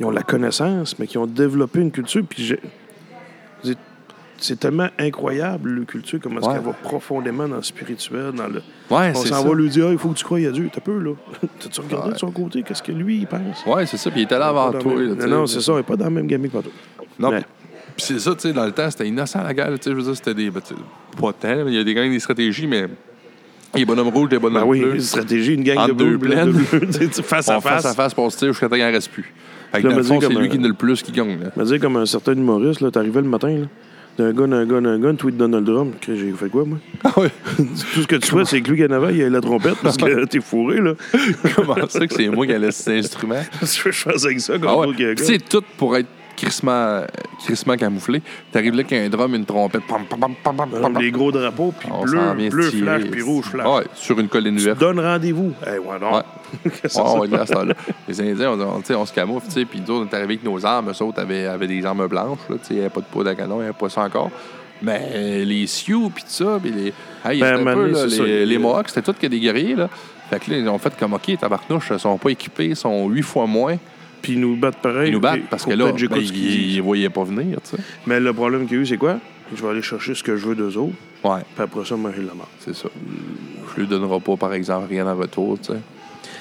Ils 0.00 0.06
ont 0.06 0.10
de 0.10 0.16
la 0.16 0.22
connaissance, 0.22 0.98
mais 0.98 1.06
qui 1.06 1.18
ont 1.18 1.26
développé 1.26 1.80
une 1.80 1.92
culture. 1.92 2.22
Puis 2.28 2.56
c'est 4.38 4.58
tellement 4.58 4.88
incroyable, 4.98 5.70
le 5.70 5.84
culture, 5.84 6.18
comment 6.22 6.40
est-ce 6.40 6.48
Ouais. 6.48 6.54
qu'elle 6.54 6.64
va 6.64 6.72
profondément 6.72 7.46
dans 7.48 7.56
le 7.56 7.62
spirituel, 7.62 8.32
dans 8.32 8.46
le. 8.48 8.62
Ouais, 8.90 9.12
On 9.14 9.24
s'en 9.24 9.44
va 9.44 9.54
lui 9.54 9.68
dire, 9.68 9.86
Ah, 9.88 9.92
il 9.92 9.98
faut 9.98 10.08
que 10.10 10.18
tu 10.18 10.24
croies 10.24 10.38
à 10.46 10.50
Dieu. 10.50 10.70
T'as 10.72 10.80
peu, 10.80 10.98
là. 10.98 11.12
T'as-tu 11.60 11.80
regardé 11.80 12.08
Ouais. 12.08 12.14
de 12.14 12.18
son 12.18 12.30
côté? 12.30 12.62
Qu'est-ce 12.62 12.82
que 12.82 12.92
lui, 12.92 13.18
il 13.18 13.26
pense? 13.26 13.64
Ouais, 13.66 13.86
c'est 13.86 13.96
ça. 13.96 14.10
Puis 14.10 14.20
il 14.20 14.24
était 14.24 14.38
là 14.38 14.48
avant 14.48 14.72
toi. 14.72 14.94
là, 14.94 15.14
non, 15.14 15.26
non, 15.40 15.46
c'est 15.46 15.60
ça. 15.60 15.72
On 15.72 15.76
n'est 15.76 15.82
pas 15.82 15.96
dans 15.96 16.06
le 16.06 16.10
même 16.12 16.26
gamique 16.26 16.52
que 16.52 16.58
toi. 16.58 16.72
Non, 17.18 17.30
Ouais. 17.30 17.40
puis- 17.96 18.04
c'est 18.06 18.18
ça, 18.20 18.34
tu 18.34 18.40
sais, 18.42 18.52
dans 18.52 18.64
le 18.64 18.72
temps, 18.72 18.90
c'était 18.90 19.06
innocent 19.08 19.42
la 19.42 19.52
guerre. 19.54 19.70
Tu 19.72 19.76
sais, 19.82 19.90
je 19.90 19.94
veux 19.96 20.02
dire, 20.02 20.16
c'était 20.16 20.34
des. 20.34 20.50
ben, 20.50 20.60
pas 21.20 21.32
tant, 21.32 21.64
mais 21.64 21.72
il 21.72 21.74
y 21.74 21.78
a 21.78 21.84
des 21.84 21.94
gangs, 21.94 22.10
des 22.10 22.20
stratégies, 22.20 22.66
mais. 22.66 22.86
Les 23.74 23.84
bonhommes 23.84 24.08
rouges, 24.08 24.30
les 24.30 24.38
bonhommes 24.38 24.62
Ben 24.62 24.66
oui, 24.66 24.80
bleus. 24.80 24.94
une 24.94 25.00
stratégie, 25.02 25.52
une 25.54 25.62
gang 25.62 25.88
de 25.88 25.92
deux 25.92 26.16
bleus, 26.16 26.34
sais, 26.90 27.22
face 27.22 27.50
à 27.50 27.58
on 27.58 27.60
face 27.60 27.84
à 27.84 27.88
face. 27.88 27.96
face 27.96 28.14
pour 28.14 28.32
se 28.32 28.38
tirer 28.38 28.52
jusqu'à 28.52 28.66
temps 28.66 28.76
qu'il 28.76 28.84
n'en 28.84 28.90
reste 28.92 29.10
plus. 29.10 29.30
Fait 29.72 29.82
que 29.82 29.86
Là, 29.88 29.90
dans 29.90 29.96
le 29.98 30.02
me 30.02 30.08
fond, 30.08 30.18
dire 30.18 30.28
c'est 30.28 30.34
lui 30.38 30.46
un- 30.46 30.48
qui 30.48 30.58
en 30.58 30.64
a 30.64 30.68
le 30.68 30.72
plus 30.72 31.02
qui 31.02 31.12
gagne. 31.12 31.38
là. 31.38 31.50
Veux 31.54 31.64
dire, 31.66 31.78
comme 31.78 31.96
un 31.98 32.06
certain 32.06 32.32
humoriste, 32.32 32.80
là, 32.80 32.90
t'arrivais 32.90 33.20
le 33.20 33.28
matin, 33.28 33.48
là, 33.50 33.66
d'un 34.18 34.32
gun, 34.32 34.50
un 34.52 34.66
gun, 34.66 34.84
un 34.84 34.98
gun, 34.98 35.14
tweet 35.14 35.36
Donald 35.36 35.64
Trump. 35.64 35.94
Que 36.00 36.16
J'ai 36.16 36.32
fait 36.32 36.48
quoi, 36.48 36.64
moi? 36.64 36.78
Ah 37.04 37.12
ouais. 37.20 37.30
Tout 37.56 38.02
ce 38.02 38.06
que 38.06 38.16
tu 38.16 38.26
souhaites, 38.26 38.46
c'est 38.48 38.60
que 38.60 38.70
lui, 38.70 38.78
Canava, 38.78 39.12
il 39.12 39.20
ait 39.20 39.30
la 39.30 39.40
trompette 39.40 39.76
parce 39.82 39.96
que 39.96 40.24
t'es 40.24 40.40
fourré, 40.40 40.80
là. 40.80 40.94
Comment 41.56 41.76
ça 41.88 42.06
que 42.06 42.14
c'est 42.14 42.28
moi 42.28 42.44
qui 42.44 42.52
ai 42.52 42.58
laissé 42.58 42.82
cet 43.02 43.04
instrument? 43.04 43.42
Je 43.62 43.90
fais 43.92 44.10
avec 44.10 44.40
ça, 44.40 44.58
comme 44.58 44.68
Ah 44.68 44.78
ouais. 44.88 45.38
tout 45.48 45.62
pour 45.76 45.96
être 45.96 46.08
crissement, 46.38 47.02
crissement 47.44 47.76
camouflé. 47.76 48.22
T'arrives 48.52 48.74
là 48.74 48.84
qu'un 48.84 49.08
drum, 49.08 49.34
une 49.34 49.44
trompette. 49.44 49.82
Pam, 49.86 50.04
pam, 50.08 50.18
pam, 50.20 50.34
pam, 50.42 50.56
pam, 50.56 50.70
pam, 50.70 50.92
pam. 50.92 51.02
Les 51.02 51.10
gros 51.10 51.32
drapeaux, 51.32 51.74
puis 51.78 51.88
On 51.92 52.02
bleu, 52.02 52.48
bleu 52.50 52.70
tirer. 52.70 52.82
flash, 52.82 53.02
puis 53.10 53.22
rouge 53.22 53.46
flash. 53.46 53.66
Ouais, 53.66 53.84
sur 53.94 54.18
une 54.18 54.28
colline 54.28 54.56
Tu 54.56 54.64
verte. 54.64 54.78
donnes 54.78 55.00
rendez-vous. 55.00 55.52
Eh, 55.66 55.78
ouais, 55.78 55.98
non. 56.00 56.16
Ouais. 56.16 56.22
Ouais. 57.28 57.74
Les 58.08 58.20
Indiens, 58.22 58.52
on, 58.52 58.60
on, 58.60 58.78
tu 58.80 58.86
sais, 58.86 58.94
on 58.94 59.04
se 59.04 59.12
camoufle, 59.12 59.48
tu 59.52 59.66
puis 59.66 59.80
nous 59.80 59.90
autres, 59.94 60.06
on 60.08 60.10
est 60.10 60.16
arrivés 60.16 60.34
avec 60.34 60.44
nos 60.44 60.64
armes. 60.64 60.90
Eux 60.90 61.02
autres 61.02 61.20
avaient, 61.20 61.44
avaient 61.46 61.66
des 61.66 61.84
armes 61.84 62.06
blanches, 62.06 62.38
tu 62.48 62.54
sais, 62.54 62.60
il 62.70 62.74
n'y 62.76 62.80
avait 62.80 62.90
pas 62.90 63.00
de 63.00 63.06
poudre 63.06 63.30
à 63.30 63.34
canon, 63.34 63.56
il 63.56 63.58
n'y 63.58 63.64
avait 63.64 63.72
pas 63.78 63.88
ça 63.90 64.02
encore. 64.02 64.30
Mais 64.80 65.10
euh, 65.12 65.44
les 65.44 65.66
Sioux, 65.66 66.10
puis 66.14 66.22
tout 66.22 66.30
ça, 66.30 66.58
puis 66.62 66.70
les. 66.70 66.92
Hey, 67.28 67.40
Ben, 67.40 67.54
un 67.54 67.58
peu, 67.58 67.64
Mané, 67.64 67.92
là, 67.92 68.08
ça, 68.08 68.22
les, 68.22 68.58
Mohawks, 68.58 68.88
c'était 68.88 69.02
tous 69.02 69.18
que 69.18 69.26
des 69.26 69.40
guerriers, 69.40 69.74
là. 69.74 69.88
Fait 70.30 70.38
que 70.38 70.50
là, 70.50 70.58
ils 70.58 70.68
ont 70.68 70.78
fait 70.78 70.92
comme, 70.98 71.14
OK, 71.14 71.36
tabarnouche, 71.38 71.88
ils 71.90 71.98
sont 71.98 72.16
pas 72.16 72.30
équipés, 72.30 72.66
ils 72.66 72.76
sont 72.76 73.08
huit 73.08 73.22
fois 73.22 73.46
moins. 73.46 73.76
Puis 74.22 74.32
ils 74.34 74.40
nous 74.40 74.56
battent 74.56 74.82
pareil. 74.82 75.08
Ils 75.10 75.12
nous 75.14 75.20
battent 75.20 75.48
parce 75.50 75.64
que 75.64 75.70
là, 75.72 75.92
ben, 75.92 76.20
ils 76.20 76.76
ne 76.76 76.82
voyaient 76.82 77.08
pas 77.10 77.24
venir. 77.24 77.58
Mais 78.06 78.18
le 78.20 78.32
problème 78.32 78.66
qu'il 78.66 78.76
y 78.76 78.80
a 78.80 78.82
eu, 78.82 78.86
c'est 78.86 78.96
quoi? 78.96 79.18
Je 79.54 79.62
vais 79.62 79.68
aller 79.70 79.82
chercher 79.82 80.14
ce 80.14 80.22
que 80.22 80.36
je 80.36 80.46
veux 80.46 80.54
d'eux 80.54 80.76
autres, 80.76 80.92
Ouais, 81.24 81.40
puis 81.54 81.64
après 81.64 81.84
ça, 81.84 81.96
manger 81.96 82.22
la 82.22 82.34
mort. 82.34 82.48
c'est 82.60 82.74
ça. 82.74 82.88
Je 83.74 83.80
lui 83.80 83.88
donnerai 83.88 84.20
pas, 84.20 84.36
par 84.36 84.52
exemple, 84.52 84.88
rien 84.90 85.06
en 85.06 85.16
retour, 85.16 85.58
tu 85.60 85.72
sais. 85.72 85.78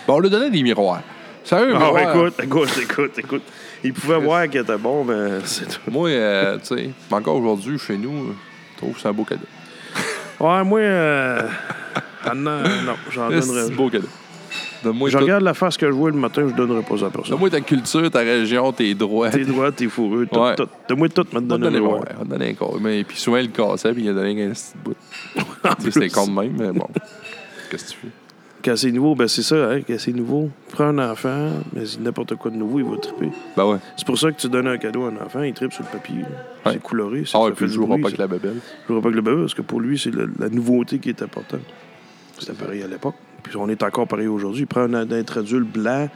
Bon, 0.07 0.15
on 0.15 0.19
lui 0.19 0.29
donnait 0.29 0.49
des 0.49 0.61
miroirs. 0.61 1.01
Sérieux, 1.43 1.73
Ah, 1.75 1.79
miroirs? 1.79 2.15
écoute, 2.15 2.33
écoute, 2.43 2.69
écoute, 2.81 3.19
écoute. 3.19 3.41
Ils 3.83 3.93
pouvaient 3.93 4.19
voir 4.19 4.49
qu'il 4.49 4.59
était 4.59 4.77
bon, 4.77 5.05
mais 5.05 5.39
c'est 5.45 5.65
tout. 5.67 5.89
Moi, 5.89 6.09
euh, 6.09 6.57
tu 6.59 6.75
sais, 6.75 6.89
encore 7.11 7.35
aujourd'hui, 7.37 7.79
chez 7.79 7.95
nous, 7.97 8.33
je 8.73 8.77
trouve 8.77 8.93
que 8.93 8.99
c'est 8.99 9.07
un 9.07 9.13
beau 9.13 9.23
cadeau. 9.23 9.45
Ouais, 10.39 10.63
moi, 10.65 10.79
euh... 10.79 11.41
ah, 12.25 12.33
non, 12.35 12.59
non, 12.85 12.95
j'en 13.11 13.29
C'est 13.39 13.39
donnerais. 13.47 13.71
un 13.71 13.75
beau 13.75 13.89
cadeau. 13.89 14.07
Je 14.83 15.17
regarde 15.17 15.43
la 15.43 15.53
face 15.53 15.77
que 15.77 15.87
je 15.87 15.91
vois 15.91 16.11
le 16.11 16.17
matin, 16.17 16.47
je 16.49 16.53
donnerais 16.55 16.81
pas 16.83 16.97
ça 16.97 17.07
à 17.07 17.09
personne. 17.09 17.31
Donne-moi 17.31 17.49
ta 17.49 17.61
culture, 17.61 18.09
ta 18.11 18.19
région, 18.19 18.71
tes 18.71 18.93
droits. 18.93 19.29
Tes 19.29 19.45
droits, 19.45 19.71
tes 19.71 19.87
fourreux, 19.87 20.27
tout, 20.31 20.39
Ouais. 20.39 20.55
tout. 20.55 20.67
Donne-moi 20.87 21.09
tout, 21.09 21.25
va 21.31 21.39
te 21.39 21.45
donner 21.45 21.79
ouais, 21.79 21.99
on 22.21 22.25
donner 22.25 22.49
un 22.49 22.53
corps. 22.53 22.77
Mais 22.79 23.03
puis 23.03 23.17
souvent, 23.17 23.37
il 23.37 23.47
le 23.47 23.51
cassait, 23.51 23.93
puis 23.93 24.03
il 24.03 24.09
a 24.09 24.13
donné 24.13 24.43
un 24.45 24.49
petit 24.51 24.63
bout. 24.83 24.95
C'est 25.91 26.09
con 26.09 26.27
de 26.27 26.31
même, 26.31 26.55
mais 26.57 26.71
bon. 26.71 26.87
Qu'est-ce 27.71 27.85
que 27.85 27.89
tu 27.91 27.97
fais? 28.03 28.07
Quand 28.65 28.75
c'est 28.75 28.91
nouveau, 28.91 29.15
ben 29.15 29.27
c'est 29.29 29.43
ça, 29.43 29.69
hein, 29.71 29.79
quand 29.87 29.95
c'est 29.97 30.11
nouveau. 30.11 30.49
Prends 30.73 30.85
un 30.85 31.11
enfant, 31.11 31.51
mais 31.73 31.83
n'importe 32.01 32.35
quoi 32.35 32.51
de 32.51 32.57
nouveau, 32.57 32.79
il 32.79 32.85
va 32.85 32.97
triper. 32.97 33.29
Ben 33.55 33.65
ouais. 33.65 33.77
C'est 33.95 34.05
pour 34.05 34.17
ça 34.17 34.31
que 34.31 34.37
tu 34.41 34.49
donnes 34.49 34.67
un 34.67 34.77
cadeau 34.77 35.05
à 35.05 35.09
un 35.09 35.25
enfant, 35.25 35.41
il 35.43 35.53
tripe 35.53 35.71
sur 35.71 35.83
le 35.83 35.89
papier. 35.89 36.15
Ouais. 36.65 36.73
C'est 36.73 36.81
coloré. 36.83 37.23
Ah, 37.33 37.45
et 37.47 37.51
puis 37.51 37.65
il 37.65 37.71
jouera 37.71 37.95
pas 37.97 38.07
avec 38.07 38.17
la 38.17 38.27
babelle. 38.27 38.57
Je 38.83 38.87
jouera 38.87 39.01
pas 39.01 39.07
avec 39.09 39.15
le 39.15 39.21
bébé 39.21 39.41
parce 39.41 39.53
que 39.53 39.61
pour 39.61 39.79
lui, 39.79 39.97
c'est 39.97 40.09
le- 40.09 40.29
la 40.39 40.49
nouveauté 40.49 40.97
qui 40.99 41.09
est 41.09 41.21
importante. 41.21 41.61
C'était 42.39 42.53
pareil 42.53 42.83
à 42.83 42.87
l'époque. 42.87 43.15
Puis 43.47 43.57
on 43.57 43.69
est 43.69 43.81
encore 43.83 44.07
pareil 44.07 44.27
aujourd'hui. 44.27 44.65
Prends 44.65 44.81
un, 44.93 44.93
un 44.93 45.11
adulte 45.11 45.67
blanc, 45.71 46.09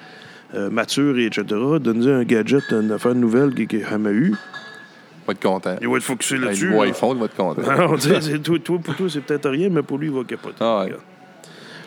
euh, 0.55 0.69
mature, 0.69 1.17
et 1.17 1.25
etc. 1.25 1.43
Donne-lui 1.79 2.11
un 2.11 2.23
gadget, 2.23 2.63
une 2.71 2.91
affaire 2.91 3.15
nouvelle 3.15 3.53
qu'il 3.53 3.79
n'a 3.81 3.89
jamais 3.89 4.11
eu. 4.11 4.33
Il 4.33 5.27
va 5.27 5.33
être 5.33 5.41
content. 5.41 5.75
Il 5.81 5.87
va 5.87 5.97
être 5.97 6.03
focusé 6.03 6.35
Il 6.35 6.41
là-dessus. 6.41 6.69
voit 6.71 6.85
là. 6.85 6.91
iPhone, 6.91 7.17
il 7.17 7.19
va 7.19 7.25
être 7.25 7.35
content. 7.35 7.61
Toi, 8.43 8.59
toi, 8.59 8.79
pour 8.79 8.95
toi, 8.95 9.07
c'est 9.09 9.21
peut-être 9.21 9.49
rien, 9.49 9.69
mais 9.69 9.83
pour 9.83 9.97
lui, 9.97 10.07
il 10.07 10.13
va 10.13 10.23
capoter. 10.23 10.55
Ah 10.59 10.83
ouais. 10.85 10.95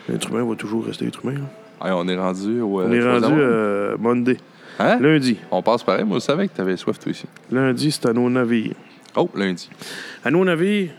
L'être 0.07 0.29
humain 0.29 0.45
va 0.47 0.55
toujours 0.55 0.85
rester 0.85 1.07
être 1.07 1.19
humain. 1.25 1.41
Hey, 1.83 1.91
on 1.91 2.07
est 2.07 2.15
rendu 2.17 2.61
au. 2.61 2.79
euh, 2.79 2.87
On 2.87 2.91
est 2.93 3.03
rendu 3.03 3.33
euh, 3.37 3.97
Monday. 3.99 4.37
Hein? 4.79 4.97
Lundi. 4.99 5.37
On 5.51 5.61
passe 5.61 5.83
pareil. 5.83 6.05
Moi, 6.05 6.19
je 6.19 6.23
savais 6.23 6.47
que 6.47 6.55
tu 6.55 6.61
avais 6.61 6.77
soif, 6.77 6.97
toi 6.99 7.09
aussi. 7.11 7.25
Lundi, 7.51 7.91
c'est 7.91 8.05
à 8.07 8.13
nos 8.13 8.29
navires. 8.29 8.73
Oh, 9.15 9.29
lundi. 9.35 9.69
À 10.23 10.31
nos 10.31 10.43
navires, 10.45 10.91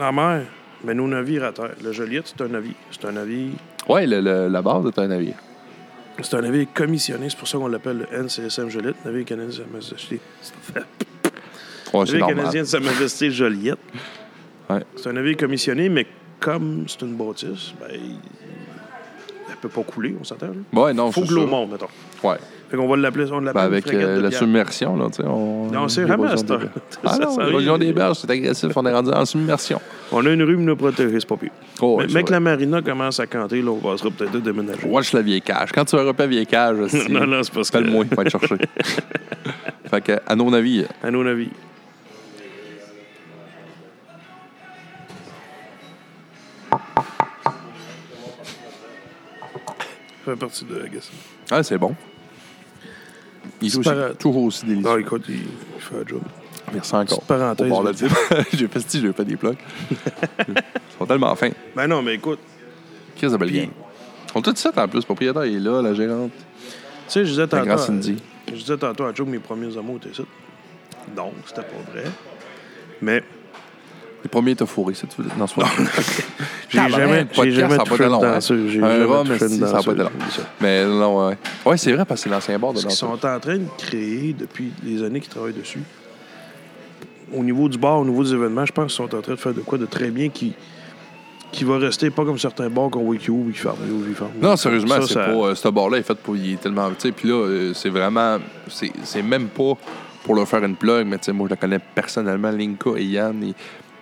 en 0.00 0.12
mer, 0.12 0.42
mais 0.84 0.94
nos 0.94 1.06
navires 1.08 1.44
à 1.44 1.52
terre. 1.52 1.70
Le 1.82 1.92
Joliette, 1.92 2.26
c'est 2.36 2.44
un 2.44 2.48
navire. 2.48 2.74
C'est 2.90 3.04
un 3.06 3.12
navire. 3.12 3.52
Le- 3.88 4.48
la 4.48 4.62
base 4.62 4.86
est 4.86 4.98
un 4.98 5.08
navire. 5.08 5.34
C'est 6.22 6.34
un 6.36 6.40
navire 6.42 6.66
commissionné, 6.74 7.28
c'est 7.30 7.38
pour 7.38 7.46
ça 7.46 7.58
qu'on 7.58 7.68
l'appelle 7.68 8.06
le 8.10 8.24
NCSM 8.24 8.68
Joliette, 8.70 9.04
navire 9.04 9.24
canadien. 9.24 9.64
Ouais, 11.94 12.04
c'est 12.04 12.12
navire 12.12 12.18
normal. 12.20 12.36
canadien 12.36 12.62
de 12.62 12.66
Sa 12.66 12.80
Majesté 12.80 13.30
Joliette. 13.30 13.78
Ouais. 14.68 14.84
C'est 14.96 15.08
un 15.08 15.12
navire 15.14 15.36
commissionné, 15.36 15.88
mais 15.88 16.06
comme 16.38 16.84
c'est 16.86 17.00
une 17.02 17.14
bâtisse, 17.14 17.72
ben, 17.80 17.98
peut 19.60 19.68
pas 19.68 19.82
couler, 19.82 20.16
on 20.20 20.24
s'entend. 20.24 20.48
Ouais, 20.72 20.92
non, 20.94 21.10
Faut 21.12 21.22
que 21.22 21.32
l'eau 21.32 21.44
ça. 21.44 21.46
monte, 21.50 21.72
mettons. 21.72 21.86
Ouais. 22.22 22.36
Fait 22.70 22.76
qu'on 22.76 22.86
va 22.86 22.96
l'appeler, 22.98 23.24
on 23.32 23.40
l'appelle 23.40 23.62
Ben, 23.62 23.66
avec 23.66 23.94
euh, 23.94 24.20
la 24.20 24.30
submersion, 24.30 24.94
là, 24.96 25.06
tu 25.06 25.22
sais. 25.22 25.28
On... 25.28 25.70
Non, 25.70 25.88
c'est 25.88 26.02
vraiment, 26.02 26.28
des 26.34 26.36
ça, 26.36 26.58
Ah 27.04 27.16
non, 27.18 27.30
ça 27.30 27.44
l'érosion 27.46 27.74
arrive. 27.74 27.86
des 27.86 27.92
berges, 27.94 28.18
c'est 28.18 28.30
agressif. 28.30 28.70
On 28.76 28.84
est 28.84 28.92
rendu 28.92 29.10
en 29.10 29.24
submersion. 29.24 29.80
On 30.12 30.24
a 30.26 30.30
une 30.30 30.42
rue 30.42 30.56
nous 30.58 30.76
protéger, 30.76 31.18
c'est 31.18 31.26
pas 31.28 31.36
pire. 31.36 31.50
Oh, 31.80 31.96
ouais, 31.96 32.06
mais 32.12 32.20
vrai. 32.20 32.30
la 32.32 32.40
marina 32.40 32.82
commence 32.82 33.20
à 33.20 33.26
canter, 33.26 33.62
là, 33.62 33.70
on 33.70 33.76
passera 33.78 34.10
peut-être 34.10 34.36
à 34.36 34.40
déménager. 34.40 34.86
Watch 34.86 35.12
la 35.14 35.22
vieille 35.22 35.40
cage. 35.40 35.70
Quand 35.72 35.84
tu 35.86 35.96
vas 35.96 36.04
repérer 36.04 36.28
la 36.28 36.34
vieille 36.34 36.46
cage, 36.46 36.76
non, 37.08 37.26
non, 37.26 37.42
c'est 37.42 37.54
parce 37.54 37.70
que. 37.70 37.78
Appelle-moi, 37.78 38.04
il 38.10 38.16
va 38.16 38.24
te 38.24 38.28
chercher. 38.30 38.56
fait 39.90 40.00
que, 40.02 40.12
à 40.26 40.36
mon 40.36 40.52
avis, 40.52 40.84
À 41.02 41.10
nos 41.10 41.26
avis. 41.26 41.48
Fait 50.30 50.36
partie 50.36 50.64
de 50.64 50.88
ah, 51.50 51.62
c'est 51.62 51.78
bon. 51.78 51.94
Il 53.60 53.72
est 53.72 53.76
aussi, 53.76 53.90
toujours 54.18 54.44
aussi 54.44 54.66
délicieux. 54.66 54.90
Ah, 54.94 55.00
écoute, 55.00 55.24
il, 55.28 55.36
il 55.36 55.80
fait 55.80 55.96
un 55.96 56.06
job. 56.06 56.22
Merci 56.72 56.94
encore. 56.94 57.22
Petite 57.22 57.68
parenthèse, 57.68 58.04
j'ai 58.52 58.68
fait 58.68 58.80
si, 58.86 59.00
j'ai 59.00 59.12
fait 59.12 59.24
des 59.24 59.36
plugs. 59.36 59.56
Ils 60.48 60.54
sont 60.98 61.06
tellement 61.06 61.34
fins. 61.34 61.50
Ben 61.74 61.86
non, 61.86 62.02
mais 62.02 62.14
écoute, 62.14 62.40
Chris 63.16 63.30
de 63.30 63.36
belle 63.36 63.52
gang. 63.52 63.70
On 64.34 64.42
tout 64.42 64.54
ça 64.54 64.70
en 64.76 64.88
plus. 64.88 64.98
Le 64.98 65.04
propriétaire 65.04 65.42
est 65.42 65.58
là, 65.58 65.80
la 65.80 65.94
gérante. 65.94 66.32
tu 66.32 66.44
sais, 67.08 67.24
je 67.24 67.30
disais 67.30 67.46
tantôt. 67.46 67.70
à-. 67.70 67.86
Je 68.48 68.52
disais 68.52 68.76
tantôt 68.76 69.04
à 69.04 69.14
Joe 69.14 69.26
que 69.26 69.32
mes 69.32 69.38
premiers 69.38 69.76
amours 69.78 69.96
étaient 69.96 70.14
ça. 70.14 70.24
Non, 71.16 71.32
c'était 71.46 71.62
pas 71.62 71.92
vrai. 71.92 72.04
Mais 73.00 73.22
Les 74.24 74.28
premiers 74.28 74.50
étaient 74.52 74.66
fourrés, 74.66 74.94
c'est 74.94 75.06
tout. 75.06 75.22
Non, 75.38 75.46
pas 75.56 75.68
j'ai 76.68 76.88
jamais, 76.90 77.26
j'ai 77.34 77.50
jamais 77.52 77.76
ça 77.76 77.82
touché 77.84 78.04
été 78.04 78.12
une 78.12 78.20
danseuse. 78.20 78.70
J'ai 78.70 78.82
Un 78.82 78.98
jamais 78.98 79.38
touché 79.38 79.54
une 79.54 79.60
ça 79.66 79.72
pas 79.74 79.80
été 79.80 79.94
danseuse. 79.94 80.02
long. 80.38 80.44
Mais 80.60 80.84
non, 80.84 81.28
ouais. 81.28 81.38
Ouais, 81.64 81.76
c'est 81.76 81.92
vrai, 81.92 82.04
parce 82.04 82.20
que 82.22 82.24
c'est 82.28 82.34
l'ancien 82.34 82.58
bar 82.58 82.72
de 82.72 82.78
qu'ils 82.78 82.88
danseur. 82.88 83.10
sont 83.20 83.26
en 83.26 83.38
train 83.40 83.58
de 83.58 83.66
créer, 83.78 84.34
depuis 84.38 84.72
les 84.84 85.02
années 85.04 85.20
qu'ils 85.20 85.30
travaillent 85.30 85.52
dessus, 85.54 85.82
au 87.32 87.42
niveau 87.42 87.68
du 87.68 87.78
bar, 87.78 87.98
au 88.00 88.04
niveau 88.04 88.24
des 88.24 88.32
événements, 88.34 88.64
je 88.66 88.72
pense 88.72 88.86
qu'ils 88.86 88.96
sont 89.06 89.14
en 89.14 89.20
train 89.22 89.32
de 89.34 89.38
faire 89.38 89.54
de 89.54 89.60
quoi 89.60 89.78
de 89.78 89.86
très 89.86 90.10
bien 90.10 90.28
qui, 90.30 90.52
qui 91.52 91.64
va 91.64 91.78
rester 91.78 92.10
pas 92.10 92.24
comme 92.24 92.38
certains 92.38 92.68
bars 92.70 92.90
qu'on 92.90 93.04
voit 93.04 93.16
qui 93.16 93.30
ouvrent, 93.30 93.52
qui 93.52 93.58
ferment, 93.58 93.78
ils 93.86 94.08
ils 94.10 94.14
ferment. 94.14 94.32
Non, 94.42 94.56
sérieusement, 94.56 94.96
c'est 95.02 95.14
ça- 95.14 95.24
pas. 95.26 95.30
euh, 95.32 95.54
ce 95.54 95.68
bar-là 95.68 95.98
est 95.98 96.02
fait 96.02 96.18
pour. 96.18 96.36
Il 96.36 96.54
est 96.54 96.60
tellement. 96.60 96.88
Tu 96.90 96.94
sais, 96.98 97.12
puis 97.12 97.28
là, 97.28 97.34
euh, 97.34 97.72
c'est 97.74 97.88
vraiment. 97.90 98.38
C'est 98.68 98.90
c'est 99.04 99.22
même 99.22 99.48
pas 99.48 99.74
pour 100.24 100.34
leur 100.34 100.46
faire 100.48 100.64
une 100.64 100.76
plug, 100.76 101.06
mais 101.06 101.18
tu 101.18 101.26
sais, 101.26 101.32
moi, 101.32 101.46
je 101.48 101.50
la 101.54 101.56
connais 101.56 101.78
personnellement, 101.78 102.50
Linka 102.50 102.90
et 102.96 103.04
Yann 103.04 103.42
et 103.44 103.54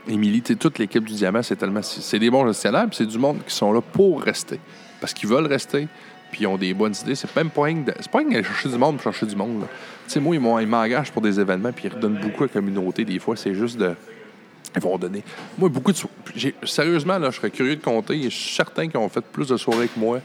Émilie. 0.09 0.42
Toute 0.42 0.78
l'équipe 0.78 1.04
du 1.04 1.14
Diamant, 1.14 1.42
c'est 1.42 1.57
tellement. 1.57 1.82
C'est 1.82 2.18
des 2.18 2.30
bons 2.30 2.46
gestionnaires, 2.46 2.86
puis 2.86 2.96
c'est 2.96 3.07
du 3.07 3.18
monde 3.18 3.38
qui 3.46 3.54
sont 3.54 3.72
là 3.72 3.80
pour 3.80 4.22
rester. 4.22 4.61
Parce 5.00 5.12
qu'ils 5.12 5.28
veulent 5.28 5.46
rester, 5.46 5.88
puis 6.30 6.42
ils 6.42 6.46
ont 6.46 6.57
des 6.57 6.72
bonnes 6.74 6.94
idées. 7.02 7.14
C'est 7.14 7.34
même 7.36 7.50
pas 7.50 7.62
rien 7.64 7.82
que 7.82 7.90
de- 7.90 7.96
C'est 8.00 8.11
pas 8.11 8.18
rien 8.18 8.28
d'aller 8.28 8.44
chercher 8.44 8.68
du 8.68 8.78
monde 8.78 8.96
pour 8.96 9.04
chercher 9.12 9.26
du 9.26 9.36
monde. 9.36 9.64
Tu 10.07 10.12
sais, 10.12 10.20
moi, 10.20 10.36
ils 10.62 10.68
m'engagent 10.68 11.11
pour 11.12 11.22
des 11.22 11.38
événements, 11.40 11.72
puis 11.72 11.86
ils 11.88 11.94
redonnent 11.94 12.18
beaucoup 12.22 12.44
à 12.44 12.46
la 12.46 12.52
communauté. 12.52 13.04
Des 13.04 13.18
fois, 13.18 13.36
c'est 13.36 13.54
juste 13.54 13.78
de. 13.78 13.94
Ils 14.74 14.82
vont 14.82 14.98
donner. 14.98 15.22
Moi, 15.59 15.68
beaucoup 15.68 15.92
de. 15.92 15.98
Sérieusement, 16.64 17.18
là, 17.18 17.30
je 17.30 17.36
serais 17.36 17.50
curieux 17.50 17.76
de 17.76 17.82
compter. 17.82 18.22
Je 18.22 18.28
suis 18.28 18.54
certain 18.54 18.88
qu'ils 18.88 18.98
ont 18.98 19.09
fait 19.09 19.22
plus 19.24 19.48
de 19.48 19.57
soirées 19.57 19.88
que 19.88 19.98
moi, 19.98 20.20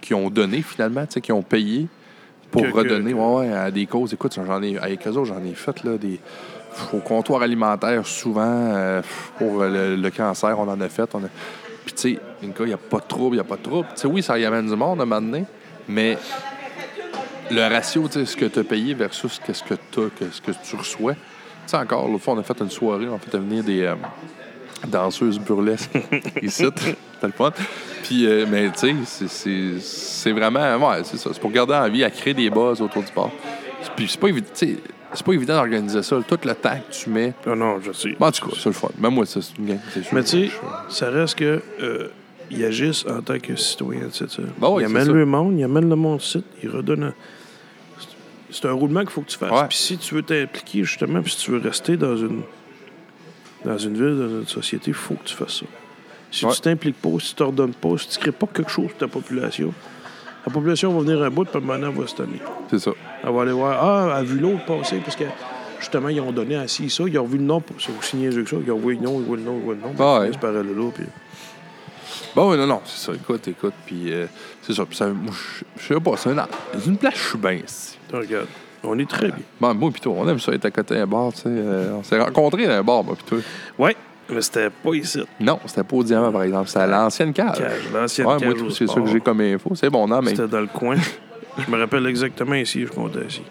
qui 0.00 0.14
ont 0.14 0.30
donné 0.30 0.62
finalement, 0.62 1.06
tu 1.06 1.14
sais, 1.14 1.20
qui 1.20 1.32
ont 1.32 1.42
payé 1.42 1.86
pour 2.50 2.62
Que- 2.62 2.68
que- 2.68 2.76
redonner 2.76 3.12
que- 3.12 3.16
ouais, 3.16 3.48
ouais, 3.48 3.52
à 3.52 3.70
des 3.70 3.86
causes. 3.86 4.12
Écoute, 4.12 4.34
j'en 4.34 4.62
ai, 4.62 4.78
avec 4.78 5.06
eux 5.06 5.10
autres, 5.10 5.24
j'en 5.26 5.44
ai 5.44 5.54
fait 5.54 5.82
là, 5.84 5.96
des. 5.96 6.18
Au 6.92 6.98
comptoir 6.98 7.42
alimentaire, 7.42 8.06
souvent, 8.06 8.42
euh, 8.46 9.02
pour 9.38 9.62
le, 9.62 9.96
le 9.96 10.10
cancer, 10.10 10.58
on 10.58 10.68
en 10.68 10.80
a 10.80 10.88
fait. 10.88 11.08
On 11.14 11.18
a... 11.24 11.28
Puis, 11.84 11.94
tu 11.94 12.14
sais, 12.14 12.18
il 12.42 12.66
n'y 12.66 12.72
a 12.72 12.76
pas 12.76 12.98
de 12.98 13.04
trouble, 13.06 13.36
il 13.36 13.38
n'y 13.38 13.44
a 13.44 13.44
pas 13.44 13.56
de 13.56 13.62
trouble. 13.62 13.86
Tu 13.94 14.00
sais, 14.02 14.06
oui, 14.08 14.22
ça 14.22 14.38
y 14.38 14.44
amène 14.44 14.66
du 14.66 14.74
monde 14.76 15.00
à 15.00 15.02
un 15.02 15.06
moment 15.06 15.20
donné, 15.20 15.44
mais 15.88 16.16
le 17.50 17.60
ratio, 17.68 18.08
tu 18.08 18.20
sais, 18.20 18.26
ce 18.26 18.36
que 18.36 18.46
tu 18.46 18.58
as 18.58 18.64
payé 18.64 18.94
versus 18.94 19.40
qu'est-ce 19.44 19.62
que 19.62 19.74
tu 19.74 20.00
ce 20.32 20.40
que 20.40 20.50
tu 20.52 20.76
reçois. 20.76 21.12
Tu 21.14 21.20
sais, 21.66 21.76
encore, 21.76 22.08
l'autre 22.08 22.24
fois, 22.24 22.34
on 22.34 22.38
a 22.38 22.42
fait 22.42 22.58
une 22.60 22.70
soirée, 22.70 23.06
on 23.08 23.16
a 23.16 23.18
fait 23.18 23.36
venir 23.36 23.62
des 23.62 23.82
euh, 23.82 23.94
danseuses 24.88 25.38
burlesques 25.38 25.90
ici. 26.42 26.64
C'était 26.64 26.96
le 27.22 27.32
fun. 27.32 27.52
Puis, 28.02 28.26
euh, 28.26 28.46
mais 28.50 28.70
tu 28.70 28.94
sais, 29.16 29.76
c'est- 29.78 30.32
vraiment, 30.32 30.88
ouais, 30.88 31.02
c'est 31.04 31.16
ça. 31.18 31.30
C'est 31.32 31.40
pour 31.40 31.50
garder 31.50 31.74
en 31.74 31.88
vie, 31.88 32.02
à 32.04 32.10
créer 32.10 32.34
des 32.34 32.50
buzz 32.50 32.80
autour 32.80 33.02
du 33.02 33.12
bar. 33.14 33.30
Puis, 33.96 34.08
c'est 34.08 34.20
pas 34.20 34.28
évident, 34.28 34.46
c'est 34.54 35.24
pas 35.24 35.32
évident 35.32 35.54
d'organiser 35.56 36.02
ça. 36.02 36.16
Tout 36.26 36.38
le 36.44 36.54
temps 36.54 36.76
que 36.88 36.92
tu 36.94 37.10
mets. 37.10 37.32
Non, 37.46 37.56
non, 37.56 37.80
je 37.80 37.92
sais. 37.92 38.16
Bon, 38.18 38.26
en 38.26 38.32
tout 38.32 38.48
cas, 38.48 38.56
c'est 38.58 38.66
le 38.68 38.72
fun. 38.72 38.88
Même 38.98 39.14
moi, 39.14 39.26
ça, 39.26 39.40
c'est 39.42 39.56
une 39.58 39.66
game, 39.66 39.78
c'est 39.92 40.02
sûr. 40.02 40.14
Mais 40.14 40.22
tu 40.24 40.48
sais, 40.48 40.50
ça 40.88 41.10
reste 41.10 41.36
que 41.36 41.62
euh, 41.80 42.08
ils 42.50 42.64
agissent 42.64 43.06
en 43.06 43.20
tant 43.22 43.38
que 43.38 43.56
citoyens, 43.56 44.08
tu 44.12 44.28
sais. 44.28 44.42
oui, 44.60 44.82
ils 44.82 44.86
amènent 44.86 45.12
le 45.12 45.26
monde, 45.26 45.58
ils 45.58 45.64
amènent 45.64 45.88
le 45.88 45.96
monde 45.96 46.20
site, 46.20 46.44
ils 46.62 46.68
redonnent. 46.70 47.04
un- 47.04 47.14
C'est 48.50 48.66
un 48.66 48.72
roulement 48.72 49.00
qu'il 49.00 49.10
faut 49.10 49.22
que 49.22 49.30
tu 49.30 49.38
fasses. 49.38 49.50
Ouais. 49.50 49.66
Puis 49.68 49.78
si 49.78 49.98
tu 49.98 50.14
veux 50.14 50.22
t'impliquer, 50.22 50.84
justement, 50.84 51.20
puis 51.22 51.32
si 51.32 51.38
tu 51.38 51.50
veux 51.50 51.58
rester 51.58 51.96
dans 51.96 52.16
une 52.16 52.42
dans 53.64 53.78
une 53.78 53.94
ville, 53.94 54.18
dans 54.18 54.40
une 54.40 54.46
société, 54.46 54.90
il 54.90 54.94
faut 54.94 55.14
que 55.14 55.24
tu 55.24 55.34
fasses 55.34 55.60
ça. 55.60 55.66
Si 56.30 56.44
Ouais. 56.44 56.52
tu 56.52 56.60
t'impliques 56.60 57.00
pas, 57.00 57.08
si 57.18 57.30
tu 57.30 57.34
t'ordonnes 57.36 57.72
pas, 57.72 57.96
si 57.98 58.08
tu 58.08 58.18
crées 58.18 58.30
pas 58.32 58.46
quelque 58.46 58.70
chose 58.70 58.88
pour 58.88 58.96
ta 58.98 59.08
population, 59.08 59.72
la 60.46 60.52
population 60.52 60.92
va 60.92 61.00
venir 61.00 61.22
à 61.22 61.30
bout, 61.30 61.46
puis 61.46 61.60
maintenant, 61.62 61.90
elle 61.94 61.98
va 62.00 62.06
se 62.06 62.14
tanner. 62.14 62.40
C'est 62.70 62.78
ça. 62.78 62.90
Elle 63.26 63.32
va 63.32 63.42
aller 63.42 63.52
voir, 63.52 63.78
ah, 63.82 64.04
elle 64.06 64.16
a 64.18 64.22
vu 64.22 64.38
l'autre 64.38 64.64
passer, 64.66 64.96
parce 64.98 65.16
que 65.16 65.24
justement, 65.80 66.08
ils 66.08 66.20
ont 66.20 66.32
donné 66.32 66.56
à 66.56 66.68
ci, 66.68 66.90
ça, 66.90 67.04
ils 67.06 67.18
ont 67.18 67.24
vu 67.24 67.38
le 67.38 67.44
nom, 67.44 67.62
c'est 67.78 67.90
aussi 67.98 68.16
niaiseux 68.16 68.42
que 68.44 68.50
ça, 68.50 68.56
ils 68.64 68.70
ont 68.72 68.78
vu 68.78 68.94
le 68.96 69.00
nom, 69.00 69.18
ils 69.20 69.24
voient 69.26 69.36
le 69.36 69.42
nom, 69.42 69.56
ils 69.58 69.64
voient 69.64 69.74
le 69.74 69.80
nom, 69.80 69.94
Ah 69.98 70.22
ils 70.26 70.30
ouais. 70.30 70.38
par 70.38 70.52
là, 70.52 70.62
puis... 70.94 71.04
Bon, 72.36 72.50
oui, 72.50 72.56
non, 72.58 72.66
non, 72.66 72.80
c'est 72.84 73.06
ça. 73.06 73.12
Écoute, 73.14 73.46
écoute. 73.46 73.72
Puis, 73.86 74.12
euh, 74.12 74.26
c'est 74.60 74.72
ça. 74.72 74.84
Puis, 74.84 74.96
ça, 74.96 75.06
moi, 75.06 75.32
je 75.78 75.82
sais 75.94 76.00
pas, 76.00 76.16
c'est 76.16 76.30
un- 76.30 76.48
c'est 76.76 76.86
une 76.86 76.96
place, 76.96 77.14
je 77.14 77.28
suis 77.28 77.38
bien 77.38 77.52
ici. 77.52 77.96
Regarde, 78.12 78.46
on 78.82 78.98
est 78.98 79.08
très 79.08 79.28
bien. 79.28 79.36
Bon, 79.60 79.72
moi, 79.74 79.90
puis 79.92 80.00
toi, 80.00 80.14
on 80.18 80.28
aime 80.28 80.40
ça 80.40 80.50
être 80.52 80.64
à 80.64 80.70
côté 80.72 80.96
d'un 80.96 81.06
bar, 81.06 81.32
tu 81.32 81.42
sais. 81.42 81.48
euh, 81.48 81.92
on 81.96 82.02
s'est 82.02 82.18
rencontrés 82.20 82.66
dans 82.66 82.72
un 82.72 82.82
bar, 82.82 83.04
moi, 83.04 83.14
puis 83.14 83.24
toi. 83.24 83.38
Ouais, 83.78 83.96
mais 84.28 84.42
c'était 84.42 84.68
pas 84.70 84.94
ici. 84.94 85.22
Non, 85.38 85.60
c'était 85.66 85.84
pas 85.84 85.96
au 85.96 86.02
diamant, 86.02 86.32
par 86.32 86.42
exemple. 86.42 86.66
C'était 86.68 86.80
à 86.80 86.86
l'ancienne 86.88 87.32
cage. 87.32 87.56
Cage, 87.58 87.82
l'ancienne 87.92 88.26
Ouais, 88.26 88.36
cage 88.38 88.54
moi, 88.62 88.70
c'est 88.76 88.86
ça 88.88 89.00
que 89.00 89.06
j'ai 89.06 89.20
comme 89.20 89.40
info. 89.40 89.70
C'est 89.76 89.90
bon, 89.90 90.06
non, 90.08 90.20
mais. 90.20 90.30
C'était 90.30 90.48
dans 90.48 90.60
le 90.60 90.66
coin. 90.66 90.96
je 91.58 91.70
me 91.70 91.78
rappelle 91.78 92.06
exactement 92.06 92.54
ici, 92.54 92.82
je 92.86 92.92
comptais 92.92 93.24
ici. 93.28 93.42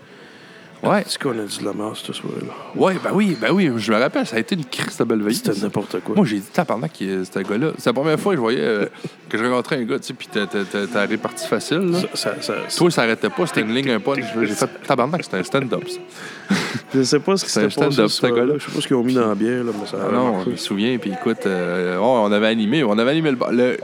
Ouais. 0.84 1.02
C'est 1.08 1.18
qu'on 1.22 1.32
a 1.40 1.44
dit 1.44 1.60
de 1.60 1.64
la 1.64 1.72
masse 1.72 2.00
ce 2.00 2.12
soir-là. 2.12 2.52
Ouais, 2.76 2.96
ben 3.02 3.12
oui, 3.14 3.38
ben 3.40 3.52
oui, 3.54 3.72
je 3.78 3.90
me 3.94 3.98
rappelle, 3.98 4.28
ça 4.28 4.36
a 4.36 4.40
été 4.40 4.54
une 4.56 4.66
crise 4.66 4.98
de 4.98 5.06
belle 5.06 5.22
veille. 5.22 5.36
C'était 5.36 5.58
n'importe 5.62 6.02
quoi. 6.02 6.14
Moi, 6.14 6.26
j'ai 6.26 6.40
dit, 6.40 6.48
pendant 6.68 6.90
que 6.90 7.24
ce 7.24 7.40
gars-là. 7.40 7.72
C'est 7.78 7.86
la 7.86 7.94
première 7.94 8.20
fois 8.20 8.34
que 8.34 8.36
je 8.36 8.42
voyais 8.42 8.60
euh, 8.60 8.86
que 9.30 9.38
je 9.38 9.46
rencontrais 9.46 9.78
un 9.78 9.84
gars, 9.84 9.98
tu 10.00 10.08
sais, 10.08 10.14
puis 10.14 10.28
t'as- 10.30 11.06
réparti 11.06 11.48
facile, 11.48 11.90
là. 11.90 12.00
ça, 12.02 12.10
ça, 12.16 12.42
ça- 12.42 12.78
Toi, 12.78 12.92
ça 12.92 13.04
arrêtait 13.04 13.30
pas, 13.30 13.48
c'était 13.48 13.62
une 13.62 13.74
ligne, 13.74 13.92
un 13.92 14.02
punch. 14.02 14.26
J'ai 14.42 14.48
fait 14.48 14.70
tabarnak, 14.86 15.24
c'était 15.24 15.38
un 15.38 15.44
stand-up. 15.44 15.84
je 16.94 17.04
sais 17.04 17.20
pas 17.22 17.38
ce 17.38 17.46
qui 17.46 17.52
C'est 17.52 17.64
un 17.64 17.70
s'était 17.70 17.86
passé 17.86 17.92
stand-up, 18.10 18.12
ce 18.12 18.28
gars-là. 18.28 18.54
Je 18.58 18.66
sais 18.66 18.72
pas 18.76 18.82
ce 18.82 18.88
qu'ils 18.88 18.96
ont 18.98 19.04
mis 19.06 19.14
dans 19.14 19.30
la 19.30 19.36
bière, 19.36 19.64
là, 19.64 19.72
mais 19.80 19.88
ça 19.88 19.96
a 20.04 20.08
Ah 20.10 20.12
non, 20.12 20.44
je 20.44 20.50
me 20.50 20.56
souviens, 20.58 20.98
puis 20.98 21.12
écoute, 21.14 21.46
euh, 21.46 21.96
on 21.98 22.30
avait 22.30 22.48
animé, 22.48 22.84
on 22.84 22.98
avait 22.98 23.12
animé 23.12 23.32
le. 23.32 23.38
Le- 23.52 23.78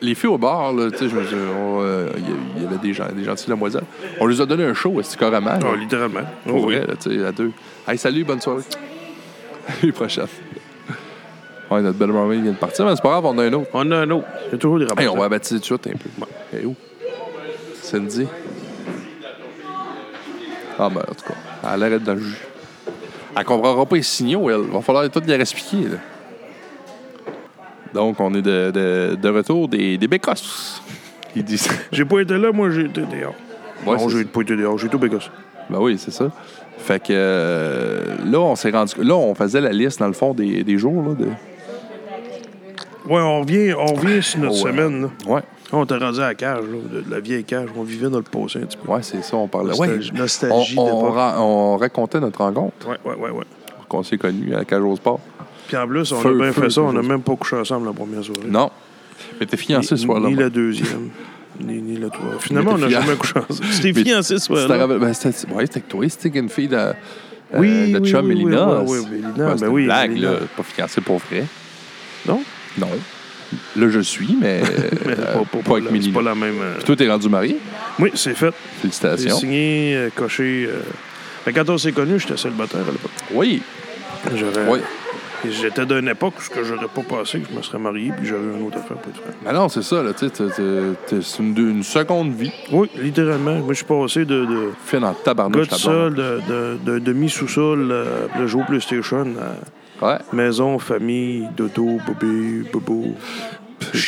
les 0.00 0.14
filles 0.14 0.30
au 0.30 0.38
bar, 0.38 0.72
là, 0.72 0.90
tu 0.90 0.98
sais, 0.98 1.08
je 1.08 1.16
me 1.16 1.24
suis- 1.24 1.36
on, 1.36 1.80
euh, 1.82 2.08
il 2.16 2.22
y 2.22 2.26
a- 2.26 2.36
il 2.56 2.62
y 2.62 2.66
avait 2.66 2.78
des 2.78 2.92
gens, 2.94 3.06
des 3.12 3.24
gentils 3.24 3.48
demoiselles. 3.48 3.84
On 4.20 4.26
leur 4.26 4.40
a 4.40 4.46
donné 4.46 4.64
un 4.64 4.74
show, 4.74 4.94
c'est 5.02 5.18
carrément. 5.18 5.50
Ah, 5.62 5.76
littéralement. 5.78 6.20
Pour 6.46 6.56
Oh, 6.62 6.66
oui. 6.66 6.76
vrai, 6.76 6.86
là, 6.86 6.94
tu 7.00 7.10
sais, 7.18 7.24
à 7.24 7.32
deux. 7.32 7.52
Hey, 7.86 7.98
salut, 7.98 8.24
bonne 8.24 8.40
soirée. 8.40 8.62
Les 9.82 9.92
prochaine. 9.92 10.26
Ouais, 11.70 11.82
notre 11.82 11.98
belle 11.98 12.08
maman 12.08 12.28
vient 12.28 12.40
de 12.52 12.56
partir, 12.56 12.84
mais 12.84 12.96
c'est 12.96 13.02
pas 13.02 13.10
grave, 13.10 13.26
on 13.26 13.38
a 13.38 13.44
un 13.44 13.52
autre. 13.52 13.68
On 13.74 13.90
a 13.92 13.96
un 13.98 14.10
autre. 14.10 14.26
Il 14.48 14.52
y 14.52 14.54
a 14.54 14.58
toujours 14.58 14.78
des 14.78 14.86
rapports. 14.86 15.00
Hey, 15.02 15.08
on 15.08 15.14
va 15.16 15.22
la 15.22 15.28
baptiser 15.28 15.60
tout 15.60 15.76
de 15.76 15.82
suite 15.82 15.86
un 15.94 15.98
peu. 15.98 16.26
Elle 16.52 16.62
est 16.62 16.64
où? 16.64 16.74
Cindy. 17.80 18.26
Ah, 20.78 20.88
ben, 20.88 21.00
en 21.08 21.14
tout 21.14 21.24
cas, 21.28 21.34
elle 21.74 21.82
arrête 21.82 22.02
dans 22.02 22.14
le 22.14 22.20
jus. 22.20 22.38
Elle 23.36 23.44
comprendra 23.44 23.86
pas 23.86 23.96
les 23.96 24.02
signaux, 24.02 24.50
elle. 24.50 24.62
Va 24.62 24.80
falloir 24.80 25.08
tout 25.10 25.22
les 25.26 25.34
expliquer, 25.34 25.88
là. 25.88 25.96
Donc, 27.94 28.20
on 28.20 28.32
est 28.34 28.42
de, 28.42 28.70
de, 28.70 29.16
de 29.20 29.28
retour 29.28 29.68
des, 29.68 29.98
des 29.98 30.08
bécosses. 30.08 30.82
Ils 31.34 31.44
disent. 31.44 31.68
J'ai 31.92 32.04
pas 32.04 32.20
été 32.20 32.36
là, 32.38 32.52
moi, 32.52 32.70
j'ai 32.70 32.82
été 32.86 33.02
dehors. 33.02 33.34
Ouais, 33.86 33.96
non, 33.96 34.08
j'ai 34.08 34.24
pas 34.24 34.42
été 34.42 34.56
dehors. 34.56 34.76
J'ai 34.78 34.88
au 34.92 34.98
Bécosse. 34.98 35.30
Ben 35.70 35.78
oui, 35.80 35.96
c'est 35.98 36.10
ça. 36.10 36.30
Fait 36.78 36.98
que 37.00 37.12
euh, 37.12 38.16
là, 38.26 38.40
on 38.40 38.56
s'est 38.56 38.70
rendu. 38.70 38.92
Là, 39.02 39.14
on 39.14 39.34
faisait 39.34 39.60
la 39.60 39.70
liste, 39.70 40.00
dans 40.00 40.06
le 40.06 40.12
fond, 40.12 40.34
des, 40.34 40.62
des 40.64 40.76
jours. 40.78 41.02
Là, 41.02 41.14
de... 41.14 41.26
Ouais, 43.08 43.20
on 43.20 43.40
revient, 43.40 43.72
on 43.74 43.94
revient 43.94 44.22
sur 44.22 44.40
notre 44.40 44.54
ouais. 44.64 44.70
semaine, 44.72 45.02
là. 45.02 45.08
Ouais, 45.26 45.40
On 45.72 45.84
était 45.84 45.96
rendu 45.96 46.18
à 46.20 46.28
la 46.28 46.34
cage, 46.34 46.58
là, 46.64 47.00
de, 47.00 47.10
la 47.10 47.20
vieille 47.20 47.44
cage. 47.44 47.68
On 47.76 47.82
vivait 47.82 48.08
dans 48.10 48.18
le 48.18 48.22
passé 48.24 48.58
un 48.58 48.66
petit 48.66 48.76
peu. 48.76 48.90
ouais, 48.92 49.02
c'est 49.02 49.22
ça, 49.22 49.36
on 49.36 49.48
parlait. 49.48 49.78
Ouais. 49.78 49.88
Nostalgie, 49.88 50.12
On, 50.14 50.18
nostalgie 50.18 50.74
on, 50.78 51.10
ra- 51.10 51.36
on 51.40 51.76
racontait 51.78 52.20
notre 52.20 52.40
rencontre, 52.40 52.86
Ouais, 52.88 52.96
ouais, 53.04 53.16
ouais, 53.16 53.30
ouais. 53.30 53.44
qu'on 53.88 54.02
s'est 54.02 54.18
connus 54.18 54.54
à 54.54 54.58
la 54.58 54.64
cage 54.64 54.82
au 54.82 54.96
sport. 54.96 55.20
Puis 55.70 55.76
en 55.76 55.86
plus, 55.86 56.10
on 56.12 56.20
Feu, 56.20 56.30
a 56.30 56.32
bien 56.42 56.52
feu, 56.52 56.62
fait 56.62 56.70
ça. 56.70 56.80
On 56.82 56.92
n'a 56.92 57.00
même 57.02 57.22
pas 57.22 57.36
couché 57.36 57.54
ensemble 57.56 57.86
la 57.86 57.92
première 57.92 58.24
soirée. 58.24 58.48
Non. 58.48 58.70
Mais 59.38 59.46
t'es 59.46 59.56
fiancé 59.56 59.86
ce 59.88 59.96
soir-là. 59.96 60.28
Ni 60.28 60.34
la 60.34 60.50
deuxième. 60.50 61.10
Ni, 61.60 61.80
ni 61.80 61.96
la 61.98 62.08
troisième. 62.08 62.40
Finalement, 62.40 62.72
on 62.72 62.78
n'a 62.78 62.88
jamais 62.88 63.14
couché 63.16 63.34
ensemble. 63.38 63.68
C'était 63.72 63.92
Mais 63.92 64.02
fiancé 64.04 64.38
ce 64.38 64.46
soir-là. 64.46 64.86
ben, 64.86 65.12
c'était 65.12 65.52
ouais, 65.52 65.64
avec 65.70 65.88
toi, 65.88 66.04
c'était 66.08 66.38
une 66.38 66.48
fille 66.48 66.68
de. 66.68 66.92
Oui, 67.54 67.92
chum 68.04 68.26
oui, 68.26 68.34
oui, 68.34 68.44
Mélina. 68.44 68.80
oui, 68.82 68.98
oui, 68.98 69.06
Mélina, 69.10 69.54
ben 69.54 69.68
oui, 69.68 69.84
blague, 69.84 70.10
Mélina. 70.10 70.30
là. 70.32 70.36
Pas 70.56 70.62
fiancé 70.62 71.00
pour 71.02 71.18
vrai. 71.18 71.44
Non? 72.26 72.42
Non. 72.78 72.88
Là, 73.76 73.88
je 73.90 74.00
suis, 74.00 74.36
mais, 74.40 74.62
Mais 75.06 75.12
euh, 75.18 75.32
pas, 75.34 75.38
pas- 75.40 75.44
pas 75.44 75.58
pas 75.62 75.72
avec 75.72 75.84
c'est 75.86 75.92
Mélina. 75.92 76.14
pas 76.14 76.22
la 76.22 76.34
même. 76.34 76.54
euh, 76.62 76.74
Puis 76.76 76.84
toi, 76.84 76.96
t'es 76.96 77.10
rendu 77.10 77.28
marié? 77.28 77.56
Oui, 77.98 78.10
c'est 78.14 78.34
fait. 78.34 78.54
C'est 78.76 78.80
Félicitations. 78.82 79.36
signé, 79.38 79.94
euh, 79.96 80.08
coché. 80.14 80.66
euh. 80.68 80.80
Que 81.44 81.50
quand 81.50 81.68
on 81.68 81.76
s'est 81.78 81.92
connus, 81.92 82.20
j'étais 82.20 82.36
célibataire 82.36 82.80
à 82.88 82.92
l'époque. 82.92 83.10
Oui. 83.34 83.60
J'aurais- 84.36 84.68
Oui. 84.68 84.78
Et 85.44 85.50
J'étais 85.52 85.86
d'une 85.86 86.08
époque 86.08 86.34
où 86.38 86.42
ce 86.42 86.50
que 86.50 86.62
j'aurais 86.64 86.86
pas 86.88 87.02
passé, 87.02 87.40
que 87.40 87.48
je 87.50 87.56
me 87.56 87.62
serais 87.62 87.78
marié, 87.78 88.12
puis 88.16 88.26
j'aurais 88.26 88.42
une 88.58 88.66
autre 88.66 88.78
affaire 88.78 88.96
pour 88.98 89.10
être. 89.12 89.20
Mais 89.44 89.52
non, 89.52 89.68
c'est 89.68 89.82
ça, 89.82 90.02
là. 90.02 90.12
Tu 90.12 90.28
sais, 90.28 90.44
c'est 91.22 91.42
une, 91.42 91.56
une 91.56 91.82
seconde 91.82 92.32
vie. 92.34 92.52
Oui, 92.72 92.88
littéralement. 92.96 93.54
Moi, 93.56 93.68
je 93.70 93.74
suis 93.76 93.84
passé 93.86 94.24
de, 94.24 94.44
de 94.44 94.70
Fait 94.84 95.00
dans 95.00 95.08
le 95.08 95.12
gars 95.14 95.18
tabarnouche, 95.24 95.68
blonde. 95.68 95.78
seul, 95.80 96.14
de, 96.14 96.40
de, 96.48 96.78
de 96.84 96.98
demi-sous-sol, 96.98 97.88
euh, 97.90 98.26
le 98.38 98.46
jouer 98.46 98.62
au 98.62 98.66
PlayStation, 98.66 99.26
à 99.40 100.04
Ouais. 100.06 100.18
maison, 100.32 100.78
famille, 100.78 101.46
dodo, 101.56 101.98
bébé, 102.06 102.64
bobo. 102.72 103.14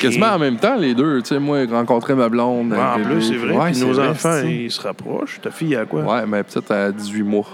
Quasiment 0.01 0.27
en 0.35 0.39
même 0.39 0.59
temps, 0.59 0.77
les 0.77 0.95
deux. 0.95 1.21
Tu 1.23 1.29
sais, 1.29 1.39
moi, 1.39 1.65
rencontrer 1.71 2.15
ma 2.15 2.29
blonde. 2.29 2.73
Ouais, 2.73 2.79
en 2.79 3.01
plus, 3.03 3.23
c'est 3.23 3.37
vrai. 3.37 3.57
Ouais, 3.57 3.73
nos 3.73 3.93
vrai, 3.93 4.09
enfants, 4.09 4.41
ils 4.47 4.71
se 4.71 4.81
rapprochent. 4.81 5.41
Ta 5.43 5.51
fille, 5.51 5.75
a 5.77 5.85
quoi? 5.87 6.03
Ouais, 6.03 6.27
mais 6.27 6.43
peut-être 6.43 6.71
à 6.71 6.93
18 6.93 7.23
mois. 7.23 7.47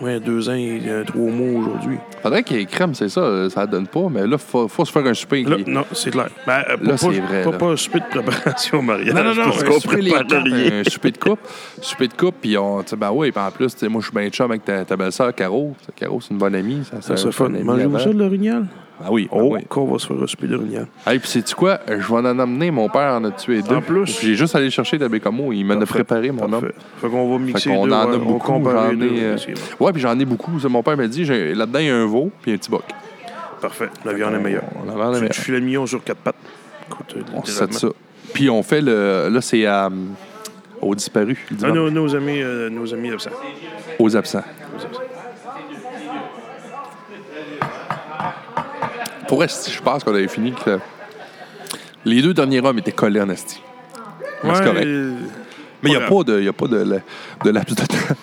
Ouais, 0.00 0.18
deux 0.20 0.48
ans 0.48 0.54
et 0.54 0.80
euh, 0.86 1.04
trois 1.04 1.30
mois 1.30 1.60
aujourd'hui. 1.60 1.98
Faudrait 2.22 2.42
qu'il 2.42 2.56
y 2.56 2.60
ait 2.60 2.64
crème, 2.66 2.94
c'est 2.94 3.08
ça. 3.08 3.20
euh, 3.20 3.50
Ça 3.50 3.66
donne 3.66 3.86
pas, 3.86 4.08
mais 4.10 4.26
là, 4.26 4.38
faut, 4.38 4.68
faut 4.68 4.84
se 4.84 4.92
faire 4.92 5.04
un 5.06 5.14
souper. 5.14 5.42
Là, 5.44 5.56
non, 5.66 5.84
c'est 5.92 6.10
clair. 6.10 6.28
Ben, 6.46 6.62
euh, 6.70 6.76
Là, 6.82 6.96
c'est 6.96 7.08
vrai, 7.20 7.42
pas, 7.44 7.50
là. 7.50 7.58
pas 7.58 7.66
un 7.66 7.76
souper 7.76 8.00
de 8.00 8.04
préparation 8.20 8.78
au 8.78 8.82
mariage. 8.82 9.14
Non, 9.14 9.24
non, 9.24 9.34
non, 9.34 9.42
un 9.48 9.80
souper, 9.80 10.00
les 10.02 10.10
quatre, 10.10 10.34
un 10.34 10.84
souper 10.90 11.10
de 11.10 11.18
coupe. 11.18 11.40
souper 11.80 12.08
de 12.08 12.14
coupe, 12.14 12.36
puis 12.40 12.56
on, 12.56 12.82
ben 12.96 13.10
oui, 13.12 13.30
puis 13.32 13.40
en 13.42 13.50
plus, 13.50 13.82
moi, 13.84 14.00
je 14.00 14.06
suis 14.06 14.16
bien 14.16 14.28
chum 14.30 14.50
avec 14.50 14.64
ta, 14.64 14.84
ta 14.84 14.96
belle-sœur, 14.96 15.34
Caro. 15.34 15.74
Caro, 15.96 16.20
c'est 16.20 16.30
une 16.30 16.38
bonne 16.38 16.54
amie. 16.54 16.82
Ça, 17.00 17.16
Ça 17.16 17.30
fun. 17.32 17.48
Mangez-vous 17.48 17.98
ça, 17.98 18.12
de 18.12 18.18
l'orignal? 18.18 18.66
Ah 19.04 19.08
oui, 19.10 19.28
ben 19.32 19.38
Oh, 19.40 19.48
oui. 19.54 19.64
qu'on 19.68 19.84
va 19.86 19.98
se 19.98 20.06
faire 20.06 20.22
un 20.22 20.26
souper 20.26 20.46
d'orignal. 20.46 20.86
Hey, 21.06 21.18
puis 21.18 21.28
sais-tu 21.28 21.54
quoi? 21.54 21.80
Je 21.88 21.94
vais 21.94 22.14
en 22.14 22.24
amener, 22.38 22.70
mon 22.70 22.88
père 22.88 23.14
en 23.14 23.24
a 23.24 23.30
tué 23.30 23.62
deux. 23.62 23.74
En 23.76 23.80
plus? 23.80 24.04
Puis 24.16 24.28
J'ai 24.28 24.34
juste 24.34 24.54
allé 24.54 24.70
chercher 24.70 24.98
de 24.98 25.08
Bécamo. 25.08 25.52
Il 25.52 25.64
m'en 25.64 25.80
a 25.80 25.86
préparé, 25.86 26.30
mon 26.30 26.52
homme. 26.52 26.70
Fait 27.00 27.08
qu'on 27.08 27.32
va 27.32 27.38
mixer 27.44 27.68
Fait 27.70 27.74
qu'on 27.76 27.86
deux. 27.86 27.92
en 27.92 28.00
a 28.00 28.06
ouais, 28.06 28.18
beaucoup, 28.18 28.52
On 28.52 28.64
j'en 28.64 28.90
ai, 29.00 29.24
euh. 29.24 29.36
Ouais, 29.80 29.92
puis 29.92 30.00
j'en 30.02 30.18
ai 30.18 30.24
beaucoup. 30.24 30.58
Ça, 30.60 30.68
Mon 30.68 30.82
père 30.82 30.96
m'a 30.96 31.06
dit, 31.08 31.24
j'ai- 31.24 31.54
là-dedans, 31.54 31.78
il 31.80 31.86
y 31.86 31.90
a 31.90 31.96
un 31.96 32.06
veau, 32.06 32.30
puis 32.42 32.52
un 32.52 32.56
petit 32.56 32.70
boc. 32.70 32.84
Parfait. 33.60 33.88
La 34.04 34.12
viande 34.12 34.34
est 34.34 34.38
meilleure. 34.40 34.64
On 34.82 34.86
la 34.86 34.92
vend 34.94 35.12
Tu 35.12 35.20
meilleure. 35.20 35.30
tu 35.34 35.40
filet 35.40 35.60
mignon 35.60 35.86
sur 35.86 36.02
quatre 36.02 36.18
pattes. 36.18 36.34
Écoute, 36.88 37.14
euh, 37.16 37.22
On 37.34 37.44
se 37.44 37.52
ça. 37.70 37.88
Puis 38.32 38.50
on 38.50 38.62
fait 38.62 38.80
le. 38.80 39.28
Là, 39.30 39.40
c'est 39.40 39.66
à. 39.66 39.88
aux 40.80 40.94
disparus. 40.94 41.38
le 41.50 41.56
Ah, 41.64 41.70
nos, 41.70 41.90
nos 41.90 42.14
amis, 42.14 42.40
euh, 42.42 42.68
nos 42.70 42.92
amis 42.92 43.10
absents. 43.12 43.30
Aux 43.98 44.16
absents. 44.16 44.42
Nos 44.76 44.84
absents. 44.84 45.00
Pour 49.32 49.42
esti, 49.42 49.70
je 49.72 49.80
pense 49.80 50.04
qu'on 50.04 50.14
avait 50.14 50.28
fini 50.28 50.52
que. 50.52 50.78
Les 52.04 52.20
deux 52.20 52.34
derniers 52.34 52.60
hommes 52.60 52.78
étaient 52.80 52.92
collés 52.92 53.18
en 53.18 53.30
esti. 53.30 53.62
Mais 54.44 54.50
c'est 54.52 54.60
Ouais, 54.60 54.66
correct. 54.66 54.86
Mais 55.82 55.88
il 55.88 55.96
n'y 55.96 55.96
a 55.96 56.00
pas 56.06 56.22
de, 56.22 56.42
y 56.42 56.48
a 56.48 56.52
pas 56.52 56.66
de, 56.66 57.00
de 57.42 57.50
laps 57.50 57.74
de 57.74 57.86
temps. 57.86 58.14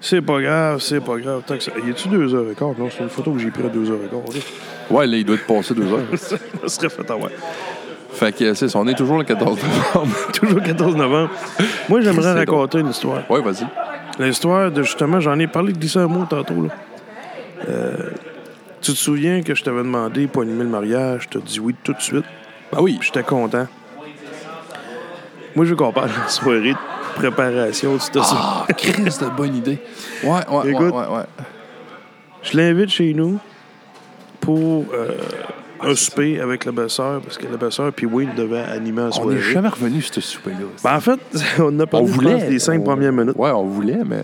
C'est 0.00 0.20
pas 0.20 0.40
grave, 0.40 0.80
c'est 0.80 0.98
pas 1.00 1.16
grave. 1.18 1.42
Tant 1.46 1.56
que 1.56 1.62
ça... 1.62 1.70
Y 1.86 1.90
a-tu 1.90 2.08
deux 2.08 2.34
heures 2.34 2.50
et 2.50 2.56
quart? 2.56 2.70
Non, 2.76 2.88
c'est 2.90 3.04
une 3.04 3.08
photo 3.08 3.30
que 3.34 3.38
j'ai 3.38 3.52
prise 3.52 3.66
à 3.66 3.68
deux 3.68 3.88
heures 3.88 4.00
et 4.04 4.08
quart. 4.08 4.18
là. 4.18 4.40
Ouais, 4.96 5.06
là, 5.06 5.16
il 5.18 5.24
doit 5.24 5.36
être 5.36 5.46
passé 5.46 5.74
deux 5.74 5.92
heures. 5.92 6.00
ça 6.16 6.36
serait 6.66 6.88
fait 6.88 7.08
avoir. 7.08 7.30
fait 8.10 8.36
que, 8.36 8.52
c'est 8.54 8.68
ça, 8.68 8.80
on 8.80 8.88
est 8.88 8.96
toujours 8.96 9.18
le 9.18 9.24
14 9.24 9.60
novembre. 9.62 10.16
Toujours 10.32 10.60
14 10.60 10.96
novembre. 10.96 11.30
Moi, 11.88 12.00
j'aimerais 12.00 12.32
raconter 12.32 12.80
une 12.80 12.90
histoire. 12.90 13.30
ouais, 13.30 13.40
vas-y. 13.42 13.64
L'histoire 14.24 14.72
de 14.72 14.82
justement, 14.82 15.20
j'en 15.20 15.38
ai 15.38 15.46
parlé 15.46 15.72
de 15.72 15.78
glisser 15.78 16.00
un 16.00 16.08
mot 16.08 16.24
tantôt. 16.28 16.62
Là. 16.62 16.70
Euh, 17.68 18.10
tu 18.80 18.92
te 18.92 18.96
souviens 18.96 19.42
que 19.42 19.54
je 19.54 19.62
t'avais 19.62 19.82
demandé 19.82 20.26
pour 20.26 20.42
animer 20.42 20.64
le 20.64 20.70
mariage, 20.70 21.22
je 21.30 21.38
t'ai 21.38 21.44
dit 21.44 21.60
oui 21.60 21.74
tout 21.82 21.92
de 21.92 22.00
suite? 22.00 22.24
Ben 22.72 22.78
oui. 22.80 22.98
J'étais 23.00 23.22
content. 23.22 23.66
Moi, 25.56 25.64
je 25.64 25.70
veux 25.70 25.76
qu'on 25.76 25.92
parle 25.92 26.10
de 26.10 26.14
la 26.16 26.28
soirée 26.28 26.72
de 26.72 27.14
préparation 27.16 27.94
de 27.94 27.98
cette 28.00 28.18
Ah, 28.20 28.66
Chris, 28.76 29.02
de 29.02 29.36
bonne 29.36 29.56
idée. 29.56 29.78
Ouais, 30.22 30.30
ouais, 30.50 30.70
Écoute. 30.70 30.92
ouais, 30.94 31.06
ouais. 31.16 31.24
Je 32.42 32.56
l'invite 32.56 32.90
chez 32.90 33.12
nous 33.14 33.38
pour 34.40 34.84
euh, 34.94 35.08
un 35.80 35.94
souper 35.96 36.40
avec 36.40 36.64
la 36.64 36.70
belle-sœur, 36.72 37.20
parce 37.22 37.36
que 37.38 37.46
la 37.50 37.56
belle-sœur 37.56 37.92
puis 37.92 38.06
Wayne 38.06 38.30
devait 38.36 38.60
animer 38.60 39.02
la 39.02 39.08
On 39.08 39.12
soirée. 39.12 39.34
n'est 39.34 39.40
jamais 39.40 39.68
revenu 39.68 40.00
sur 40.00 40.14
ce 40.14 40.20
souper-là. 40.20 40.58
Ben, 40.84 40.94
en 40.96 41.00
fait, 41.00 41.18
on 41.58 41.80
a 41.80 41.82
on 41.82 41.86
parlé 41.86 42.06
je 42.06 42.12
voulait. 42.12 42.32
pense, 42.34 42.42
les 42.44 42.58
cinq 42.60 42.80
on- 42.80 42.84
premières 42.84 43.12
minutes. 43.12 43.34
Ouais, 43.36 43.50
on 43.50 43.64
voulait, 43.66 43.98
mais. 44.06 44.22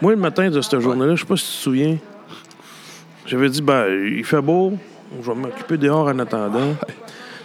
Moi, 0.00 0.12
le 0.12 0.18
matin 0.18 0.48
de 0.48 0.60
cette 0.60 0.80
journée-là, 0.80 1.14
je 1.16 1.20
sais 1.20 1.26
pas 1.26 1.36
si 1.36 1.44
tu 1.44 1.50
te 1.50 1.62
souviens, 1.62 1.96
j'avais 3.26 3.48
dit, 3.48 3.62
ben, 3.62 3.86
il 3.88 4.24
fait 4.24 4.40
beau, 4.40 4.74
je 5.20 5.30
vais 5.30 5.36
m'occuper 5.36 5.76
dehors 5.76 6.08
en 6.08 6.18
attendant. 6.18 6.74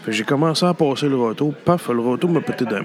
Que 0.06 0.12
j'ai 0.12 0.24
commencé 0.24 0.66
à 0.66 0.74
passer 0.74 1.08
le 1.08 1.16
râteau. 1.16 1.54
Paf, 1.64 1.90
le 1.90 2.00
râteau 2.00 2.28
m'a 2.28 2.42
pété 2.42 2.66
main. 2.66 2.82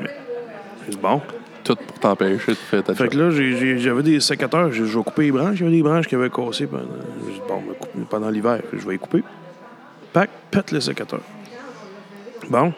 J'ai 0.84 0.92
dit, 0.92 0.98
bon. 1.00 1.20
Tout 1.64 1.74
pour 1.74 1.98
t'empêcher 1.98 2.52
de 2.52 2.56
faire 2.56 2.84
ta 2.84 2.94
Fait 2.94 3.08
que 3.08 3.16
là, 3.16 3.30
j'avais 3.30 4.02
des 4.02 4.20
sécateurs, 4.20 4.70
j'ai 4.70 4.86
j'ai 4.86 5.02
coupé 5.02 5.24
les 5.24 5.32
branches. 5.32 5.56
Il 5.56 5.64
y 5.64 5.66
avait 5.66 5.76
des 5.76 5.82
branches 5.82 6.06
qui 6.06 6.14
avaient 6.14 6.30
cassé 6.30 6.66
pendant, 6.66 6.84
dit, 6.84 7.40
bon, 7.48 7.62
couper 7.80 8.04
pendant 8.08 8.30
l'hiver. 8.30 8.60
Je 8.72 8.86
vais 8.86 8.92
les 8.92 8.98
couper. 8.98 9.22
Pac, 10.12 10.30
pète 10.50 10.72
le 10.72 10.80
sécateur. 10.80 11.20
Bon. 12.48 12.72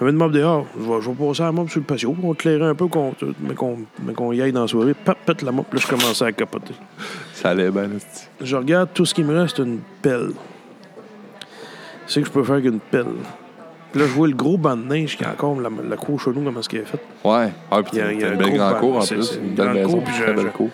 J'avais 0.00 0.12
une 0.12 0.16
mob 0.16 0.32
dehors. 0.32 0.66
Je 0.78 0.82
vais, 0.90 1.00
je 1.02 1.10
vais 1.10 1.26
passer 1.26 1.42
la 1.42 1.52
mob 1.52 1.68
sur 1.68 1.78
le 1.80 1.84
patio. 1.86 2.16
On 2.22 2.32
clairait 2.34 2.64
un 2.64 2.74
peu, 2.74 2.86
qu'on- 2.88 3.12
mais 4.02 4.14
qu'on 4.14 4.32
y 4.32 4.40
aille 4.40 4.50
dans 4.52 4.62
la 4.62 4.66
soirée. 4.66 4.94
Pap, 4.94 5.18
pète 5.26 5.42
la 5.42 5.52
mob. 5.52 5.66
Là, 5.72 5.78
je 5.80 5.86
commençais 5.86 6.24
à 6.24 6.32
capoter. 6.32 6.72
Ça 7.34 7.50
allait 7.50 7.70
bien, 7.70 7.82
là. 7.82 7.88
Je 8.40 8.56
regarde, 8.56 8.88
tout 8.94 9.04
ce 9.04 9.12
qui 9.14 9.22
me 9.22 9.38
reste, 9.38 9.58
une 9.58 9.80
pelle. 10.00 10.30
C'est 12.06 12.20
que 12.22 12.26
je 12.26 12.32
peux 12.32 12.42
faire 12.42 12.60
qu'une 12.62 12.80
pelle. 12.80 13.04
Puis 13.92 14.00
là, 14.00 14.06
je 14.06 14.12
vois 14.12 14.28
le 14.28 14.34
gros 14.34 14.56
banc 14.56 14.76
de 14.76 14.84
neige 14.84 15.16
qui 15.16 15.24
est 15.24 15.26
encore 15.26 15.60
la, 15.60 15.68
la 15.88 15.96
cour 15.96 16.20
chez 16.20 16.30
nous, 16.30 16.42
comment 16.42 16.60
est-ce 16.60 16.68
qu'elle 16.68 16.80
est 16.82 16.84
faite. 16.84 17.02
Ouais. 17.24 17.52
Ah, 17.70 17.82
puis 17.82 17.92
Il 17.94 17.98
y 17.98 18.00
a- 18.02 18.12
il 18.12 18.20
y 18.20 18.24
a 18.24 18.28
un 18.28 18.32
une 18.32 18.38
belle 18.38 18.48
gros 18.48 18.56
grande 18.56 18.72
banc. 18.74 18.80
cour 18.80 18.96
en 18.98 19.00
plus. 19.06 19.38
Une 19.42 19.54
belle 19.54 19.72
maison, 19.74 20.00
puis 20.00 20.14
j'ai- 20.16 20.48
cour. 20.50 20.68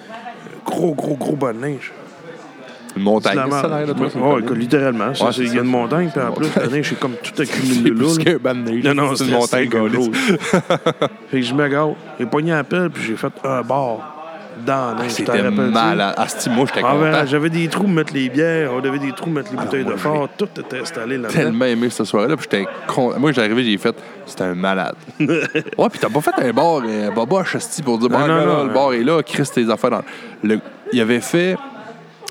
Gros, 0.65 0.95
gros, 0.95 1.15
gros 1.17 1.37
banc 1.37 1.53
de 1.53 1.59
neige. 1.59 1.93
Une 2.97 3.03
montagne, 3.03 3.39
C'est 3.45 3.51
ça, 3.51 3.69
l'air 3.69 3.87
de 3.87 3.93
toi. 3.93 4.09
c'est 4.49 4.55
littéralement. 4.55 5.09
Ouais, 5.09 5.15
c'est- 5.17 5.33
c'est 5.33 5.43
Il 5.45 5.55
y 5.55 5.59
a 5.59 5.63
une 5.63 5.69
montagne, 5.69 6.11
puis 6.13 6.21
en 6.23 6.35
C'est 6.43 6.61
plus, 6.61 6.71
neige, 6.73 6.87
c'est 6.89 6.99
comme 6.99 7.13
tout 7.23 7.33
C'est 7.37 7.43
accumulé 7.43 7.91
là. 7.91 8.39
qu'un 8.39 8.55
neige. 8.55 8.85
Non, 8.85 8.95
non, 8.95 9.15
c'est 9.15 9.25
une 9.25 9.31
c'est 9.31 9.37
montagne 9.37 9.71
chose. 9.95 10.11
Fait 11.31 11.41
que 11.41 11.43
je 11.43 11.55
me 11.55 11.69
garde. 11.69 11.95
J'ai 12.19 12.27
pogné 12.27 12.53
la 12.53 12.65
pelle, 12.65 12.91
puis 12.91 13.03
j'ai 13.07 13.17
fait 13.17 13.33
un 13.45 13.63
bar 13.63 14.13
dans 14.67 14.95
la 14.97 15.03
neige. 15.03 15.15
Tu 15.15 15.25
t'en 15.25 15.33
C'était 15.33 15.45
rappelles-tu? 15.45 15.71
malade. 15.73 16.15
À 16.17 16.29
ce 16.29 16.49
moi, 16.49 16.65
j'étais 16.67 16.81
Ah, 16.87 16.95
ben, 16.99 17.13
content. 17.13 17.27
J'avais 17.27 17.51
des 17.51 17.69
trous 17.69 17.83
pour 17.83 17.91
mettre 17.93 18.15
les 18.15 18.29
bières, 18.31 18.71
on 18.73 18.79
avait 18.79 18.99
des 18.99 19.13
trous 19.13 19.25
pour 19.27 19.33
mettre 19.35 19.51
les 19.51 19.59
bouteilles 19.59 19.83
moi, 19.85 19.93
de 19.93 19.99
fort, 19.99 20.29
tout 20.39 20.49
était 20.59 20.79
installé 20.81 21.19
là-dedans. 21.19 21.39
tellement 21.39 21.65
aimé 21.67 21.91
cette 21.91 22.07
soirée-là. 22.07 22.37
Puis 22.37 22.47
j'étais 22.51 22.67
con... 22.87 23.13
Moi, 23.19 23.33
j'ai 23.33 23.43
arrivé, 23.43 23.63
j'ai 23.65 23.77
fait. 23.77 23.95
C'était 24.25 24.45
un 24.45 24.55
malade. 24.55 24.95
ouais, 25.21 25.29
puis 25.91 25.99
t'as 26.01 26.09
pas 26.09 26.21
fait 26.23 26.33
un 26.39 26.53
bar 26.53 26.81
euh, 26.87 27.11
boboche, 27.11 27.55
esti, 27.57 27.83
pour 27.83 27.99
dire, 27.99 28.09
bon, 28.09 28.19
Non, 28.21 28.27
non, 28.27 28.37
là, 28.37 28.47
non, 28.47 28.63
le 28.63 28.69
non. 28.69 28.75
bar 28.75 28.93
est 28.95 29.05
là, 29.05 29.23
Chris, 29.23 29.49
tes 29.55 29.69
affaires 29.71 29.91
dans. 29.91 30.03
Le... 30.43 30.59
Il 30.93 31.01
avait 31.01 31.21
fait 31.21 31.57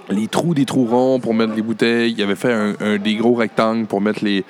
les 0.10 0.28
trous 0.28 0.54
des 0.54 0.66
trous 0.66 0.86
ronds 0.86 1.20
pour 1.20 1.34
mettre 1.34 1.54
les 1.56 1.62
bouteilles. 1.62 2.14
Il 2.18 2.22
avait 2.24 2.36
fait 2.36 2.54
un, 2.54 2.74
un- 2.80 2.98
des 2.98 3.16
gros 3.16 3.34
rectangles 3.36 3.86
pour 3.88 4.02
mettre 4.02 4.24
les, 4.24 4.44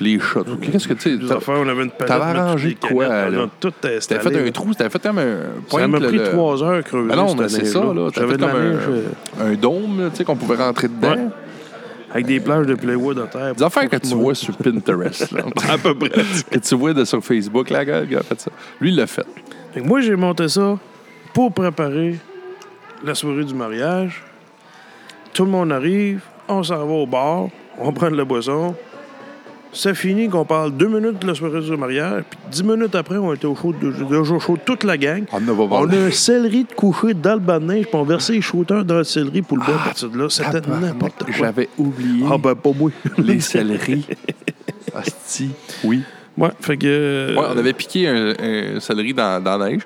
les 0.00 0.18
shots. 0.18 0.44
Qu'est-ce 0.62 0.88
que 0.88 0.94
tu 0.94 1.00
sais? 1.02 1.16
Des 1.18 1.26
t'as- 1.26 1.36
affaires, 1.36 1.56
on 1.58 1.68
avait 1.68 1.84
une 1.84 1.90
palette. 1.90 2.06
t'avais 2.08 2.38
arrangé 2.38 2.74
quoi, 2.74 3.06
canettes, 3.06 3.32
là? 3.32 3.38
on 3.40 3.44
a 3.44 3.50
Tout 3.60 3.70
T'avais 3.80 4.00
fait 4.00 4.36
un 4.36 4.44
là. 4.44 4.50
trou, 4.50 4.74
t'avais 4.74 4.90
fait 4.90 5.02
comme 5.02 5.18
un. 5.18 5.36
Ça 5.70 5.86
m'a 5.88 6.00
pris 6.00 6.18
trois 6.24 6.62
heures 6.62 6.78
à 6.78 6.82
creuser. 6.82 7.10
Ah 7.12 7.16
non, 7.16 7.34
mais 7.34 7.48
c'est 7.48 7.64
ça, 7.66 7.80
là. 7.84 8.08
Fait 8.12 8.26
la 8.26 8.36
comme 8.36 8.60
un, 9.40 9.46
un 9.46 9.54
dôme, 9.54 10.08
tu 10.10 10.16
sais, 10.16 10.24
qu'on 10.24 10.36
pouvait 10.36 10.56
rentrer 10.56 10.88
dedans. 10.88 11.10
Ouais. 11.14 11.28
avec 12.10 12.24
des 12.26 12.40
plages 12.40 12.66
de 12.66 12.74
plywood 12.74 13.18
à 13.18 13.26
terre. 13.26 13.54
Des 13.54 13.62
affaires 13.62 13.88
que 13.88 13.96
tu 13.96 14.14
vois 14.14 14.34
sur 14.34 14.56
Pinterest, 14.56 15.30
là. 15.32 15.42
À 15.68 15.76
peu 15.76 15.94
près. 15.94 16.08
que 16.50 16.58
tu 16.58 16.74
vois 16.74 16.94
de, 16.94 17.04
sur 17.04 17.22
Facebook, 17.22 17.68
là, 17.68 17.84
gars, 17.84 18.00
le 18.00 18.06
gars 18.06 18.20
a 18.20 18.22
fait 18.22 18.40
ça. 18.40 18.50
Lui, 18.80 18.88
il 18.90 18.96
l'a 18.96 19.06
fait. 19.06 19.26
Fait 19.74 19.80
que 19.82 19.86
moi, 19.86 20.00
j'ai 20.00 20.16
monté 20.16 20.48
ça 20.48 20.78
pour 21.34 21.52
préparer 21.52 22.18
la 23.04 23.14
soirée 23.14 23.44
du 23.44 23.52
mariage. 23.54 24.24
Tout 25.32 25.44
le 25.44 25.50
monde 25.50 25.72
arrive, 25.72 26.20
on 26.48 26.62
s'en 26.62 26.78
va 26.86 26.92
au 26.92 27.06
bar, 27.06 27.48
on 27.78 27.92
prend 27.92 28.10
de 28.10 28.16
la 28.16 28.24
boisson. 28.24 28.74
C'est 29.70 29.94
fini 29.94 30.28
qu'on 30.30 30.46
parle 30.46 30.72
deux 30.72 30.88
minutes 30.88 31.20
de 31.20 31.26
la 31.26 31.34
soirée 31.34 31.60
du 31.60 31.76
mariage, 31.76 32.24
puis 32.30 32.38
dix 32.50 32.64
minutes 32.64 32.94
après, 32.94 33.18
on 33.18 33.34
était 33.34 33.46
au 33.46 33.54
chaud, 33.54 33.74
de- 33.78 33.90
déjà 33.92 34.38
chaud 34.38 34.56
toute 34.64 34.82
la 34.82 34.96
gang. 34.96 35.24
On 35.30 35.36
en 35.36 35.40
va 35.54 35.64
voir. 35.66 35.82
On 35.82 35.90
a 35.90 35.96
un 36.06 36.10
céleri 36.10 36.64
de 36.64 36.72
couché 36.72 37.12
dans 37.12 37.34
le 37.34 37.40
bas 37.40 37.58
de 37.58 37.66
neige, 37.66 37.84
puis 37.86 37.94
on 37.94 38.02
versait 38.04 38.32
les 38.32 38.40
shooters 38.40 38.84
dans 38.84 38.96
le 38.96 39.04
céleri 39.04 39.42
pour 39.42 39.58
le 39.58 39.64
boire 39.64 39.82
à 39.82 39.84
partir 39.84 40.08
de 40.08 40.18
là. 40.18 40.26
C'était 40.30 40.62
n'importe 40.66 41.22
quoi. 41.24 41.34
J'avais 41.36 41.68
oublié 41.76 42.24
Ah 42.30 42.38
ben, 42.38 42.54
pas 42.54 42.70
moi. 42.72 42.90
les 43.18 43.40
céleris. 43.40 44.06
Asti, 44.94 45.50
oui. 45.84 46.02
Ouais, 46.36 46.50
fait 46.60 46.76
que... 46.78 47.34
Ouais, 47.36 47.46
on 47.54 47.58
avait 47.58 47.72
piqué 47.74 48.08
un, 48.08 48.32
un 48.40 48.80
céleri 48.80 49.12
dans, 49.12 49.42
dans 49.42 49.58
la 49.58 49.68
neige. 49.68 49.82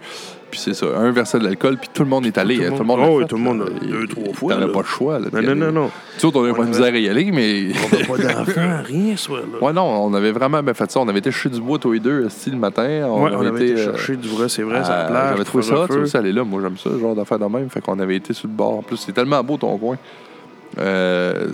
Puis 0.52 0.60
c'est 0.60 0.74
ça, 0.74 0.84
un 0.94 1.10
versait 1.12 1.38
de 1.38 1.44
l'alcool, 1.44 1.78
puis 1.78 1.88
tout 1.92 2.02
le 2.04 2.10
monde 2.10 2.26
est 2.26 2.36
allé. 2.36 2.56
Tout 2.56 2.62
le 2.62 2.68
Tout 2.68 2.76
le 2.80 2.84
monde- 2.84 3.00
Oh, 3.02 3.18
oui, 3.18 3.26
tout 3.26 3.36
le 3.36 3.42
monde 3.42 3.58
là. 3.60 3.64
Il- 3.80 3.88
deux, 3.88 4.06
trois 4.06 4.34
fois, 4.34 4.52
T'avais 4.52 4.66
là. 4.66 4.72
pas 4.72 4.80
le 4.80 4.84
choix. 4.86 5.18
Là, 5.18 5.26
Non, 5.32 5.42
non, 5.42 5.54
non, 5.54 5.72
non. 5.72 5.90
Tu 6.18 6.26
autres, 6.26 6.38
on 6.40 6.44
avait 6.44 6.52
pas 6.52 6.58
de 6.58 6.62
On 6.64 6.68
misère 6.68 6.92
à 6.94 6.98
y 6.98 7.08
aller, 7.08 7.32
mais. 7.32 7.72
On 7.72 7.96
n'a 7.96 8.04
pas 8.04 8.34
d'enfants, 8.44 8.82
rien, 8.84 9.16
ce 9.16 9.24
soir-là. 9.24 9.64
Ouais, 9.66 9.72
non, 9.72 9.82
on 10.04 10.12
avait 10.12 10.30
vraiment 10.32 10.62
bien 10.62 10.74
fait 10.74 10.90
ça. 10.90 11.00
On 11.00 11.08
avait 11.08 11.20
été 11.20 11.30
chercher 11.32 11.48
du 11.48 11.60
bois, 11.62 11.78
tous 11.78 11.92
les 11.92 12.00
deux, 12.00 12.26
esti, 12.26 12.50
le 12.50 12.58
matin. 12.58 12.82
Ouais, 13.08 13.30
on 13.34 13.46
avait 13.46 13.70
été 13.70 13.80
euh, 13.80 13.84
chercher 13.84 14.16
du 14.16 14.28
vrai, 14.28 14.50
c'est 14.50 14.62
vrai, 14.62 14.84
ça 14.84 15.06
à- 15.06 15.08
plage. 15.08 15.28
J'avais 15.32 15.44
trouvé 15.44 15.64
ça, 15.64 15.74
tu 15.90 16.06
sais, 16.06 16.18
aller 16.18 16.32
là. 16.32 16.44
Moi, 16.44 16.60
j'aime 16.62 16.76
ça, 16.76 16.90
genre 17.00 17.14
d'affaires 17.14 17.38
de 17.38 17.46
même. 17.46 17.70
Fait 17.70 17.80
qu'on 17.80 17.98
avait 17.98 18.16
été 18.16 18.34
sur 18.34 18.46
le 18.46 18.52
bord. 18.54 18.78
En 18.78 18.82
plus, 18.82 18.98
c'est 18.98 19.12
tellement 19.12 19.42
beau 19.42 19.56
ton 19.56 19.74
coin. 19.78 19.96
Euh, 20.78 21.48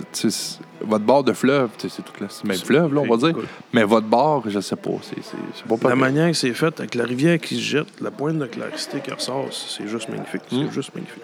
votre 0.81 1.03
bord 1.03 1.23
de 1.23 1.33
fleuve, 1.33 1.69
c'est 1.77 1.89
tout 2.03 2.13
le 2.21 2.27
le 2.43 2.47
même 2.47 2.57
fleuve, 2.57 2.93
là, 2.93 3.01
on 3.01 3.15
va 3.15 3.17
dire. 3.31 3.37
Mais 3.73 3.83
votre 3.83 4.07
bord, 4.07 4.43
je 4.47 4.59
sais 4.61 4.75
pas. 4.77 4.91
C'est 5.01 5.87
La 5.87 5.95
manière 5.95 6.27
que 6.31 6.37
c'est 6.37 6.53
fait, 6.53 6.79
avec 6.79 6.95
la 6.95 7.03
rivière 7.03 7.37
qui 7.39 7.55
se 7.55 7.61
jette, 7.61 7.99
la 8.01 8.11
pointe 8.11 8.37
de 8.39 8.45
clarité 8.45 8.99
qui 9.03 9.11
ressort, 9.11 9.47
c'est 9.51 9.87
juste 9.87 10.07
magnifique. 10.09 10.41
C'est 10.49 10.55
Mm. 10.55 10.71
juste 10.71 10.95
magnifique. 10.95 11.23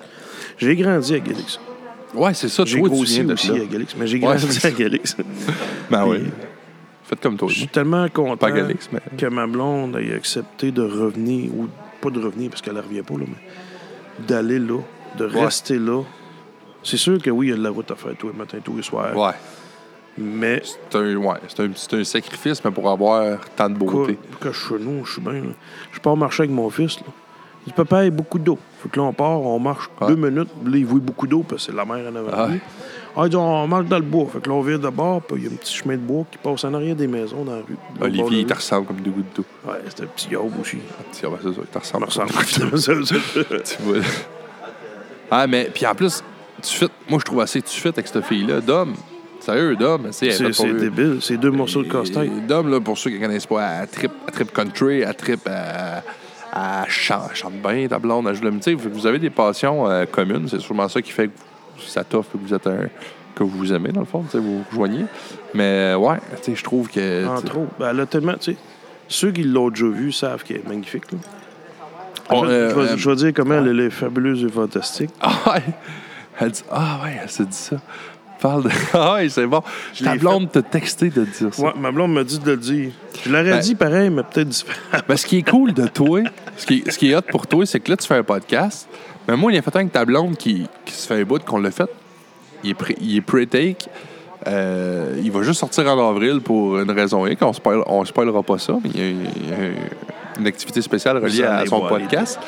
J'ai 0.57 0.75
grandi 0.75 1.13
à 1.15 1.23
Gélix. 1.23 1.59
Ouais, 2.13 2.33
c'est 2.33 2.49
ça. 2.49 2.63
J'ai 2.65 2.75
tu 2.81 2.81
grossi 2.87 3.23
aussi 3.23 3.23
là. 3.23 3.33
à 3.33 3.69
Gélix, 3.71 3.95
mais 3.97 4.07
j'ai 4.07 4.19
grandi 4.19 4.45
à 4.63 4.69
Gélix. 4.75 5.15
Ben 5.89 6.05
oui. 6.05 6.19
Faites 7.03 7.19
comme 7.21 7.37
toi. 7.37 7.47
Je 7.49 7.55
suis 7.59 7.67
tellement 7.67 8.07
content 8.09 8.35
Pas 8.37 8.51
Galix, 8.51 8.89
mais. 8.91 8.99
que 9.15 9.27
ma 9.27 9.45
blonde 9.45 9.95
ait 9.97 10.15
accepté 10.15 10.71
de 10.71 10.81
revenir, 10.81 11.53
ou 11.53 11.67
pas 12.01 12.09
de 12.09 12.19
revenir 12.19 12.49
parce 12.49 12.61
qu'elle 12.63 12.73
ne 12.73 12.81
revient 12.81 13.03
pas, 13.03 13.13
là, 13.13 13.25
mais 13.27 14.25
d'aller 14.27 14.57
là, 14.59 14.79
de 15.17 15.25
Ouais. 15.27 15.45
rester 15.45 15.77
là. 15.77 16.01
C'est 16.85 16.97
sûr 16.97 17.21
que 17.21 17.29
oui, 17.29 17.47
il 17.47 17.49
y 17.49 17.53
a 17.53 17.57
de 17.57 17.63
la 17.63 17.69
route 17.71 17.89
à 17.91 17.95
faire 17.95 18.13
tous 18.17 18.27
les 18.27 18.33
matins, 18.37 18.57
tous 18.63 18.77
les 18.77 18.83
soirs. 18.83 19.15
Ouais. 19.17 19.31
Mais 20.17 20.61
C'est 20.63 20.97
un, 20.97 21.15
ouais, 21.17 21.35
c'est 21.47 21.59
un, 21.61 21.69
c'est 21.75 21.93
un 21.95 22.03
sacrifice, 22.05 22.63
mais 22.63 22.71
pour 22.71 22.89
avoir 22.89 23.37
tant 23.55 23.69
de 23.69 23.75
beauté. 23.75 24.17
que 24.39 24.51
je 24.51 24.57
suis 24.65 24.75
nous, 24.79 25.03
je 25.03 25.13
suis 25.13 25.21
bien. 25.21 25.33
là. 25.33 25.39
Je 25.91 25.99
pars 25.99 26.15
marcher 26.15 26.43
avec 26.43 26.51
mon 26.55 26.69
fils. 26.69 26.97
Là. 26.99 27.05
Il 27.65 27.69
dit, 27.71 27.73
papa, 27.75 28.03
il 28.03 28.05
y 28.05 28.07
a 28.07 28.11
beaucoup 28.11 28.39
d'eau. 28.39 28.57
Faut 28.79 28.87
que 28.87 28.97
là, 28.97 29.03
on 29.07 29.11
part, 29.13 29.41
on 29.41 29.59
marche 29.59 29.89
Ouais. 29.99 30.07
deux 30.07 30.15
minutes. 30.15 30.49
Là, 30.65 30.77
il 30.77 30.85
voit 30.85 30.99
beaucoup 30.99 31.25
d'eau 31.27 31.43
parce 31.47 31.65
que 31.65 31.71
c'est 31.71 31.75
la 31.77 31.83
mer 31.83 31.97
en 32.09 32.15
avant 32.15 32.29
Ah. 32.31 32.49
Ah, 33.17 33.21
il 33.25 33.29
dit, 33.29 33.35
on 33.35 33.67
marche 33.67 33.85
dans 33.87 33.95
le 33.97 34.03
bois. 34.03 34.27
Fait 34.31 34.39
que 34.39 34.47
là, 34.49 34.55
on 34.55 34.61
vire 34.61 34.79
de 34.79 34.89
bord, 34.89 35.21
puis 35.21 35.37
il 35.41 35.43
y 35.45 35.47
a 35.47 35.51
un 35.51 35.55
petit 35.55 35.73
chemin 35.73 35.95
de 35.95 36.01
bois 36.01 36.25
qui 36.31 36.37
passe 36.37 36.63
en 36.65 36.73
arrière 36.73 36.95
des 36.95 37.07
maisons 37.07 37.43
dans 37.43 37.53
la 37.55 37.61
rue. 37.61 37.77
Olivier, 37.99 38.39
il 38.41 38.45
te 38.45 38.53
ressemble 38.53 38.85
comme 38.87 39.01
deux 39.01 39.11
gouttes 39.11 39.35
d'eau. 39.35 39.45
Ouais, 39.67 39.79
c'est 39.89 40.03
un 40.03 40.07
petit 40.07 40.29
yaourt 40.29 40.51
aussi. 40.61 40.77
Tiens, 41.11 41.29
ben, 41.29 41.37
c'est 41.41 41.49
ça, 41.53 41.61
il 41.61 41.67
te 41.67 41.77
ressemble. 41.79 42.05
me 42.05 42.71
ressemble. 42.71 43.05
Tu 43.63 43.81
vois. 43.81 43.97
Ah, 45.31 45.47
mais, 45.47 45.69
puis 45.73 45.85
en 45.87 45.95
plus, 45.95 46.23
moi, 47.09 47.19
je 47.19 47.25
trouve 47.25 47.41
assez 47.41 47.61
tu 47.61 47.79
fais 47.79 47.89
avec 47.89 48.07
cette 48.07 48.23
fille-là. 48.25 48.61
Dom, 48.61 48.93
sérieux, 49.39 49.75
Dom, 49.75 50.07
c'est 50.11 50.31
C'est 50.31 50.73
débile. 50.73 51.19
C'est 51.21 51.37
deux 51.37 51.51
morceaux 51.51 51.83
de 51.83 51.91
casse-tête. 51.91 52.29
Et 52.37 52.47
Dom, 52.47 52.69
là, 52.69 52.79
pour 52.79 52.97
ceux 52.97 53.09
qui 53.09 53.17
ne 53.19 53.25
connaissent 53.25 53.45
pas, 53.45 53.61
elle 53.81 53.87
trip, 53.87 54.11
elle 54.27 54.33
trip 54.33 54.51
country, 54.53 55.01
elle 55.01 55.15
trip 55.15 55.47
à. 55.47 56.03
Elle 56.57 56.89
chante, 56.89 57.31
chante 57.33 57.61
bien, 57.61 57.85
ta 57.87 57.99
blonde, 57.99 58.27
elle 58.29 58.35
joue 58.35 58.49
de 58.49 58.49
la 58.49 58.75
Vous 58.89 59.05
avez 59.05 59.19
des 59.19 59.29
passions 59.29 59.89
euh, 59.89 60.05
communes. 60.05 60.47
C'est 60.47 60.61
sûrement 60.61 60.87
ça 60.87 61.01
qui 61.01 61.11
fait 61.11 61.27
que 61.27 61.33
ça 61.85 62.05
t'offre 62.05 62.31
que 62.31 62.37
vous 62.37 62.53
êtes 62.53 62.65
un. 62.65 62.87
que 63.35 63.43
vous 63.43 63.49
vous 63.49 63.73
aimez, 63.73 63.91
dans 63.91 63.99
le 63.99 64.05
fond, 64.05 64.23
vous 64.33 64.59
vous 64.59 64.63
rejoignez. 64.69 65.05
Mais 65.53 65.93
euh, 65.93 65.97
ouais, 65.97 66.17
je 66.47 66.63
trouve 66.63 66.89
que. 66.89 67.27
Entre 67.27 67.57
autres. 67.57 67.71
Ben, 67.77 67.89
elle 67.91 67.99
a 67.99 68.05
tellement, 68.05 68.35
tu 68.35 68.53
sais, 68.53 68.57
ceux 69.09 69.31
qui 69.31 69.43
l'ont 69.43 69.69
déjà 69.69 69.87
vu 69.87 70.13
savent 70.13 70.43
qu'elle 70.43 70.57
est 70.57 70.67
magnifique. 70.67 71.11
là. 71.11 71.17
on, 72.29 72.45
je, 72.45 72.49
je 72.49 72.53
vais, 72.53 72.81
euh, 72.81 72.97
je 72.97 73.09
vais 73.09 73.15
dire 73.17 73.33
comment 73.35 73.55
elle 73.55 73.79
est 73.79 73.89
fabuleuse 73.89 74.43
et 74.45 74.49
fantastique. 74.49 75.09
Ah 75.21 75.33
ouais! 75.47 75.61
Elle 76.39 76.51
dit 76.51 76.63
Ah 76.71 76.99
ouais, 77.03 77.17
elle 77.23 77.29
s'est 77.29 77.45
dit 77.45 77.55
ça. 77.55 77.77
Parle 78.41 78.63
de. 78.63 78.69
Ah 78.93 79.13
ouais, 79.15 79.29
c'est 79.29 79.47
bon. 79.47 79.61
Ta 80.03 80.15
blonde 80.15 80.51
t'a 80.51 80.61
texté 80.61 81.09
de 81.09 81.23
dire 81.25 81.53
ça. 81.53 81.63
Ouais, 81.63 81.73
ma 81.77 81.91
blonde 81.91 82.13
m'a 82.13 82.23
dit 82.23 82.39
de 82.39 82.51
le 82.51 82.57
dire. 82.57 82.91
Je 83.23 83.29
l'aurais 83.31 83.43
Ben- 83.51 83.59
dit 83.59 83.75
pareil, 83.75 84.09
mais 84.09 84.23
peut-être 84.23 84.49
différent. 84.49 84.77
Ben, 85.07 85.15
ce 85.17 85.25
qui 85.25 85.37
est 85.37 85.49
cool 85.49 85.73
de 85.73 85.87
toi, 85.87 86.21
ce 86.57 86.65
qui, 86.65 86.83
est- 86.85 86.91
ce 86.91 86.97
qui 86.97 87.11
est 87.11 87.15
hot 87.15 87.21
pour 87.31 87.47
toi, 87.47 87.65
c'est 87.65 87.79
que 87.79 87.89
là, 87.91 87.97
tu 87.97 88.05
fais 88.07 88.15
un 88.15 88.23
podcast. 88.23 88.87
Mais 89.27 89.35
moi, 89.37 89.51
il 89.51 89.55
y 89.55 89.57
a 89.57 89.61
fait 89.61 89.75
un 89.75 89.79
avec 89.79 89.91
ta 89.91 90.03
blonde 90.05 90.35
qui, 90.37 90.67
qui 90.85 90.93
se 90.93 91.07
fait 91.07 91.21
un 91.21 91.23
bout 91.23 91.43
qu'on 91.43 91.59
l'a 91.59 91.71
fait. 91.71 91.89
Il 92.63 92.71
est, 92.71 92.73
pré- 92.75 92.95
il 92.99 93.15
est 93.17 93.21
pre-take. 93.21 93.87
Euh, 94.47 95.19
il 95.23 95.31
va 95.31 95.41
juste 95.41 95.59
sortir 95.59 95.87
en 95.87 96.09
avril 96.09 96.41
pour 96.41 96.77
une 96.77 96.91
raison 96.91 97.25
X. 97.25 97.41
On 97.41 97.53
spoil, 97.53 97.81
on 97.87 98.05
spoilera 98.05 98.43
pas 98.43 98.59
ça, 98.59 98.73
mais 98.83 98.89
il 98.93 98.99
y 98.99 99.03
a, 99.03 99.09
il 99.09 99.49
y 99.49 99.53
a 99.53 99.57
une 100.39 100.47
activité 100.47 100.81
spéciale 100.81 101.17
reliée 101.17 101.43
à 101.43 101.65
son 101.65 101.81
podcast. 101.87 102.39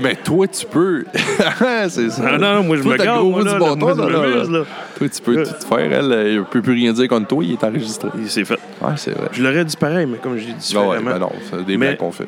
Mais 0.00 0.16
toi, 0.16 0.46
tu 0.48 0.66
peux. 0.66 1.04
c'est 1.88 2.10
ça. 2.10 2.22
Ah 2.26 2.38
non, 2.38 2.54
non, 2.54 2.62
moi 2.64 2.76
je 2.76 2.82
Toi, 2.82 2.92
me 2.92 3.04
garde. 3.04 3.20
gros 3.20 3.30
moi, 3.30 3.42
là, 3.44 3.52
du 3.54 3.58
bâton, 3.58 3.76
moi, 3.76 3.94
là, 3.94 4.08
là. 4.08 4.18
m'amuse, 4.18 4.50
là. 4.50 4.64
Toi, 4.96 5.08
tu 5.08 5.22
peux 5.22 5.42
tout 5.42 5.66
faire. 5.68 5.78
Elle, 5.78 6.12
elle 6.12 6.36
ne 6.38 6.42
peut 6.42 6.62
plus 6.62 6.72
rien 6.72 6.92
dire 6.92 7.08
contre 7.08 7.28
toi. 7.28 7.44
Il 7.44 7.52
est 7.52 7.64
enregistré. 7.64 8.08
Il 8.18 8.30
s'est 8.30 8.44
fait. 8.44 8.58
Ouais, 8.80 8.92
c'est 8.96 9.12
vrai. 9.12 9.28
Je 9.32 9.42
l'aurais 9.42 9.64
dit 9.64 9.76
pareil, 9.76 10.06
mais 10.06 10.18
comme 10.18 10.36
je 10.36 10.46
l'ai 10.46 10.52
dit 10.52 10.76
ouais, 10.76 10.96
différemment. 10.96 11.10
ben 11.10 11.18
non, 11.18 11.32
c'est 11.50 11.64
des 11.64 11.76
blagues 11.76 11.96
qu'on 11.96 12.12
fait. 12.12 12.26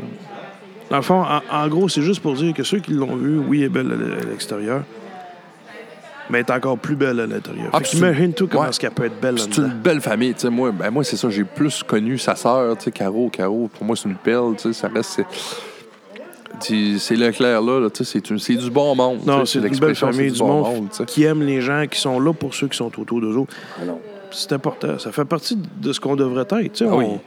Dans 0.91 0.97
le 0.97 1.03
fond, 1.03 1.23
en, 1.23 1.41
en 1.51 1.69
gros, 1.69 1.89
c'est 1.89 2.03
juste 2.03 2.21
pour 2.21 2.35
dire 2.35 2.53
que 2.53 2.63
ceux 2.63 2.79
qui 2.79 2.93
l'ont 2.93 3.17
vu, 3.17 3.39
oui, 3.39 3.61
elle 3.61 3.67
est 3.67 3.69
belle 3.71 3.91
à 4.23 4.25
l'extérieur, 4.31 4.83
mais 6.31 6.39
elle 6.41 6.45
est 6.47 6.51
encore 6.51 6.79
plus 6.79 6.97
belle 6.97 7.21
à 7.21 7.27
l'intérieur. 7.27 7.69
Ah, 7.73 7.79
Imagine-toi 7.93 8.49
comment 8.51 8.63
ouais. 8.65 8.69
est-ce 8.71 8.81
qu'elle 8.81 8.91
peut 8.93 9.05
être 9.07 9.21
belle 9.21 9.39
C'est 9.39 9.57
une 9.59 9.69
belle 9.69 10.01
famille, 10.01 10.35
tu 10.35 10.41
sais. 10.41 10.51
Moi, 10.51 10.73
ben 10.73 10.91
moi 10.91 11.05
c'est 11.05 11.17
ça, 11.17 11.29
j'ai 11.31 11.45
plus 11.45 11.83
connu 11.83 12.19
sa 12.19 12.35
sœur, 12.37 12.77
tu 12.79 12.85
sais, 12.85 12.91
Caro. 12.93 13.29
Caro, 13.31 13.69
pour 13.73 13.85
moi, 13.85 13.97
c'est 13.97 14.09
une 14.09 14.17
pelle, 14.17 14.55
tu 14.57 14.63
sais. 14.63 14.73
Ça 14.73 14.89
reste. 14.89 15.21
c'est- 16.61 17.17
Leclerc, 17.17 17.61
là, 17.63 17.81
là, 17.81 17.91
tu 17.91 18.05
sais, 18.05 18.13
c'est 18.13 18.31
une- 18.31 18.39
c'est 18.39 18.55
du 18.55 18.71
bon 18.71 18.95
monde. 18.95 19.21
Non, 19.27 19.45
c'est 19.45 19.59
une 19.59 19.77
belle 19.79 19.95
famille 19.95 20.31
du 20.33 20.43
monde, 20.43 20.89
tu 20.91 20.97
sais. 20.99 21.05
qui 21.05 21.25
aime 21.25 21.43
les 21.43 21.61
gens, 21.61 21.85
qui 21.91 22.01
sont 22.01 22.19
là 22.21 22.33
pour 22.33 22.55
ceux 22.55 22.69
qui 22.69 22.77
sont 22.77 22.91
autour 22.99 23.21
d'eux 23.21 23.37
autres. 23.37 23.53
C'est 24.31 24.53
important. 24.53 24.99
Ça 24.99 25.13
fait 25.13 25.25
partie 25.25 25.57
de 25.57 25.93
ce 25.93 26.01
qu'on 26.01 26.17
devrait 26.17 26.43
être. 26.43 26.59
tu 26.73 26.85
sais. 26.85 26.87
Ah 26.91 26.97
oui. 26.97 27.05
on, 27.07 27.21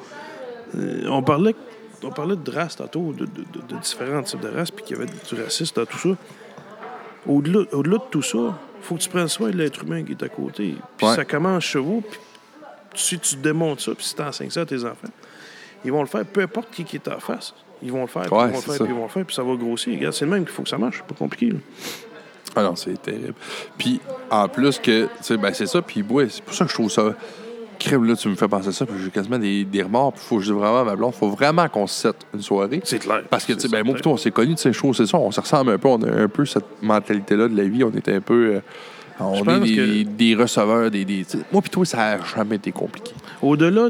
euh, 0.79 1.07
on 1.09 1.23
parlait, 1.23 1.55
on 2.03 2.09
parlait 2.09 2.35
de 2.35 2.51
race 2.51 2.75
tantôt, 2.75 3.13
de, 3.13 3.25
de- 3.25 3.25
de- 3.25 3.75
de 3.75 3.79
différents 3.81 4.21
types 4.23 4.41
de 4.41 4.49
races, 4.49 4.71
puis 4.71 4.83
qu'il 4.83 4.97
y 4.97 4.99
avait 4.99 5.09
du 5.09 5.41
racisme 5.41 5.75
dans 5.75 5.85
tout 5.85 5.97
ça. 5.97 6.09
Au-delà 7.25 7.59
au-delà 7.73 7.97
de 7.97 8.03
tout 8.11 8.21
ça, 8.21 8.37
faut 8.87 8.95
que 8.95 9.01
tu 9.01 9.09
prennes 9.09 9.27
soin 9.27 9.49
de 9.49 9.57
l'être 9.57 9.83
humain 9.83 10.03
qui 10.03 10.11
est 10.13 10.23
à 10.23 10.29
côté. 10.29 10.75
Puis 10.97 11.07
Ouais. 11.07 11.15
ça 11.15 11.25
commence 11.25 11.63
chez 11.63 11.79
vous, 11.79 12.01
puis 12.01 12.19
si 12.95 13.19
tu 13.19 13.35
démontres 13.35 13.81
ça, 13.81 13.93
puis 13.93 14.03
si 14.05 14.15
tu 14.15 14.21
enseignes 14.21 14.49
ça 14.49 14.61
à 14.61 14.65
tes 14.65 14.83
enfants, 14.83 15.09
ils 15.85 15.91
vont 15.91 16.01
le 16.01 16.07
faire, 16.07 16.25
peu 16.25 16.41
importe 16.41 16.71
qui, 16.71 16.83
qui 16.83 16.95
est 16.97 17.07
en 17.07 17.19
face. 17.19 17.53
Ils 17.83 17.91
vont 17.91 18.01
le 18.01 18.07
faire, 18.07 18.31
Ouais, 18.33 18.45
ils 18.45 18.51
vont 18.51 18.55
le 18.55 18.61
faire, 18.61 18.75
puis 18.75 18.85
ils 18.89 18.93
vont 18.95 19.03
le 19.03 19.09
faire, 19.09 19.25
puis 19.25 19.35
ça 19.35 19.43
va 19.43 19.55
grossir. 19.55 19.93
Regarde, 19.93 20.13
c'est 20.13 20.25
le 20.25 20.31
même 20.31 20.43
qu'il 20.45 20.53
faut 20.53 20.63
que 20.63 20.69
ça 20.69 20.77
marche. 20.77 20.97
C'est 20.97 21.05
pas 21.07 21.15
compliqué. 21.15 21.51
là. 21.51 21.59
Ah 22.55 22.63
non, 22.63 22.75
c'est 22.75 22.99
terrible. 23.01 23.35
Puis, 23.77 23.99
en 24.31 24.47
plus 24.49 24.79
que, 24.79 25.03
tu 25.05 25.09
sais, 25.21 25.37
ben 25.37 25.53
c'est 25.53 25.67
ça, 25.67 25.81
puis 25.81 26.01
ouais, 26.01 26.27
c'est 26.29 26.41
pour 26.43 26.55
ça 26.55 26.65
que 26.65 26.71
je 26.71 26.75
trouve 26.75 26.89
ça. 26.89 27.13
Crème, 27.79 28.05
là, 28.05 28.15
tu 28.15 28.27
me 28.29 28.35
fais 28.35 28.47
penser 28.47 28.71
ça, 28.71 28.85
puis 28.85 28.95
j'ai 29.03 29.09
quasiment 29.09 29.37
des, 29.37 29.63
des 29.63 29.83
remords, 29.83 30.13
puis 30.13 30.23
faut 30.23 30.35
que 30.37 30.41
je 30.43 30.51
dise 30.51 30.59
vraiment 30.59 30.81
à 30.81 30.83
ma 30.83 30.95
blonde, 30.95 31.13
faut 31.13 31.29
vraiment 31.29 31.67
qu'on 31.69 31.87
se 31.87 32.01
sette 32.01 32.17
une 32.33 32.41
soirée. 32.41 32.81
C'est 32.83 32.99
clair. 32.99 33.23
Parce 33.29 33.45
que, 33.45 33.53
tu 33.53 33.61
sais, 33.61 33.67
ben, 33.67 33.83
moi, 33.83 33.93
plutôt, 33.93 34.11
on 34.11 34.17
s'est 34.17 34.31
connus, 34.31 34.57
sais, 34.57 34.73
je 34.73 34.77
trouve, 34.77 34.95
c'est 34.95 35.05
ça, 35.05 35.17
on 35.17 35.31
se 35.31 35.39
ressemble 35.39 35.71
un 35.71 35.77
peu, 35.77 35.87
on 35.87 36.01
a 36.03 36.11
un 36.11 36.27
peu 36.27 36.45
cette 36.45 36.65
mentalité-là 36.81 37.47
de 37.47 37.55
la 37.57 37.63
vie, 37.63 37.83
on 37.83 37.91
était 37.91 38.13
un 38.13 38.21
peu. 38.21 38.55
euh, 38.55 38.59
on 39.19 39.43
est 39.43 39.59
des, 39.61 39.75
que- 39.75 40.03
des 40.09 40.35
receveurs, 40.35 40.91
des. 40.91 41.03
des 41.05 41.25
moi, 41.51 41.61
puis 41.61 41.69
toi, 41.71 41.85
ça 41.85 41.97
n'a 41.97 42.17
jamais 42.35 42.55
été 42.57 42.71
compliqué. 42.71 43.11
Au-delà, 43.41 43.89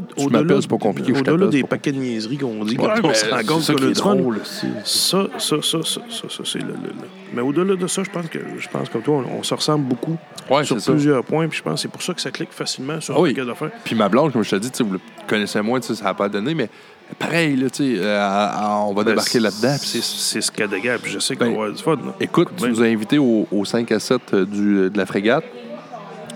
c'est 0.60 0.68
pas 0.68 0.76
compliqué, 0.78 1.12
au-delà 1.12 1.46
des 1.48 1.62
paquets 1.64 1.92
de 1.92 1.98
niaiseries 1.98 2.38
qu'on 2.38 2.64
dit 2.64 2.76
quand 2.76 2.90
on 3.04 3.14
se 3.14 3.26
rend 3.30 3.42
compte 3.46 3.70
du 3.70 3.94
fun. 3.94 4.14
drôle, 4.16 4.40
Ça, 4.84 5.26
ça, 5.38 5.56
ça, 5.62 5.78
ça, 5.82 6.00
ça, 6.28 6.42
c'est 6.44 6.58
le, 6.60 6.66
le- 6.68 6.72
le- 6.72 7.08
Mais 7.34 7.42
au-delà 7.42 7.74
de 7.76 7.86
ça, 7.86 8.02
je 8.02 8.10
pense 8.10 8.26
que, 8.28 8.38
je 8.58 8.68
pense 8.68 8.88
comme 8.88 9.02
toi, 9.02 9.22
on, 9.34 9.38
on 9.38 9.42
se 9.42 9.54
ressemble 9.54 9.84
beaucoup 9.86 10.16
sur 10.64 10.76
plusieurs 10.92 11.24
points, 11.24 11.46
puis 11.48 11.58
je 11.58 11.62
pense 11.62 11.74
que 11.74 11.80
c'est 11.80 11.88
pour 11.88 12.02
ça 12.02 12.14
que 12.14 12.20
ça 12.20 12.30
clique 12.30 12.52
facilement 12.52 13.00
sur 13.00 13.14
Ah 13.16 13.20
un 13.20 13.22
paquet 13.34 13.44
d'affaires. 13.46 13.70
Puis 13.84 13.94
ma 13.94 14.08
blonde, 14.08 14.32
comme 14.32 14.44
je 14.44 14.50
te 14.50 14.56
dis, 14.56 14.70
vous 14.80 14.92
le 14.94 15.00
connaissez 15.26 15.60
moins, 15.60 15.80
ça 15.82 15.92
n'a 16.04 16.14
pas 16.14 16.28
donné, 16.28 16.54
mais 16.54 16.68
pareil, 17.18 17.56
là, 17.56 17.70
tu 17.70 17.96
sais, 17.96 18.00
euh, 18.02 18.48
on 18.86 18.92
va 18.94 19.04
débarquer 19.04 19.40
là-dedans. 19.40 19.76
C'est, 19.80 20.02
c'est 20.02 20.40
ce 20.40 20.50
qu'elle 20.50 20.68
dégage, 20.70 21.00
puis 21.00 21.12
je 21.12 21.18
sais 21.18 21.36
qu'on 21.36 21.44
Ben, 21.46 21.50
va 21.50 21.56
avoir 21.64 21.72
du 21.72 21.82
fun. 21.82 21.96
là. 21.96 22.14
Écoute, 22.20 22.48
tu 22.56 22.62
Ben, 22.64 22.70
nous 22.70 22.82
as 22.82 22.86
invités 22.86 23.18
au, 23.18 23.46
au 23.50 23.64
5 23.64 23.90
à 23.92 23.98
7 24.00 24.20
euh, 24.34 24.44
du, 24.44 24.90
de 24.90 24.98
la 24.98 25.06
frégate. 25.06 25.44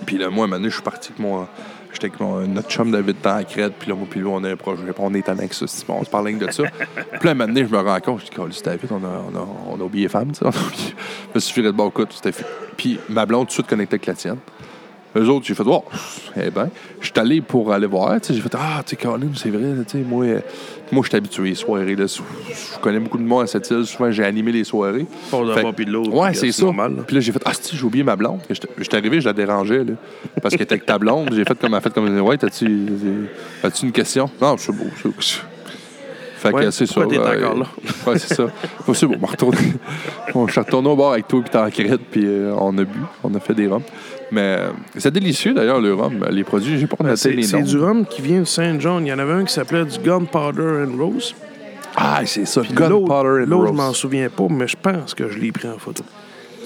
Puis 0.07 0.19
là, 0.19 0.31
moi, 0.31 0.45
à 0.45 0.47
un 0.47 0.51
moment 0.51 0.57
donné, 0.59 0.71
je 0.71 0.75
suis 0.75 0.83
parti 0.83 1.11
avec 1.13 1.21
mon. 1.21 1.47
J'étais 1.93 2.07
avec 2.07 2.21
mon, 2.21 2.41
notre 2.47 2.71
chum 2.71 2.91
David 2.91 3.21
Tancred. 3.21 3.73
Puis 3.79 3.91
là, 3.91 3.95
moi, 3.95 4.07
puis 4.11 4.21
lui, 4.21 4.27
on 4.27 4.43
a 4.45 4.51
un 4.51 4.57
projet. 4.57 4.83
On 4.99 5.13
est 5.15 5.29
avec 5.29 5.53
ça. 5.53 5.67
bon, 5.87 5.99
On 6.01 6.05
se 6.05 6.11
parle 6.11 6.39
de 6.39 6.51
ça. 6.51 6.63
puis 6.95 6.95
là, 7.25 7.31
un 7.31 7.35
moment 7.35 7.47
donné, 7.47 7.67
je 7.67 7.71
me 7.71 7.79
rends 7.79 8.01
compte. 8.01 8.23
Je 8.35 8.49
dis, 8.49 8.63
David, 8.65 8.91
on 8.91 8.97
a, 9.05 9.09
on, 9.33 9.37
a, 9.37 9.49
on 9.73 9.81
a 9.81 9.85
oublié 9.85 10.09
femme, 10.09 10.33
tu 10.33 10.39
sais. 10.39 10.47
A 10.47 10.51
me 11.35 11.41
viré 11.41 11.67
de 11.67 11.71
bon 11.73 11.89
écoute, 11.91 12.13
c'était. 12.15 12.37
Puis 12.77 12.99
ma 13.11 13.27
blonde, 13.27 13.43
tout 13.47 13.49
de 13.49 13.53
suite 13.53 13.67
connectée 13.67 13.95
avec 13.97 14.07
la 14.07 14.15
tienne. 14.15 14.39
Eux 15.17 15.29
autres, 15.29 15.47
j'ai 15.47 15.55
fait, 15.55 15.63
oh, 15.67 15.85
eh 16.37 16.51
ben, 16.51 16.71
je 17.01 17.07
suis 17.07 17.19
allé 17.19 17.41
pour 17.41 17.73
aller 17.73 17.87
voir, 17.87 18.19
j'ai 18.27 18.41
fait, 18.41 18.55
ah, 18.55 18.83
tu 18.87 18.97
sais, 18.97 19.09
c'est 19.37 19.51
vrai, 19.51 19.75
là, 19.75 19.85
tu 19.87 19.99
sais, 19.99 20.05
moi, 20.05 20.25
euh, 20.25 20.41
moi, 20.91 21.03
je 21.03 21.09
suis 21.09 21.17
habitué 21.17 21.53
aux 21.53 21.55
soirées, 21.55 21.95
là, 21.97 22.07
je 22.07 22.79
connais 22.81 22.99
beaucoup 22.99 23.19
de 23.19 23.23
monde 23.23 23.43
à 23.43 23.47
cette 23.47 23.71
île, 23.71 23.85
souvent, 23.85 24.11
j'ai 24.11 24.25
animé 24.25 24.53
les 24.53 24.65
soirées. 24.65 25.07
Fait- 25.55 25.63
bord 25.63 25.75
puis 25.75 25.85
de 25.85 25.91
l'autre. 25.91 26.13
Ouais, 26.15 26.33
c'est 26.35 26.53
ça. 26.53 26.67
Puis 27.07 27.15
là, 27.15 27.21
j'ai 27.21 27.33
fait, 27.33 27.43
ah, 27.45 27.53
si, 27.61 27.77
j'ai 27.77 27.85
oublié 27.85 28.05
ma 28.05 28.17
blonde. 28.17 28.41
J'étais 28.79 28.97
arrivé, 28.97 29.21
je 29.21 29.27
la 29.27 29.33
dérangeais, 29.35 29.85
là. 29.85 29.95
Parce 30.41 30.55
qu'elle 30.55 30.63
était 30.63 30.75
avec 30.75 30.87
ta 30.87 30.99
blonde. 30.99 31.31
J'ai 31.35 31.45
fait 31.45 31.59
comme, 31.59 31.73
elle 31.73 31.79
a 31.79 31.81
fait 31.81 31.93
comme, 31.93 32.21
ouais, 32.21 32.39
t'as-tu 32.39 32.67
as 33.63 33.83
une 33.83 33.93
question? 33.93 34.31
Non, 34.41 34.57
c'est 34.57 34.73
beau, 34.73 34.87
c'est. 36.43 36.49
Fait 36.49 36.51
que 36.51 36.57
Ouais, 36.57 36.71
c'est 36.71 36.87
ça. 36.87 37.07
t'es 37.07 37.19
euh, 37.19 37.37
encore 37.47 37.59
là? 37.59 37.67
Ouais, 38.07 38.19
c'est 38.19 38.35
ça. 38.35 38.47
Bon, 38.87 38.95
c'est 38.95 39.07
bon, 39.07 39.17
on 40.35 40.47
je 40.49 40.61
retourné 40.61 40.89
au 40.89 40.97
bar 40.97 41.13
avec 41.13 41.29
toi, 41.29 41.41
puis 41.41 41.51
t'es 41.51 41.59
en 41.59 41.71
crête, 41.71 42.01
puis 42.11 42.25
euh, 42.27 42.53
on 42.59 42.77
a 42.79 42.85
bu, 42.85 42.99
on 43.23 43.35
a 43.35 43.41
fait 43.41 43.55
des 43.55 43.67
rhums. 43.67 43.83
Mais 44.31 44.57
euh, 44.59 44.71
c'est 44.97 45.11
délicieux, 45.13 45.53
d'ailleurs, 45.55 45.81
le 45.81 45.95
rhum. 45.95 46.25
Les 46.31 46.45
produits, 46.45 46.79
j'ai 46.79 46.87
pas 46.87 46.97
noté 47.01 47.11
Ben, 47.11 47.17
C'est, 47.17 47.31
les 47.33 47.43
c'est 47.43 47.59
noms. 47.61 47.67
du 47.67 47.79
rhum 47.79 48.07
qui 48.07 48.23
vient 48.23 48.41
de 48.41 48.45
Saint 48.45 48.79
John. 48.81 49.05
Il 49.07 49.11
y 49.11 49.13
en 49.13 49.19
avait 49.19 49.35
un 49.35 49.45
qui 49.45 49.53
s'appelait 49.53 49.85
du 49.85 49.99
Gunpowder 49.99 50.85
and 50.87 50.97
Rose. 50.99 51.35
Ah, 51.95 52.21
c'est 52.25 52.47
ça. 52.47 52.63
Gunpowder 52.73 53.43
and 53.45 53.47
l'autre, 53.51 53.67
je 53.69 53.73
m'en 53.73 53.89
Rose. 53.89 53.97
souviens 53.97 54.29
pas, 54.31 54.47
mais 54.49 54.67
je 54.67 54.77
pense 54.81 55.15
que 55.15 55.29
je 55.29 55.39
l'ai 55.39 55.53
pris 55.53 55.69
en 55.69 55.79
photo. 55.79 56.03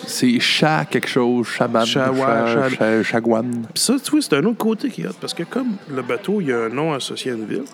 C'est 0.06 0.38
Chat 0.38 0.84
quelque 0.88 1.08
chose, 1.08 1.48
Chaban, 1.48 1.84
Cha- 1.84 2.12
ouais, 2.12 2.18
Cha- 2.20 2.68
Cha- 2.68 2.76
Cha- 2.76 3.02
Chagwan. 3.02 3.50
Puis 3.74 3.82
ça, 3.82 3.94
tu 4.02 4.10
vois, 4.12 4.20
c'est 4.22 4.34
un 4.34 4.44
autre 4.44 4.58
côté 4.58 4.88
qui 4.88 5.00
est 5.02 5.18
parce 5.20 5.34
que 5.34 5.42
comme 5.42 5.70
le 5.92 6.02
bateau, 6.02 6.40
il 6.40 6.48
y 6.48 6.52
a 6.52 6.64
un 6.64 6.68
nom 6.68 6.92
associé 6.92 7.32
à 7.32 7.34
une 7.34 7.46
ville, 7.46 7.64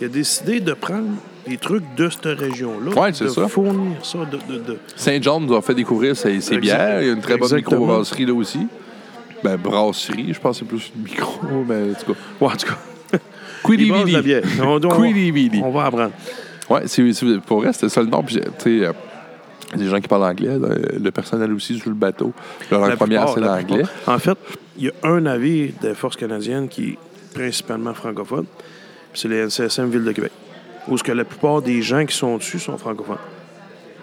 il 0.00 0.04
a 0.06 0.08
décidé 0.08 0.60
de 0.60 0.72
prendre 0.72 1.08
des 1.46 1.56
trucs 1.56 1.84
de 1.96 2.08
cette 2.08 2.38
région-là, 2.38 3.00
Ouais, 3.00 3.12
c'est 3.12 3.24
de 3.24 3.30
ça. 3.30 3.48
fournir 3.48 4.04
ça, 4.04 4.18
de, 4.18 4.52
de, 4.52 4.58
de- 4.60 4.78
Saint 4.96 5.20
John 5.20 5.44
nous 5.46 5.54
a 5.54 5.62
fait 5.62 5.74
découvrir 5.74 6.16
ses, 6.16 6.38
bières. 6.58 7.00
Il 7.02 7.06
y 7.06 7.10
a 7.10 7.12
une 7.12 7.20
très 7.20 7.36
bonne 7.36 7.44
exactement. 7.44 7.80
microbrasserie 7.80 8.26
là 8.26 8.34
aussi. 8.34 8.66
Ben, 9.42 9.56
brasserie, 9.56 10.32
je 10.34 10.40
pense 10.40 10.58
que 10.60 10.64
c'est 10.64 10.68
plus 10.68 10.92
une 10.94 11.02
micro, 11.02 11.64
mais 11.68 11.90
en 11.90 11.94
tout 11.94 12.12
cas. 12.12 12.18
Ouais, 12.40 12.52
en 12.52 12.56
tout 12.56 12.66
cas. 12.66 12.78
On, 14.62 14.80
on- 14.84 14.88
on 15.62 15.70
va 15.70 15.84
apprendre. 15.86 16.12
Ouais, 16.68 16.82
c'est, 16.86 17.12
c'est- 17.12 17.40
pour 17.40 17.60
vrai, 17.60 17.72
c'était 17.72 17.88
ça 17.88 18.00
le 18.02 18.08
nom. 18.08 18.22
Puis, 18.22 18.36
tu 18.36 18.80
sais, 18.80 18.86
euh, 18.86 18.92
des 19.76 19.86
gens 19.88 20.00
qui 20.00 20.08
parlent 20.08 20.24
anglais, 20.24 20.58
là, 20.58 20.68
le 21.00 21.10
personnel 21.10 21.52
aussi 21.52 21.78
sur 21.78 21.88
le 21.90 21.94
bateau. 21.96 22.32
La 22.70 22.78
langue 22.78 22.88
La 22.90 22.96
première, 22.96 23.24
plupart, 23.26 23.34
c'est 23.34 23.40
la 23.40 23.60
l'anglais. 23.60 23.84
En 24.06 24.18
fait, 24.18 24.36
il 24.78 24.84
y 24.86 24.88
a 24.88 24.92
un 25.08 25.20
navire 25.20 25.72
des 25.82 25.94
forces 25.94 26.16
canadiennes 26.16 26.68
qui 26.68 26.90
est 26.90 26.98
principalement 27.34 27.94
francophone, 27.94 28.46
c'est 29.14 29.28
les 29.28 29.46
NCSM 29.46 29.90
Ville 29.90 30.04
de 30.04 30.12
Québec, 30.12 30.32
où 30.88 30.96
ce 30.96 31.02
que 31.02 31.12
la 31.12 31.24
plupart 31.24 31.62
des 31.62 31.82
gens 31.82 32.04
qui 32.04 32.16
sont 32.16 32.36
dessus 32.36 32.58
sont 32.58 32.78
francophones. 32.78 33.16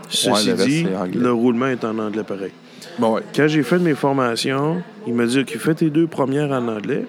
Ceci 0.10 0.50
le 0.50 0.56
dit, 0.56 0.86
le 1.16 1.32
roulement 1.32 1.68
est 1.68 1.84
en 1.84 1.98
anglais 2.00 2.24
pareil. 2.24 2.52
Bon, 3.00 3.16
ouais. 3.16 3.22
Quand 3.36 3.48
j'ai 3.48 3.64
fait 3.64 3.80
mes 3.80 3.94
formations, 3.94 4.82
il 5.06 5.14
m'a 5.14 5.26
dit 5.26 5.44
qu'il 5.46 5.60
fait 5.60 5.76
tes 5.76 5.90
deux 5.90 6.08
premières 6.08 6.52
en 6.52 6.68
anglais, 6.68 7.06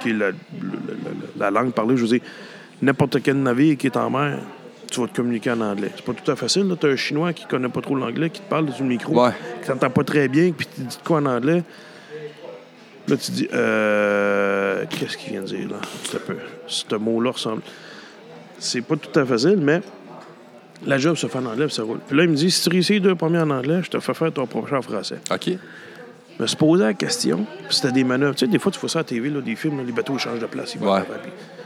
qui 0.00 0.10
est 0.10 0.16
la, 1.38 1.50
langue 1.50 1.72
parlée. 1.72 1.96
Je 1.96 2.02
veux 2.02 2.08
dire, 2.08 2.20
n'importe 2.82 3.22
quel 3.22 3.36
navire 3.36 3.76
qui 3.76 3.86
est 3.86 3.96
en 3.96 4.10
mer, 4.10 4.38
tu 4.90 5.00
vas 5.00 5.06
te 5.06 5.16
communiquer 5.16 5.52
en 5.52 5.60
anglais. 5.60 5.90
C'est 5.94 6.04
pas 6.04 6.12
tout 6.12 6.30
à 6.30 6.34
fait 6.34 6.42
facile. 6.42 6.74
Tu 6.78 6.86
as 6.86 6.90
un 6.90 6.96
Chinois 6.96 7.32
qui 7.32 7.46
connaît 7.46 7.68
pas 7.68 7.80
trop 7.80 7.94
l'anglais, 7.94 8.30
qui 8.30 8.40
te 8.40 8.48
parle 8.48 8.66
le 8.66 8.84
micro, 8.84 9.24
Ouais. 9.24 9.30
qui 9.62 9.68
t'entend 9.68 9.90
pas 9.90 10.04
très 10.04 10.28
bien, 10.28 10.52
puis 10.52 10.66
tu 10.74 10.82
dis 10.82 10.96
de 10.96 11.02
quoi 11.02 11.18
en 11.18 11.26
anglais. 11.26 11.62
Là, 13.10 13.16
tu 13.16 13.32
dis, 13.32 13.48
euh, 13.52 14.84
qu'est-ce 14.88 15.16
qu'il 15.16 15.32
vient 15.32 15.42
de 15.42 15.46
dire, 15.46 15.68
là? 15.68 15.80
C'est 16.04 16.16
un 16.16 16.20
peu. 16.20 16.36
Ce 16.66 16.94
mot-là 16.94 17.32
ressemble. 17.32 17.62
C'est 18.58 18.82
pas 18.82 18.96
tout 18.96 19.18
à 19.18 19.24
fait 19.24 19.32
facile, 19.32 19.58
mais 19.58 19.80
la 20.86 20.98
job 20.98 21.16
se 21.16 21.26
fait 21.26 21.38
en 21.38 21.46
anglais, 21.46 21.66
puis 21.66 21.74
ça 21.74 21.82
roule. 21.82 21.98
Puis 22.06 22.16
là, 22.16 22.24
il 22.24 22.30
me 22.30 22.36
dit, 22.36 22.50
si 22.50 22.62
tu 22.62 22.70
réussis 22.70 22.92
les 22.94 23.00
deux 23.00 23.14
premiers 23.14 23.40
en 23.40 23.50
anglais, 23.50 23.80
je 23.82 23.90
te 23.90 23.98
fais 23.98 24.14
faire 24.14 24.32
ton 24.32 24.46
prochain 24.46 24.76
en 24.76 24.82
français. 24.82 25.18
OK. 25.30 25.48
Je 25.48 26.42
me 26.42 26.46
suis 26.46 26.56
posé 26.56 26.84
la 26.84 26.94
question, 26.94 27.44
puis 27.66 27.76
c'était 27.76 27.92
des 27.92 28.04
manœuvres. 28.04 28.34
Tu 28.34 28.46
sais, 28.46 28.50
des 28.50 28.58
fois, 28.58 28.72
tu 28.72 28.78
vois 28.78 28.88
ça 28.88 29.00
à 29.00 29.02
la 29.02 29.08
TV, 29.08 29.28
là, 29.28 29.40
des 29.40 29.56
films, 29.56 29.78
là, 29.78 29.82
les 29.84 29.92
bateaux 29.92 30.14
ils 30.14 30.20
changent 30.20 30.38
de 30.38 30.46
place. 30.46 30.74
Ils 30.74 30.80
vont 30.80 30.92
Ouais. 30.92 31.02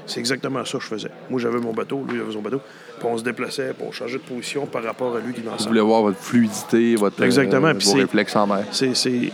C'est 0.06 0.20
exactement 0.20 0.64
ça 0.64 0.78
que 0.78 0.84
je 0.84 0.88
faisais. 0.88 1.10
Moi, 1.30 1.40
j'avais 1.40 1.58
mon 1.58 1.72
bateau, 1.72 2.04
lui, 2.08 2.16
il 2.16 2.20
avait 2.20 2.32
son 2.32 2.42
bateau. 2.42 2.60
Puis 2.98 3.08
on 3.08 3.16
se 3.16 3.22
déplaçait, 3.22 3.72
puis 3.72 3.86
on 3.88 3.92
changeait 3.92 4.18
de 4.18 4.22
position 4.22 4.66
par 4.66 4.82
rapport 4.82 5.16
à 5.16 5.20
lui 5.20 5.32
qui 5.32 5.40
est 5.40 5.44
dans 5.44 5.56
Vous 5.56 5.64
voulez 5.66 5.80
voir 5.80 6.02
votre 6.02 6.18
fluidité, 6.18 6.96
votre, 6.96 7.20
euh, 7.22 7.24
Exactement, 7.24 7.72
vos 7.72 7.92
réflexes 7.92 8.36
en 8.36 8.46
mer. 8.46 8.64
C'est. 8.70 8.94
C'est 8.94 9.32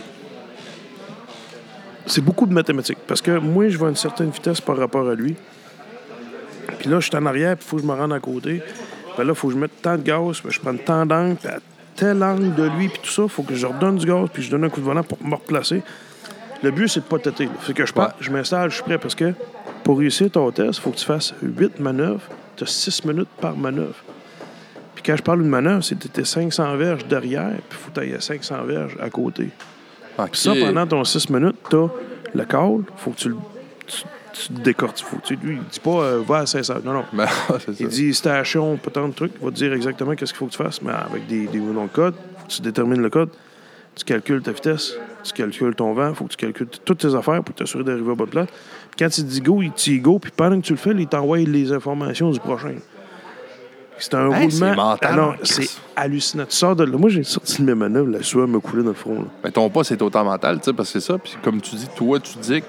c'est 2.11 2.21
beaucoup 2.21 2.45
de 2.45 2.53
mathématiques. 2.53 2.97
Parce 3.07 3.21
que 3.21 3.37
moi, 3.39 3.69
je 3.69 3.77
vais 3.77 3.85
à 3.85 3.89
une 3.89 3.95
certaine 3.95 4.29
vitesse 4.29 4.59
par 4.61 4.77
rapport 4.77 5.07
à 5.07 5.15
lui. 5.15 5.35
Puis 6.79 6.89
là, 6.89 6.99
je 6.99 7.07
suis 7.07 7.15
en 7.15 7.25
arrière, 7.25 7.55
puis 7.55 7.65
il 7.65 7.69
faut 7.69 7.75
que 7.77 7.83
je 7.83 7.87
me 7.87 7.93
rende 7.93 8.13
à 8.13 8.19
côté. 8.19 8.61
Puis 9.15 9.25
là, 9.25 9.31
il 9.31 9.35
faut 9.35 9.47
que 9.47 9.53
je 9.53 9.59
mette 9.59 9.81
tant 9.81 9.97
de 9.97 10.03
gaz, 10.03 10.41
puis 10.41 10.51
je 10.51 10.59
prenne 10.59 10.79
tant 10.79 11.05
d'angle, 11.05 11.35
puis 11.35 11.47
à 11.47 11.59
tel 11.95 12.23
angle 12.23 12.53
de 12.55 12.63
lui, 12.63 12.89
puis 12.89 12.99
tout 13.03 13.09
ça, 13.09 13.23
il 13.23 13.29
faut 13.29 13.43
que 13.43 13.55
je 13.55 13.65
redonne 13.65 13.97
du 13.97 14.05
gaz, 14.05 14.27
puis 14.31 14.43
je 14.43 14.51
donne 14.51 14.63
un 14.63 14.69
coup 14.69 14.79
de 14.79 14.85
volant 14.85 15.03
pour 15.03 15.17
me 15.23 15.35
replacer. 15.35 15.81
Le 16.63 16.71
but, 16.71 16.87
c'est 16.87 17.01
de 17.01 17.05
pas 17.05 17.19
têter. 17.19 17.49
Fait 17.61 17.73
que 17.73 17.85
je 17.85 17.93
pars, 17.93 18.13
je 18.19 18.29
m'installe, 18.29 18.69
je 18.69 18.75
suis 18.75 18.83
prêt, 18.83 18.97
parce 18.97 19.15
que 19.15 19.33
pour 19.83 19.97
réussir 19.97 20.29
ton 20.29 20.51
test, 20.51 20.79
il 20.79 20.81
faut 20.81 20.91
que 20.91 20.97
tu 20.97 21.05
fasses 21.05 21.33
8 21.41 21.79
manœuvres. 21.79 22.21
Tu 22.55 22.63
as 22.63 22.67
6 22.67 23.05
minutes 23.05 23.29
par 23.39 23.55
manœuvre. 23.55 23.95
Puis 24.95 25.03
quand 25.03 25.15
je 25.15 25.23
parle 25.23 25.39
d'une 25.39 25.49
manœuvre, 25.49 25.83
c'est 25.83 25.97
que 25.97 26.07
tu 26.07 26.25
500 26.25 26.77
verges 26.77 27.05
derrière, 27.05 27.51
puis 27.51 27.61
il 27.71 27.77
faut 27.77 27.89
que 27.89 27.99
tu 27.99 28.01
ailles 28.01 28.15
à 28.15 28.21
500 28.21 28.63
verges 28.65 28.97
à 29.01 29.09
côté. 29.09 29.49
Puis 30.27 30.41
ça, 30.41 30.53
pendant 30.53 30.87
ton 30.87 31.03
6 31.03 31.29
minutes, 31.29 31.57
t'as 31.69 31.87
le 32.33 32.45
call, 32.45 32.83
faut 32.97 33.11
que 33.11 33.17
tu 33.17 33.29
le 33.29 33.35
tu, 34.33 34.53
décortiques. 34.53 35.07
Lui, 35.43 35.57
il 35.57 35.63
dit 35.63 35.79
pas 35.79 36.03
euh, 36.03 36.23
va 36.25 36.39
à 36.39 36.45
500. 36.45 36.75
Non, 36.85 36.93
non. 36.93 37.05
Ben, 37.13 37.27
ça. 37.47 37.57
Il 37.79 37.87
dit 37.87 38.13
station, 38.13 38.77
pas 38.77 38.89
tant 38.89 39.07
de 39.07 39.13
trucs. 39.13 39.33
Il 39.39 39.45
va 39.45 39.51
te 39.51 39.55
dire 39.55 39.73
exactement 39.73 40.15
qu'est-ce 40.15 40.31
qu'il 40.31 40.39
faut 40.39 40.45
que 40.45 40.51
tu 40.51 40.57
fasses, 40.57 40.81
mais 40.81 40.91
avec 40.91 41.27
des, 41.27 41.47
des 41.47 41.59
noms 41.59 41.83
de 41.83 41.89
code. 41.89 42.15
Faut 42.37 42.47
que 42.47 42.51
tu 42.51 42.61
détermines 42.61 43.01
le 43.01 43.09
code. 43.09 43.29
Tu 43.95 44.05
calcules 44.05 44.41
ta 44.41 44.53
vitesse, 44.53 44.93
tu 45.21 45.33
calcules 45.33 45.75
ton 45.75 45.91
vent, 45.93 46.13
faut 46.13 46.23
que 46.23 46.31
tu 46.31 46.37
calcules 46.37 46.67
toutes 46.85 46.99
tes 46.99 47.13
affaires 47.13 47.43
pour 47.43 47.53
t'assurer 47.53 47.83
d'arriver 47.83 48.11
à 48.11 48.15
bonne 48.15 48.29
place. 48.29 48.47
Puis 48.47 48.97
quand 49.05 49.17
il 49.17 49.25
dit 49.25 49.41
go, 49.41 49.61
il 49.61 49.71
dit 49.71 49.99
go, 49.99 50.17
puis 50.17 50.31
pendant 50.33 50.61
que 50.61 50.65
tu 50.65 50.71
le 50.71 50.77
fais, 50.77 50.91
il 50.91 51.07
t'envoie 51.07 51.39
les 51.39 51.73
informations 51.73 52.31
du 52.31 52.39
prochain. 52.39 52.75
C'est 54.01 54.15
un 54.15 54.31
Hey, 54.31 54.51
c'est 54.51 54.65
roulement. 54.65 54.75
mental, 54.89 55.09
Ah 55.11 55.15
non, 55.15 55.31
hein, 55.31 55.35
c'est 55.43 55.69
hallucinant. 55.95 56.45
Tu 56.45 56.55
sors 56.55 56.75
de 56.75 56.83
là. 56.83 56.97
Moi, 56.97 57.09
j'ai 57.09 57.23
sorti 57.23 57.61
de 57.61 57.67
mes 57.67 57.75
manœuvres, 57.75 58.09
la 58.09 58.23
sueur 58.23 58.47
me 58.47 58.59
coulait 58.59 58.81
dans 58.83 58.89
le 58.89 58.95
front. 58.95 59.19
là. 59.19 59.25
Mais 59.43 59.51
ton 59.51 59.69
pas, 59.69 59.83
c'est 59.83 60.01
autant 60.01 60.23
mental, 60.23 60.57
tu 60.57 60.65
sais, 60.65 60.73
parce 60.73 60.91
que 60.91 60.99
c'est 60.99 61.05
ça. 61.05 61.17
Puis 61.19 61.37
comme 61.43 61.61
tu 61.61 61.75
dis, 61.75 61.87
toi, 61.95 62.19
tu 62.19 62.37
dis 62.39 62.61
que 62.61 62.65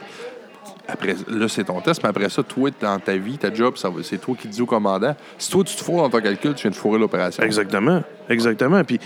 après, 0.89 1.17
là, 1.29 1.49
c'est 1.49 1.65
ton 1.65 1.81
test, 1.81 2.03
mais 2.03 2.11
après 2.11 2.29
ça, 2.29 2.43
toi, 2.43 2.69
dans 2.81 2.99
ta 2.99 3.17
vie, 3.17 3.39
ta 3.39 3.53
job, 3.53 3.75
c'est 4.03 4.19
toi 4.21 4.35
qui 4.39 4.47
dis 4.49 4.61
au 4.61 4.67
commandant. 4.67 5.17
Si 5.39 5.51
toi, 5.51 5.65
tu 5.65 5.75
te 5.75 5.83
fourres 5.83 6.03
dans 6.03 6.11
ton 6.11 6.21
calcul, 6.21 6.55
tu 6.55 6.63
viens 6.63 6.71
de 6.71 6.77
fourrer 6.77 6.99
l'opération. 6.99 7.43
Exactement. 7.43 8.03
Exactement. 8.29 8.85
Puis 8.85 9.01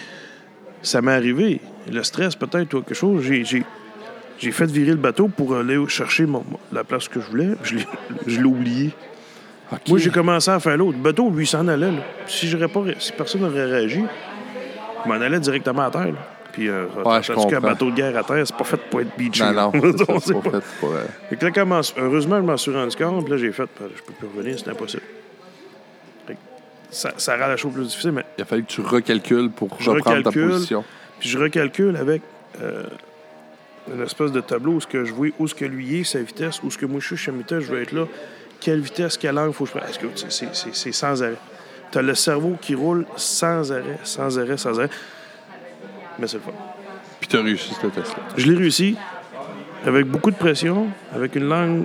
ça 0.82 1.00
m'est 1.02 1.12
arrivé. 1.12 1.60
Le 1.92 2.02
stress, 2.02 2.34
peut-être, 2.34 2.74
ou 2.74 2.80
quelque 2.82 2.94
chose. 2.94 3.22
J'ai, 3.22 4.50
fait 4.52 4.66
virer 4.66 4.90
le 4.90 4.96
bateau 4.96 5.28
pour 5.28 5.54
aller 5.54 5.78
chercher 5.88 6.26
mon- 6.26 6.44
la 6.72 6.82
place 6.82 7.08
que 7.08 7.20
je 7.20 7.26
voulais. 7.26 7.50
Je 7.62 7.76
l'ai, 7.76 7.86
je 8.26 8.38
l'ai 8.40 8.44
oublié. 8.46 8.92
Moi, 9.88 9.98
j'ai 9.98 10.10
commencé 10.10 10.50
à 10.50 10.60
faire 10.60 10.76
l'autre. 10.76 10.96
Le 10.98 11.02
bateau, 11.02 11.30
lui, 11.30 11.46
s'en 11.46 11.66
allait. 11.68 11.90
là. 11.90 11.98
Si, 12.26 12.46
pas, 12.56 12.80
si 12.98 13.12
personne 13.12 13.40
n'aurait 13.42 13.64
réagi, 13.64 14.04
je 15.04 15.08
m'en 15.08 15.14
allais 15.14 15.40
directement 15.40 15.82
à 15.82 15.90
terre. 15.90 16.06
là. 16.06 16.28
Puis, 16.52 16.68
euh, 16.68 16.86
Ouais, 17.04 17.22
je 17.22 17.32
qu'un 17.50 17.60
bateau 17.60 17.90
de 17.90 17.96
guerre 17.96 18.16
à 18.16 18.22
terre, 18.24 18.46
c'est 18.46 18.56
pas 18.56 18.64
fait 18.64 18.78
pour 18.88 19.00
être 19.02 19.14
beaché. 19.18 19.44
Non, 19.44 19.52
non, 19.52 19.72
c'est 20.20 20.32
pas 20.34 20.50
fait 20.50 20.64
pour... 20.80 20.90
euh, 20.92 21.04
Fait 21.28 21.36
que 21.36 21.44
là, 21.44 21.50
comment- 21.50 21.80
heureusement, 21.98 22.36
je 22.36 22.42
m'en 22.42 22.56
suis 22.56 22.72
rendu 22.72 22.96
compte. 22.96 23.24
Puis 23.24 23.32
là, 23.32 23.38
j'ai 23.38 23.52
fait, 23.52 23.68
ben, 23.78 23.88
je 23.94 24.02
peux 24.02 24.12
plus 24.14 24.28
revenir, 24.34 24.58
c'est 24.58 24.70
impossible. 24.70 25.02
Ça, 26.88 27.12
ça 27.18 27.36
rend 27.36 27.48
la 27.48 27.56
chose 27.56 27.72
plus 27.74 27.84
difficile, 27.84 28.12
mais 28.12 28.24
Il 28.38 28.42
a 28.42 28.44
fallu 28.44 28.62
que 28.62 28.70
tu 28.70 28.80
recalcules 28.80 29.50
pour 29.50 29.68
Je 29.80 29.90
reprendre 29.90 30.22
ta 30.22 30.30
position. 30.30 30.84
Puis 31.18 31.28
je 31.28 31.36
recalcule 31.38 31.96
avec 31.96 32.22
euh, 32.62 32.84
une 33.92 34.02
espèce 34.02 34.30
de 34.32 34.40
tableau 34.40 34.74
où 34.74 34.80
ce 34.80 34.86
que 34.86 35.04
je 35.04 35.12
vois, 35.12 35.26
où 35.38 35.48
ce 35.48 35.54
que 35.54 35.64
lui 35.64 36.00
est, 36.00 36.04
sa 36.04 36.20
vitesse, 36.20 36.62
où 36.62 36.70
ce 36.70 36.78
que 36.78 36.86
moi 36.86 37.00
je 37.00 37.06
suis, 37.08 37.16
chez 37.16 37.32
vitesse, 37.32 37.64
je 37.64 37.72
veux 37.72 37.82
être 37.82 37.92
là, 37.92 38.04
quelle 38.60 38.80
vitesse, 38.80 39.16
quelle 39.16 39.38
angle 39.38 39.52
faut 39.52 39.64
que 39.64 39.70
je 39.70 39.78
prenne? 39.78 40.12
C'est- 40.28 40.54
c'est- 40.72 40.92
sans 40.92 41.22
arrêt. 41.22 41.36
Tu 41.92 41.98
as 41.98 42.02
le 42.02 42.14
cerveau 42.14 42.56
qui 42.60 42.74
roule 42.74 43.06
sans 43.16 43.70
arrêt, 43.72 43.98
sans 44.02 44.38
arrêt, 44.38 44.56
sans 44.56 44.78
arrêt. 44.78 44.90
Mais 46.18 46.26
c'est 46.26 46.36
le 46.38 46.42
fun. 46.42 46.50
Puis 47.20 47.28
tu 47.28 47.36
as 47.36 47.42
réussi 47.42 47.74
ce 47.74 47.86
test-là. 47.86 48.22
Je 48.36 48.46
l'ai 48.50 48.56
réussi 48.58 48.96
avec 49.86 50.06
beaucoup 50.06 50.30
de 50.30 50.36
pression, 50.36 50.88
avec 51.14 51.34
une 51.36 51.48
langue 51.48 51.84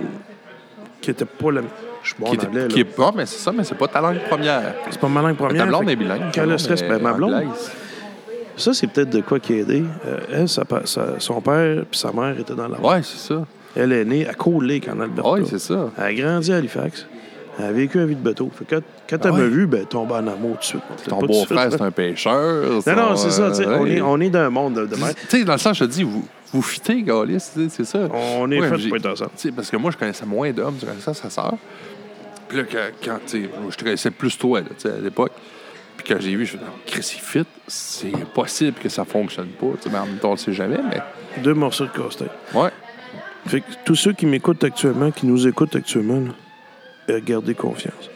qui 1.00 1.10
était 1.10 1.24
pas 1.24 1.50
la. 1.52 1.62
Je 2.02 2.08
suis 2.08 2.16
bon 2.18 2.30
Qui 2.32 2.46
en 2.46 2.50
là. 2.52 2.66
qui 2.66 2.80
est 2.80 2.84
pas, 2.84 3.12
mais 3.14 3.26
c'est 3.26 3.38
ça, 3.38 3.52
mais 3.52 3.62
c'est 3.62 3.76
pas 3.76 3.86
ta 3.86 4.00
langue 4.00 4.18
première. 4.28 4.74
C'est 4.90 5.00
pas 5.00 5.08
ma 5.08 5.22
langue 5.22 5.36
première. 5.36 5.62
Ta 5.64 5.66
blonde 5.68 5.88
est 5.88 5.94
bilingue. 5.96 6.32
Quand 6.34 6.44
le 6.46 6.58
stress, 6.58 6.82
ben, 6.82 7.00
ma 7.00 7.12
blonde, 7.12 7.34
Anglaise. 7.34 7.70
ça, 8.56 8.74
c'est 8.74 8.88
peut-être 8.88 9.10
de 9.10 9.20
quoi 9.20 9.38
qui 9.38 9.52
a 9.52 9.56
aidé. 9.58 9.84
Euh, 10.06 10.18
elle, 10.32 10.48
sa 10.48 10.64
pa- 10.64 10.82
sa- 10.84 11.20
son 11.20 11.40
père 11.40 11.84
puis 11.88 11.98
sa 12.00 12.10
mère 12.12 12.36
étaient 12.38 12.54
dans 12.54 12.66
la 12.66 12.80
Ouais, 12.80 13.02
c'est 13.04 13.18
ça. 13.18 13.44
Elle 13.76 13.92
est 13.92 14.04
née 14.04 14.28
à 14.28 14.34
Cold 14.34 14.62
Lake, 14.62 14.88
en 14.88 15.00
Alberta. 15.00 15.30
Ouais, 15.30 15.42
c'est 15.48 15.58
ça. 15.58 15.90
elle 15.98 16.04
a 16.04 16.14
grandi 16.14 16.52
à 16.52 16.56
Halifax. 16.56 17.06
Elle 17.58 17.64
a 17.66 17.72
vécu 17.72 17.98
la 17.98 18.06
vie 18.06 18.14
de 18.16 18.20
bateau. 18.22 18.50
Fait 18.54 18.64
que 18.64 18.76
quand, 19.08 19.18
Ah 19.24 19.28
elle 19.28 19.32
m'a 19.32 19.44
vu, 19.44 19.66
ben, 19.66 19.80
elle 19.80 19.86
tombait 19.86 20.14
en 20.14 20.26
amour 20.26 20.52
tout 20.54 20.58
de 20.60 20.64
suite. 20.64 20.82
Ton 21.08 21.20
beau-frère, 21.20 21.68
c'est 21.70 21.82
un 21.82 21.90
pêcheur. 21.90 22.82
Non, 22.86 22.96
non, 22.96 23.16
c'est 23.16 23.30
ça. 23.30 23.50
On, 23.78 23.86
est, 23.86 24.00
on 24.00 24.20
est 24.20 24.30
d'un 24.30 24.48
monde 24.50 24.74
de, 24.74 24.86
de. 24.86 24.94
Tu 24.96 25.00
sais, 25.28 25.44
dans 25.44 25.52
le 25.52 25.58
sens, 25.58 25.76
je 25.78 25.84
te 25.84 25.90
dis, 25.90 26.02
vous, 26.02 26.26
vous 26.52 26.62
fitez, 26.62 27.02
Galis, 27.02 27.40
c'est 27.68 27.84
ça. 27.84 28.08
On 28.10 28.50
est 28.50 28.58
Ouais, 28.60 28.68
fait 28.78 28.88
pour 28.88 28.96
être 28.96 29.06
ensemble. 29.06 29.30
Parce 29.54 29.70
que 29.70 29.76
moi, 29.76 29.90
je 29.90 29.98
connaissais 29.98 30.24
moins 30.26 30.50
d'hommes, 30.50 30.76
je 30.80 30.86
connaissais 30.86 31.12
sa 31.14 31.28
sœur. 31.28 31.54
Puis 32.48 32.58
là, 32.58 32.64
quand, 33.04 33.18
je 33.28 33.76
te 33.76 33.84
connaissais 33.84 34.10
plus 34.10 34.36
toi, 34.38 34.60
là, 34.60 34.90
à 34.90 35.00
l'époque. 35.00 35.32
Puis 35.98 36.06
quand 36.08 36.20
j'ai 36.20 36.34
vu, 36.34 36.46
je 36.46 36.56
me 36.56 36.58
suis 36.58 36.58
dit, 36.58 36.64
Chris, 36.86 37.18
fit, 37.22 37.44
c'est 37.66 38.14
impossible 38.14 38.78
que 38.82 38.88
ça 38.88 39.04
fonctionne 39.04 39.48
pas. 39.48 39.66
Mais 39.90 39.98
en 39.98 40.06
même 40.06 40.16
temps, 40.16 40.28
on 40.30 40.32
le 40.32 40.38
sait 40.38 40.52
jamais, 40.54 40.78
mais 40.90 41.42
Deux 41.42 41.54
morceaux 41.54 41.84
de 41.84 41.90
casse-tête. 41.90 42.30
ouais. 42.54 42.70
Fait 43.46 43.60
que 43.60 43.66
tous 43.84 43.94
ceux 43.96 44.12
qui 44.12 44.26
m'écoutent 44.26 44.62
actuellement, 44.64 45.10
qui 45.10 45.26
nous 45.26 45.46
écoutent 45.46 45.74
actuellement, 45.76 46.20
là, 46.20 46.32
euh, 47.10 47.20
gardez 47.24 47.54
confiance. 47.54 48.10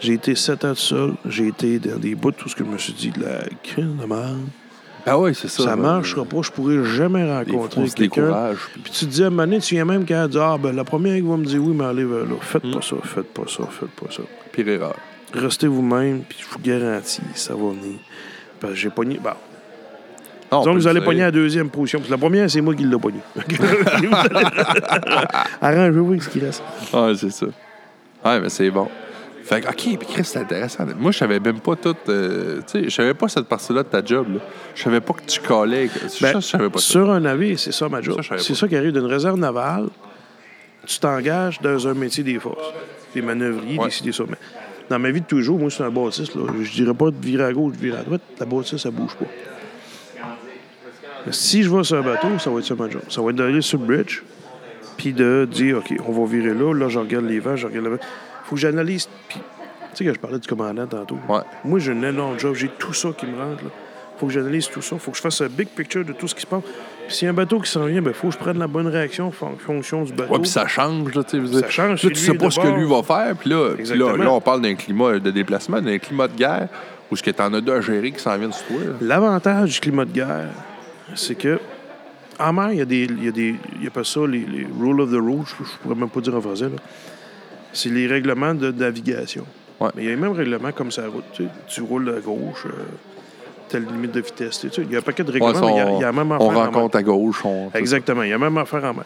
J'ai 0.00 0.14
été 0.14 0.34
sept 0.34 0.64
ans 0.64 0.74
seul. 0.74 1.12
J'ai 1.28 1.48
été 1.48 1.78
dans 1.78 1.98
des 1.98 2.14
bouts 2.14 2.32
tout 2.32 2.48
ce 2.48 2.56
que 2.56 2.64
je 2.64 2.68
me 2.70 2.78
suis 2.78 2.92
dit 2.92 3.10
de 3.10 3.22
la 3.22 3.40
crème 3.62 3.96
de 4.00 4.06
merde. 4.06 4.38
Ah 5.06 5.18
ouais, 5.18 5.34
c'est 5.34 5.48
ça. 5.48 5.62
Ça 5.64 5.70
là. 5.70 5.76
marchera 5.76 6.24
pas. 6.24 6.42
Je 6.42 6.50
pourrais 6.50 6.84
jamais 6.84 7.24
rencontrer 7.30 7.88
quelqu'un. 7.90 8.54
Puis, 8.72 8.80
Puis 8.82 8.92
tu 8.92 9.06
te 9.06 9.10
dis 9.10 9.22
à 9.22 9.26
un 9.26 9.30
moment 9.30 9.42
donné, 9.44 9.58
tu 9.60 9.74
viens 9.74 9.84
même 9.84 10.04
qu'à 10.04 10.26
dire 10.28 10.42
Ah, 10.42 10.58
ben 10.58 10.74
la 10.74 10.84
première 10.84 11.14
qui 11.16 11.22
va 11.22 11.36
me 11.36 11.44
dire 11.44 11.62
oui, 11.62 11.74
mais 11.76 11.84
allez 11.84 12.04
vers 12.04 12.24
là. 12.24 12.34
Faites 12.40 12.64
Hmm. 12.64 12.72
pas 12.74 12.82
ça, 12.82 12.96
faites 13.02 13.32
pas 13.32 13.42
ça, 13.46 13.64
faites 13.70 13.90
pas 13.90 14.10
ça. 14.12 14.22
pire 14.52 14.68
erreur. 14.68 14.96
Restez 15.34 15.66
vous-même, 15.66 16.22
puis 16.28 16.38
je 16.40 16.46
vous 16.52 16.58
garantis, 16.62 17.22
ça 17.34 17.54
va 17.54 17.70
venir. 17.70 17.98
Parce 18.60 18.72
que 18.74 18.78
j'ai 18.78 18.90
pogné. 18.90 19.18
Bon, 19.22 19.30
Non, 20.52 20.64
que 20.64 20.70
vous 20.70 20.76
le 20.84 20.88
allez 20.88 21.00
pogner 21.00 21.20
la 21.20 21.30
deuxième 21.30 21.70
position. 21.70 21.98
Parce 21.98 22.08
que 22.08 22.14
la 22.14 22.18
première, 22.18 22.50
c'est 22.50 22.60
moi 22.60 22.74
qui 22.74 22.84
l'ai 22.84 22.98
pogné. 22.98 23.20
Arrangez-vous 25.60 26.10
avec 26.10 26.22
ce 26.22 26.28
qui 26.28 26.40
reste. 26.40 26.62
Ouais, 26.92 27.14
c'est 27.16 27.30
ça. 27.30 27.46
Ouais, 28.24 28.40
mais 28.40 28.48
c'est 28.48 28.70
bon. 28.70 28.88
Fait 29.44 29.60
que, 29.60 29.68
OK, 29.68 29.98
puis 29.98 30.08
Chris, 30.08 30.24
c'est 30.24 30.38
intéressant. 30.38 30.86
Moi, 30.98 31.10
je 31.10 31.18
savais 31.18 31.40
même 31.40 31.60
pas 31.60 31.74
tout. 31.74 31.96
euh, 32.08 32.58
tu 32.58 32.62
sais, 32.66 32.84
je 32.84 32.90
savais 32.90 33.14
pas 33.14 33.28
cette 33.28 33.48
partie-là 33.48 33.82
de 33.82 33.88
ta 33.88 34.04
job. 34.04 34.34
Là. 34.34 34.40
Je 34.74 34.82
savais 34.82 35.00
pas 35.00 35.14
que 35.14 35.22
tu 35.26 35.40
collais. 35.40 35.88
Ben, 35.92 36.08
ça, 36.08 36.32
je 36.34 36.40
savais 36.46 36.70
pas 36.70 36.78
ça. 36.78 36.84
Sur 36.84 37.10
un 37.10 37.20
navire, 37.20 37.58
c'est 37.58 37.72
ça 37.72 37.88
ma 37.88 38.00
job. 38.00 38.20
C'est 38.38 38.54
ça 38.54 38.68
qui 38.68 38.76
arrive 38.76 38.92
d'une 38.92 39.06
réserve 39.06 39.38
navale. 39.38 39.88
Tu 40.86 40.98
t'engages 40.98 41.60
dans 41.60 41.88
un 41.88 41.94
métier 41.94 42.22
des 42.22 42.38
forces. 42.38 42.72
Des 43.14 43.22
manœuvriers, 43.22 43.78
Ouais. 43.78 43.88
des 43.88 44.04
des 44.06 44.12
ça. 44.12 44.24
Mais 44.28 44.36
dans 44.88 44.98
ma 44.98 45.10
vie 45.10 45.20
de 45.20 45.26
tous 45.26 45.38
les 45.38 45.42
jours, 45.42 45.58
moi, 45.58 45.70
c'est 45.70 45.82
un 45.82 45.90
bâtisse. 45.90 46.34
Là. 46.34 46.42
Je 46.62 46.70
dirais 46.70 46.94
pas 46.94 47.10
de 47.10 47.16
virer 47.20 47.44
à 47.44 47.52
gauche, 47.52 47.72
de 47.72 47.78
virer 47.78 47.98
à 47.98 48.02
droite. 48.02 48.22
La 48.38 48.46
bâtisse, 48.46 48.80
ça 48.80 48.90
bouge 48.90 49.14
pas. 49.16 49.26
Si 51.30 51.62
je 51.62 51.70
vais 51.74 51.84
sur 51.84 51.96
un 51.98 52.02
bateau, 52.02 52.38
ça 52.38 52.50
va 52.50 52.58
être 52.58 52.64
ça 52.66 52.74
ma 52.74 52.88
job. 52.90 53.02
Ça 53.08 53.22
va 53.22 53.30
être 53.30 53.36
d'aller 53.36 53.60
sur 53.62 53.78
le 53.78 53.86
bridge, 53.86 54.22
puis 54.96 55.12
de 55.12 55.48
dire, 55.50 55.78
OK, 55.78 55.94
on 56.06 56.12
va 56.12 56.26
virer 56.30 56.54
là. 56.54 56.74
Là, 56.74 56.88
je 56.88 56.98
regarde 56.98 57.26
les 57.26 57.38
vents, 57.38 57.56
je 57.56 57.66
regarde 57.66 57.86
le 57.86 57.98
faut 58.44 58.56
que 58.56 58.60
j'analyse. 58.60 59.08
Puis, 59.28 59.38
tu 59.38 59.96
sais 59.98 60.04
que 60.04 60.12
je 60.14 60.18
parlais 60.18 60.38
du 60.38 60.48
commandant 60.48 60.86
tantôt. 60.86 61.18
Ouais. 61.28 61.40
Moi, 61.64 61.78
j'ai 61.78 61.92
un 61.92 62.02
énorme 62.02 62.38
job. 62.38 62.54
J'ai 62.54 62.68
tout 62.78 62.92
ça 62.92 63.10
qui 63.16 63.26
me 63.26 63.36
rentre. 63.38 63.62
Là. 63.64 63.70
faut 64.18 64.26
que 64.26 64.32
j'analyse 64.32 64.68
tout 64.68 64.82
ça. 64.82 64.96
faut 64.98 65.10
que 65.10 65.16
je 65.16 65.22
fasse 65.22 65.40
un 65.42 65.48
big 65.48 65.68
picture 65.68 66.04
de 66.04 66.12
tout 66.12 66.26
ce 66.28 66.34
qui 66.34 66.40
se 66.42 66.46
passe. 66.46 66.62
Puis 67.06 67.16
s'il 67.16 67.26
y 67.26 67.28
a 67.28 67.30
un 67.30 67.34
bateau 67.34 67.60
qui 67.60 67.70
s'en 67.70 67.84
vient, 67.86 68.02
il 68.04 68.12
faut 68.12 68.28
que 68.28 68.34
je 68.34 68.38
prenne 68.38 68.58
la 68.58 68.66
bonne 68.66 68.86
réaction 68.86 69.28
en 69.28 69.30
fon- 69.32 69.56
fonction 69.58 70.02
du 70.04 70.12
bateau. 70.12 70.32
Ouais, 70.32 70.40
puis 70.40 70.48
ça 70.50 70.66
change, 70.66 71.14
là, 71.14 71.22
tu 71.24 71.46
sais. 71.46 71.60
Ça 71.60 71.68
change, 71.68 72.02
Là, 72.02 72.10
tu 72.10 72.16
sais 72.16 72.34
pas 72.34 72.50
ce 72.50 72.58
que 72.60 72.66
lui 72.68 72.86
va 72.88 73.02
faire, 73.02 73.34
puis 73.36 73.50
là, 73.50 73.70
puis 73.76 73.84
là, 73.98 74.16
là, 74.16 74.32
on 74.32 74.40
parle 74.40 74.60
d'un 74.62 74.74
climat 74.74 75.18
de 75.18 75.30
déplacement, 75.30 75.80
d'un 75.80 75.98
climat 75.98 76.28
de 76.28 76.36
guerre, 76.36 76.68
où 77.10 77.16
ce 77.16 77.22
que 77.22 77.30
t'en 77.30 77.52
as 77.54 77.60
deux 77.60 77.72
à 77.74 77.80
gérer 77.80 78.10
qui 78.12 78.20
s'en 78.20 78.36
viennent 78.38 78.52
sur 78.52 78.66
toi. 78.66 78.76
L'avantage 79.00 79.74
du 79.74 79.80
climat 79.80 80.04
de 80.04 80.12
guerre, 80.12 80.48
c'est 81.14 81.34
que 81.34 81.58
en 82.38 82.52
mer, 82.52 82.72
il 82.72 82.78
y 82.78 82.80
a 82.80 82.84
des. 82.84 83.04
Il 83.04 83.24
y 83.24 83.28
a 83.28 83.32
des. 83.32 83.54
Il 83.76 83.84
y 83.84 83.86
a 83.86 83.90
pas 83.90 84.04
ça, 84.04 84.20
les, 84.26 84.40
les 84.40 84.66
rules 84.78 85.00
of 85.00 85.10
the 85.10 85.14
road, 85.20 85.44
je, 85.46 85.64
je 85.64 85.76
pourrais 85.82 85.94
même 85.94 86.08
pas 86.08 86.20
dire 86.20 86.34
en 86.34 86.40
français, 86.40 86.64
là. 86.64 86.76
C'est 87.72 87.90
les 87.90 88.06
règlements 88.06 88.54
de 88.54 88.70
navigation. 88.72 89.46
Ouais. 89.80 89.90
Mais 89.94 90.02
il 90.02 90.04
y 90.06 90.08
a 90.08 90.14
les 90.14 90.20
mêmes 90.20 90.32
règlements 90.32 90.72
comme 90.72 90.90
ça 90.90 91.06
route. 91.08 91.24
Tu, 91.32 91.44
sais. 91.44 91.50
Tu 91.68 91.80
roules 91.82 92.08
à 92.16 92.20
gauche, 92.20 92.66
euh, 92.66 92.70
telle 93.68 93.84
limite 93.86 94.12
de 94.12 94.20
vitesse. 94.20 94.60
tu 94.60 94.70
sais. 94.70 94.82
Il 94.82 94.90
y 94.92 94.96
a 94.96 94.98
un 94.98 95.02
paquet 95.02 95.24
de 95.24 95.32
Ouais, 95.32 95.40
règlements, 95.46 95.66
mais 95.66 95.72
il 95.72 95.76
y 95.76 95.80
a- 95.80 95.86
on, 95.88 95.96
il 95.98 96.00
y, 96.00 96.04
a 96.04 96.06
la 96.06 96.12
même 96.12 96.32
on 96.32 96.34
affaire 96.36 96.48
en 96.48 96.52
mer. 96.52 96.64
rencontre 96.72 96.96
à 96.98 97.02
gauche. 97.02 97.44
On, 97.44 97.70
Exactement. 97.74 98.22
Il 98.22 98.30
y 98.30 98.32
a 98.32 98.38
même 98.38 98.56
affaire 98.58 98.84
en 98.84 98.94
main. 98.94 99.04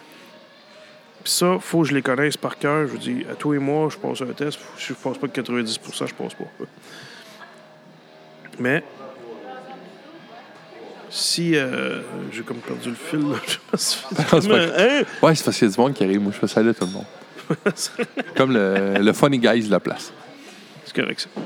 Puis 1.23 1.33
ça, 1.33 1.57
faut 1.59 1.81
que 1.81 1.87
je 1.89 1.93
les 1.95 2.01
connaisse 2.01 2.37
par 2.37 2.57
cœur. 2.57 2.87
Je 2.87 2.91
vous 2.93 2.97
dis, 2.97 3.25
à 3.29 3.35
tous 3.35 3.51
les 3.51 3.59
mois, 3.59 3.89
je 3.89 3.97
passe 3.97 4.21
un 4.21 4.33
test. 4.33 4.59
Si 4.77 4.87
je 4.87 4.93
passe 4.93 5.17
pas 5.17 5.27
de 5.27 5.31
90 5.33 5.79
je 5.83 6.13
passe 6.13 6.33
pas. 6.33 6.45
Mais 8.59 8.83
si 11.09 11.55
euh, 11.55 12.01
j'ai 12.31 12.43
comme 12.43 12.57
perdu 12.57 12.89
le 12.89 12.95
fil, 12.95 13.29
là, 13.29 13.37
je 13.47 13.77
sais 13.77 13.99
pas 14.29 14.41
si-. 14.41 14.49
Hein? 14.51 15.03
Ouais, 15.21 15.35
c'est 15.35 15.43
parce 15.43 15.57
qu'il 15.57 15.67
y 15.67 15.71
a 15.71 15.73
du 15.73 15.79
monde 15.79 15.93
qui 15.93 16.03
arrive. 16.03 16.19
Moi, 16.19 16.31
je 16.33 16.39
fais 16.39 16.47
saluer 16.47 16.73
tout 16.73 16.85
le 16.85 16.91
monde. 16.91 17.05
Comme 18.35 18.53
le, 18.53 18.97
le 18.99 19.13
funny 19.13 19.39
guys 19.39 19.63
de 19.63 19.71
la 19.71 19.79
place. 19.79 20.11
C'est 20.85 20.95
correct 20.95 21.21
ça. 21.21 21.41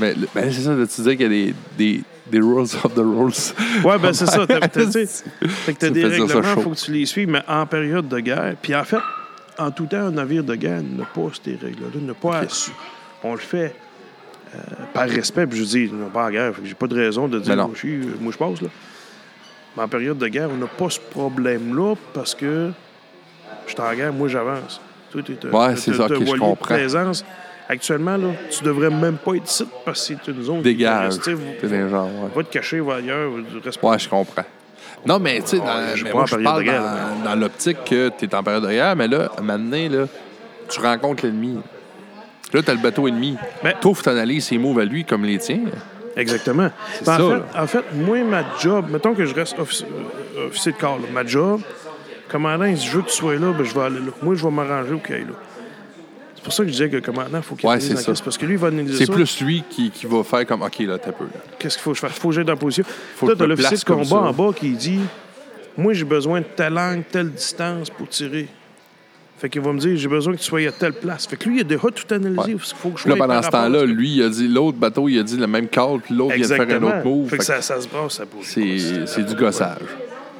Mais 0.00 0.14
ben, 0.34 0.52
c'est 0.52 0.60
ça, 0.60 0.74
tu 0.74 0.84
disais 0.84 1.16
qu'il 1.16 1.22
y 1.22 1.26
a 1.26 1.28
des, 1.28 1.54
des, 1.76 2.02
des 2.30 2.38
rules 2.40 2.60
of 2.60 2.94
the 2.94 2.98
rules. 2.98 3.32
Ouais, 3.84 3.98
ben 3.98 4.12
c'est 4.12 4.26
ça. 4.26 4.46
T'as, 4.46 4.60
t'as 4.60 4.84
Tu 4.86 5.90
des 5.90 5.90
dire 5.90 6.28
ça 6.28 6.34
règlements, 6.34 6.54
chaud. 6.54 6.60
faut 6.60 6.70
que 6.70 6.76
tu 6.76 6.92
les 6.92 7.06
suives, 7.06 7.28
mais 7.28 7.42
en 7.48 7.66
période 7.66 8.06
de 8.06 8.20
guerre. 8.20 8.54
Puis 8.60 8.74
en 8.74 8.84
fait, 8.84 9.00
en 9.58 9.70
tout 9.70 9.86
temps, 9.86 10.06
un 10.06 10.10
navire 10.12 10.44
de 10.44 10.54
guerre 10.54 10.82
n'a 10.82 11.04
pas 11.04 11.22
ces 11.42 11.56
règles-là, 11.56 12.00
n'a 12.00 12.14
pas 12.14 12.40
à 12.40 12.44
On 13.24 13.32
le 13.32 13.40
fait 13.40 13.74
euh, 14.54 14.58
par 14.94 15.08
respect, 15.08 15.46
puis 15.46 15.58
je 15.58 15.64
dis, 15.64 15.90
on 15.92 15.96
n'est 16.04 16.10
pas 16.10 16.26
en 16.26 16.30
guerre, 16.30 16.52
que 16.54 16.60
j'ai 16.64 16.74
pas 16.74 16.86
de 16.86 16.94
raison 16.94 17.28
de 17.28 17.38
dire, 17.38 17.56
non. 17.56 17.64
moi, 17.66 17.72
je 17.74 17.78
suis- 17.78 18.06
moi, 18.20 18.32
je 18.32 18.38
passe, 18.38 18.62
là. 18.62 18.68
Mais 19.76 19.82
en 19.82 19.88
période 19.88 20.18
de 20.18 20.28
guerre, 20.28 20.48
on 20.52 20.56
n'a 20.56 20.66
pas 20.66 20.90
ce 20.90 20.98
problème-là 21.00 21.94
parce 22.14 22.34
que 22.34 22.70
je 23.66 23.72
suis 23.72 23.80
en 23.80 23.94
guerre, 23.94 24.12
moi, 24.12 24.28
j'avance. 24.28 24.80
Toi, 25.10 25.22
t'as- 25.22 25.48
Ouais, 25.48 25.76
c'est 25.76 25.94
ça, 25.94 26.06
ok, 26.06 26.24
je 26.24 26.38
comprends. 26.38 26.54
présence. 26.74 27.24
Actuellement, 27.68 28.16
là, 28.16 28.28
tu 28.50 28.64
devrais 28.64 28.88
même 28.90 29.16
pas 29.18 29.34
être 29.34 29.48
ici 29.50 29.64
parce 29.84 30.08
que 30.08 30.14
c'est 30.24 30.30
une 30.32 30.42
zone 30.42 30.62
Dégage. 30.62 31.12
gens, 31.90 32.04
ouais. 32.06 32.30
Va 32.34 32.42
te 32.42 32.50
cacher, 32.50 32.80
va 32.80 32.94
ailleurs, 32.96 33.30
reste 33.62 33.82
Ouais, 33.82 33.98
je 33.98 34.08
comprends. 34.08 34.44
Non, 35.04 35.18
mais 35.18 35.40
tu 35.40 35.48
sais, 35.48 35.58
dans, 35.58 35.64
dans 37.24 37.34
l'optique 37.36 37.84
que 37.84 38.08
tu 38.18 38.24
es 38.24 38.34
en 38.34 38.42
période 38.42 38.64
de 38.64 38.70
guerre, 38.70 38.96
mais 38.96 39.06
là, 39.06 39.30
maintenant, 39.42 39.88
là, 39.90 40.06
tu 40.68 40.80
rencontres 40.80 41.26
l'ennemi. 41.26 41.58
Là, 42.52 42.62
tu 42.62 42.70
as 42.70 42.74
le 42.74 42.80
bateau 42.80 43.08
ennemi. 43.08 43.36
Ben- 43.62 43.74
Toi, 43.80 43.94
faut 43.94 44.02
t'analyser 44.02 44.40
ses 44.40 44.58
moves 44.58 44.78
à 44.78 44.84
lui 44.84 45.04
comme 45.04 45.24
les 45.24 45.38
tiens. 45.38 45.60
Exactement. 46.16 46.70
Ben, 47.04 47.04
ça, 47.04 47.24
en, 47.24 47.28
là. 47.28 47.40
fait, 47.52 47.58
en 47.58 47.66
fait, 47.66 47.84
moi, 47.94 48.22
ma 48.24 48.42
job, 48.60 48.86
mettons 48.90 49.14
que 49.14 49.24
je 49.24 49.34
reste 49.34 49.56
euh, 49.58 50.46
officier 50.48 50.72
de 50.72 50.76
corps, 50.76 50.98
là, 50.98 51.06
ma 51.12 51.24
job, 51.24 51.60
commandant, 52.28 52.64
il 52.64 52.74
dit, 52.74 52.86
je 52.86 52.96
veux 52.96 53.02
que 53.02 53.08
tu 53.08 53.14
sois 53.14 53.36
là, 53.36 53.52
ben, 53.52 53.64
je 53.64 53.74
vais 53.74 53.82
aller 53.82 54.00
là. 54.00 54.12
Moi, 54.22 54.34
je 54.34 54.42
vais 54.42 54.50
m'arranger 54.50 54.94
au 54.94 55.12
aille 55.12 55.24
là. 55.24 55.34
C'est 56.34 56.44
pour 56.44 56.52
ça 56.52 56.62
que 56.62 56.68
je 56.68 56.72
disais 56.72 56.88
que 56.88 56.96
le 56.96 57.02
commandant, 57.02 57.38
il 57.38 57.42
faut 57.42 57.56
qu'il 57.56 57.68
Ouais, 57.68 57.80
c'est 57.80 57.96
ça. 57.96 58.12
Parce 58.24 58.38
que 58.38 58.46
lui, 58.46 58.54
il 58.54 58.58
va 58.58 58.68
analyser 58.68 59.04
C'est 59.04 59.12
plus 59.12 59.40
lui 59.40 59.64
qui, 59.68 59.90
qui 59.90 60.06
va 60.06 60.22
faire 60.22 60.46
comme 60.46 60.62
OK, 60.62 60.78
là, 60.80 60.96
t'as 60.96 61.12
peu. 61.12 61.24
Là. 61.24 61.40
Qu'est-ce 61.58 61.76
qu'il 61.76 61.82
faut 61.82 61.90
que 61.90 61.96
je 61.96 62.00
fasse? 62.00 62.12
Faut 62.12 62.28
que 62.28 62.34
j'aille 62.34 62.44
dans 62.44 62.52
la 62.52 62.58
position. 62.58 62.84
Faut 63.16 63.26
Toi, 63.26 63.34
que 63.34 63.40
t'as 63.40 63.46
l'officier 63.46 63.76
de 63.76 63.84
combat 63.84 64.16
en 64.16 64.32
bas 64.32 64.52
qui 64.54 64.70
dit, 64.70 65.00
moi, 65.76 65.92
j'ai 65.92 66.04
besoin 66.04 66.40
de 66.40 66.46
telle 66.46 66.78
angle, 66.78 67.02
telle 67.10 67.30
distance 67.32 67.90
pour 67.90 68.08
tirer. 68.08 68.48
Fait 69.38 69.48
qu'il 69.48 69.60
va 69.60 69.72
me 69.72 69.78
dire, 69.78 69.96
j'ai 69.96 70.08
besoin 70.08 70.32
que 70.34 70.38
tu 70.38 70.44
sois 70.44 70.66
à 70.66 70.72
telle 70.72 70.94
place. 70.94 71.26
Fait 71.28 71.36
que 71.36 71.48
lui, 71.48 71.58
il 71.58 71.60
a 71.60 71.64
déjà 71.64 71.80
tout 71.94 72.12
analysé. 72.12 72.40
Ouais. 72.40 72.50
Il 72.50 72.58
faut 72.58 72.90
que 72.90 73.00
je 73.00 73.08
là, 73.08 73.14
pendant 73.16 73.40
ce 73.40 73.50
temps-là, 73.50 73.84
lui, 73.84 74.16
il 74.16 74.22
a 74.24 74.28
dit, 74.28 74.48
l'autre 74.48 74.78
bateau, 74.78 75.08
il 75.08 75.18
a 75.20 75.22
dit 75.22 75.36
le 75.36 75.46
même 75.46 75.68
call, 75.68 76.00
puis 76.00 76.14
l'autre 76.14 76.34
vient 76.34 76.48
de 76.48 76.54
faire 76.64 76.82
un 76.82 76.82
autre 76.82 77.04
move. 77.04 77.28
Fait 77.28 77.36
que 77.38 77.44
Fait 77.44 77.54
que 77.54 77.62
ça, 77.62 77.62
ça 77.62 77.80
se 77.80 77.86
brasse, 77.88 78.14
ça 78.14 78.24
bouge. 78.24 78.46
C'est 78.46 79.22
du 79.22 79.34
gossage. 79.36 79.78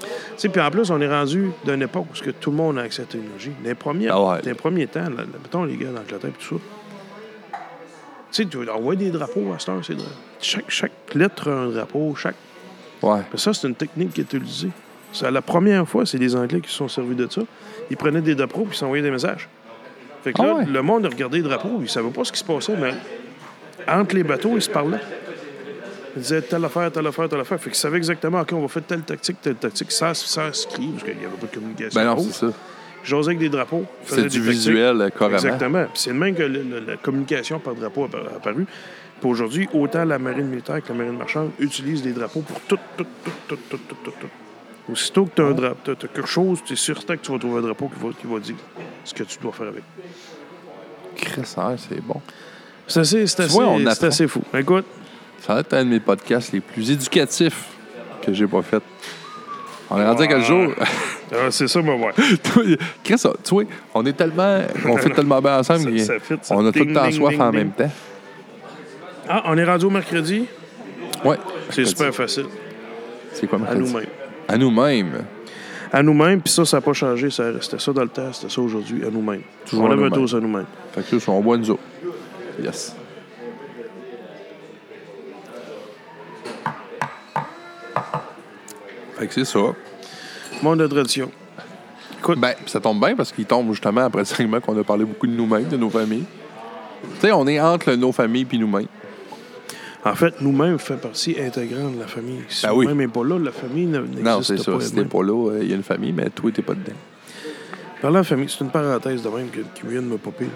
Tu 0.00 0.42
sais, 0.42 0.48
puis 0.48 0.60
en 0.60 0.70
plus, 0.70 0.90
on 0.90 1.00
est 1.00 1.08
rendu 1.08 1.50
d'une 1.64 1.82
époque 1.82 2.06
où 2.12 2.24
que 2.24 2.30
tout 2.30 2.50
le 2.50 2.56
monde 2.56 2.78
a 2.78 2.82
accès 2.82 3.02
à 3.02 3.04
la 3.04 3.10
technologie. 3.10 3.50
Les 3.64 3.74
premiers, 3.74 4.08
Ah 4.08 4.22
ouais. 4.22 4.38
les 4.44 4.54
premiers 4.54 4.86
temps, 4.86 5.02
là, 5.02 5.24
mettons 5.42 5.64
les 5.64 5.76
gars 5.76 5.88
d'Angleterre 5.88 6.30
et 6.30 6.44
tout 6.44 6.56
ça. 6.56 6.62
Tu 8.30 8.42
sais, 8.42 8.48
tu 8.48 8.70
envoies 8.70 8.94
des 8.96 9.10
drapeaux 9.10 9.52
à 9.54 9.58
cette 9.58 9.70
heure. 9.70 9.82
Chaque, 10.40 10.70
chaque 10.70 10.92
lettre 11.14 11.48
a 11.50 11.54
un 11.54 11.68
drapeau, 11.68 12.14
chaque. 12.14 12.36
Ouais. 13.02 13.20
Mais 13.32 13.38
ça, 13.38 13.52
c'est 13.54 13.66
une 13.66 13.74
technique 13.74 14.12
qui 14.12 14.20
est 14.20 14.32
utilisée. 14.32 14.70
C'est 15.12 15.30
la 15.30 15.42
première 15.42 15.88
fois, 15.88 16.04
c'est 16.04 16.18
les 16.18 16.36
Anglais 16.36 16.60
qui 16.60 16.70
se 16.70 16.76
sont 16.76 16.88
servis 16.88 17.16
de 17.16 17.26
ça. 17.30 17.42
Ils 17.90 17.96
prenaient 17.96 18.20
des 18.20 18.34
drapeaux 18.34 18.62
puis 18.64 18.74
ils 18.74 18.78
s'envoyaient 18.78 19.02
des 19.02 19.10
messages. 19.10 19.48
Fait 20.22 20.32
que 20.32 20.40
Ah 20.42 20.46
là, 20.46 20.54
ouais. 20.56 20.64
le 20.66 20.82
monde 20.82 21.06
regardait 21.06 21.38
les 21.38 21.42
drapeaux, 21.44 21.78
ils 21.80 21.88
savaient 21.88 22.10
pas 22.10 22.24
ce 22.24 22.32
qui 22.32 22.38
se 22.38 22.44
passait, 22.44 22.76
mais 22.76 22.92
entre 23.86 24.14
les 24.14 24.24
bateaux, 24.24 24.52
ils 24.56 24.62
se 24.62 24.68
parlaient. 24.70 25.00
Ils 26.16 26.22
disaient 26.22 26.42
telle 26.42 26.64
affaire, 26.64 26.90
telle 26.90 27.06
affaire, 27.06 27.28
telle 27.28 27.40
affaire. 27.40 27.60
Fait 27.60 27.70
qu'ils 27.70 27.78
savaient 27.78 27.98
exactement, 27.98 28.40
OK, 28.40 28.52
on 28.52 28.60
va 28.62 28.68
faire 28.68 28.82
telle 28.84 29.02
tactique, 29.02 29.36
telle 29.40 29.54
tactique, 29.54 29.92
sans, 29.92 30.14
sans 30.14 30.52
se 30.52 30.66
crier, 30.66 30.90
parce 30.92 31.04
qu'il 31.04 31.16
n'y 31.18 31.24
avait 31.24 31.36
pas 31.36 31.46
de 31.46 31.54
communication. 31.54 32.00
Ben 32.00 32.06
non, 32.06 32.18
c'est 32.18 32.32
ça. 32.46 32.52
J'osais 33.04 33.28
avec 33.28 33.38
des 33.38 33.48
drapeaux. 33.48 33.84
C'est 34.04 34.16
du 34.16 34.22
tactiques. 34.22 34.42
visuel, 34.42 35.00
euh, 35.00 35.08
carrément. 35.10 35.36
Exactement. 35.38 35.84
Puis 35.84 35.92
c'est 36.02 36.10
le 36.10 36.16
même 36.18 36.34
que 36.34 36.42
le- 36.42 36.62
le- 36.62 36.80
la 36.86 36.96
communication 36.96 37.60
par 37.60 37.74
drapeau 37.74 38.04
a 38.04 38.06
appa- 38.08 38.36
apparu. 38.36 38.66
Puis 39.20 39.30
aujourd'hui, 39.30 39.68
autant 39.72 40.04
la 40.04 40.18
marine 40.18 40.46
militaire 40.46 40.82
que 40.82 40.88
la 40.88 40.94
marine 40.94 41.16
marchande 41.16 41.50
utilisent 41.60 42.02
des 42.02 42.12
drapeaux 42.12 42.40
pour 42.40 42.60
tout, 42.62 42.78
tout, 42.96 43.04
tout, 43.24 43.30
tout, 43.48 43.56
tout, 43.70 43.78
tout, 43.88 43.96
tout, 44.04 44.10
tout. 44.20 44.26
Aussitôt 44.90 45.24
que 45.26 45.30
tu 45.36 45.42
as, 45.42 45.46
un 45.46 45.52
dra- 45.52 45.74
t'as- 45.84 45.94
t'as 45.94 46.08
quelque 46.08 46.26
chose, 46.28 46.60
tu 46.64 46.72
es 46.72 46.76
certain 46.76 47.16
que 47.16 47.22
tu 47.22 47.30
vas 47.32 47.38
trouver 47.38 47.58
un 47.58 47.62
drapeau 47.62 47.88
qui 47.88 48.02
va, 48.06 48.12
qui 48.18 48.26
va 48.26 48.38
dire 48.40 48.54
ce 49.04 49.12
que 49.14 49.22
tu 49.24 49.38
dois 49.38 49.52
faire 49.52 49.68
avec. 49.68 49.82
Chris, 51.16 51.42
ah, 51.56 51.72
c'est 51.76 52.00
bon. 52.02 52.20
C'est 52.86 53.00
assez, 53.00 53.26
c'est 53.26 53.36
Tu 53.36 53.42
assez, 53.42 53.52
vois, 53.52 53.66
on 53.68 53.78
c'est 53.78 53.88
apprend. 53.88 54.06
assez 54.06 54.28
fou. 54.28 54.42
Écoute, 54.54 54.86
Ça 55.46 55.54
va 55.54 55.60
être 55.60 55.72
un 55.74 55.84
de 55.84 55.90
mes 55.90 56.00
podcasts 56.00 56.52
les 56.52 56.60
plus 56.60 56.90
éducatifs 56.90 57.64
que 58.22 58.32
j'ai 58.32 58.46
pas 58.46 58.62
fait. 58.62 58.82
On 59.90 59.98
est 59.98 60.04
rendu 60.06 60.22
à 60.22 60.26
quel 60.26 60.42
jour? 60.42 60.72
ah, 61.32 61.50
c'est 61.50 61.68
ça, 61.68 61.80
moi, 61.82 61.94
ouais. 61.96 62.12
Chris, 63.04 63.22
tu 63.44 63.54
vois, 63.54 63.64
on 63.94 64.04
est 64.06 64.12
tellement. 64.14 64.60
On 64.86 64.96
fait 64.96 65.10
tellement 65.14 65.40
bien 65.40 65.58
ensemble 65.58 65.80
Ça- 65.84 65.90
que 65.90 65.98
ça 65.98 66.18
fit, 66.20 66.34
ça. 66.42 66.54
on 66.56 66.66
a 66.66 66.72
tout 66.72 66.84
le 66.84 66.92
temps 66.94 67.04
ding, 67.08 67.12
soif 67.16 67.30
ding, 67.32 67.40
en 67.42 67.52
même 67.52 67.70
temps. 67.72 67.90
Ah, 69.28 69.42
on 69.46 69.56
est 69.58 69.64
rendu 69.64 69.84
au 69.86 69.90
mercredi? 69.90 70.46
Ouais. 71.24 71.36
C'est 71.70 71.84
super 71.84 72.14
facile. 72.14 72.46
C'est 73.32 73.46
quoi, 73.46 73.58
À 73.58 73.62
mercredi? 73.62 73.92
nous-mêmes. 73.92 74.06
À 74.48 74.56
nous-mêmes. 74.56 75.24
À 75.92 76.02
nous-mêmes, 76.02 76.40
puis 76.40 76.52
ça, 76.52 76.64
ça 76.64 76.78
n'a 76.78 76.80
pas 76.80 76.94
changé. 76.94 77.30
Ça 77.30 77.50
restait 77.50 77.78
ça 77.78 77.92
dans 77.92 78.02
le 78.02 78.08
temps, 78.08 78.32
c'était 78.32 78.52
ça 78.52 78.60
aujourd'hui, 78.60 79.04
à 79.04 79.10
nous-mêmes. 79.10 79.42
Toujours 79.66 79.84
on 79.84 79.90
à 79.90 79.94
lève 79.94 80.04
un 80.04 80.10
toast 80.10 80.34
à 80.34 80.40
nous-mêmes. 80.40 80.66
Fait 80.92 81.02
que 81.02 81.16
là, 81.16 81.22
on 81.28 81.40
boit 81.40 81.56
nous 81.58 81.70
autres. 81.70 81.82
Yes. 82.62 82.94
Fait 89.18 89.26
que 89.26 89.34
c'est 89.34 89.44
ça. 89.44 89.58
Monde 90.62 90.78
de 90.78 90.86
tradition. 90.86 91.30
Écoute, 92.18 92.38
Ben, 92.40 92.54
ça 92.66 92.80
tombe 92.80 93.00
bien 93.00 93.14
parce 93.14 93.32
qu'il 93.32 93.44
tombe 93.44 93.70
justement 93.72 94.02
après 94.02 94.20
le 94.20 94.24
segment 94.24 94.60
qu'on 94.60 94.78
a 94.78 94.84
parlé 94.84 95.04
beaucoup 95.04 95.26
de 95.26 95.32
nous-mêmes, 95.32 95.68
de 95.68 95.76
nos 95.76 95.90
familles. 95.90 96.24
Tu 97.02 97.20
sais, 97.20 97.32
on 97.32 97.46
est 97.46 97.60
entre 97.60 97.92
nos 97.92 98.12
familles 98.12 98.44
puis 98.44 98.58
nous-mêmes. 98.58 98.86
En 100.10 100.14
fait, 100.14 100.40
nous-mêmes 100.40 100.78
fait 100.78 100.94
partie 100.96 101.36
intégrante 101.40 101.94
de 101.96 102.00
la 102.00 102.06
famille. 102.06 102.40
Si 102.48 102.66
Ben 102.66 102.72
oui. 102.74 102.86
nous-mêmes 102.86 103.06
n'est 103.06 103.12
pas 103.12 103.24
là, 103.24 103.38
la 103.38 103.52
famille 103.52 103.86
ne- 103.86 103.98
n'existe 104.00 104.24
Non, 104.24 104.42
c'est 104.42 104.56
ça. 104.58 104.72
pas. 104.72 104.80
Si 104.80 104.92
t'es 104.94 105.04
pas 105.04 105.22
là, 105.22 105.50
euh, 105.52 105.58
il 105.62 105.68
y 105.68 105.72
a 105.72 105.76
une 105.76 105.82
famille, 105.82 106.12
mais 106.12 106.28
toi, 106.30 106.50
t'es 106.52 106.62
pas 106.62 106.74
dedans. 106.74 106.96
Parlant 108.00 108.20
de 108.20 108.24
famille, 108.26 108.48
c'est 108.48 108.62
une 108.64 108.70
parenthèse 108.70 109.22
de 109.22 109.28
même 109.28 109.48
que- 109.48 109.60
qui 109.60 109.86
vient 109.86 110.02
de 110.02 110.06
me 110.06 110.16
popper. 110.18 110.46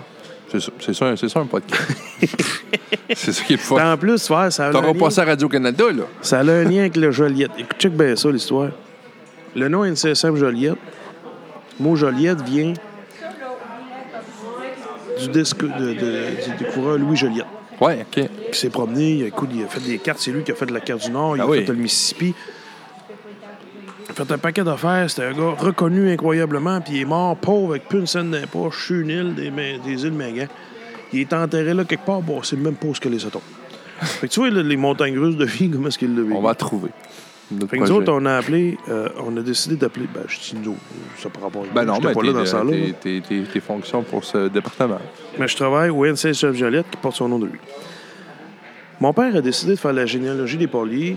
C'est 0.51 0.61
ça, 0.61 0.73
c'est 0.81 0.95
ça, 0.95 1.17
c'est 1.17 1.29
ça 1.29 1.41
un 1.41 1.47
podcast. 1.47 1.83
c'est 3.15 3.33
ça 3.33 3.43
qui 3.45 3.55
est 3.55 3.57
le 3.57 3.63
fun. 3.63 3.93
En 3.93 3.97
plus, 3.97 4.29
ouais, 4.31 4.51
ça 4.51 4.67
a, 4.67 4.69
un 4.69 4.73
T'auras 4.73 4.93
lien, 4.93 4.99
pas 4.99 5.11
ça 5.11 5.23
à 5.23 5.25
Radio-Canada, 5.25 5.85
là. 5.93 6.03
ça 6.21 6.39
a 6.39 6.43
un 6.43 6.65
lien 6.65 6.81
avec 6.81 6.97
le 6.97 7.11
Joliette. 7.11 7.53
Écoute, 7.59 7.77
check 7.79 7.93
bien 7.97 8.15
ça, 8.17 8.31
l'histoire. 8.31 8.71
Le 9.57 9.69
nom 9.69 9.85
NCSM 9.85 10.37
Joliette, 10.37 10.77
le 11.81 11.85
mot 11.85 11.97
Joliette 11.97 12.43
vient 12.43 12.75
du 15.21 15.29
disque 15.29 15.63
de, 15.65 15.93
de- 15.95 16.45
du 16.45 16.65
découvreur 16.65 16.99
Louis 16.99 17.17
Joliette. 17.17 17.47
Ouais, 17.81 18.05
OK. 18.17 18.29
qui 18.53 18.59
s'est 18.59 18.71
promené, 18.71 19.11
il 19.15 19.23
a, 19.25 19.27
écoute, 19.27 19.51
il 19.55 19.63
a 19.65 19.67
fait 19.67 19.81
des 19.81 19.99
cartes, 19.99 20.21
c'est 20.21 20.31
lui 20.31 20.43
qui 20.45 20.53
a 20.53 20.55
fait 20.55 20.67
de 20.67 20.73
la 20.73 20.81
carte 20.81 21.03
du 21.05 21.11
Nord, 21.11 21.37
il 21.37 21.41
Ah 21.41 21.45
a 21.45 21.49
oui. 21.49 21.65
fait 21.65 21.73
le 21.73 21.79
Mississippi. 21.79 22.35
Il 24.05 24.11
a 24.11 24.15
fait 24.25 24.33
un 24.33 24.39
paquet 24.39 24.63
d'affaires, 24.63 25.09
c'était 25.11 25.27
un 25.27 25.33
gars 25.33 25.55
reconnu 25.59 26.11
incroyablement, 26.13 26.81
puis 26.81 26.95
il 26.97 27.01
est 27.03 27.05
mort 27.07 27.37
pauvre 27.37 27.71
avec 27.73 27.89
plus 27.89 27.99
une 28.01 28.07
scène 28.07 28.31
d'impoche 28.31 28.87
sur 28.87 28.97
une 29.01 29.09
île 29.11 29.35
des, 29.35 30.05
îles 30.05 30.13
Mégan. 30.13 30.47
Il 31.13 31.21
est 31.21 31.33
enterré 31.33 31.75
là 31.75 31.85
quelque 31.85 32.05
part, 32.05 32.21
bon, 32.23 32.43
c'est 32.43 32.57
le 32.57 32.63
même 32.63 32.75
pose 32.75 32.99
que 32.99 33.09
les 33.09 33.25
autres. 33.25 33.41
Fait 34.01 34.27
que 34.29 34.33
tu 34.33 34.41
vois, 34.41 34.51
les 34.51 34.77
montagnes 34.77 35.19
russes 35.19 35.37
de 35.37 35.45
vie, 35.45 35.71
comment 35.73 35.89
est-ce 35.89 35.99
qu'il 35.99 36.15
l'a 36.15 36.23
vécu? 36.23 36.35
On 36.35 36.41
va 36.43 36.55
trouver. 36.55 36.91
Notre 37.53 37.71
Fait 37.71 37.77
que 37.79 37.83
nous 37.83 37.89
projet. 37.89 37.93
autres, 38.11 38.13
on 38.13 38.27
a 38.27 38.37
appelé, 38.37 38.79
euh, 38.89 39.09
on 39.25 39.37
a 39.37 39.41
décidé 39.41 39.77
d'appeler, 39.77 40.07
ben, 40.13 40.23
je 40.29 40.39
dis 40.39 40.57
nous 40.63 40.77
ça 41.19 41.29
par 41.29 41.43
rapport 41.45 41.63
à 41.71 41.75
Ben 41.75 41.85
non, 41.85 41.99
mais 42.03 42.13
pas 42.13 42.23
là 42.23 42.33
dans 42.33 42.41
tes, 42.41 42.47
ce 42.47 42.57
là. 42.57 42.63
tes, 42.71 42.93
tes, 42.95 43.21
tes- 43.21 43.43
tes 43.43 43.61
fonctions 43.61 44.03
pour 44.03 44.25
ce 44.25 44.49
département. 44.49 44.99
Mais 45.39 45.47
je 45.49 45.57
travaille 45.57 45.91
au 45.91 46.05
NC 46.05 46.33
Chef 46.33 46.55
Joliette 46.57 46.87
qui 46.91 46.97
porte 46.97 47.17
son 47.17 47.29
nom 47.29 47.39
de 47.39 47.47
lui. 47.47 47.59
Mon 49.01 49.13
père 49.13 49.35
a 49.37 49.41
décidé 49.41 49.73
de 49.73 49.79
faire 49.79 49.93
la 49.93 50.07
généalogie 50.07 50.57
des 50.57 50.67
poliers. 50.69 51.17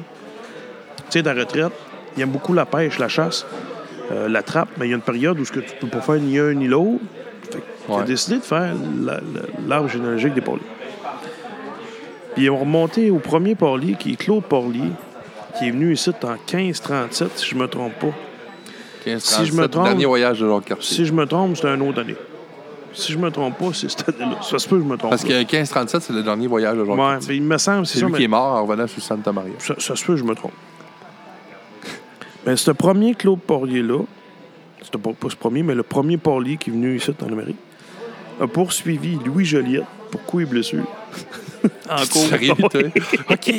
Tu 0.98 1.04
sais, 1.10 1.22
de 1.22 1.30
la 1.30 1.36
retraite, 1.36 1.74
il 2.18 2.24
aime 2.24 2.30
beaucoup 2.32 2.54
la 2.54 2.66
pêche, 2.66 2.98
la 3.00 3.08
chasse, 3.08 3.46
euh, 4.12 4.28
la 4.28 4.42
trappe, 4.42 4.70
mais 4.78 4.88
il 4.88 4.90
y 4.90 4.94
a 4.94 4.96
une 4.96 5.02
période 5.04 5.40
où 5.40 5.46
ce 5.46 5.52
que 5.52 5.60
tu 5.60 5.76
peux 5.80 5.88
pas 5.88 6.02
faire 6.02 6.16
ni 6.20 6.40
un 6.40 6.54
ni 6.54 6.68
l'autre. 6.68 7.04
Fait 7.52 7.62
a 7.94 7.98
Ouais. 7.98 8.04
décidé 8.06 8.38
de 8.38 8.44
faire 8.44 8.74
la- 9.04 9.14
la- 9.16 9.22
l'arbre 9.68 9.90
généalogique 9.90 10.34
des 10.34 10.42
poliers. 10.42 10.64
Puis 12.34 12.46
ils 12.46 12.50
ont 12.50 12.58
remonté 12.58 13.12
au 13.12 13.20
premier 13.20 13.56
Porlier, 13.56 13.96
qui 14.00 14.14
est 14.14 14.16
Claude 14.16 14.44
Porlier, 14.44 14.92
qui 15.58 15.68
est 15.68 15.72
venu 15.72 15.94
ici 15.94 16.10
en 16.24 16.32
1537, 16.56 17.32
si 17.38 17.46
je 17.50 17.56
me 17.56 17.68
trompe 17.68 17.94
pas. 18.00 18.12
15, 19.06 19.24
Si 19.24 19.46
je 19.46 19.52
me 19.54 19.58
37, 19.68 19.72
trompe- 19.72 19.84
Dernier 19.86 20.06
voyage 20.06 20.40
de 20.40 20.46
leur 20.46 20.64
quartier. 20.64 20.96
Si 20.96 21.06
je 21.06 21.14
me 21.14 21.26
trompe, 21.26 21.56
c'est 21.58 21.68
un 21.68 21.80
autre 21.82 22.00
année. 22.02 22.16
Si 22.94 23.12
je 23.12 23.18
me 23.18 23.30
trompe 23.30 23.58
pas, 23.58 23.74
c'est 23.74 23.90
cette 23.90 24.08
année-là. 24.10 24.38
Ça 24.42 24.58
se 24.58 24.68
peut 24.68 24.78
que 24.78 24.84
je 24.84 24.88
me 24.88 24.98
trompe. 24.98 25.12
Parce 25.12 25.24
que 25.24 25.34
1537, 25.34 26.02
c'est 26.02 26.14
le 26.14 26.24
dernier 26.24 26.48
voyage 26.48 26.78
de 26.78 26.84
leur 26.84 26.92
Ouais, 26.92 26.98
quartier. 26.98 27.28
mais 27.30 27.36
il 27.38 27.44
me 27.44 27.58
semble, 27.58 27.86
c'est 27.86 28.00
lui 28.00 28.12
mais- 28.12 28.18
qui 28.20 28.24
est 28.24 28.28
mort 28.30 28.54
en 28.56 28.66
revenant 28.66 28.88
sur 28.88 29.02
Santa 29.04 29.32
Maria. 29.32 29.54
Ça, 29.60 29.76
ça 29.78 29.96
se 29.96 30.06
peut, 30.06 30.16
je 30.16 30.24
me 30.24 30.34
trompe. 30.34 30.54
Mais 32.46 32.56
ce 32.56 32.72
premier 32.72 33.16
Claude 33.16 33.40
Porlier-là, 33.42 34.00
c'était 34.82 34.98
pas, 34.98 35.12
pas 35.14 35.30
ce 35.30 35.36
premier, 35.36 35.62
mais 35.64 35.76
le 35.76 35.84
premier 35.84 36.18
Porlier 36.18 36.58
qui 36.58 36.70
est 36.70 36.74
venu 36.74 36.96
ici 36.96 37.12
en 37.24 37.28
Amérique, 37.32 37.58
a 38.40 38.48
poursuivi 38.48 39.18
Louis 39.26 39.46
Joliette 39.46 39.84
pour 40.12 40.22
coups 40.24 40.44
et 40.44 40.46
blessures. 40.46 40.86
en 41.90 41.96
cours. 42.12 42.28
Sérieux? 42.28 42.54
OK. 43.30 43.54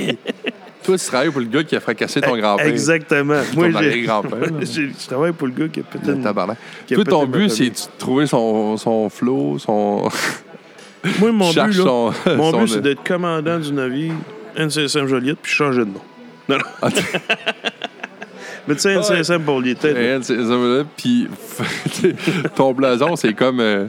Toi, 0.86 0.96
tu 0.98 1.06
travailles 1.06 1.30
pour 1.30 1.40
le 1.40 1.46
gars 1.48 1.64
qui 1.64 1.74
a 1.76 1.80
fracassé 1.80 2.20
ton 2.20 2.36
grand-père. 2.36 2.66
Exactement. 2.66 3.40
Moi, 3.54 3.68
j'ai- 3.82 4.04
je 4.06 5.06
travaille 5.06 5.32
pour 5.32 5.48
le 5.48 5.52
gars 5.52 5.68
qui 5.68 5.80
a 5.80 5.82
pété 5.82 6.06
Le 6.06 6.14
une... 6.14 6.22
tabarnak. 6.22 6.56
qui 6.86 6.94
a 6.94 6.96
Toi, 6.96 7.04
ton 7.04 7.26
but, 7.26 7.48
c'est 7.50 7.70
de 7.70 7.76
trouver 7.98 8.26
son, 8.26 8.76
son 8.76 9.08
flow, 9.10 9.58
son. 9.58 10.08
Moi, 11.20 11.32
mon 11.32 11.50
but, 11.50 11.56
là, 11.56 12.12
mon 12.36 12.50
son- 12.52 12.58
but, 12.60 12.68
c'est 12.68 12.80
d'être 12.80 13.02
commandant 13.04 13.58
du 13.58 13.72
navire 13.72 14.12
NCSM 14.56 15.06
Joliette 15.08 15.38
puis 15.42 15.52
changer 15.52 15.80
de 15.80 15.90
nom. 15.90 16.00
Non, 16.48 16.56
non. 16.58 16.64
Ah, 16.82 16.88
Mais 18.68 18.74
tu 18.74 18.80
sais, 18.80 18.94
NCSM 18.96 19.42
peut-être. 19.44 19.84
Ouais, 19.84 20.18
c'est 20.22 20.36
ça, 20.36 20.54
là. 20.54 20.82
Puis 20.96 21.28
ton 22.56 22.72
blason, 22.72 23.14
c'est 23.14 23.32
comme, 23.32 23.60
euh, 23.60 23.86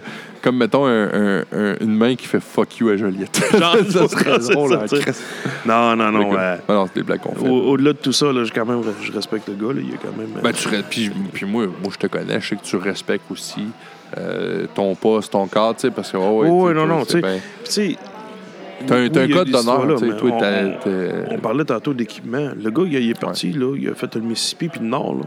comme 0.48 0.58
mettons, 0.58 0.86
un- 0.86 1.10
un- 1.14 1.44
un- 1.52 1.76
une 1.82 1.96
main 1.98 2.16
qui 2.16 2.26
fait 2.26 2.40
fuck 2.40 2.78
you 2.80 2.90
à 2.90 2.96
Joliette. 2.98 3.44
Genre, 3.58 3.76
ça 3.90 4.08
serait 4.08 4.40
c'est 4.40 4.54
drôle, 4.54 4.70
ça, 4.88 4.96
hein. 4.96 5.12
Non, 5.66 5.96
non, 5.96 6.12
non. 6.12 6.32
Non, 6.70 6.86
c'est 6.88 6.96
des 6.96 7.04
blagues 7.04 7.20
qu'on 7.20 7.36
fait. 7.36 7.50
Au- 7.50 7.72
Au-delà 7.72 7.94
de 7.94 7.98
tout 7.98 8.14
ça, 8.14 8.32
là, 8.32 8.44
je, 8.46 8.52
quand 8.54 8.66
même, 8.66 8.82
je 9.02 9.12
respecte 9.12 9.50
le 9.50 9.56
gars. 9.56 9.74
Là, 9.74 9.82
il 9.84 9.94
est 9.94 9.98
quand 9.98 10.16
même. 10.18 10.30
euh, 10.38 10.42
Ben, 10.42 10.54
tu 10.54 10.70
puis, 10.90 11.12
puis 11.34 11.46
moi, 11.46 11.66
moi, 11.66 11.92
je 11.94 11.98
te 11.98 12.08
connais, 12.08 12.40
je 12.40 12.48
sais 12.48 12.56
que 12.56 12.64
tu 12.64 12.78
respectes 12.78 13.30
aussi 13.32 13.66
euh, 14.18 14.66
ton 14.74 14.96
poste, 14.96 15.34
ton 15.34 15.48
cadre, 15.48 15.76
tu 15.76 15.82
sais, 15.82 15.92
parce 15.92 16.12
que, 16.12 16.18
oh, 16.18 16.42
ouais, 16.44 16.50
Oh, 16.50 16.74
non, 16.74 16.88
non, 16.88 17.04
tu 17.04 17.22
sais. 17.66 17.98
T'as 18.86 18.96
un, 18.96 19.10
code 19.10 19.50
d'honneur, 19.50 19.98
tu 19.98 20.08
sais, 20.08 20.14
on- 20.24 21.40
parlait 21.40 21.66
tantôt 21.66 21.94
d'équipement. 21.94 22.50
Le 22.62 22.70
gars, 22.70 22.84
il, 22.86 22.94
il 22.94 23.10
est 23.10 23.20
parti, 23.20 23.52
là, 23.52 23.76
il 23.76 23.90
a 23.90 23.96
fait 23.96 24.14
le 24.16 24.22
Mississippi 24.22 24.70
puis 24.70 24.80
le 24.80 24.86
Nord. 24.88 25.16
Là. 25.16 25.26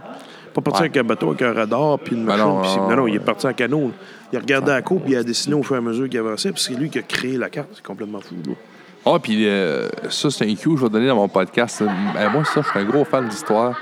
Pas 0.55 0.61
parti 0.63 0.81
Ouais. 0.83 0.87
avec 0.89 0.97
un 0.97 1.05
bateau, 1.05 1.29
avec 1.29 1.43
un 1.43 1.53
radar, 1.53 1.99
puis 1.99 2.15
une 2.17 2.25
Ben 2.25 2.37
machine. 2.37 2.47
non, 2.47 2.63
non, 2.63 2.91
non, 2.91 2.97
non, 3.03 3.07
il 3.09 3.17
est 3.17 3.19
parti 3.21 3.47
en 3.47 3.53
canot. 3.53 3.89
là. 3.89 3.93
Il 4.33 4.37
a 4.37 4.41
regardé 4.41 4.71
la 4.71 4.83
côte, 4.83 5.03
puis 5.05 5.13
il 5.13 5.17
a 5.17 5.23
dessiné 5.25 5.55
au 5.55 5.63
fur 5.63 5.75
et 5.77 5.79
à 5.79 5.83
mesure 5.83 6.09
qu'il 6.09 6.19
avançait, 6.19 6.53
puis 6.53 6.63
c'est 6.63 6.75
lui 6.75 6.89
qui 6.91 6.99
a 6.99 7.03
créé 7.03 7.37
la 7.37 7.49
carte. 7.51 7.69
C'est 7.75 7.83
complètement 7.85 8.21
fou. 8.21 8.35
Là. 8.47 8.53
Ah, 9.07 9.19
puis 9.21 9.49
euh, 9.49 9.89
ça, 10.11 10.31
c'est 10.31 10.45
un 10.45 10.55
cue 10.55 10.71
que 10.71 10.77
je 10.77 10.83
vais 10.85 10.91
donner 10.91 11.09
dans 11.09 11.17
mon 11.17 11.29
podcast. 11.29 11.83
Ben, 12.15 12.29
moi, 12.31 12.45
ça, 12.45 12.61
je 12.63 12.69
suis 12.69 12.79
un 12.79 12.85
gros 12.85 13.05
fan 13.05 13.27
d'histoire. 13.29 13.75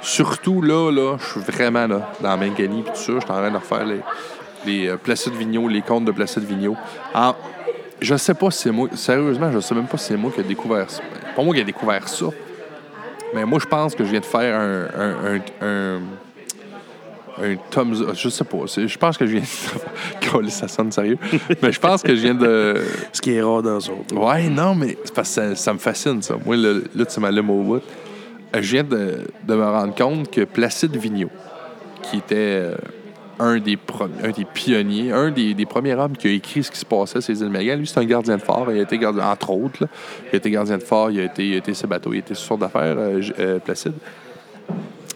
Surtout 0.00 0.60
là, 0.62 0.90
là, 0.90 1.16
je 1.20 1.24
suis 1.26 1.40
vraiment 1.40 1.86
là, 1.86 2.10
dans 2.20 2.36
Mangani 2.36 2.82
puis 2.82 2.92
tout 2.92 2.98
ça. 2.98 3.12
Je 3.14 3.20
suis 3.20 3.30
en 3.30 3.34
train 3.34 3.50
de 3.50 3.56
refaire 3.56 3.84
les, 3.86 4.00
les 4.66 4.88
euh, 4.88 4.96
Placide 4.96 5.34
Vigneault, 5.34 5.68
les 5.68 5.82
contes 5.82 6.06
de 6.06 6.12
Placide 6.12 6.44
Vigneault. 6.44 6.76
En- 7.14 7.34
je 8.00 8.16
sais 8.16 8.34
pas 8.34 8.50
si 8.50 8.62
c'est 8.62 8.70
moi, 8.72 8.88
sérieusement, 8.96 9.52
je 9.52 9.60
sais 9.60 9.74
même 9.76 9.86
pas 9.86 9.96
si 9.98 10.06
c'est 10.06 10.16
moi 10.16 10.32
qui 10.34 10.40
ai 10.40 10.44
découvert 10.44 10.90
ça. 10.90 11.02
Ben, 11.02 11.34
Pas 11.36 11.42
moi 11.44 11.54
qui 11.54 11.60
ai 11.60 11.64
découvert 11.64 12.08
ça. 12.08 12.26
Mais 13.34 13.44
moi, 13.44 13.58
je 13.62 13.66
pense 13.66 13.94
que 13.94 14.04
je 14.04 14.10
viens 14.10 14.20
de 14.20 14.24
faire 14.24 14.58
un 14.60 16.00
un 17.40 17.56
thumbs 17.70 18.00
up, 18.02 18.10
je 18.14 18.28
sais 18.28 18.44
pas. 18.44 18.58
Je 18.66 18.98
pense 18.98 19.16
que 19.16 19.26
je 19.26 19.32
viens 19.32 19.40
de. 19.42 20.48
Ça 20.50 20.68
sonne 20.68 20.90
sérieux. 20.92 21.18
Mais 21.62 21.72
je 21.72 21.80
pense 21.80 22.02
que 22.02 22.14
je 22.14 22.20
viens 22.22 22.34
de. 22.34 22.80
Ce 23.12 23.20
qui 23.20 23.32
est 23.34 23.42
rare 23.42 23.62
dans 23.62 23.80
ça. 23.80 23.92
Ouais, 24.14 24.48
non, 24.48 24.74
mais 24.74 24.96
c'est 25.04 25.14
parce 25.14 25.28
que 25.28 25.34
ça, 25.34 25.56
ça 25.56 25.72
me 25.72 25.78
fascine, 25.78 26.22
ça. 26.22 26.36
Moi, 26.44 26.56
le- 26.56 26.84
là, 26.94 27.04
tu 27.06 27.20
m'allumes 27.20 27.50
au 27.50 27.62
bout. 27.62 27.76
Euh, 28.54 28.60
Je 28.62 28.72
viens 28.72 28.84
de, 28.84 29.18
de 29.46 29.54
me 29.54 29.64
rendre 29.64 29.94
compte 29.94 30.30
que 30.30 30.42
Placide 30.42 30.96
Vigneault, 30.96 31.30
qui 32.02 32.18
était 32.18 32.34
euh, 32.36 32.74
un, 33.38 33.58
des 33.58 33.78
un 34.22 34.30
des 34.30 34.44
pionniers, 34.44 35.12
un 35.12 35.30
des, 35.30 35.54
des 35.54 35.66
premiers 35.66 35.94
hommes 35.94 36.16
qui 36.16 36.28
a 36.28 36.30
écrit 36.32 36.62
ce 36.62 36.70
qui 36.70 36.78
se 36.78 36.84
passait 36.84 37.18
à 37.18 37.20
ces 37.20 37.40
îles 37.40 37.48
Mégan, 37.50 37.76
lui, 37.76 37.86
c'est 37.86 37.98
un 38.00 38.04
gardien 38.04 38.36
de 38.36 38.42
phare. 38.42 38.66
Il 38.72 38.78
a 38.78 38.82
été 38.82 38.98
gardien, 38.98 39.26
entre 39.30 39.50
autres, 39.50 39.82
là. 39.82 39.88
il 40.30 40.34
a 40.34 40.36
été 40.36 40.50
gardien 40.50 40.78
de 40.78 40.82
phare, 40.82 41.10
il 41.10 41.20
a 41.20 41.24
été, 41.24 41.46
il 41.48 41.54
a 41.54 41.58
été 41.58 41.72
ses 41.74 41.86
bateaux, 41.86 42.12
il 42.12 42.16
a 42.16 42.20
été 42.20 42.34
sur 42.34 42.56
d'affaires, 42.58 42.96
euh, 42.98 43.20
euh, 43.38 43.58
Placide. 43.58 43.94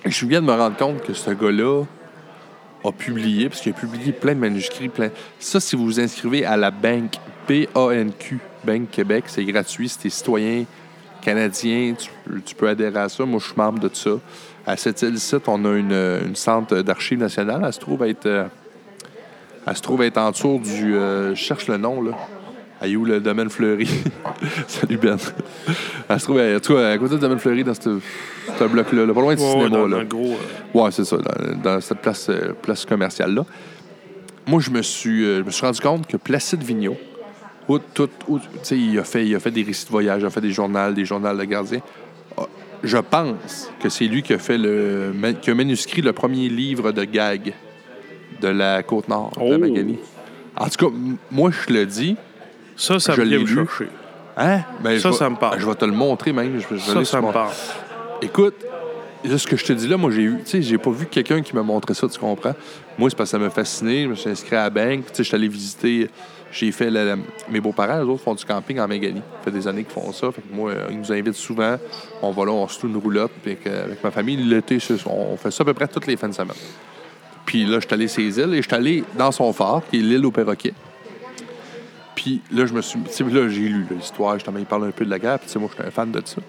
Et 0.05 0.11
je 0.11 0.27
viens 0.27 0.41
de 0.41 0.47
me 0.47 0.53
rendre 0.55 0.77
compte 0.77 1.03
que 1.03 1.13
ce 1.15 1.31
gars-là 1.31 1.85
a 2.89 2.93
publié, 2.93 3.49
parce 3.49 3.61
qu'il 3.61 3.73
a 3.73 3.77
publié 3.77 4.13
plein 4.13 4.35
de 4.35 4.41
manuscrits, 4.41 4.89
plein. 4.89 5.11
Ça, 5.39 5.61
si 5.61 5.77
vous 5.77 5.85
vous 5.85 6.01
inscrivez 6.01 6.45
à 6.45 6.57
la 6.57 6.71
Banque, 6.71 7.15
B-A-N-Q, 7.49 8.39
Banque 8.65 8.91
Québec, 8.91 9.25
c'est 9.29 9.45
gratuit, 9.45 9.89
si 9.89 10.11
citoyen 10.11 10.65
canadien, 11.23 11.95
tu, 11.99 12.09
peux- 12.25 12.41
tu 12.41 12.55
peux 12.55 12.69
adhérer 12.69 12.99
à 13.01 13.09
ça. 13.09 13.25
Moi, 13.25 13.41
je 13.41 13.47
suis 13.47 13.55
membre 13.57 13.81
de 13.81 13.91
ça. 13.93 14.11
À 14.67 14.77
cette 14.77 15.03
île-ci, 15.03 15.37
on 15.47 15.65
a 15.65 15.77
une, 15.77 15.93
une 16.27 16.37
centre 16.37 16.77
d'archives 16.83 17.19
nationales. 17.19 17.63
Elle 17.65 17.73
se 17.73 17.79
trouve 17.81 18.03
être. 18.05 18.27
euh, 18.27 18.45
elle 19.67 19.77
se 19.77 19.83
trouve 19.83 20.03
être 20.03 20.19
en 20.19 20.31
dessous 20.31 20.61
du. 20.63 20.95
euh, 20.97 21.31
je 21.35 21.41
cherche 21.41 21.67
le 21.69 21.77
nom, 21.77 22.01
là. 22.03 22.13
À 22.81 22.87
où 22.89 23.05
le 23.07 23.21
domaine 23.21 23.49
Fleury? 23.49 23.89
Salut 24.69 24.99
Ben. 24.99 25.17
Elle 26.09 26.21
se 26.21 26.25
trouve 26.25 26.39
à, 26.39 26.61
tout 26.61 26.77
à 26.77 26.97
côté 26.99 27.15
du 27.15 27.21
domaine 27.21 27.39
Fleury, 27.39 27.65
dans 27.65 27.73
ce 27.75 27.99
bloc-là, 28.67 29.07
là, 29.07 29.15
pas 29.15 29.21
loin 29.21 29.35
du 29.35 29.43
Ouais, 29.43 29.51
cinéma. 29.65 29.89
là. 29.89 30.05
gros. 30.05 30.35
euh, 30.35 30.79
Ouais, 30.79 30.91
c'est 30.91 31.05
ça, 31.05 31.17
dans, 31.17 31.63
dans 31.63 31.81
cette 31.81 32.01
place, 32.01 32.29
euh, 32.29 32.53
place 32.61 32.85
commerciale-là. 32.85 33.45
Moi, 34.47 34.61
je 34.61 34.71
me 34.71 34.83
suis, 34.83 35.25
euh, 35.25 35.39
je 35.39 35.43
me 35.45 35.51
suis 35.51 35.65
rendu 35.65 35.81
compte 35.81 36.07
que 36.07 36.19
Placide 36.19 36.63
Vigneault, 36.63 36.99
où 37.67 37.79
tout, 37.79 38.11
où, 38.29 38.39
il, 38.71 38.99
a 38.99 39.05
fait, 39.05 39.27
il 39.27 39.35
a 39.35 39.41
fait 39.41 39.51
des 39.51 39.63
récits 39.63 39.87
de 39.87 39.91
voyage, 39.91 40.21
il 40.23 40.27
a 40.27 40.31
fait 40.31 40.43
des 40.43 40.53
journaux, 40.53 40.93
des 40.93 41.05
journaux 41.07 41.35
de 41.35 41.45
gardien. 41.45 41.81
Ah, 42.37 42.43
Je 42.85 42.99
pense 42.99 43.71
que 43.81 43.89
c'est 43.89 44.05
lui 44.05 44.23
qui 44.23 44.35
a 44.35 44.39
fait 44.39 44.59
le, 44.59 45.13
qui 45.41 45.51
a 45.51 45.55
manuscrit 45.55 46.03
le 46.03 46.13
premier 46.13 46.49
livre 46.51 46.93
de 46.93 47.05
gag 47.05 47.55
de 48.43 48.49
la 48.49 48.83
Côte-Nord, 48.83 49.33
de 49.39 49.55
Oh! 49.55 49.59
Magani. 49.59 49.99
En 50.59 50.69
tout 50.69 50.91
cas, 50.91 50.95
moi, 51.31 51.51
je 51.51 51.73
le 51.73 51.87
dis. 51.87 52.17
Ça, 52.77 52.99
ça 53.01 53.15
Je 53.15 53.23
l'ai 53.23 53.39
me 53.39 53.45
lu. 53.45 53.55
chercher. 53.55 53.89
Hein? 54.37 54.61
Ben, 54.83 54.99
Ça, 55.01 55.13
ça 55.13 55.31
me 55.31 55.37
parle. 55.37 55.59
Je 55.61 55.67
vais 55.67 55.75
te 55.75 55.85
le 55.85 55.93
montrer 55.93 56.33
même. 56.33 56.61
Je, 56.61 56.77
Ça, 56.77 57.05
ça 57.05 57.21
me 57.21 57.33
parle. 57.33 57.53
Écoute, 58.23 58.55
là, 59.25 59.39
ce 59.39 59.47
que 59.47 59.57
je 59.57 59.65
te 59.65 59.73
dis 59.73 59.89
là, 59.89 59.97
moi, 59.97 60.11
j'ai 60.11 60.23
eu, 60.23 60.37
tu 60.45 60.51
sais, 60.51 60.63
j'ai 60.63 60.79
pas 60.79 60.91
vu 60.91 61.07
quelqu'un 61.07 61.41
qui 61.43 61.55
m'a 61.55 61.63
montré 61.63 61.95
ça, 61.95 62.07
tu 62.09 62.19
comprends? 62.19 62.55
Moi, 62.99 63.11
c'est 63.11 63.17
parce 63.17 63.31
que 63.31 63.37
ça 63.37 63.43
m'a 63.43 63.51
fasciné. 63.51 64.03
Je 64.05 64.09
me 64.09 64.15
suis 64.15 64.31
inscrit 64.31 64.57
à 64.57 64.65
la 64.65 64.71
banque. 64.71 65.07
Tu 65.07 65.15
sais, 65.15 65.23
je 65.23 65.23
suis 65.25 65.35
allé 65.35 65.49
visiter. 65.49 66.11
J'ai 66.53 66.71
fait 66.71 66.91
la- 66.91 67.05
la- 67.05 67.17
mes 67.51 67.61
beaux-parents, 67.61 67.99
eux 68.03 68.09
autres 68.09 68.23
font 68.23 68.35
du 68.35 68.45
camping 68.45 68.79
en 68.79 68.87
Méganie. 68.89 69.21
Ça 69.39 69.45
fait 69.45 69.51
des 69.51 69.67
années 69.69 69.85
qu'ils 69.85 69.93
font 69.93 70.13
ça. 70.13 70.31
Fait 70.33 70.41
que 70.43 70.55
moi, 70.55 70.71
euh, 70.71 70.87
ils 70.91 70.99
nous 70.99 71.13
invitent 71.13 71.35
souvent. 71.35 71.77
On 72.23 72.31
va 72.31 72.45
là, 72.45 72.53
on 72.53 72.69
se 72.69 72.87
loue 72.87 72.93
une 72.93 72.99
roulotte. 72.99 73.33
Puis 73.43 73.57
avec 73.67 74.03
ma 74.05 74.11
famille, 74.11 74.37
l'été, 74.37 74.79
on 75.07 75.37
fait 75.37 75.51
ça 75.51 75.63
à 75.63 75.65
peu 75.65 75.75
près 75.75 75.89
toutes 75.89 76.07
les 76.07 76.17
fins 76.17 76.29
de 76.29 76.35
semaine. 76.35 76.57
Puis 77.45 77.65
là, 77.65 77.79
je 77.81 77.87
suis 77.87 77.95
allé 77.95 78.09
ces 78.09 78.39
îles 78.39 78.55
et 78.55 78.63
je 78.63 78.67
suis 78.69 78.75
allé 78.75 79.05
dans 79.19 79.33
son 79.33 79.53
phare, 79.53 79.83
qui 79.91 79.99
est 79.99 80.03
l'île 80.03 80.25
au 80.27 80.31
perroquet. 80.31 80.73
Puis 82.17 82.41
là, 82.51 82.67
je 82.67 82.75
me 82.75 82.83
suis. 82.83 82.99
Tu 83.03 83.13
sais, 83.13 83.23
là, 83.23 83.49
j'ai 83.49 83.69
lu 83.69 83.87
l'histoire, 83.89 84.35
justement, 84.35 84.59
il 84.59 84.67
parle 84.67 84.87
un 84.87 84.91
peu 84.91 85.05
de 85.05 85.11
la 85.11 85.21
guerre. 85.21 85.39
Puis, 85.39 85.47
tu 85.47 85.53
sais, 85.53 85.59
moi, 85.61 85.69
je 85.71 85.81
suis 85.81 85.87
un 85.87 85.93
fan 85.93 86.11
de 86.11 86.21
ça. 86.25 86.43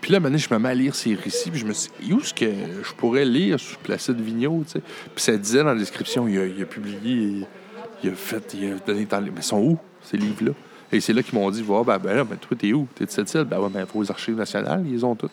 Puis 0.00 0.10
là, 0.10 0.18
maintenant, 0.18 0.38
je 0.38 0.52
me 0.52 0.58
mets 0.58 0.70
à 0.70 0.74
lire 0.74 0.96
ses 0.96 1.14
récits. 1.14 1.50
Puis 1.50 1.60
je 1.60 1.66
me 1.66 1.72
suis 1.72 1.92
dit, 2.00 2.12
où 2.12 2.18
est-ce 2.18 2.34
que 2.34 2.46
je 2.46 2.92
pourrais 2.94 3.24
lire 3.24 3.60
sur 3.60 3.78
Placide 3.78 4.20
Vigneault, 4.20 4.64
tu 4.64 4.72
sais? 4.72 4.80
Puis 5.14 5.22
ça 5.22 5.36
disait 5.36 5.60
dans 5.60 5.66
la 5.66 5.76
description, 5.76 6.26
il 6.26 6.60
a, 6.60 6.66
publié, 6.66 7.46
il 8.02 8.10
a 8.10 8.14
fait, 8.14 8.56
il 8.58 8.72
a 8.72 8.76
donné 8.84 9.04
dans 9.04 9.20
les. 9.20 9.30
Mais 9.30 9.42
sont 9.42 9.60
où, 9.60 9.78
ces 10.02 10.16
livres-là? 10.16 10.52
Et 10.90 11.00
c'est 11.00 11.12
là 11.12 11.22
qu'ils 11.22 11.38
m'ont 11.38 11.50
dit, 11.50 11.62
va, 11.62 11.84
ben, 11.84 11.98
ben 11.98 12.16
là, 12.16 12.24
ben, 12.24 12.36
toi, 12.36 12.56
t'es 12.58 12.72
où? 12.72 12.88
T'es 12.94 13.04
de 13.04 13.10
cette 13.10 13.32
île? 13.34 13.44
Ben 13.44 13.60
ouais, 13.60 13.68
ben, 13.70 13.80
il 13.80 13.86
faut 13.86 14.00
aux 14.00 14.10
archives 14.10 14.36
nationales, 14.36 14.84
ils 14.86 15.04
ont 15.04 15.14
toutes. 15.14 15.30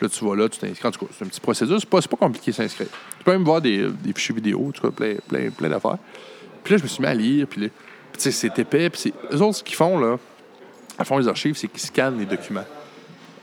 Là, 0.00 0.08
tu 0.08 0.24
vas 0.24 0.36
là, 0.36 0.48
tu 0.48 0.58
t'inscris. 0.58 0.86
En 0.86 0.90
tout 0.90 1.06
cas, 1.06 1.12
c'est 1.16 1.24
une 1.24 1.30
petite 1.30 1.42
procédure. 1.42 1.80
C'est 1.80 1.88
pas, 1.88 2.00
pas 2.00 2.16
compliqué 2.16 2.52
s'inscrire. 2.52 2.88
Tu 3.18 3.24
peux 3.24 3.32
même 3.32 3.42
voir 3.42 3.60
des, 3.60 3.90
fichiers 4.14 4.34
vidéo, 4.34 4.70
tout 4.72 4.82
cas, 4.82 4.90
plein, 4.90 5.16
plein, 5.26 5.50
plein 5.50 5.68
d'affaires. 5.70 5.98
Puis 6.62 6.74
là, 6.74 6.78
je 6.78 6.82
me 6.84 6.88
suis 6.88 7.02
mis 7.02 7.08
à 7.08 7.14
lire. 7.14 7.46
Puis 7.48 7.62
là, 7.62 7.68
tu 8.18 8.24
sais, 8.24 8.30
c'est 8.32 8.58
épais. 8.58 8.90
Puis 8.90 9.12
eux 9.32 9.40
autres, 9.42 9.58
ce 9.58 9.64
qu'ils 9.64 9.76
font, 9.76 9.98
là, 9.98 10.16
à 10.98 11.04
fond 11.04 11.18
les 11.18 11.28
archives, 11.28 11.56
c'est 11.56 11.68
qu'ils 11.68 11.80
scannent 11.80 12.18
les 12.18 12.26
documents. 12.26 12.64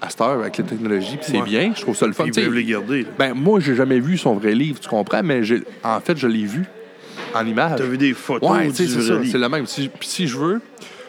À 0.01 0.09
cette 0.09 0.21
heure, 0.21 0.39
avec 0.41 0.57
la 0.57 0.63
technologie, 0.65 1.17
puis 1.17 1.25
c'est 1.31 1.37
Ouais. 1.39 1.43
bien. 1.45 1.73
Je 1.75 1.81
trouve 1.81 1.95
ça 1.95 2.05
le 2.05 2.13
fun. 2.13 2.25
Ils 2.25 2.31
Tu 2.31 2.41
peuvent 2.41 2.53
les 2.53 2.65
garder. 2.65 3.03
là. 3.03 3.09
ben, 3.17 3.33
moi, 3.33 3.59
j'ai 3.59 3.75
jamais 3.75 3.99
vu 3.99 4.17
son 4.17 4.35
vrai 4.35 4.53
livre, 4.53 4.79
tu 4.79 4.89
comprends, 4.89 5.23
mais 5.23 5.41
en 5.83 5.99
fait, 6.01 6.17
je 6.17 6.27
l'ai 6.27 6.43
vu 6.45 6.65
en 7.33 7.45
image. 7.47 7.77
T'as 7.77 7.83
vu 7.85 7.97
des 7.97 8.13
photos 8.13 8.49
Ouais, 8.51 8.67
tu 8.67 8.75
c'est 8.87 8.99
vrai 8.99 9.01
ça. 9.07 9.13
livre. 9.13 9.31
C'est 9.31 9.37
le 9.37 9.49
même. 9.49 9.65
Si, 9.65 9.87
puis 9.87 10.07
si 10.07 10.27
je 10.27 10.37
veux, 10.37 10.61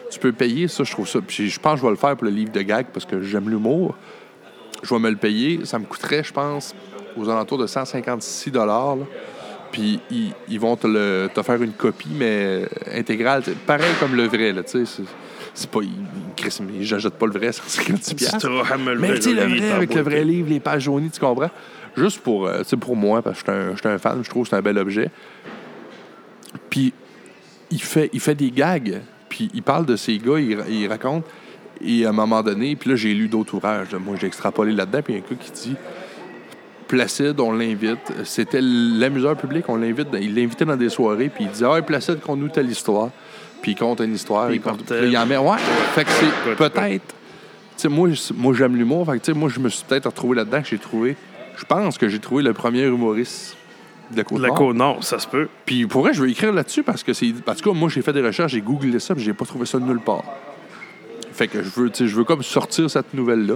tu 0.09 0.17
peux 0.19 0.31
payer 0.31 0.67
ça, 0.69 0.83
je 0.85 0.91
trouve 0.91 1.07
ça. 1.07 1.19
Puis 1.21 1.49
je 1.49 1.59
pense 1.59 1.73
que 1.73 1.79
je 1.79 1.83
vais 1.83 1.91
le 1.91 1.97
faire 1.97 2.15
pour 2.15 2.25
le 2.25 2.31
livre 2.31 2.51
de 2.53 2.61
gag 2.61 2.87
parce 2.93 3.05
que 3.05 3.21
j'aime 3.21 3.49
l'humour. 3.49 3.93
Je 4.83 4.93
vais 4.93 4.99
me 5.01 5.09
le 5.09 5.17
payer. 5.17 5.59
Ça 5.65 5.77
me 5.79 5.85
coûterait, 5.85 6.23
je 6.23 6.31
pense, 6.31 6.73
aux 7.17 7.27
alentours 7.29 7.57
de 7.57 7.67
156 7.67 8.51
là. 8.53 8.95
Puis 9.77 9.99
ils, 10.09 10.33
ils 10.49 10.59
vont 10.59 10.75
te, 10.75 10.87
le, 10.87 11.29
te 11.31 11.41
faire 11.43 11.61
une 11.61 11.73
copie, 11.73 12.09
mais 12.17 12.63
intégrale. 12.95 13.43
Pareil 13.67 13.91
comme 13.99 14.15
le 14.15 14.23
vrai, 14.27 14.51
là, 14.51 14.63
tu 14.63 14.71
sais. 14.71 14.85
c'est- 14.85 15.03
C'est 15.53 15.69
pas... 15.69 15.79
Ils, 15.83 16.83
j'achète 16.83 17.13
pas 17.13 17.25
le 17.27 17.31
vrai, 17.33 17.51
156 17.51 18.09
Si 18.09 18.15
piastres. 18.15 18.47
le 18.49 18.95
Mais 18.99 19.13
tu 19.15 19.21
sais, 19.21 19.33
le 19.33 19.43
vrai, 19.45 19.71
avec 19.71 19.93
le 19.93 20.01
vrai 20.01 20.23
livre, 20.23 20.49
les 20.49 20.59
pages 20.59 20.83
jaunies, 20.83 21.09
tu 21.11 21.19
comprends? 21.19 21.49
Juste 21.95 22.19
pour, 22.21 22.47
euh, 22.47 22.61
pour 22.79 22.95
moi, 22.95 23.21
parce 23.21 23.41
que 23.43 23.51
je 23.73 23.77
suis 23.79 23.87
un- 23.87 23.97
fan, 23.99 24.19
je 24.23 24.29
trouve 24.29 24.43
que 24.43 24.49
c'est 24.49 24.55
un 24.55 24.61
bel 24.61 24.77
objet. 24.79 25.09
Puis, 26.69 26.93
il 27.71 27.81
fait, 27.81 28.09
il 28.13 28.19
fait 28.19 28.35
des 28.35 28.51
gags. 28.51 29.01
Puis, 29.29 29.49
il 29.53 29.61
parle 29.63 29.85
de 29.85 29.95
ces 29.95 30.17
gars, 30.17 30.39
il, 30.39 30.57
il 30.69 30.87
raconte. 30.87 31.25
Et 31.81 32.05
à 32.05 32.09
un 32.09 32.13
moment 32.13 32.41
donné, 32.41 32.75
puis 32.75 32.89
là, 32.89 32.95
j'ai 32.95 33.13
lu 33.13 33.27
d'autres 33.27 33.53
ouvrages. 33.55 33.91
là. 33.91 33.99
Moi, 33.99 34.15
j'ai 34.19 34.27
extrapolé 34.27 34.73
là-dedans. 34.73 35.01
Puis, 35.03 35.13
il 35.13 35.17
y 35.17 35.19
a 35.21 35.23
un 35.25 35.29
gars 35.29 35.37
qui 35.39 35.51
dit 35.51 35.75
Placide, 36.87 37.39
on 37.39 37.51
l'invite. 37.51 37.99
C'était 38.23 38.61
l'amuseur 38.61 39.35
public, 39.35 39.65
on 39.67 39.75
l'invite. 39.75 40.07
Il 40.19 40.35
l'invitait 40.35 40.65
dans 40.65 40.77
des 40.77 40.89
soirées. 40.89 41.29
Puis, 41.29 41.45
il 41.45 41.51
disait 41.51 41.65
Ah, 41.69 41.81
Placide, 41.81 42.19
conte-nous 42.19 42.49
telle 42.49 42.69
histoire. 42.69 43.09
Puis, 43.61 43.71
il 43.71 43.75
compte 43.75 43.99
une 44.01 44.13
histoire. 44.13 44.47
Puis 44.47 44.57
il 44.57 44.61
compte- 44.61 44.83
puis 44.85 45.09
il 45.09 45.17
en 45.17 45.25
met. 45.25 45.37
Ouais. 45.37 45.57
Fait 45.93 46.03
que 46.05 46.11
c'est 46.11 46.55
peut-être. 46.55 47.05
Tu 47.75 47.81
sais, 47.83 47.89
moi, 47.89 48.09
moi 48.35 48.53
j'aime 48.55 48.75
l'humour. 48.75 49.05
Fait 49.05 49.19
que, 49.19 49.25
tu 49.25 49.33
sais, 49.33 49.37
moi, 49.37 49.49
je 49.53 49.59
me 49.59 49.69
suis 49.69 49.83
peut-être 49.83 50.05
retrouvé 50.05 50.35
là-dedans 50.37 50.61
que 50.61 50.67
j'ai 50.67 50.77
trouvé. 50.79 51.15
Je 51.57 51.65
pense 51.65 51.97
que 51.97 52.07
j'ai 52.07 52.19
trouvé 52.19 52.43
le 52.43 52.53
premier 52.53 52.83
humoriste 52.83 53.57
de 54.11 54.17
la 54.17 54.23
côte 54.23 54.39
La 54.41 54.49
côte 54.49 54.75
nord, 54.75 55.03
ça 55.03 55.19
se 55.19 55.27
peut. 55.27 55.47
Puis 55.65 55.85
pour 55.85 56.01
vrai, 56.01 56.13
je 56.13 56.23
vais 56.23 56.31
écrire 56.31 56.53
là-dessus 56.53 56.83
parce 56.83 57.03
que 57.03 57.13
c'est. 57.13 57.33
En 57.47 57.53
tout 57.55 57.69
cas, 57.71 57.77
moi, 57.77 57.89
j'ai 57.89 58.01
fait 58.01 58.13
des 58.13 58.21
recherches, 58.21 58.51
j'ai 58.53 58.61
googlé 58.61 58.99
ça, 58.99 59.13
puis 59.15 59.23
j'ai 59.23 59.33
pas 59.33 59.45
trouvé 59.45 59.65
ça 59.65 59.79
nulle 59.79 59.99
part. 59.99 60.23
Fait 61.33 61.47
que 61.47 61.61
je 61.61 61.69
veux, 61.69 61.89
tu 61.89 61.97
sais, 61.97 62.07
je 62.07 62.15
veux 62.15 62.23
comme 62.23 62.41
sortir 62.43 62.89
cette 62.89 63.13
nouvelle-là, 63.13 63.55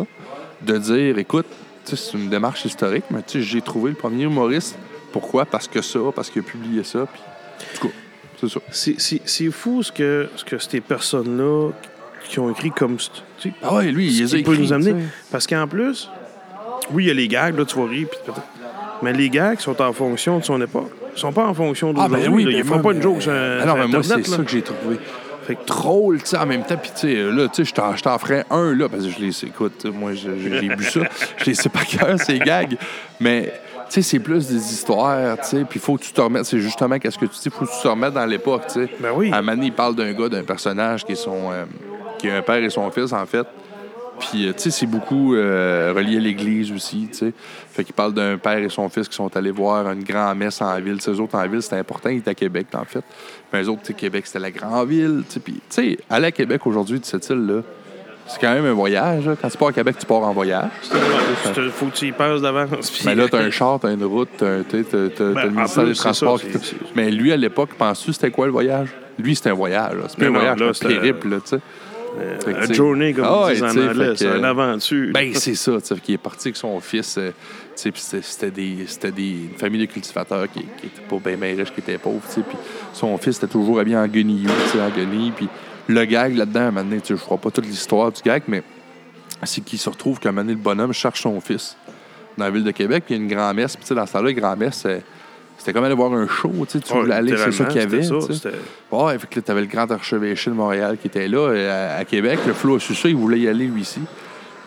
de 0.61 0.77
dire, 0.77 1.17
écoute, 1.17 1.45
c'est 1.83 2.13
une 2.17 2.29
démarche 2.29 2.65
historique, 2.65 3.05
mais 3.11 3.21
tu 3.23 3.39
sais, 3.39 3.41
j'ai 3.41 3.61
trouvé 3.61 3.89
le 3.91 3.95
premier 3.95 4.23
humoriste. 4.23 4.77
Pourquoi? 5.11 5.45
Parce 5.45 5.67
que 5.67 5.81
ça, 5.81 5.99
parce 6.15 6.29
qu'il 6.29 6.41
a 6.41 6.45
publié 6.45 6.83
ça, 6.83 7.05
puis. 7.11 7.21
En 7.21 7.77
tout 7.79 7.87
cas, 7.87 7.93
c'est 8.39 8.49
ça. 8.49 8.59
C'est- 8.71 8.95
C'est 8.99 9.21
c'est 9.25 9.51
fou 9.51 9.83
ce 9.83 9.91
que, 9.91 10.29
ce 10.35 10.43
que 10.45 10.57
ces 10.57 10.81
personnes-là 10.81 11.71
qui 12.29 12.39
ont 12.39 12.49
écrit 12.51 12.71
comme... 12.71 12.97
Ah 13.63 13.75
ouais, 13.75 13.91
lui, 13.91 14.07
il 14.07 14.19
les 14.21 14.35
a 14.35 14.43
peut 14.43 14.55
nous 14.55 14.71
amener. 14.73 14.91
sais. 14.91 15.07
Parce 15.31 15.47
qu'en 15.47 15.67
plus, 15.67 16.09
oui, 16.91 17.05
il 17.05 17.07
y 17.07 17.11
a 17.11 17.13
les 17.13 17.27
gags, 17.27 17.57
là, 17.57 17.65
tu 17.65 17.75
vas 17.77 17.85
rire, 17.87 18.07
puis 18.09 18.33
mais 19.01 19.13
les 19.13 19.29
gags 19.29 19.59
sont 19.59 19.81
en 19.81 19.91
fonction 19.93 20.37
de 20.37 20.43
son 20.43 20.61
époque. 20.61 20.91
Ils 21.15 21.19
sont 21.19 21.33
pas 21.33 21.45
en 21.47 21.53
fonction 21.53 21.89
Ah, 21.97 22.07
d'aujourd'hui. 22.07 22.27
ben 22.27 22.33
oui, 22.33 22.45
ben 22.45 22.51
Ils 22.55 22.63
font 22.63 22.79
pas 22.81 22.91
une 22.93 23.01
joke 23.01 23.21
sur, 23.21 23.31
Ah 23.31 23.65
non, 23.65 23.73
mais 23.75 23.87
moi, 23.87 24.03
c'est 24.03 24.11
Internet, 24.13 24.27
ça 24.27 24.37
que 24.43 24.49
j'ai 24.51 24.61
trouvé. 24.61 24.97
Fait 25.51 25.55
que 25.55 25.65
drôle, 25.65 26.19
tu 26.21 26.27
sais, 26.27 26.37
en 26.37 26.45
même 26.45 26.63
temps. 26.63 26.77
Puis, 26.77 26.91
tu 26.93 27.01
sais, 27.01 27.15
là, 27.15 27.47
tu 27.49 27.65
sais, 27.65 27.65
je 27.65 27.73
t'en- 28.01 28.17
ferais 28.19 28.45
un, 28.49 28.73
là, 28.73 28.87
parce 28.87 29.03
que 29.03 29.09
je 29.09 29.19
les 29.19 29.45
écoute, 29.45 29.85
moi, 29.85 30.11
j'ai 30.13 30.29
bu 30.75 30.83
ça. 30.83 31.01
Je 31.37 31.45
les 31.45 31.55
sais 31.55 31.67
pas 31.69 31.83
cœur, 31.83 32.17
ces 32.19 32.39
gags. 32.39 32.77
Mais, 33.19 33.51
tu 33.89 33.95
sais, 33.95 34.01
c'est 34.01 34.19
plus 34.19 34.47
des 34.47 34.55
histoires, 34.73 35.37
tu 35.41 35.47
sais. 35.47 35.65
Puis, 35.65 35.79
il 35.79 35.81
faut 35.81 35.97
que 35.97 36.03
tu 36.03 36.13
te 36.13 36.21
remettes, 36.21 36.45
c'est 36.45 36.59
justement 36.59 36.97
qu'est-ce 36.99 37.17
que 37.17 37.25
tu 37.25 37.31
dis, 37.33 37.41
il 37.45 37.51
faut 37.51 37.65
que 37.65 37.71
tu 37.75 37.81
te 37.81 37.87
remettes 37.87 38.13
dans 38.13 38.25
l'époque, 38.25 38.63
tu 38.67 38.73
sais. 38.85 38.89
Ben 38.99 39.09
oui. 39.13 39.29
À 39.33 39.37
un 39.37 39.41
moment 39.41 39.53
donné, 39.55 39.65
il 39.67 39.73
parle 39.73 39.95
d'un 39.95 40.13
gars, 40.13 40.29
d'un 40.29 40.43
personnage 40.43 41.03
qui 41.03 41.11
est 41.13 41.15
son. 41.15 41.51
euh, 41.51 41.65
qui 42.17 42.29
a 42.29 42.37
un 42.37 42.41
père 42.41 42.63
et 42.63 42.69
son 42.69 42.89
fils, 42.91 43.11
en 43.13 43.25
fait. 43.25 43.45
Puis, 44.19 44.47
euh, 44.47 44.53
tu 44.53 44.59
sais, 44.59 44.69
c'est 44.71 44.85
beaucoup 44.85 45.33
euh, 45.33 45.91
relié 45.95 46.17
à 46.17 46.19
l'Église 46.19 46.71
aussi, 46.71 47.07
tu 47.11 47.17
sais. 47.17 47.33
Fait 47.71 47.83
qu'il 47.83 47.95
parle 47.95 48.13
d'un 48.13 48.37
père 48.37 48.59
et 48.59 48.69
son 48.69 48.87
fils 48.87 49.07
qui 49.09 49.15
sont 49.15 49.35
allés 49.35 49.49
voir 49.49 49.89
une 49.91 50.03
grand-messe 50.03 50.61
en 50.61 50.79
ville. 50.79 51.01
Ces 51.01 51.19
autres 51.19 51.35
en 51.35 51.47
ville, 51.47 51.61
c'était 51.63 51.77
important, 51.77 52.09
ils 52.09 52.19
étaient 52.19 52.29
à 52.31 52.35
Québec, 52.35 52.67
en 52.75 52.85
fait. 52.85 53.03
Mais 53.53 53.63
eux 53.63 53.69
autres, 53.69 53.91
Québec, 53.93 54.25
c'était 54.27 54.39
la 54.39 54.51
grande 54.51 54.87
ville, 54.89 55.23
tu 55.27 55.33
sais. 55.35 55.39
Puis, 55.39 55.53
tu 55.53 55.61
sais, 55.69 55.97
aller 56.09 56.27
à 56.27 56.31
Québec 56.31 56.65
aujourd'hui, 56.65 56.99
de 56.99 57.05
cette 57.05 57.29
île-là, 57.29 57.61
c'est 58.27 58.39
quand 58.39 58.53
même 58.53 58.65
un 58.65 58.73
voyage. 58.73 59.25
là. 59.27 59.35
Quand 59.41 59.49
tu 59.49 59.57
pars 59.57 59.67
à 59.69 59.73
Québec, 59.73 59.95
tu 59.99 60.05
pars 60.05 60.19
en 60.23 60.31
voyage. 60.31 60.69
Il 61.57 61.69
faut 61.71 61.87
que 61.87 61.95
tu 61.95 62.07
y 62.07 62.11
passes 62.13 62.41
d'avance. 62.41 63.03
Mais 63.05 63.15
là, 63.15 63.27
t'as 63.29 63.39
un 63.39 63.49
char, 63.51 63.79
t'as 63.79 63.91
une 63.91 64.03
route, 64.05 64.29
t'as 64.37 64.59
Ben, 64.71 64.83
le 65.43 65.49
ministère 65.49 65.85
des 65.85 65.93
Transports. 65.95 66.39
ça, 66.39 66.47
qui 66.47 66.75
Mais 66.95 67.11
lui, 67.11 67.31
à 67.33 67.37
l'époque, 67.37 67.71
penses-tu 67.77 68.13
c'était 68.13 68.31
quoi 68.31 68.45
le 68.45 68.51
voyage? 68.53 68.89
Lui, 69.19 69.35
c'était 69.35 69.49
un 69.49 69.53
voyage. 69.55 69.95
Mais 70.17 70.27
un 70.27 70.29
non, 70.29 70.39
voyage, 70.39 70.59
là, 70.59 70.71
c'est 70.73 70.85
un 70.85 70.89
c'était- 70.89 71.01
périple, 71.01 71.29
là, 71.29 71.37
tu 71.43 71.49
sais. 71.49 71.59
Tu 72.43 72.67
sais- 72.67 72.73
journey, 72.73 73.13
comme 73.13 73.25
Ah 73.27 73.49
disent 73.51 73.63
en 73.63 73.69
anglais, 73.69 74.13
c'est 74.15 74.25
une 74.37 74.45
aventure. 74.45 75.11
Ben, 75.13 75.33
c'est 75.33 75.55
ça, 75.55 75.79
tu 75.79 75.87
sais, 75.87 75.95
qui 76.01 76.13
est 76.13 76.17
parti 76.17 76.49
avec 76.49 76.57
son 76.57 76.79
fils. 76.79 77.17
euh, 77.17 77.31
tu 77.75 77.83
sais, 77.83 77.91
puis 77.91 78.01
c'était 78.01 78.51
des, 78.51 78.85
c'était 78.85 79.11
des, 79.11 79.29
une 79.51 79.57
famille 79.57 79.79
de 79.79 79.91
cultivateurs 79.91 80.51
qui, 80.51 80.59
qui 80.79 80.87
était 80.87 81.01
pas 81.09 81.17
bien 81.17 81.37
bien 81.37 81.55
riche, 81.55 81.73
qui 81.73 81.79
était 81.79 81.97
pauvre, 81.97 82.21
tu 82.27 82.33
sais. 82.35 82.41
Puis 82.41 82.57
son 82.93 83.17
fils 83.17 83.37
était 83.37 83.47
toujours 83.47 83.79
habillé 83.79 83.95
en 83.97 84.07
guenillou, 84.07 84.49
tu 84.65 84.77
sais, 84.77 84.81
en 84.81 84.89
guenille. 84.89 85.31
Puis 85.31 85.47
le 85.87 86.03
gag 86.05 86.35
là-dedans, 86.35 86.71
donné, 86.83 86.99
tu 87.01 87.07
sais, 87.07 87.07
je 87.09 87.13
ne 87.13 87.37
pas 87.37 87.49
toute 87.51 87.65
l'histoire 87.65 88.11
du 88.11 88.21
gag, 88.21 88.43
mais 88.47 88.61
c'est 89.43 89.61
qu'il 89.63 89.79
se 89.79 89.89
retrouve 89.89 90.19
qu'à 90.19 90.29
un 90.29 90.31
moment 90.33 90.43
donné, 90.43 90.55
le 90.55 90.61
bonhomme 90.61 90.93
cherche 90.93 91.21
son 91.21 91.39
fils 91.39 91.77
dans 92.37 92.45
la 92.45 92.51
ville 92.51 92.63
de 92.63 92.71
Québec, 92.71 93.03
puis 93.05 93.15
il 93.15 93.17
y 93.17 93.21
a 93.21 93.23
une 93.23 93.29
grand-messe. 93.33 93.75
Puis 93.75 93.83
tu 93.83 93.89
sais, 93.89 93.95
dans 93.95 94.05
ce 94.05 94.13
temps-là, 94.13 94.33
grand-messe, 94.33 94.83
euh, 94.85 94.99
c'était 95.61 95.73
comme 95.73 95.83
aller 95.83 95.93
voir 95.93 96.11
un 96.11 96.27
show, 96.27 96.51
tu 96.61 96.65
sais, 96.71 96.79
tu 96.79 96.91
voulais 96.91 97.13
aller, 97.13 97.37
c'est 97.37 97.51
ça 97.51 97.65
qu'il 97.65 97.79
y 97.79 97.83
avait. 97.83 98.01
ça, 98.01 98.15
tu 98.19 98.47
Ouais, 98.91 99.19
fait 99.19 99.27
que 99.29 99.39
t'avais 99.39 99.61
le 99.61 99.67
grand 99.67 99.91
archevêché 99.91 100.49
de 100.49 100.55
Montréal 100.55 100.97
qui 100.99 101.05
était 101.05 101.27
là, 101.27 101.37
euh, 101.37 101.97
à, 101.97 101.99
à 101.99 102.05
Québec. 102.05 102.39
Le 102.47 102.53
flou 102.53 102.77
a 102.77 102.79
su 102.79 102.95
ça, 102.95 103.07
il 103.07 103.15
voulait 103.15 103.41
y 103.41 103.47
aller, 103.47 103.67
lui, 103.67 103.81
ici. 103.81 103.99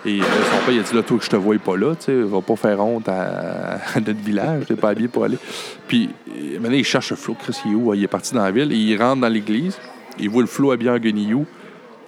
Et 0.06 0.20
euh, 0.20 0.22
son 0.22 0.64
père, 0.64 0.72
il 0.72 0.78
a 0.78 0.82
dit, 0.84 0.94
là, 0.94 1.02
toi, 1.02 1.18
que 1.18 1.24
je 1.24 1.30
te 1.30 1.34
voie 1.34 1.58
pas 1.58 1.76
là, 1.76 1.96
tu 1.96 2.04
sais, 2.04 2.14
va 2.14 2.40
pas 2.42 2.54
faire 2.54 2.78
honte 2.78 3.08
à, 3.08 3.80
à 3.96 3.98
notre 3.98 4.20
village, 4.20 4.66
t'es 4.68 4.76
pas 4.76 4.90
habillé 4.90 5.08
pour 5.08 5.24
aller. 5.24 5.38
Puis, 5.88 6.10
euh, 6.28 6.60
maintenant, 6.60 6.76
il 6.76 6.84
cherche 6.84 7.10
le 7.10 7.16
flou, 7.16 7.34
Chris, 7.34 7.56
il 7.66 7.72
est 7.72 7.74
où? 7.74 7.92
Il 7.92 8.04
est 8.04 8.06
parti 8.06 8.32
dans 8.32 8.44
la 8.44 8.52
ville, 8.52 8.70
et 8.70 8.76
il 8.76 8.96
rentre 8.96 9.20
dans 9.20 9.28
l'église, 9.28 9.76
il 10.20 10.30
voit 10.30 10.42
le 10.42 10.48
flou 10.48 10.70
habillé 10.70 10.90
en 10.90 10.98
guenillou, 10.98 11.44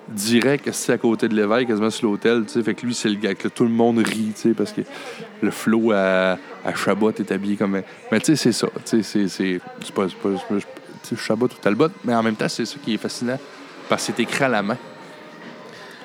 direct, 0.08 0.68
c'est 0.72 0.92
à 0.92 0.98
côté 0.98 1.28
de 1.28 1.34
l'évêque, 1.34 1.68
quasiment 1.68 1.90
sur 1.90 2.08
l'hôtel, 2.10 2.44
tu 2.46 2.52
sais. 2.52 2.62
Fait 2.62 2.74
que 2.74 2.86
lui, 2.86 2.94
c'est 2.94 3.08
le 3.08 3.16
gars 3.16 3.34
que 3.34 3.48
tout 3.48 3.64
le 3.64 3.70
monde 3.70 3.98
rit, 3.98 4.32
tu 4.34 4.40
sais, 4.42 4.50
parce 4.54 4.72
que 4.72 4.82
le 5.42 5.50
flot 5.50 5.90
à, 5.92 6.38
à 6.64 6.74
Chabot 6.74 7.10
est 7.12 7.32
habillé 7.32 7.56
comme. 7.56 7.74
un- 7.76 7.82
Mais 8.12 8.20
tu 8.20 8.26
sais, 8.26 8.36
c'est 8.36 8.52
ça. 8.52 8.68
Tu 8.88 9.02
sais, 9.02 9.28
c'est- 9.28 9.60
pas. 9.94 10.06
pas- 10.06 10.58
Chabot 11.16 11.46
ou 11.46 11.48
Talbot, 11.60 11.88
mais 12.04 12.14
en 12.14 12.22
même 12.22 12.34
temps, 12.34 12.48
c'est 12.48 12.64
ça 12.64 12.76
qui 12.84 12.94
est 12.94 12.98
fascinant, 12.98 13.38
parce 13.88 14.06
que 14.06 14.12
c'est 14.12 14.22
écrit 14.22 14.42
à 14.44 14.48
la 14.48 14.62
main. 14.62 14.76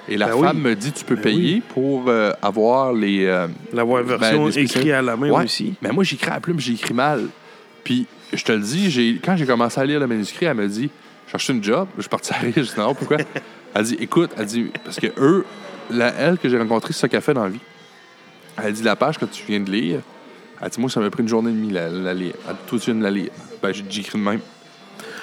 Et 0.09 0.17
la 0.17 0.27
Ben 0.27 0.35
oui. 0.35 0.47
femme 0.47 0.59
me 0.59 0.75
dit 0.75 0.91
tu 0.91 1.05
peux 1.05 1.15
Ben 1.15 1.21
payer 1.23 1.61
pour 1.73 2.05
euh, 2.07 2.31
avoir 2.41 2.91
les. 2.93 3.25
euh, 3.25 3.47
La 3.73 3.83
voix 3.83 4.01
version 4.03 4.45
ben, 4.45 4.51
écrite 4.57 4.91
à 4.91 5.01
la 5.01 5.15
main 5.15 5.29
Ouais. 5.29 5.43
aussi. 5.45 5.73
Mais 5.81 5.89
moi, 5.91 6.03
j'écris 6.03 6.29
à 6.29 6.35
la 6.35 6.39
plume, 6.39 6.59
j'écris 6.59 6.93
mal. 6.93 7.27
Puis, 7.83 8.05
je 8.33 8.43
te 8.43 8.51
le 8.51 8.59
dis, 8.59 9.19
quand 9.23 9.35
j'ai 9.37 9.45
commencé 9.45 9.79
à 9.79 9.85
lire 9.85 9.99
le 9.99 10.07
manuscrit, 10.07 10.45
elle 10.47 10.55
m'a 10.57 10.67
dit 10.67 10.89
Je 11.27 11.31
cherche 11.31 11.49
une 11.49 11.63
job. 11.63 11.87
Je 11.97 12.01
suis 12.01 12.09
parti 12.09 12.33
à 12.33 12.37
rire. 12.37 12.53
Je 12.55 12.61
dis 12.61 12.73
Non, 12.77 12.93
pourquoi? 12.93 13.17
Elle 13.73 13.83
dit 13.85 13.97
Écoute, 13.99 14.31
elle 14.37 14.45
dit 14.45 14.71
Parce 14.83 14.99
que 14.99 15.07
eux, 15.17 15.45
la, 15.89 16.07
elle 16.13 16.37
que 16.37 16.49
j'ai 16.49 16.57
rencontrée, 16.57 16.93
c'est 16.93 16.99
ça 16.99 17.09
qu'elle 17.09 17.21
fait 17.21 17.33
dans 17.33 17.43
la 17.43 17.49
vie. 17.49 17.59
Elle 18.63 18.73
dit 18.73 18.83
La 18.83 18.95
page 18.95 19.17
que 19.17 19.25
tu 19.25 19.43
viens 19.47 19.59
de 19.59 19.71
lire, 19.71 19.99
elle 20.61 20.69
dit 20.69 20.79
Moi, 20.79 20.89
ça 20.89 20.99
m'a 20.99 21.09
pris 21.09 21.23
une 21.23 21.29
journée 21.29 21.51
et 21.51 21.53
demie 21.53 21.71
la, 21.71 21.89
la 21.89 22.13
lire. 22.13 22.33
Elle 22.47 22.53
dit 22.55 22.59
Toi, 22.67 22.79
tu 22.79 22.85
viens 22.91 22.95
de 22.99 23.03
la 23.03 23.11
lire. 23.11 23.29
Ben, 23.61 23.73
j'ai 23.73 23.83
j'écris 23.89 24.19
de 24.19 24.23
même. 24.23 24.39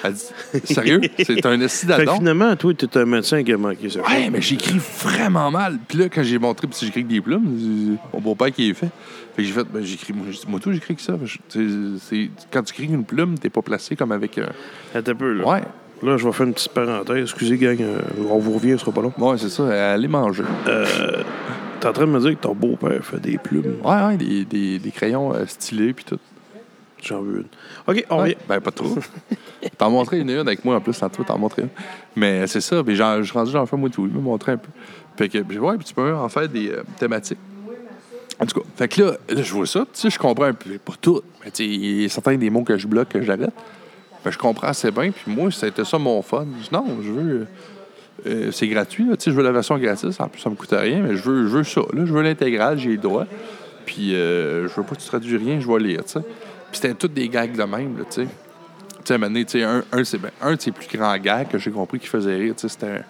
Elle 0.03 0.13
dit 0.13 0.23
Sérieux? 0.63 1.01
C'est 1.17 1.45
un 1.45 1.59
esti 1.59 1.85
Fait 1.85 1.91
que 1.93 1.97
d'adon? 1.97 2.17
finalement, 2.19 2.55
toi, 2.55 2.73
t'es 2.73 2.97
un 2.97 3.05
médecin 3.05 3.43
qui 3.43 3.51
a 3.51 3.57
manqué 3.57 3.89
ça. 3.89 3.99
Ouais, 4.01 4.29
mais 4.29 4.41
j'écris 4.41 4.79
vraiment 5.03 5.51
mal. 5.51 5.77
Puis 5.87 5.97
là, 5.97 6.05
quand 6.09 6.23
j'ai 6.23 6.39
montré, 6.39 6.67
puis 6.67 6.77
j'écris 6.79 6.99
avec 7.01 7.07
des 7.07 7.19
plumes, 7.19 7.97
mon 8.13 8.19
beau-père 8.21 8.51
qui 8.51 8.69
est 8.69 8.73
fait. 8.73 8.89
Fait 9.35 9.41
que 9.41 9.43
j'ai 9.43 9.53
fait, 9.53 9.65
ben, 9.65 9.83
j'écris, 9.83 10.13
moi, 10.13 10.25
moi, 10.47 10.59
tout, 10.61 10.71
j'écris 10.71 10.95
que 10.95 11.01
ça. 11.01 11.15
C'est- 11.49 12.29
quand 12.51 12.63
tu 12.63 12.73
écris 12.73 12.85
une 12.93 13.03
plume, 13.03 13.37
t'es 13.37 13.49
pas 13.49 13.61
placé 13.61 13.95
comme 13.97 14.13
avec 14.13 14.37
un. 14.37 14.47
Attends 14.95 15.11
un 15.11 15.15
peu, 15.15 15.33
là. 15.33 15.45
Ouais, 15.45 15.63
Là, 16.01 16.17
je 16.17 16.25
vais 16.25 16.31
faire 16.31 16.47
une 16.47 16.53
petite 16.53 16.71
parenthèse. 16.71 17.23
Excusez, 17.23 17.57
gang, 17.57 17.77
euh, 17.81 17.99
on 18.29 18.37
vous 18.37 18.53
revient, 18.53 18.71
ce 18.71 18.77
sera 18.77 18.91
pas 18.91 19.01
long. 19.01 19.13
ouais, 19.17 19.37
c'est 19.37 19.49
ça. 19.49 19.93
Allez 19.93 20.07
manger. 20.07 20.43
T'es 21.79 21.87
en 21.87 21.93
train 21.93 22.05
de 22.05 22.11
me 22.11 22.19
dire 22.19 22.31
que 22.31 22.41
ton 22.43 22.53
beau-père 22.53 23.03
fait 23.03 23.19
des 23.19 23.37
plumes. 23.37 23.75
Ouais, 23.83 24.03
ouais, 24.07 24.17
des, 24.17 24.43
des, 24.45 24.79
des 24.79 24.91
crayons 24.91 25.33
euh, 25.33 25.45
stylés, 25.45 25.93
puis 25.93 26.03
tout. 26.05 26.19
J'en 27.01 27.21
veux 27.21 27.37
une. 27.37 27.45
OK, 27.87 28.05
on 28.09 28.15
Ouais. 28.17 28.21
revient. 28.23 28.35
Ben, 28.49 28.59
pas 28.59 28.71
trop. 28.71 28.97
t'en 29.77 29.89
montrais 29.89 30.19
une, 30.19 30.29
une 30.29 30.39
avec 30.39 30.65
moi 30.65 30.75
en 30.75 30.81
plus, 30.81 30.97
tantôt, 30.99 31.23
t'en 31.23 31.37
montrais 31.37 31.61
une. 31.63 31.69
Mais 32.17 32.47
c'est 32.47 32.59
ça, 32.61 32.83
puis 32.83 32.95
j'en- 32.97 33.19
je 33.19 33.23
suis 33.23 33.33
rendu, 33.37 33.51
j'en 33.51 33.65
fais 33.65 33.77
moi 33.77 33.89
tout. 33.89 34.05
Il 34.07 34.13
m'a 34.13 34.19
montré 34.21 34.53
un 34.53 34.57
peu. 34.57 34.67
Fait 35.17 35.29
que, 35.29 35.37
ouais, 35.37 35.77
puis 35.77 35.85
tu 35.85 35.93
peux 35.93 36.13
en 36.13 36.27
faire 36.27 36.49
des 36.49 36.69
euh, 36.69 36.83
thématiques. 36.97 37.37
En 38.41 38.45
tout 38.45 38.59
cas, 38.61 38.65
fait 38.75 38.87
que 38.87 39.01
là, 39.01 39.11
là 39.29 39.41
je 39.41 39.53
vois 39.53 39.65
ça, 39.65 39.81
tu 39.81 39.87
sais, 39.99 40.09
je 40.09 40.17
comprends 40.17 40.45
un 40.45 40.53
peu, 40.53 40.77
pas 40.77 40.93
tout, 41.01 41.21
mais 41.43 41.51
tu 41.51 41.57
sais, 41.63 41.65
il 41.69 42.01
y 42.03 42.05
a 42.05 42.09
certains 42.09 42.37
des 42.37 42.49
mots 42.49 42.63
que 42.63 42.77
je 42.77 42.87
bloque, 42.87 43.09
que 43.09 43.21
j'arrête. 43.21 43.51
Ben, 44.23 44.31
je 44.31 44.37
comprends 44.37 44.67
assez 44.67 44.91
bien, 44.91 45.11
puis 45.11 45.31
moi, 45.33 45.49
c'était 45.51 45.85
ça 45.85 45.97
mon 45.97 46.21
fun. 46.21 46.45
Je 46.57 46.63
dis, 46.63 46.69
non, 46.73 46.85
je 47.01 47.11
veux. 47.11 47.47
euh, 48.27 48.51
c'est 48.51 48.67
gratuit, 48.67 49.05
je 49.25 49.31
veux 49.31 49.43
la 49.43 49.51
version 49.51 49.77
gratuite, 49.77 50.19
en 50.19 50.27
plus, 50.27 50.41
ça 50.41 50.49
me 50.49 50.55
coûte 50.55 50.71
rien, 50.73 51.01
mais 51.01 51.15
je 51.15 51.23
veux, 51.23 51.43
je 51.47 51.57
veux 51.57 51.63
ça, 51.63 51.81
là, 51.93 52.05
je 52.05 52.11
veux 52.13 52.21
l'intégrale, 52.21 52.77
j'ai 52.77 52.89
le 52.91 52.97
droit. 52.97 53.25
Puis, 53.85 54.13
euh, 54.13 54.67
je 54.67 54.73
veux 54.75 54.83
pas 54.83 54.95
que 54.95 55.01
tu 55.01 55.07
traduis 55.07 55.37
rien, 55.37 55.59
je 55.59 55.67
vais 55.67 55.79
lire, 55.79 56.03
tu 56.03 56.11
sais. 56.13 56.19
Puis, 56.19 56.79
c'était 56.81 56.93
tous 56.93 57.07
des 57.07 57.29
gags 57.29 57.55
de 57.55 57.63
même, 57.63 57.97
là, 57.97 58.03
tu 58.09 58.23
sais. 58.23 58.27
sais, 59.05 59.13
à 59.13 59.15
un 59.15 59.19
donné, 59.19 59.45
un, 59.63 59.83
un, 59.91 60.03
c'est- 60.03 60.17
ben, 60.17 60.31
un 60.41 60.55
de 60.55 60.61
ses 60.61 60.71
plus 60.71 60.87
grands 60.95 61.17
gags 61.17 61.47
que 61.47 61.57
j'ai 61.57 61.71
compris 61.71 61.99
qui 61.99 62.07
faisait 62.07 62.35
rire, 62.35 62.53
c'était 62.57 63.03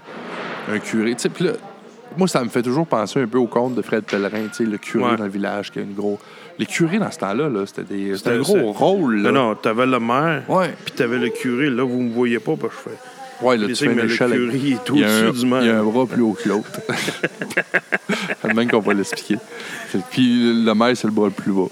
un, 0.70 0.76
un 0.76 0.80
curé. 0.80 1.16
Puis 1.34 1.44
là, 1.46 1.54
moi, 2.18 2.28
ça 2.28 2.44
me 2.44 2.50
fait 2.50 2.62
toujours 2.62 2.86
penser 2.88 3.22
un 3.22 3.28
peu 3.28 3.38
au 3.38 3.48
conte 3.48 3.76
de 3.76 3.82
Fred 3.82 4.04
Pellerin, 4.04 4.48
tu 4.48 4.64
sais, 4.64 4.66
le 4.66 4.78
curé 4.78 5.12
Ouais. 5.12 5.18
dans 5.18 5.24
le 5.26 5.30
village 5.30 5.72
qui 5.72 5.80
a 5.80 5.82
une 5.84 5.94
gros. 5.94 6.20
Les 6.58 6.66
curés 6.66 7.00
dans 7.00 7.10
ce 7.12 7.20
temps-là, 7.20 7.48
là, 7.50 7.66
c'était 7.66 7.84
des- 7.84 8.18
c'était 8.18 8.32
un 8.32 8.40
gros 8.40 8.72
rôle. 8.74 9.22
Là. 9.22 9.32
Non, 9.32 9.50
non, 9.50 9.56
t'avais 9.56 9.86
le 9.86 10.00
maire, 10.00 10.44
Ouais. 10.50 10.74
puis 10.84 10.94
t'avais 10.96 11.18
le 11.18 11.30
curé. 11.30 11.70
Là, 11.70 11.84
vous 11.84 12.02
me 12.02 12.14
voyez 12.14 12.40
pas, 12.40 12.56
parce 12.60 12.74
que 12.76 12.82
je 12.86 12.90
fais. 12.90 13.46
Ouais, 13.46 13.56
là, 13.58 13.68
tu 13.68 13.76
fais 13.76 13.86
une 13.86 13.96
le 14.02 14.08
curé, 14.08 14.38
il 14.54 14.74
est 14.74 14.90
au-dessus 14.90 15.40
du 15.40 15.46
maire. 15.46 15.62
Il 15.62 15.68
y 15.68 15.70
a 15.70 15.80
un 15.80 15.84
bras 15.84 16.06
plus 16.06 16.22
haut 16.22 16.34
que 16.34 16.50
l'autre. 16.50 16.70
C'est 18.42 18.48
le 18.48 18.54
même 18.54 18.70
qu'on 18.70 18.80
va 18.80 18.94
l'expliquer. 18.94 19.38
Puis 20.12 20.64
le 20.66 20.74
maire, 20.74 20.96
c'est 20.96 21.08
le 21.08 21.14
bras 21.14 21.26
le 21.28 21.32
plus 21.32 21.52
bas. 21.52 21.68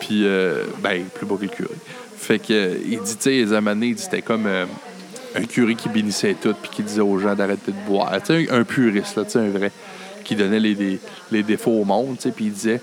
Puis, 0.00 0.22
euh, 0.24 0.64
ben, 0.82 1.04
plus 1.14 1.26
bas 1.26 1.36
que 1.36 1.42
le 1.42 1.48
curé. 1.48 1.74
Fait 2.16 2.38
que, 2.38 2.52
euh, 2.52 2.74
il 2.84 3.00
dit, 3.00 3.16
tu 3.16 3.22
sais, 3.22 3.30
les 3.30 3.52
dit, 3.94 4.02
c'était 4.02 4.22
comme 4.22 4.46
euh, 4.46 4.64
un 5.34 5.44
curé 5.44 5.74
qui 5.74 5.88
bénissait 5.88 6.34
tout, 6.34 6.54
puis 6.60 6.70
qui 6.70 6.82
disait 6.82 7.00
aux 7.00 7.18
gens 7.18 7.34
d'arrêter 7.34 7.72
de 7.72 7.88
boire. 7.88 8.12
Un, 8.12 8.64
puriste, 8.64 9.16
là, 9.16 9.24
un 9.36 9.50
vrai, 9.50 9.70
qui 10.24 10.34
donnait 10.34 10.60
les, 10.60 11.42
défauts 11.42 11.72
au 11.72 11.84
monde, 11.84 12.16
puis 12.34 12.46
il 12.46 12.52
disait, 12.52 12.80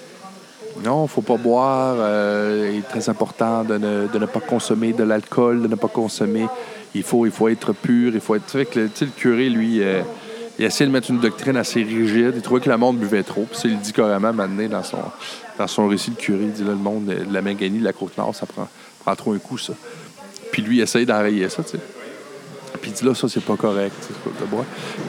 non, 0.84 1.08
faut 1.08 1.22
pas 1.22 1.38
boire. 1.38 1.96
euh, 2.00 2.70
il 2.74 2.80
est 2.80 2.88
très 2.88 3.10
important 3.10 3.64
de 3.64 3.78
ne, 3.78 4.26
pas 4.26 4.40
consommer 4.40 4.94
de 4.94 5.04
l'alcool, 5.04 5.62
de 5.62 5.68
ne 5.68 5.76
pas 5.76 5.88
consommer. 5.88 6.46
Il 6.96 7.04
faut, 7.04 7.26
être 7.26 7.74
pur, 7.74 8.14
il 8.14 8.22
faut 8.22 8.36
être. 8.36 8.58
Le, 8.76 9.08
curé, 9.16 9.50
lui, 9.50 9.82
euh, 9.82 10.02
il 10.58 10.66
essayait 10.66 10.88
de 10.88 10.92
mettre 10.92 11.12
une 11.12 11.20
doctrine 11.20 11.58
assez 11.58 11.84
rigide. 11.84 12.34
Il 12.36 12.42
trouvait 12.42 12.62
que 12.62 12.70
le 12.70 12.78
monde 12.78 12.98
buvait 12.98 13.24
trop. 13.24 13.46
Puis 13.50 13.60
il 13.66 13.80
dit 13.80 13.94
carrément 13.94 14.34
maintenant 14.34 14.68
dans 14.68 14.84
son, 14.84 14.98
dans 15.58 15.68
son 15.68 15.88
récit, 15.88 16.12
le 16.12 16.16
curé. 16.16 16.44
Il 16.44 16.52
dit 16.52 16.64
là, 16.64 16.72
le 16.72 16.76
monde 16.76 17.10
euh, 17.10 17.24
de 17.24 17.34
la 17.34 17.42
Manganie, 17.42 17.80
de 17.80 17.84
la 17.84 17.94
Côte-Nord, 17.94 18.36
ça 18.36 18.46
prend, 18.46 19.16
trop 19.16 19.34
un 19.34 19.40
coup, 19.40 19.58
ça. 19.58 19.74
Puis 20.52 20.62
lui, 20.62 20.78
il 20.78 20.82
essaye 20.82 21.06
d'enrayer 21.06 21.50
ça. 21.50 21.64
Puis 22.88 22.94
il 22.96 23.00
dit 23.02 23.06
là, 23.06 23.14
ça, 23.14 23.28
c'est 23.28 23.44
pas 23.44 23.58
correct. 23.58 23.94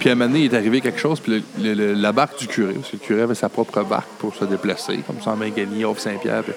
Puis 0.01 0.09
à 0.09 0.13
un 0.13 0.15
moment 0.17 0.29
donné, 0.31 0.45
il 0.47 0.53
est 0.53 0.57
arrivé 0.57 0.81
quelque 0.81 0.99
chose, 0.99 1.21
puis 1.21 1.45
le- 1.61 1.65
le- 1.65 1.75
le- 1.75 1.93
la 1.95 2.11
barque 2.13 2.37
du 2.39 2.49
curé, 2.49 2.75
parce 2.75 2.89
que 2.89 2.97
le 2.97 3.07
curé 3.07 3.23
avait 3.23 3.35
sa 3.37 3.49
propre 3.49 3.83
barque 3.85 4.09
pour 4.19 4.35
se 4.35 4.45
déplacer, 4.45 4.99
comme 5.07 5.21
ça 5.23 5.31
en 5.31 5.37
Mangani, 5.37 5.85
off 5.85 6.01
Saint-Pierre. 6.01 6.43
Puis, 6.43 6.53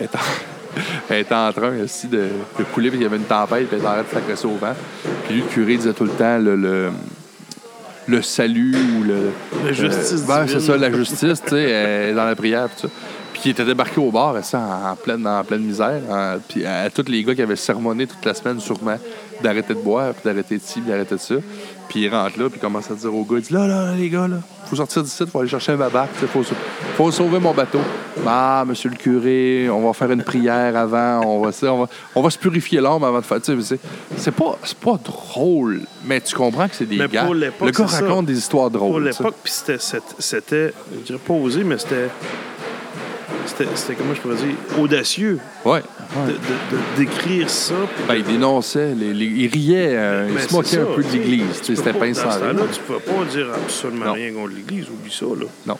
elle, 0.00 0.06
est 0.06 0.14
en, 0.14 0.18
elle 1.10 1.18
était 1.20 1.34
en 1.34 1.52
train 1.52 1.78
aussi 1.84 2.06
de, 2.08 2.28
de 2.58 2.64
couler, 2.72 2.88
puis 2.90 2.98
il 2.98 3.02
y 3.02 3.06
avait 3.06 3.18
une 3.18 3.24
tempête, 3.24 3.68
puis 3.68 3.76
elle 3.76 3.82
train 3.82 4.02
de 4.02 4.08
s'agresser 4.10 4.46
au 4.46 4.56
vent. 4.56 4.74
Puis 5.26 5.34
lui, 5.34 5.42
le 5.42 5.48
curé 5.48 5.76
disait 5.76 5.92
tout 5.92 6.04
le 6.04 6.10
temps 6.12 6.38
le, 6.38 6.56
le, 6.56 6.88
le 8.06 8.22
salut 8.22 8.74
ou 8.98 9.04
le. 9.04 9.30
La 9.66 9.72
justice 9.74 10.24
ben, 10.26 10.46
c'est 10.46 10.60
ça, 10.60 10.76
la 10.78 10.90
justice, 10.90 11.42
tu 11.42 11.50
sais, 11.50 12.14
dans 12.14 12.24
la 12.24 12.34
prière, 12.36 12.68
puis 12.70 12.80
ça. 12.82 12.88
Puis 13.34 13.42
il 13.44 13.50
était 13.52 13.64
débarqué 13.66 14.00
au 14.00 14.10
bar, 14.10 14.34
ça, 14.42 14.58
en, 14.58 14.90
en 14.92 14.96
pleine, 14.96 15.24
en 15.26 15.44
pleine 15.44 15.60
misère. 15.62 16.00
puis 16.48 16.64
à 16.64 16.88
tous 16.90 17.04
les 17.08 17.22
gars 17.22 17.34
qui 17.34 17.42
avaient 17.42 17.54
sermonné 17.54 18.06
toute 18.06 18.24
la 18.24 18.34
semaine, 18.34 18.58
sûrement, 18.58 18.98
d'arrêter 19.42 19.74
de 19.74 19.78
boire, 19.80 20.12
puis 20.14 20.22
d'arrêter 20.24 20.56
de 20.56 20.62
ci, 20.62 20.80
puis 20.80 20.90
d'arrêter 20.90 21.14
de 21.14 21.20
ça. 21.20 21.34
Puis 21.88 22.00
il 22.00 22.08
rentre 22.10 22.38
là, 22.38 22.48
puis 22.50 22.58
il 22.58 22.60
commence 22.60 22.90
à 22.90 22.94
dire 22.94 23.14
aux 23.14 23.24
gars, 23.24 23.36
il 23.38 23.42
dit 23.42 23.52
là, 23.52 23.66
là, 23.66 23.86
là, 23.86 23.94
les 23.96 24.10
gars, 24.10 24.28
là, 24.28 24.36
faut 24.66 24.76
sortir 24.76 25.02
d'ici, 25.02 25.24
faut 25.26 25.40
aller 25.40 25.48
chercher 25.48 25.74
barque, 25.76 26.10
il 26.20 26.28
faut, 26.28 26.42
faut 26.96 27.10
sauver 27.10 27.38
mon 27.38 27.54
bateau. 27.54 27.80
Ah, 28.26 28.64
monsieur 28.66 28.90
le 28.90 28.96
curé, 28.96 29.70
on 29.70 29.86
va 29.86 29.92
faire 29.94 30.10
une 30.10 30.22
prière 30.22 30.76
avant, 30.76 31.20
on 31.24 31.40
va, 31.40 31.50
on 31.70 31.78
va, 31.84 31.88
on 32.14 32.20
va 32.22 32.28
se 32.30 32.38
purifier 32.38 32.80
l'âme 32.80 33.02
avant 33.04 33.20
de 33.20 33.24
faire. 33.24 33.40
tu 33.40 33.62
sais, 33.62 33.78
C'est 34.16 34.32
pas, 34.34 34.58
c'est 34.64 34.76
pas 34.76 34.98
drôle, 35.02 35.80
mais 36.04 36.20
tu 36.20 36.34
comprends 36.34 36.68
que 36.68 36.74
c'est 36.74 36.84
des 36.84 36.98
Mais 36.98 37.08
gars. 37.08 37.24
pour 37.24 37.34
Le 37.34 37.50
gars 37.70 37.86
ça. 37.88 38.00
raconte 38.04 38.26
des 38.26 38.36
histoires 38.36 38.70
drôles. 38.70 38.90
Pour 38.90 39.00
l'époque, 39.00 39.36
puis 39.42 39.52
c'était, 39.52 39.78
c'était- 39.78 40.02
c'était, 40.18 40.72
je 40.92 40.98
dirais 41.06 41.20
pas 41.26 41.32
osé, 41.34 41.64
mais 41.64 41.78
c'était, 41.78 42.08
c'était, 43.46 43.94
comment 43.94 44.14
je 44.14 44.20
pourrais 44.20 44.36
dire, 44.36 44.54
audacieux 44.78 45.38
Ouais. 45.64 45.80
de, 46.26 46.76
d'écrire 46.96 47.48
ça. 47.50 47.74
Ben, 48.06 48.14
il 48.16 48.24
dénonçait, 48.24 48.94
les- 48.94 49.12
les- 49.14 49.24
il 49.26 49.46
riait, 49.48 49.90
euh, 49.96 50.26
il 50.28 50.34
Ben, 50.34 50.48
se 50.48 50.52
moquait 50.52 50.68
ça, 50.76 50.82
un 50.82 50.94
peu 50.94 51.02
de 51.02 51.08
l'Église. 51.12 51.44
C'était 51.62 51.92
pas- 51.92 51.98
pas 52.00 52.06
Dans 52.08 52.14
ce 52.14 52.22
temps-là, 52.22 52.62
tu 52.72 52.80
peux 52.86 52.98
pas 52.98 53.24
dire 53.30 53.46
absolument 53.54 54.06
Non. 54.06 54.12
rien 54.12 54.32
contre 54.32 54.54
l'Église. 54.54 54.86
Oublie 54.88 55.12
ça, 55.12 55.26
là. 55.26 55.46
Non. 55.66 55.76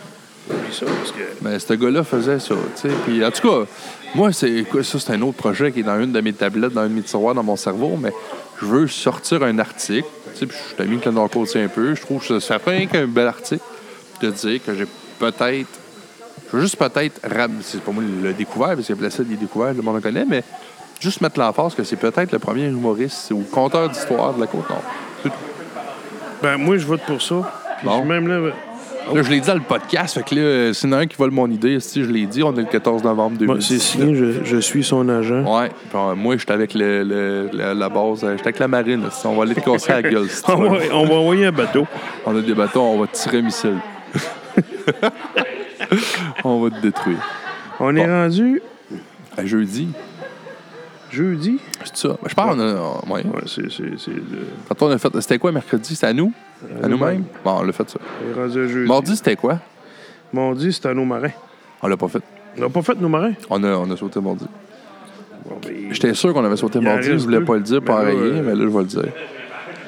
Oublie 0.50 0.74
ça, 0.74 0.86
parce 0.86 1.12
que... 1.12 1.22
Mais 1.42 1.58
ce 1.58 1.72
gars-là 1.74 2.04
faisait 2.04 2.38
ça, 2.38 2.54
tu 2.80 2.88
sais. 2.88 2.94
Puis, 3.06 3.24
en 3.24 3.30
tout 3.30 3.48
cas, 3.48 3.66
moi, 4.14 4.32
c'est 4.32 4.64
ça, 4.82 4.98
c'est 4.98 5.12
un 5.12 5.22
autre 5.22 5.36
projet 5.36 5.72
qui 5.72 5.80
est 5.80 5.84
dans 5.84 6.00
une 6.00 6.12
de 6.12 6.20
mes 6.20 6.32
tablettes, 6.32 6.72
dans 6.72 6.82
un 6.82 6.88
de 6.88 6.94
mes 6.94 7.02
tiroirs 7.02 7.34
dans 7.34 7.42
mon 7.42 7.56
cerveau, 7.56 7.96
mais 8.00 8.12
je 8.60 8.66
veux 8.66 8.88
sortir 8.88 9.42
un 9.42 9.58
article, 9.58 10.08
tu 10.34 10.40
sais, 10.40 10.46
puis 10.46 10.56
je 10.70 10.74
t'ai 10.82 10.88
mis 10.88 10.98
le 11.04 11.10
Nord 11.12 11.30
un 11.34 11.68
peu, 11.68 11.94
je 11.94 12.00
trouve 12.00 12.26
que 12.26 12.40
ça, 12.40 12.58
fait 12.58 12.86
qu'un 12.86 13.06
bel 13.06 13.26
article 13.26 13.62
de 14.22 14.30
dire 14.30 14.60
que 14.64 14.74
j'ai 14.74 14.86
peut-être, 15.18 15.68
je 16.50 16.56
veux 16.56 16.62
juste 16.62 16.76
peut-être, 16.76 17.20
c'est 17.62 17.80
pas 17.82 17.92
moi 17.92 18.02
le 18.22 18.32
découvert, 18.32 18.74
parce 18.74 18.86
que 18.88 18.92
Placide, 18.94 19.26
il 19.28 19.34
est 19.34 19.36
découvert, 19.36 19.74
le 19.74 19.82
monde 19.82 19.96
le 19.96 20.00
connaît, 20.00 20.24
mais 20.26 20.42
juste 21.00 21.20
mettre 21.20 21.38
l'emphase 21.38 21.74
que 21.74 21.84
c'est 21.84 21.96
peut-être 21.96 22.32
le 22.32 22.38
premier 22.38 22.66
humoriste 22.66 23.30
ou 23.32 23.44
conteur 23.50 23.88
d'histoire 23.88 24.34
de 24.34 24.40
la 24.40 24.46
Côte-Nord. 24.46 24.82
C'est. 25.22 25.32
Ben, 26.42 26.56
moi, 26.56 26.76
je 26.76 26.86
vote 26.86 27.02
pour 27.06 27.20
ça. 27.20 27.36
Bon. 27.84 28.04
Même 28.04 28.26
là, 28.28 28.50
Là, 29.14 29.22
je 29.22 29.30
l'ai 29.30 29.40
dit 29.40 29.46
dans 29.48 29.54
le 29.54 29.60
podcast, 29.62 30.16
fait 30.16 30.22
que 30.22 30.34
là, 30.34 30.40
euh, 30.42 30.72
s'il 30.74 30.90
y 30.90 30.92
en 30.92 30.98
a 30.98 31.00
un 31.00 31.06
qui 31.06 31.16
vole 31.16 31.30
mon 31.30 31.50
idée, 31.50 31.80
si 31.80 32.04
je 32.04 32.10
l'ai 32.10 32.26
dit, 32.26 32.42
on 32.42 32.52
est 32.52 32.60
le 32.60 32.64
14 32.66 33.02
novembre 33.04 33.36
moi, 33.38 33.54
2010. 33.54 33.66
c'est 33.66 33.78
signé, 33.78 34.14
je, 34.14 34.44
je 34.44 34.56
suis 34.58 34.84
son 34.84 35.08
agent. 35.08 35.44
Ouais, 35.44 35.70
euh, 35.94 36.14
moi, 36.14 36.36
j'étais 36.36 36.52
avec 36.52 36.74
le, 36.74 37.04
le- 37.04 37.48
la, 37.54 37.72
la 37.72 37.88
base, 37.88 38.22
euh, 38.22 38.32
j'étais 38.32 38.48
avec 38.48 38.58
la 38.58 38.68
marine. 38.68 39.00
là, 39.04 39.08
on 39.24 39.34
va 39.34 39.44
aller 39.44 39.54
te 39.54 39.60
casser 39.60 39.92
la 39.92 40.02
gueule. 40.02 40.28
On 40.48 40.56
va, 40.56 40.78
on 40.92 41.06
va 41.06 41.14
envoyer 41.14 41.46
un 41.46 41.52
bateau. 41.52 41.86
On 42.26 42.36
a 42.36 42.42
des 42.42 42.52
bateaux, 42.52 42.82
on 42.82 42.98
va 43.00 43.06
tirer 43.06 43.38
un 43.38 43.42
missile. 43.42 43.78
on 46.44 46.60
va 46.62 46.70
te 46.70 46.80
détruire. 46.80 47.18
On 47.80 47.94
est 47.96 48.06
rendu 48.06 48.60
À 49.36 49.44
jeudi, 49.46 49.88
jeudi? 51.10 51.58
c'est 51.84 51.96
ça. 51.96 52.08
Ben, 52.08 52.28
je 52.28 52.34
pense 52.34 52.54
qu'on 52.54 52.60
a. 52.60 52.74
ouais. 53.14 53.24
Ouais, 53.26 53.42
c'est, 53.46 53.70
c'est, 53.70 53.98
c'est 53.98 54.10
le- 54.10 54.46
Quand 54.68 54.82
on 54.82 54.90
a 54.90 54.98
fait. 54.98 55.20
C'était 55.20 55.38
quoi 55.38 55.52
mercredi? 55.52 55.94
C'était 55.94 56.08
à 56.08 56.12
nous? 56.12 56.32
À 56.82 56.88
nous-mêmes? 56.88 57.24
Bon, 57.44 57.58
on 57.60 57.62
l'a 57.62 57.72
fait 57.72 57.88
ça. 57.88 57.98
on 58.26 58.30
est 58.30 58.42
rendu 58.42 58.60
à 58.64 58.66
jeudi. 58.68 58.88
Mardi, 58.88 59.16
c'était 59.16 59.36
quoi? 59.36 59.58
Mardi, 60.32 60.72
c'était 60.72 60.88
à 60.88 60.94
nos 60.94 61.04
marins. 61.04 61.30
On 61.82 61.86
l'a 61.88 61.96
pas 61.96 62.08
fait. 62.08 62.22
On 62.56 62.60
n'a 62.62 62.68
pas 62.68 62.82
fait 62.82 63.00
nos 63.00 63.08
marins? 63.08 63.32
On 63.48 63.62
a, 63.62 63.68
on 63.76 63.90
a 63.90 63.96
sauté 63.96 64.20
mardi. 64.20 64.44
Bon, 65.48 65.58
ben, 65.62 65.72
J'étais 65.92 66.12
sûr 66.14 66.34
qu'on 66.34 66.44
avait 66.44 66.56
sauté 66.56 66.80
mardi, 66.80 67.10
je 67.10 67.14
voulais 67.16 67.38
deux. 67.38 67.44
pas 67.44 67.54
le 67.54 67.60
dire 67.60 67.80
pour 67.80 67.96
Mais 67.96 68.04
là, 68.06 68.10
enrayer, 68.12 68.32
euh, 68.32 68.42
mais 68.44 68.54
là, 68.54 68.60
je 68.62 68.66
vais 68.66 68.78
le 68.80 68.84
dire. 68.84 69.04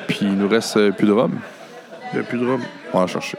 Puis 0.06 0.18
il 0.22 0.36
nous 0.36 0.48
reste 0.48 0.76
euh, 0.76 0.92
plus 0.92 1.06
de 1.08 1.12
rhum. 1.12 1.32
il 2.12 2.20
n'y 2.20 2.24
a 2.24 2.28
plus 2.28 2.38
de 2.38 2.46
rhum. 2.46 2.60
On 2.92 2.98
va 2.98 3.04
en 3.04 3.06
chercher. 3.08 3.36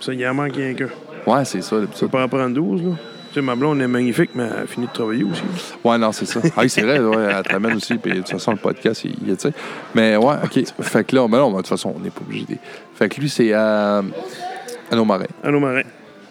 Ça, 0.00 0.12
il 0.14 0.26
en 0.26 0.34
manque 0.34 0.54
rien 0.54 0.74
qu'un. 0.74 0.88
Ouais, 1.26 1.44
c'est 1.44 1.62
ça, 1.62 1.76
Tu 1.76 1.82
l'épisode. 1.82 2.10
peux 2.10 2.18
pas 2.18 2.24
en 2.24 2.28
prendre 2.28 2.54
12, 2.54 2.82
là. 2.82 2.90
Tu 3.28 3.40
sais, 3.40 3.42
ma 3.42 3.56
blonde 3.56 3.80
est 3.80 3.88
magnifique, 3.88 4.30
mais 4.34 4.44
elle 4.44 4.62
a 4.62 4.66
fini 4.66 4.86
de 4.86 4.92
travailler 4.92 5.24
aussi. 5.24 5.42
Ouais, 5.82 5.98
non, 5.98 6.12
c'est 6.12 6.26
ça. 6.26 6.40
Ah, 6.56 6.60
oui, 6.62 6.68
c'est 6.70 6.82
vrai, 6.82 7.00
ouais, 7.00 7.16
elle 7.36 7.42
te 7.42 7.52
ramène 7.52 7.74
aussi. 7.76 7.96
Puis 7.98 8.12
de 8.12 8.16
toute 8.18 8.28
façon, 8.30 8.52
le 8.52 8.58
podcast, 8.58 9.04
il, 9.04 9.16
il 9.26 9.36
tu 9.36 9.48
sais. 9.48 9.54
Mais 9.94 10.16
ouais, 10.16 10.34
OK. 10.44 10.60
Fait 10.82 11.04
que 11.04 11.16
là, 11.16 11.26
ben 11.26 11.38
non, 11.38 11.50
de 11.50 11.56
toute 11.56 11.66
façon, 11.66 11.92
on 11.96 11.98
n'est 12.00 12.10
pas 12.10 12.20
obligé. 12.20 12.44
de- 12.48 12.56
Fait 12.94 13.08
que 13.08 13.20
lui, 13.20 13.28
c'est 13.28 13.52
à, 13.52 13.98
à 14.90 14.94
nos 14.96 15.04
marins. 15.04 15.24
À 15.42 15.50
nos 15.50 15.58
marins. 15.58 15.82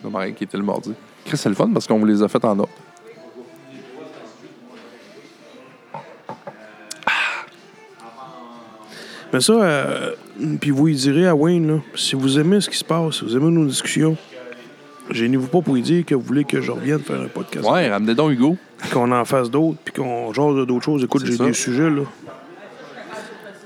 Nos 0.04 0.10
marins 0.10 0.32
qui 0.32 0.46
étaient 0.46 0.58
le 0.58 0.64
mardi. 0.64 0.94
Chris, 1.26 1.36
c'est 1.38 1.50
le 1.50 1.56
fun 1.56 1.70
parce 1.74 1.88
qu'on 1.88 2.00
vous 2.00 2.06
les 2.06 2.22
a 2.24 2.28
fait 2.30 2.44
en 2.46 2.58
ordre. 2.60 2.70
Mais 9.32 9.42
ça, 9.42 9.54
euh, 9.54 10.12
puis 10.62 10.70
vous 10.72 10.88
y 10.90 10.96
direz 10.96 11.28
à 11.28 11.36
Wayne, 11.36 11.68
là, 11.68 11.80
si 11.96 12.16
vous 12.16 12.38
aimez 12.40 12.62
ce 12.62 12.70
qui 12.70 12.78
se 12.78 12.84
passe, 12.84 13.16
si 13.16 13.26
vous 13.26 13.36
aimez 13.36 13.50
nos 13.50 13.66
discussions, 13.66 14.16
gênez-vous 15.10 15.48
pas 15.48 15.62
pour 15.62 15.76
lui 15.76 15.82
dire 15.82 16.06
que 16.06 16.16
vous 16.16 16.22
voulez 16.22 16.44
que 16.44 16.62
je 16.62 16.72
revienne 16.72 17.00
faire 17.00 17.22
un 17.22 17.28
podcast. 17.28 17.68
Ouais, 17.70 17.90
ramenez 17.90 18.16
donc 18.16 18.32
Hugo. 18.32 18.58
Qu'on 18.92 19.12
en 19.12 19.26
fasse 19.26 19.50
d'autres, 19.50 19.78
puis 19.84 19.94
qu'on 19.94 20.34
jase 20.34 20.66
d'autres 20.66 20.84
choses. 20.84 21.04
Écoute, 21.04 21.26
j'ai 21.26 21.38
des 21.38 21.54
sujets, 21.54 21.90
là. 21.90 22.02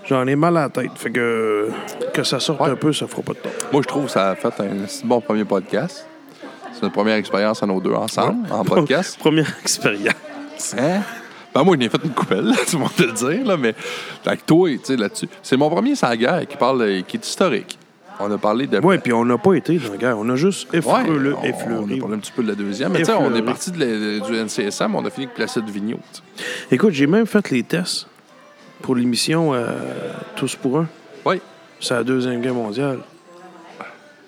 J'en 0.05 0.26
ai 0.26 0.35
mal 0.35 0.55
à 0.57 0.61
la 0.61 0.69
tête. 0.69 0.91
Fait 0.95 1.11
que 1.11 1.69
que 2.14 2.23
ça 2.23 2.39
sorte 2.39 2.61
Ouais. 2.61 2.69
un 2.69 2.76
peu, 2.76 2.93
ça 2.93 3.07
fera 3.07 3.22
pas 3.23 3.34
de 3.34 3.39
temps. 3.39 3.49
Moi, 3.73 3.81
je 3.81 3.88
trouve 3.88 4.05
que 4.05 4.11
ça 4.11 4.30
a 4.30 4.35
fait 4.35 4.53
un 4.61 4.88
si 4.88 5.05
bon 5.05 5.19
premier 5.19 5.43
podcast. 5.43 6.07
C'est 6.73 6.84
notre 6.84 6.93
première 6.93 7.15
expérience 7.15 7.61
à 7.61 7.65
nos 7.65 7.81
deux 7.81 7.93
ensemble, 7.93 8.47
en 8.51 8.64
podcast. 8.64 9.18
Première 9.19 9.51
expérience. 9.61 10.14
Hein? 10.77 11.01
Ben, 11.53 11.64
moi, 11.64 11.73
je 11.76 11.80
n'ai 11.80 11.89
fait 11.89 11.99
une 12.03 12.11
coupelle, 12.11 12.45
le 12.72 12.77
monde 12.77 12.93
te 12.95 13.03
le 13.03 13.11
dire, 13.14 13.45
là, 13.45 13.57
mais 13.57 13.73
avec 14.26 14.45
toi, 14.45 14.69
tu 14.69 14.80
sais, 14.84 14.95
là-dessus. 14.95 15.27
C'est 15.41 15.57
mon 15.57 15.69
premier 15.69 15.93
guerre 16.18 16.47
qui 16.47 16.55
parle, 16.55 17.03
qui 17.07 17.18
est 17.18 17.26
historique. 17.27 17.77
On 18.19 18.31
a 18.31 18.38
parlé 18.38 18.65
de. 18.68 18.80
Ouais, 18.80 18.98
puis 18.98 19.14
on 19.14 19.23
n'a 19.26 19.38
pas 19.38 19.53
été 19.53 19.77
dans 19.77 19.91
la 19.91 19.98
guerre. 19.98 20.18
On 20.18 20.27
a 20.30 20.35
juste 20.35 20.72
Ouais, 20.72 20.80
effleuré. 20.80 21.03
on, 21.34 21.38
on 21.38 21.41
a 21.44 21.48
effleuré. 21.48 21.98
parlé 21.99 22.15
un 22.15 22.19
petit 22.19 22.31
peu 22.31 22.41
de 22.44 22.48
la 22.48 22.56
deuxième. 22.56 22.91
Mais 22.91 22.99
tu 22.99 23.06
sais, 23.06 23.14
on 23.14 23.23
est 23.26 23.26
Effleuré. 23.27 23.44
parti 23.44 23.72
de 23.72 23.80
la- 23.80 24.26
du 24.27 24.35
NCSM, 24.35 24.95
on 24.95 25.06
a 25.06 25.10
fini 25.10 25.26
avec 25.27 25.35
Placide 25.35 25.69
Vigneault. 25.69 25.99
tu 26.14 26.22
sais. 26.44 26.44
Écoute, 26.72 26.94
j'ai 26.94 27.06
même 27.07 27.27
fait 27.27 27.49
les 27.52 27.64
tests 27.64 28.07
pour 28.81 28.95
l'émission 28.95 29.53
euh, 29.53 29.68
Tous 30.35 30.56
pour 30.56 30.80
un. 30.80 30.88
Oui. 31.26 31.39
C'est 31.80 31.94
la 31.94 32.03
Deuxième 32.03 32.41
Guerre 32.41 32.56
mondiale. 32.56 32.99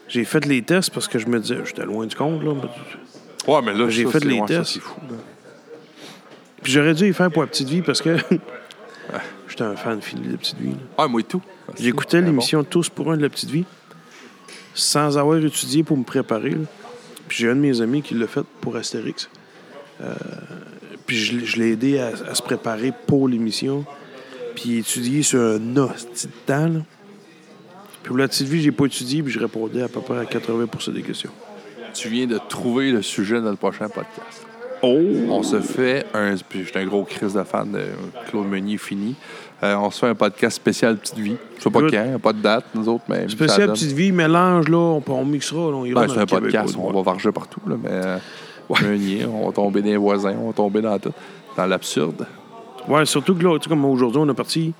J'ai 0.07 0.23
fait 0.25 0.45
les 0.45 0.61
tests 0.61 0.91
parce 0.91 1.07
que 1.07 1.17
je 1.19 1.27
me 1.27 1.39
disais, 1.39 1.57
j'étais 1.65 1.85
loin 1.85 2.05
du 2.05 2.15
compte, 2.15 2.43
là. 2.43 2.53
mais- 2.53 3.51
Ouais, 3.53 3.61
mais 3.63 3.73
là, 3.73 3.89
J'ai 3.89 4.05
fait 4.05 4.23
les 4.23 4.41
tests. 4.45 4.79
fou. 4.79 4.99
Puis 6.61 6.71
j'aurais 6.73 6.93
dû 6.93 7.07
y 7.09 7.13
faire 7.13 7.31
pour 7.31 7.41
la 7.41 7.47
petite 7.47 7.69
vie 7.69 7.81
parce 7.81 8.01
que 8.01 8.17
j'étais 9.47 9.63
un 9.63 9.75
fan 9.75 10.01
fini 10.01 10.27
de 10.27 10.31
la 10.33 10.37
petite 10.37 10.57
vie. 10.59 10.71
là. 10.97 11.03
Ouais, 11.03 11.09
moi 11.09 11.21
et 11.21 11.23
tout. 11.23 11.41
J'écoutais 11.79 12.17
Ah, 12.17 12.21
bon. 12.21 12.27
l'émission 12.27 12.63
Tous 12.63 12.89
pour 12.89 13.11
un 13.11 13.17
de 13.17 13.21
la 13.21 13.29
petite 13.29 13.49
vie 13.49 13.65
sans 14.79 15.17
avoir 15.17 15.37
étudié 15.37 15.83
pour 15.83 15.97
me 15.97 16.03
préparer. 16.03 16.51
là. 16.51 16.65
Puis 17.27 17.37
j'ai 17.39 17.49
un 17.49 17.55
de 17.55 17.59
mes 17.61 17.81
amis 17.81 18.01
qui 18.01 18.15
l'a 18.15 18.27
fait 18.27 18.43
pour 18.61 18.75
Astérix. 18.75 19.29
Euh, 20.01 20.13
Puis 21.05 21.17
je, 21.17 21.37
l'ai- 21.37 21.45
je 21.45 21.57
l'ai 21.57 21.71
aidé 21.71 21.99
à, 21.99 22.07
à 22.29 22.35
se 22.35 22.41
préparer 22.41 22.91
pour 23.07 23.27
l'émission. 23.27 23.85
Puis 24.55 24.77
étudier 24.79 25.21
sur 25.23 25.39
un 25.39 25.77
hostie 25.77 26.27
de 26.27 26.31
temps, 26.45 26.67
là. 26.67 26.79
Puis 28.03 28.07
pour 28.09 28.17
la 28.17 28.27
petite 28.27 28.47
vie, 28.47 28.61
j'ai 28.61 28.71
pas 28.71 28.85
étudié, 28.85 29.21
puis 29.21 29.31
je 29.31 29.39
répondais 29.39 29.81
à 29.81 29.87
peu 29.89 29.99
près 30.01 30.17
à 30.19 30.23
80% 30.23 30.93
des 30.93 31.01
questions. 31.01 31.31
Tu 31.93 32.07
viens 32.09 32.27
de 32.27 32.39
trouver 32.49 32.91
le 32.91 33.01
sujet 33.01 33.41
dans 33.41 33.49
le 33.49 33.55
prochain 33.57 33.89
podcast. 33.89 34.45
Oh! 34.81 34.97
On 35.29 35.43
se 35.43 35.59
fait 35.59 36.05
un. 36.13 36.35
Puis 36.47 36.63
j'étais 36.65 36.79
un 36.79 36.85
gros 36.85 37.03
crise 37.03 37.33
de 37.33 37.43
fan 37.43 37.71
de 37.71 37.81
Claude 38.29 38.47
Meunier 38.47 38.77
fini. 38.77 39.15
Euh, 39.61 39.75
on 39.75 39.91
se 39.91 39.99
fait 39.99 40.07
un 40.07 40.15
podcast 40.15 40.55
spécial 40.55 40.95
Petite 40.97 41.17
Vie. 41.17 41.35
Je 41.57 41.63
sais 41.63 41.69
pas 41.69 41.81
Good. 41.81 41.91
quand, 41.91 42.19
pas 42.21 42.33
de 42.33 42.41
date, 42.41 42.65
nous 42.73 42.87
autres, 42.87 43.03
mais. 43.09 43.27
Spécial 43.27 43.71
petite 43.71 43.91
vie, 43.91 44.11
mélange, 44.13 44.69
là, 44.69 44.77
on, 44.77 45.03
on 45.07 45.25
mixera, 45.25 45.57
là, 45.71 45.75
on 45.75 45.85
ira 45.85 46.01
Ben, 46.01 46.07
dans 46.07 46.13
c'est 46.13 46.19
un 46.21 46.25
Québec, 46.25 46.43
podcast, 46.43 46.75
ouais. 46.77 46.83
on 46.87 46.93
va 46.93 47.01
varger 47.01 47.31
partout, 47.31 47.59
là, 47.67 47.75
mais. 47.81 47.89
euh, 47.91 48.17
Meunier, 48.81 49.25
on 49.25 49.47
va 49.47 49.51
tomber 49.51 49.81
dans 49.81 49.87
les 49.87 49.97
voisins, 49.97 50.35
on 50.41 50.47
va 50.47 50.53
tomber 50.53 50.81
dans 50.81 50.97
tout. 50.99 51.11
Dans 51.57 51.65
l'absurde. 51.65 52.25
Ouais, 52.87 53.05
surtout 53.05 53.35
que 53.35 53.43
là, 53.43 53.57
tu 53.57 53.63
sais, 53.63 53.69
comme 53.69 53.83
aujourd'hui, 53.83 54.21
on 54.23 54.29
est 54.29 54.33
parti 54.33 54.73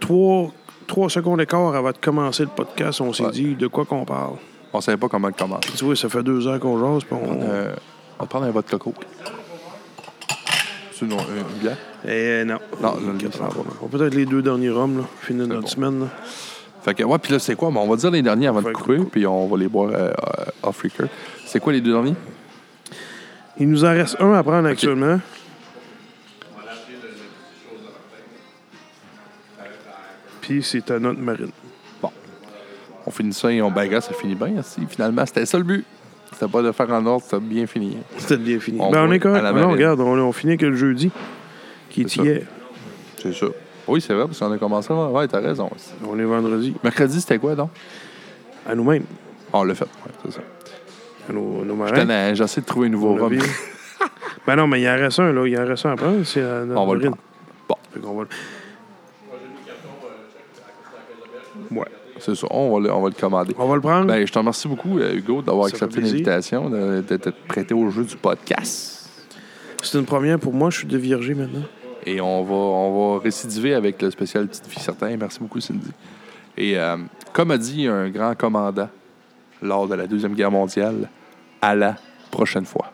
trois, 0.00 0.50
trois 0.86 1.08
secondes 1.10 1.38
d'écart 1.38 1.74
avant 1.74 1.90
de 1.90 1.96
commencer 2.00 2.42
le 2.44 2.50
podcast. 2.50 3.00
On 3.00 3.12
s'est 3.12 3.24
Ouais. 3.24 3.30
dit 3.32 3.54
de 3.54 3.66
quoi 3.66 3.84
qu'on 3.84 4.04
parle. 4.04 4.34
On 4.72 4.80
savait 4.80 4.98
pas 4.98 5.08
comment 5.08 5.28
le 5.28 5.32
commencer. 5.32 5.70
Tu 5.76 5.84
vois, 5.84 5.96
ça 5.96 6.08
fait 6.08 6.22
deux 6.22 6.46
heures 6.46 6.60
qu'on 6.60 6.78
jase, 6.78 7.04
puis 7.04 7.16
on... 7.20 7.40
Euh, 7.42 7.74
on 8.18 8.24
va 8.24 8.28
prendre 8.28 8.44
un 8.46 8.50
vodka 8.50 8.76
coke. 8.78 9.04
C'est 10.92 11.06
une, 11.06 11.12
une 11.12 11.60
bière? 11.60 11.76
Eh 12.06 12.44
non. 12.44 12.58
Non, 12.80 12.94
non, 13.00 13.12
non. 13.12 13.64
On 13.82 13.86
peut-être 13.88 14.14
les 14.14 14.24
deux 14.26 14.42
derniers 14.42 14.70
rhums, 14.70 14.98
là. 14.98 15.04
Finir 15.20 15.46
notre 15.48 15.62
bon. 15.62 15.66
semaine, 15.66 16.00
là. 16.00 16.06
Fait 16.82 16.94
que, 16.94 17.02
ouais, 17.02 17.18
puis 17.18 17.32
là, 17.32 17.38
c'est 17.38 17.56
quoi? 17.56 17.70
Bon, 17.70 17.80
on 17.80 17.88
va 17.88 17.96
dire 17.96 18.10
les 18.10 18.22
derniers 18.22 18.46
avant 18.46 18.62
de 18.62 18.66
Fait 18.68 18.72
couper, 18.72 18.98
puis 19.10 19.26
on 19.26 19.46
va 19.48 19.56
les 19.58 19.68
boire 19.68 19.90
euh, 19.90 20.10
euh, 20.10 20.44
off 20.62 20.80
record. 20.82 21.08
C'est 21.44 21.58
quoi 21.60 21.72
les 21.72 21.80
deux 21.80 21.92
derniers? 21.92 22.14
Il 23.58 23.68
nous 23.68 23.84
en 23.84 23.88
reste 23.90 24.16
un 24.20 24.32
à 24.34 24.42
prendre 24.44 24.68
actuellement. 24.68 25.18
Puis 30.40 30.62
c'est 30.62 30.90
à 30.90 30.98
notre 30.98 31.20
marine. 31.20 31.50
On 33.06 33.10
finit 33.10 33.32
ça 33.32 33.50
et 33.50 33.62
on 33.62 33.70
bagarre, 33.70 34.02
ça 34.02 34.12
finit 34.12 34.34
bien. 34.34 34.62
Si, 34.62 34.80
finalement, 34.86 35.24
c'était 35.24 35.46
ça 35.46 35.56
le 35.56 35.64
but. 35.64 35.84
C'était 36.32 36.46
pas 36.50 36.60
de 36.60 36.72
faire 36.72 36.90
en 36.90 37.04
ordre, 37.06 37.22
c'était 37.24 37.40
bien 37.42 37.66
fini. 37.66 37.96
C'était 38.18 38.36
bien 38.36 38.60
fini. 38.60 38.78
On 38.80 38.90
ben, 38.90 39.04
on 39.04 39.08
va 39.08 39.14
est 39.14 39.18
correct. 39.18 39.38
à 39.38 39.42
la 39.42 39.52
Non, 39.52 39.60
marine. 39.60 39.72
regarde, 39.72 40.00
on, 40.00 40.18
on 40.18 40.32
finit 40.32 40.58
que 40.58 40.66
le 40.66 40.76
jeudi, 40.76 41.10
qui 41.90 42.02
est 42.02 42.08
C'est 42.08 42.16
ça. 42.16 42.22
hier. 42.24 42.42
C'est 43.20 43.32
ça. 43.34 43.46
Oui, 43.86 44.00
c'est 44.00 44.12
vrai, 44.14 44.26
parce 44.26 44.38
qu'on 44.38 44.52
a 44.52 44.58
commencé. 44.58 44.92
Ouais, 44.92 45.26
t'as 45.28 45.40
raison. 45.40 45.70
On 46.06 46.18
est 46.18 46.24
vendredi. 46.24 46.74
Mercredi, 46.84 47.20
c'était 47.20 47.38
quoi, 47.38 47.54
donc? 47.54 47.70
À 48.68 48.74
nous-mêmes. 48.74 49.04
Ah, 49.52 49.58
on 49.60 49.64
l'a 49.64 49.74
fait. 49.74 49.84
Ouais, 49.84 50.12
c'est 50.24 50.32
ça. 50.32 50.40
À 51.28 51.32
nos, 51.32 51.64
nos 51.64 51.74
marins. 51.74 52.34
J'essaie 52.34 52.60
de 52.60 52.66
trouver 52.66 52.88
un 52.88 52.90
nouveau 52.90 53.10
On 53.10 53.16
rhum. 53.16 53.38
ben 54.46 54.56
non, 54.56 54.66
mais 54.66 54.80
il 54.82 54.88
en 54.88 54.96
reste 54.96 55.18
un, 55.20 55.32
là. 55.32 55.46
Il 55.46 55.58
en 55.58 55.66
reste 55.66 55.86
un 55.86 55.92
à 55.92 55.96
prendre. 55.96 56.22
C'est 56.24 56.42
On 56.42 56.86
va 56.86 56.94
le 56.94 57.00
prendre. 57.00 57.16
Bon. 57.68 57.76
Qu'on 58.02 58.14
va 58.18 58.22
le- 58.24 58.28
Ouais. 61.76 61.86
C'est 62.18 62.34
ça, 62.34 62.46
on 62.50 62.74
va 62.74 62.80
le, 62.86 62.92
on 62.92 63.00
va 63.02 63.08
le 63.08 63.14
commander. 63.14 63.54
On 63.58 63.68
va 63.68 63.74
le 63.76 63.80
prendre. 63.80 64.06
Ben, 64.06 64.26
je 64.26 64.32
te 64.32 64.38
remercie 64.38 64.66
beaucoup, 64.68 64.98
euh, 64.98 65.14
Hugo, 65.14 65.40
d'avoir 65.42 65.66
accepté 65.68 66.00
l'invitation, 66.00 66.68
de, 66.68 67.00
de 67.06 67.16
te 67.16 67.30
prêter 67.46 67.74
au 67.74 67.90
jeu 67.90 68.04
du 68.04 68.16
podcast. 68.16 69.08
C'est 69.82 69.98
une 69.98 70.04
première 70.06 70.38
pour 70.38 70.52
moi. 70.52 70.70
Je 70.70 70.78
suis 70.78 70.86
déviergé 70.88 71.34
maintenant. 71.34 71.62
Et 72.08 72.22
on 72.22 72.42
va, 72.42 73.20
récidiver 73.22 73.74
avec 73.74 74.00
le 74.00 74.10
spécial 74.10 74.46
Petite 74.48 74.66
Fille 74.66 74.82
Certain. 74.82 75.14
Merci 75.18 75.40
beaucoup, 75.40 75.60
Cindy. 75.60 75.90
Et 76.56 76.78
euh, 76.78 76.96
comme 77.34 77.50
a 77.50 77.58
dit 77.58 77.86
un 77.86 78.08
grand 78.08 78.34
commandant 78.34 78.88
lors 79.60 79.86
de 79.86 79.94
la 79.94 80.06
Deuxième 80.06 80.34
Guerre 80.34 80.50
mondiale, 80.50 81.10
à 81.60 81.74
la 81.74 81.96
prochaine 82.30 82.64
fois. 82.64 82.92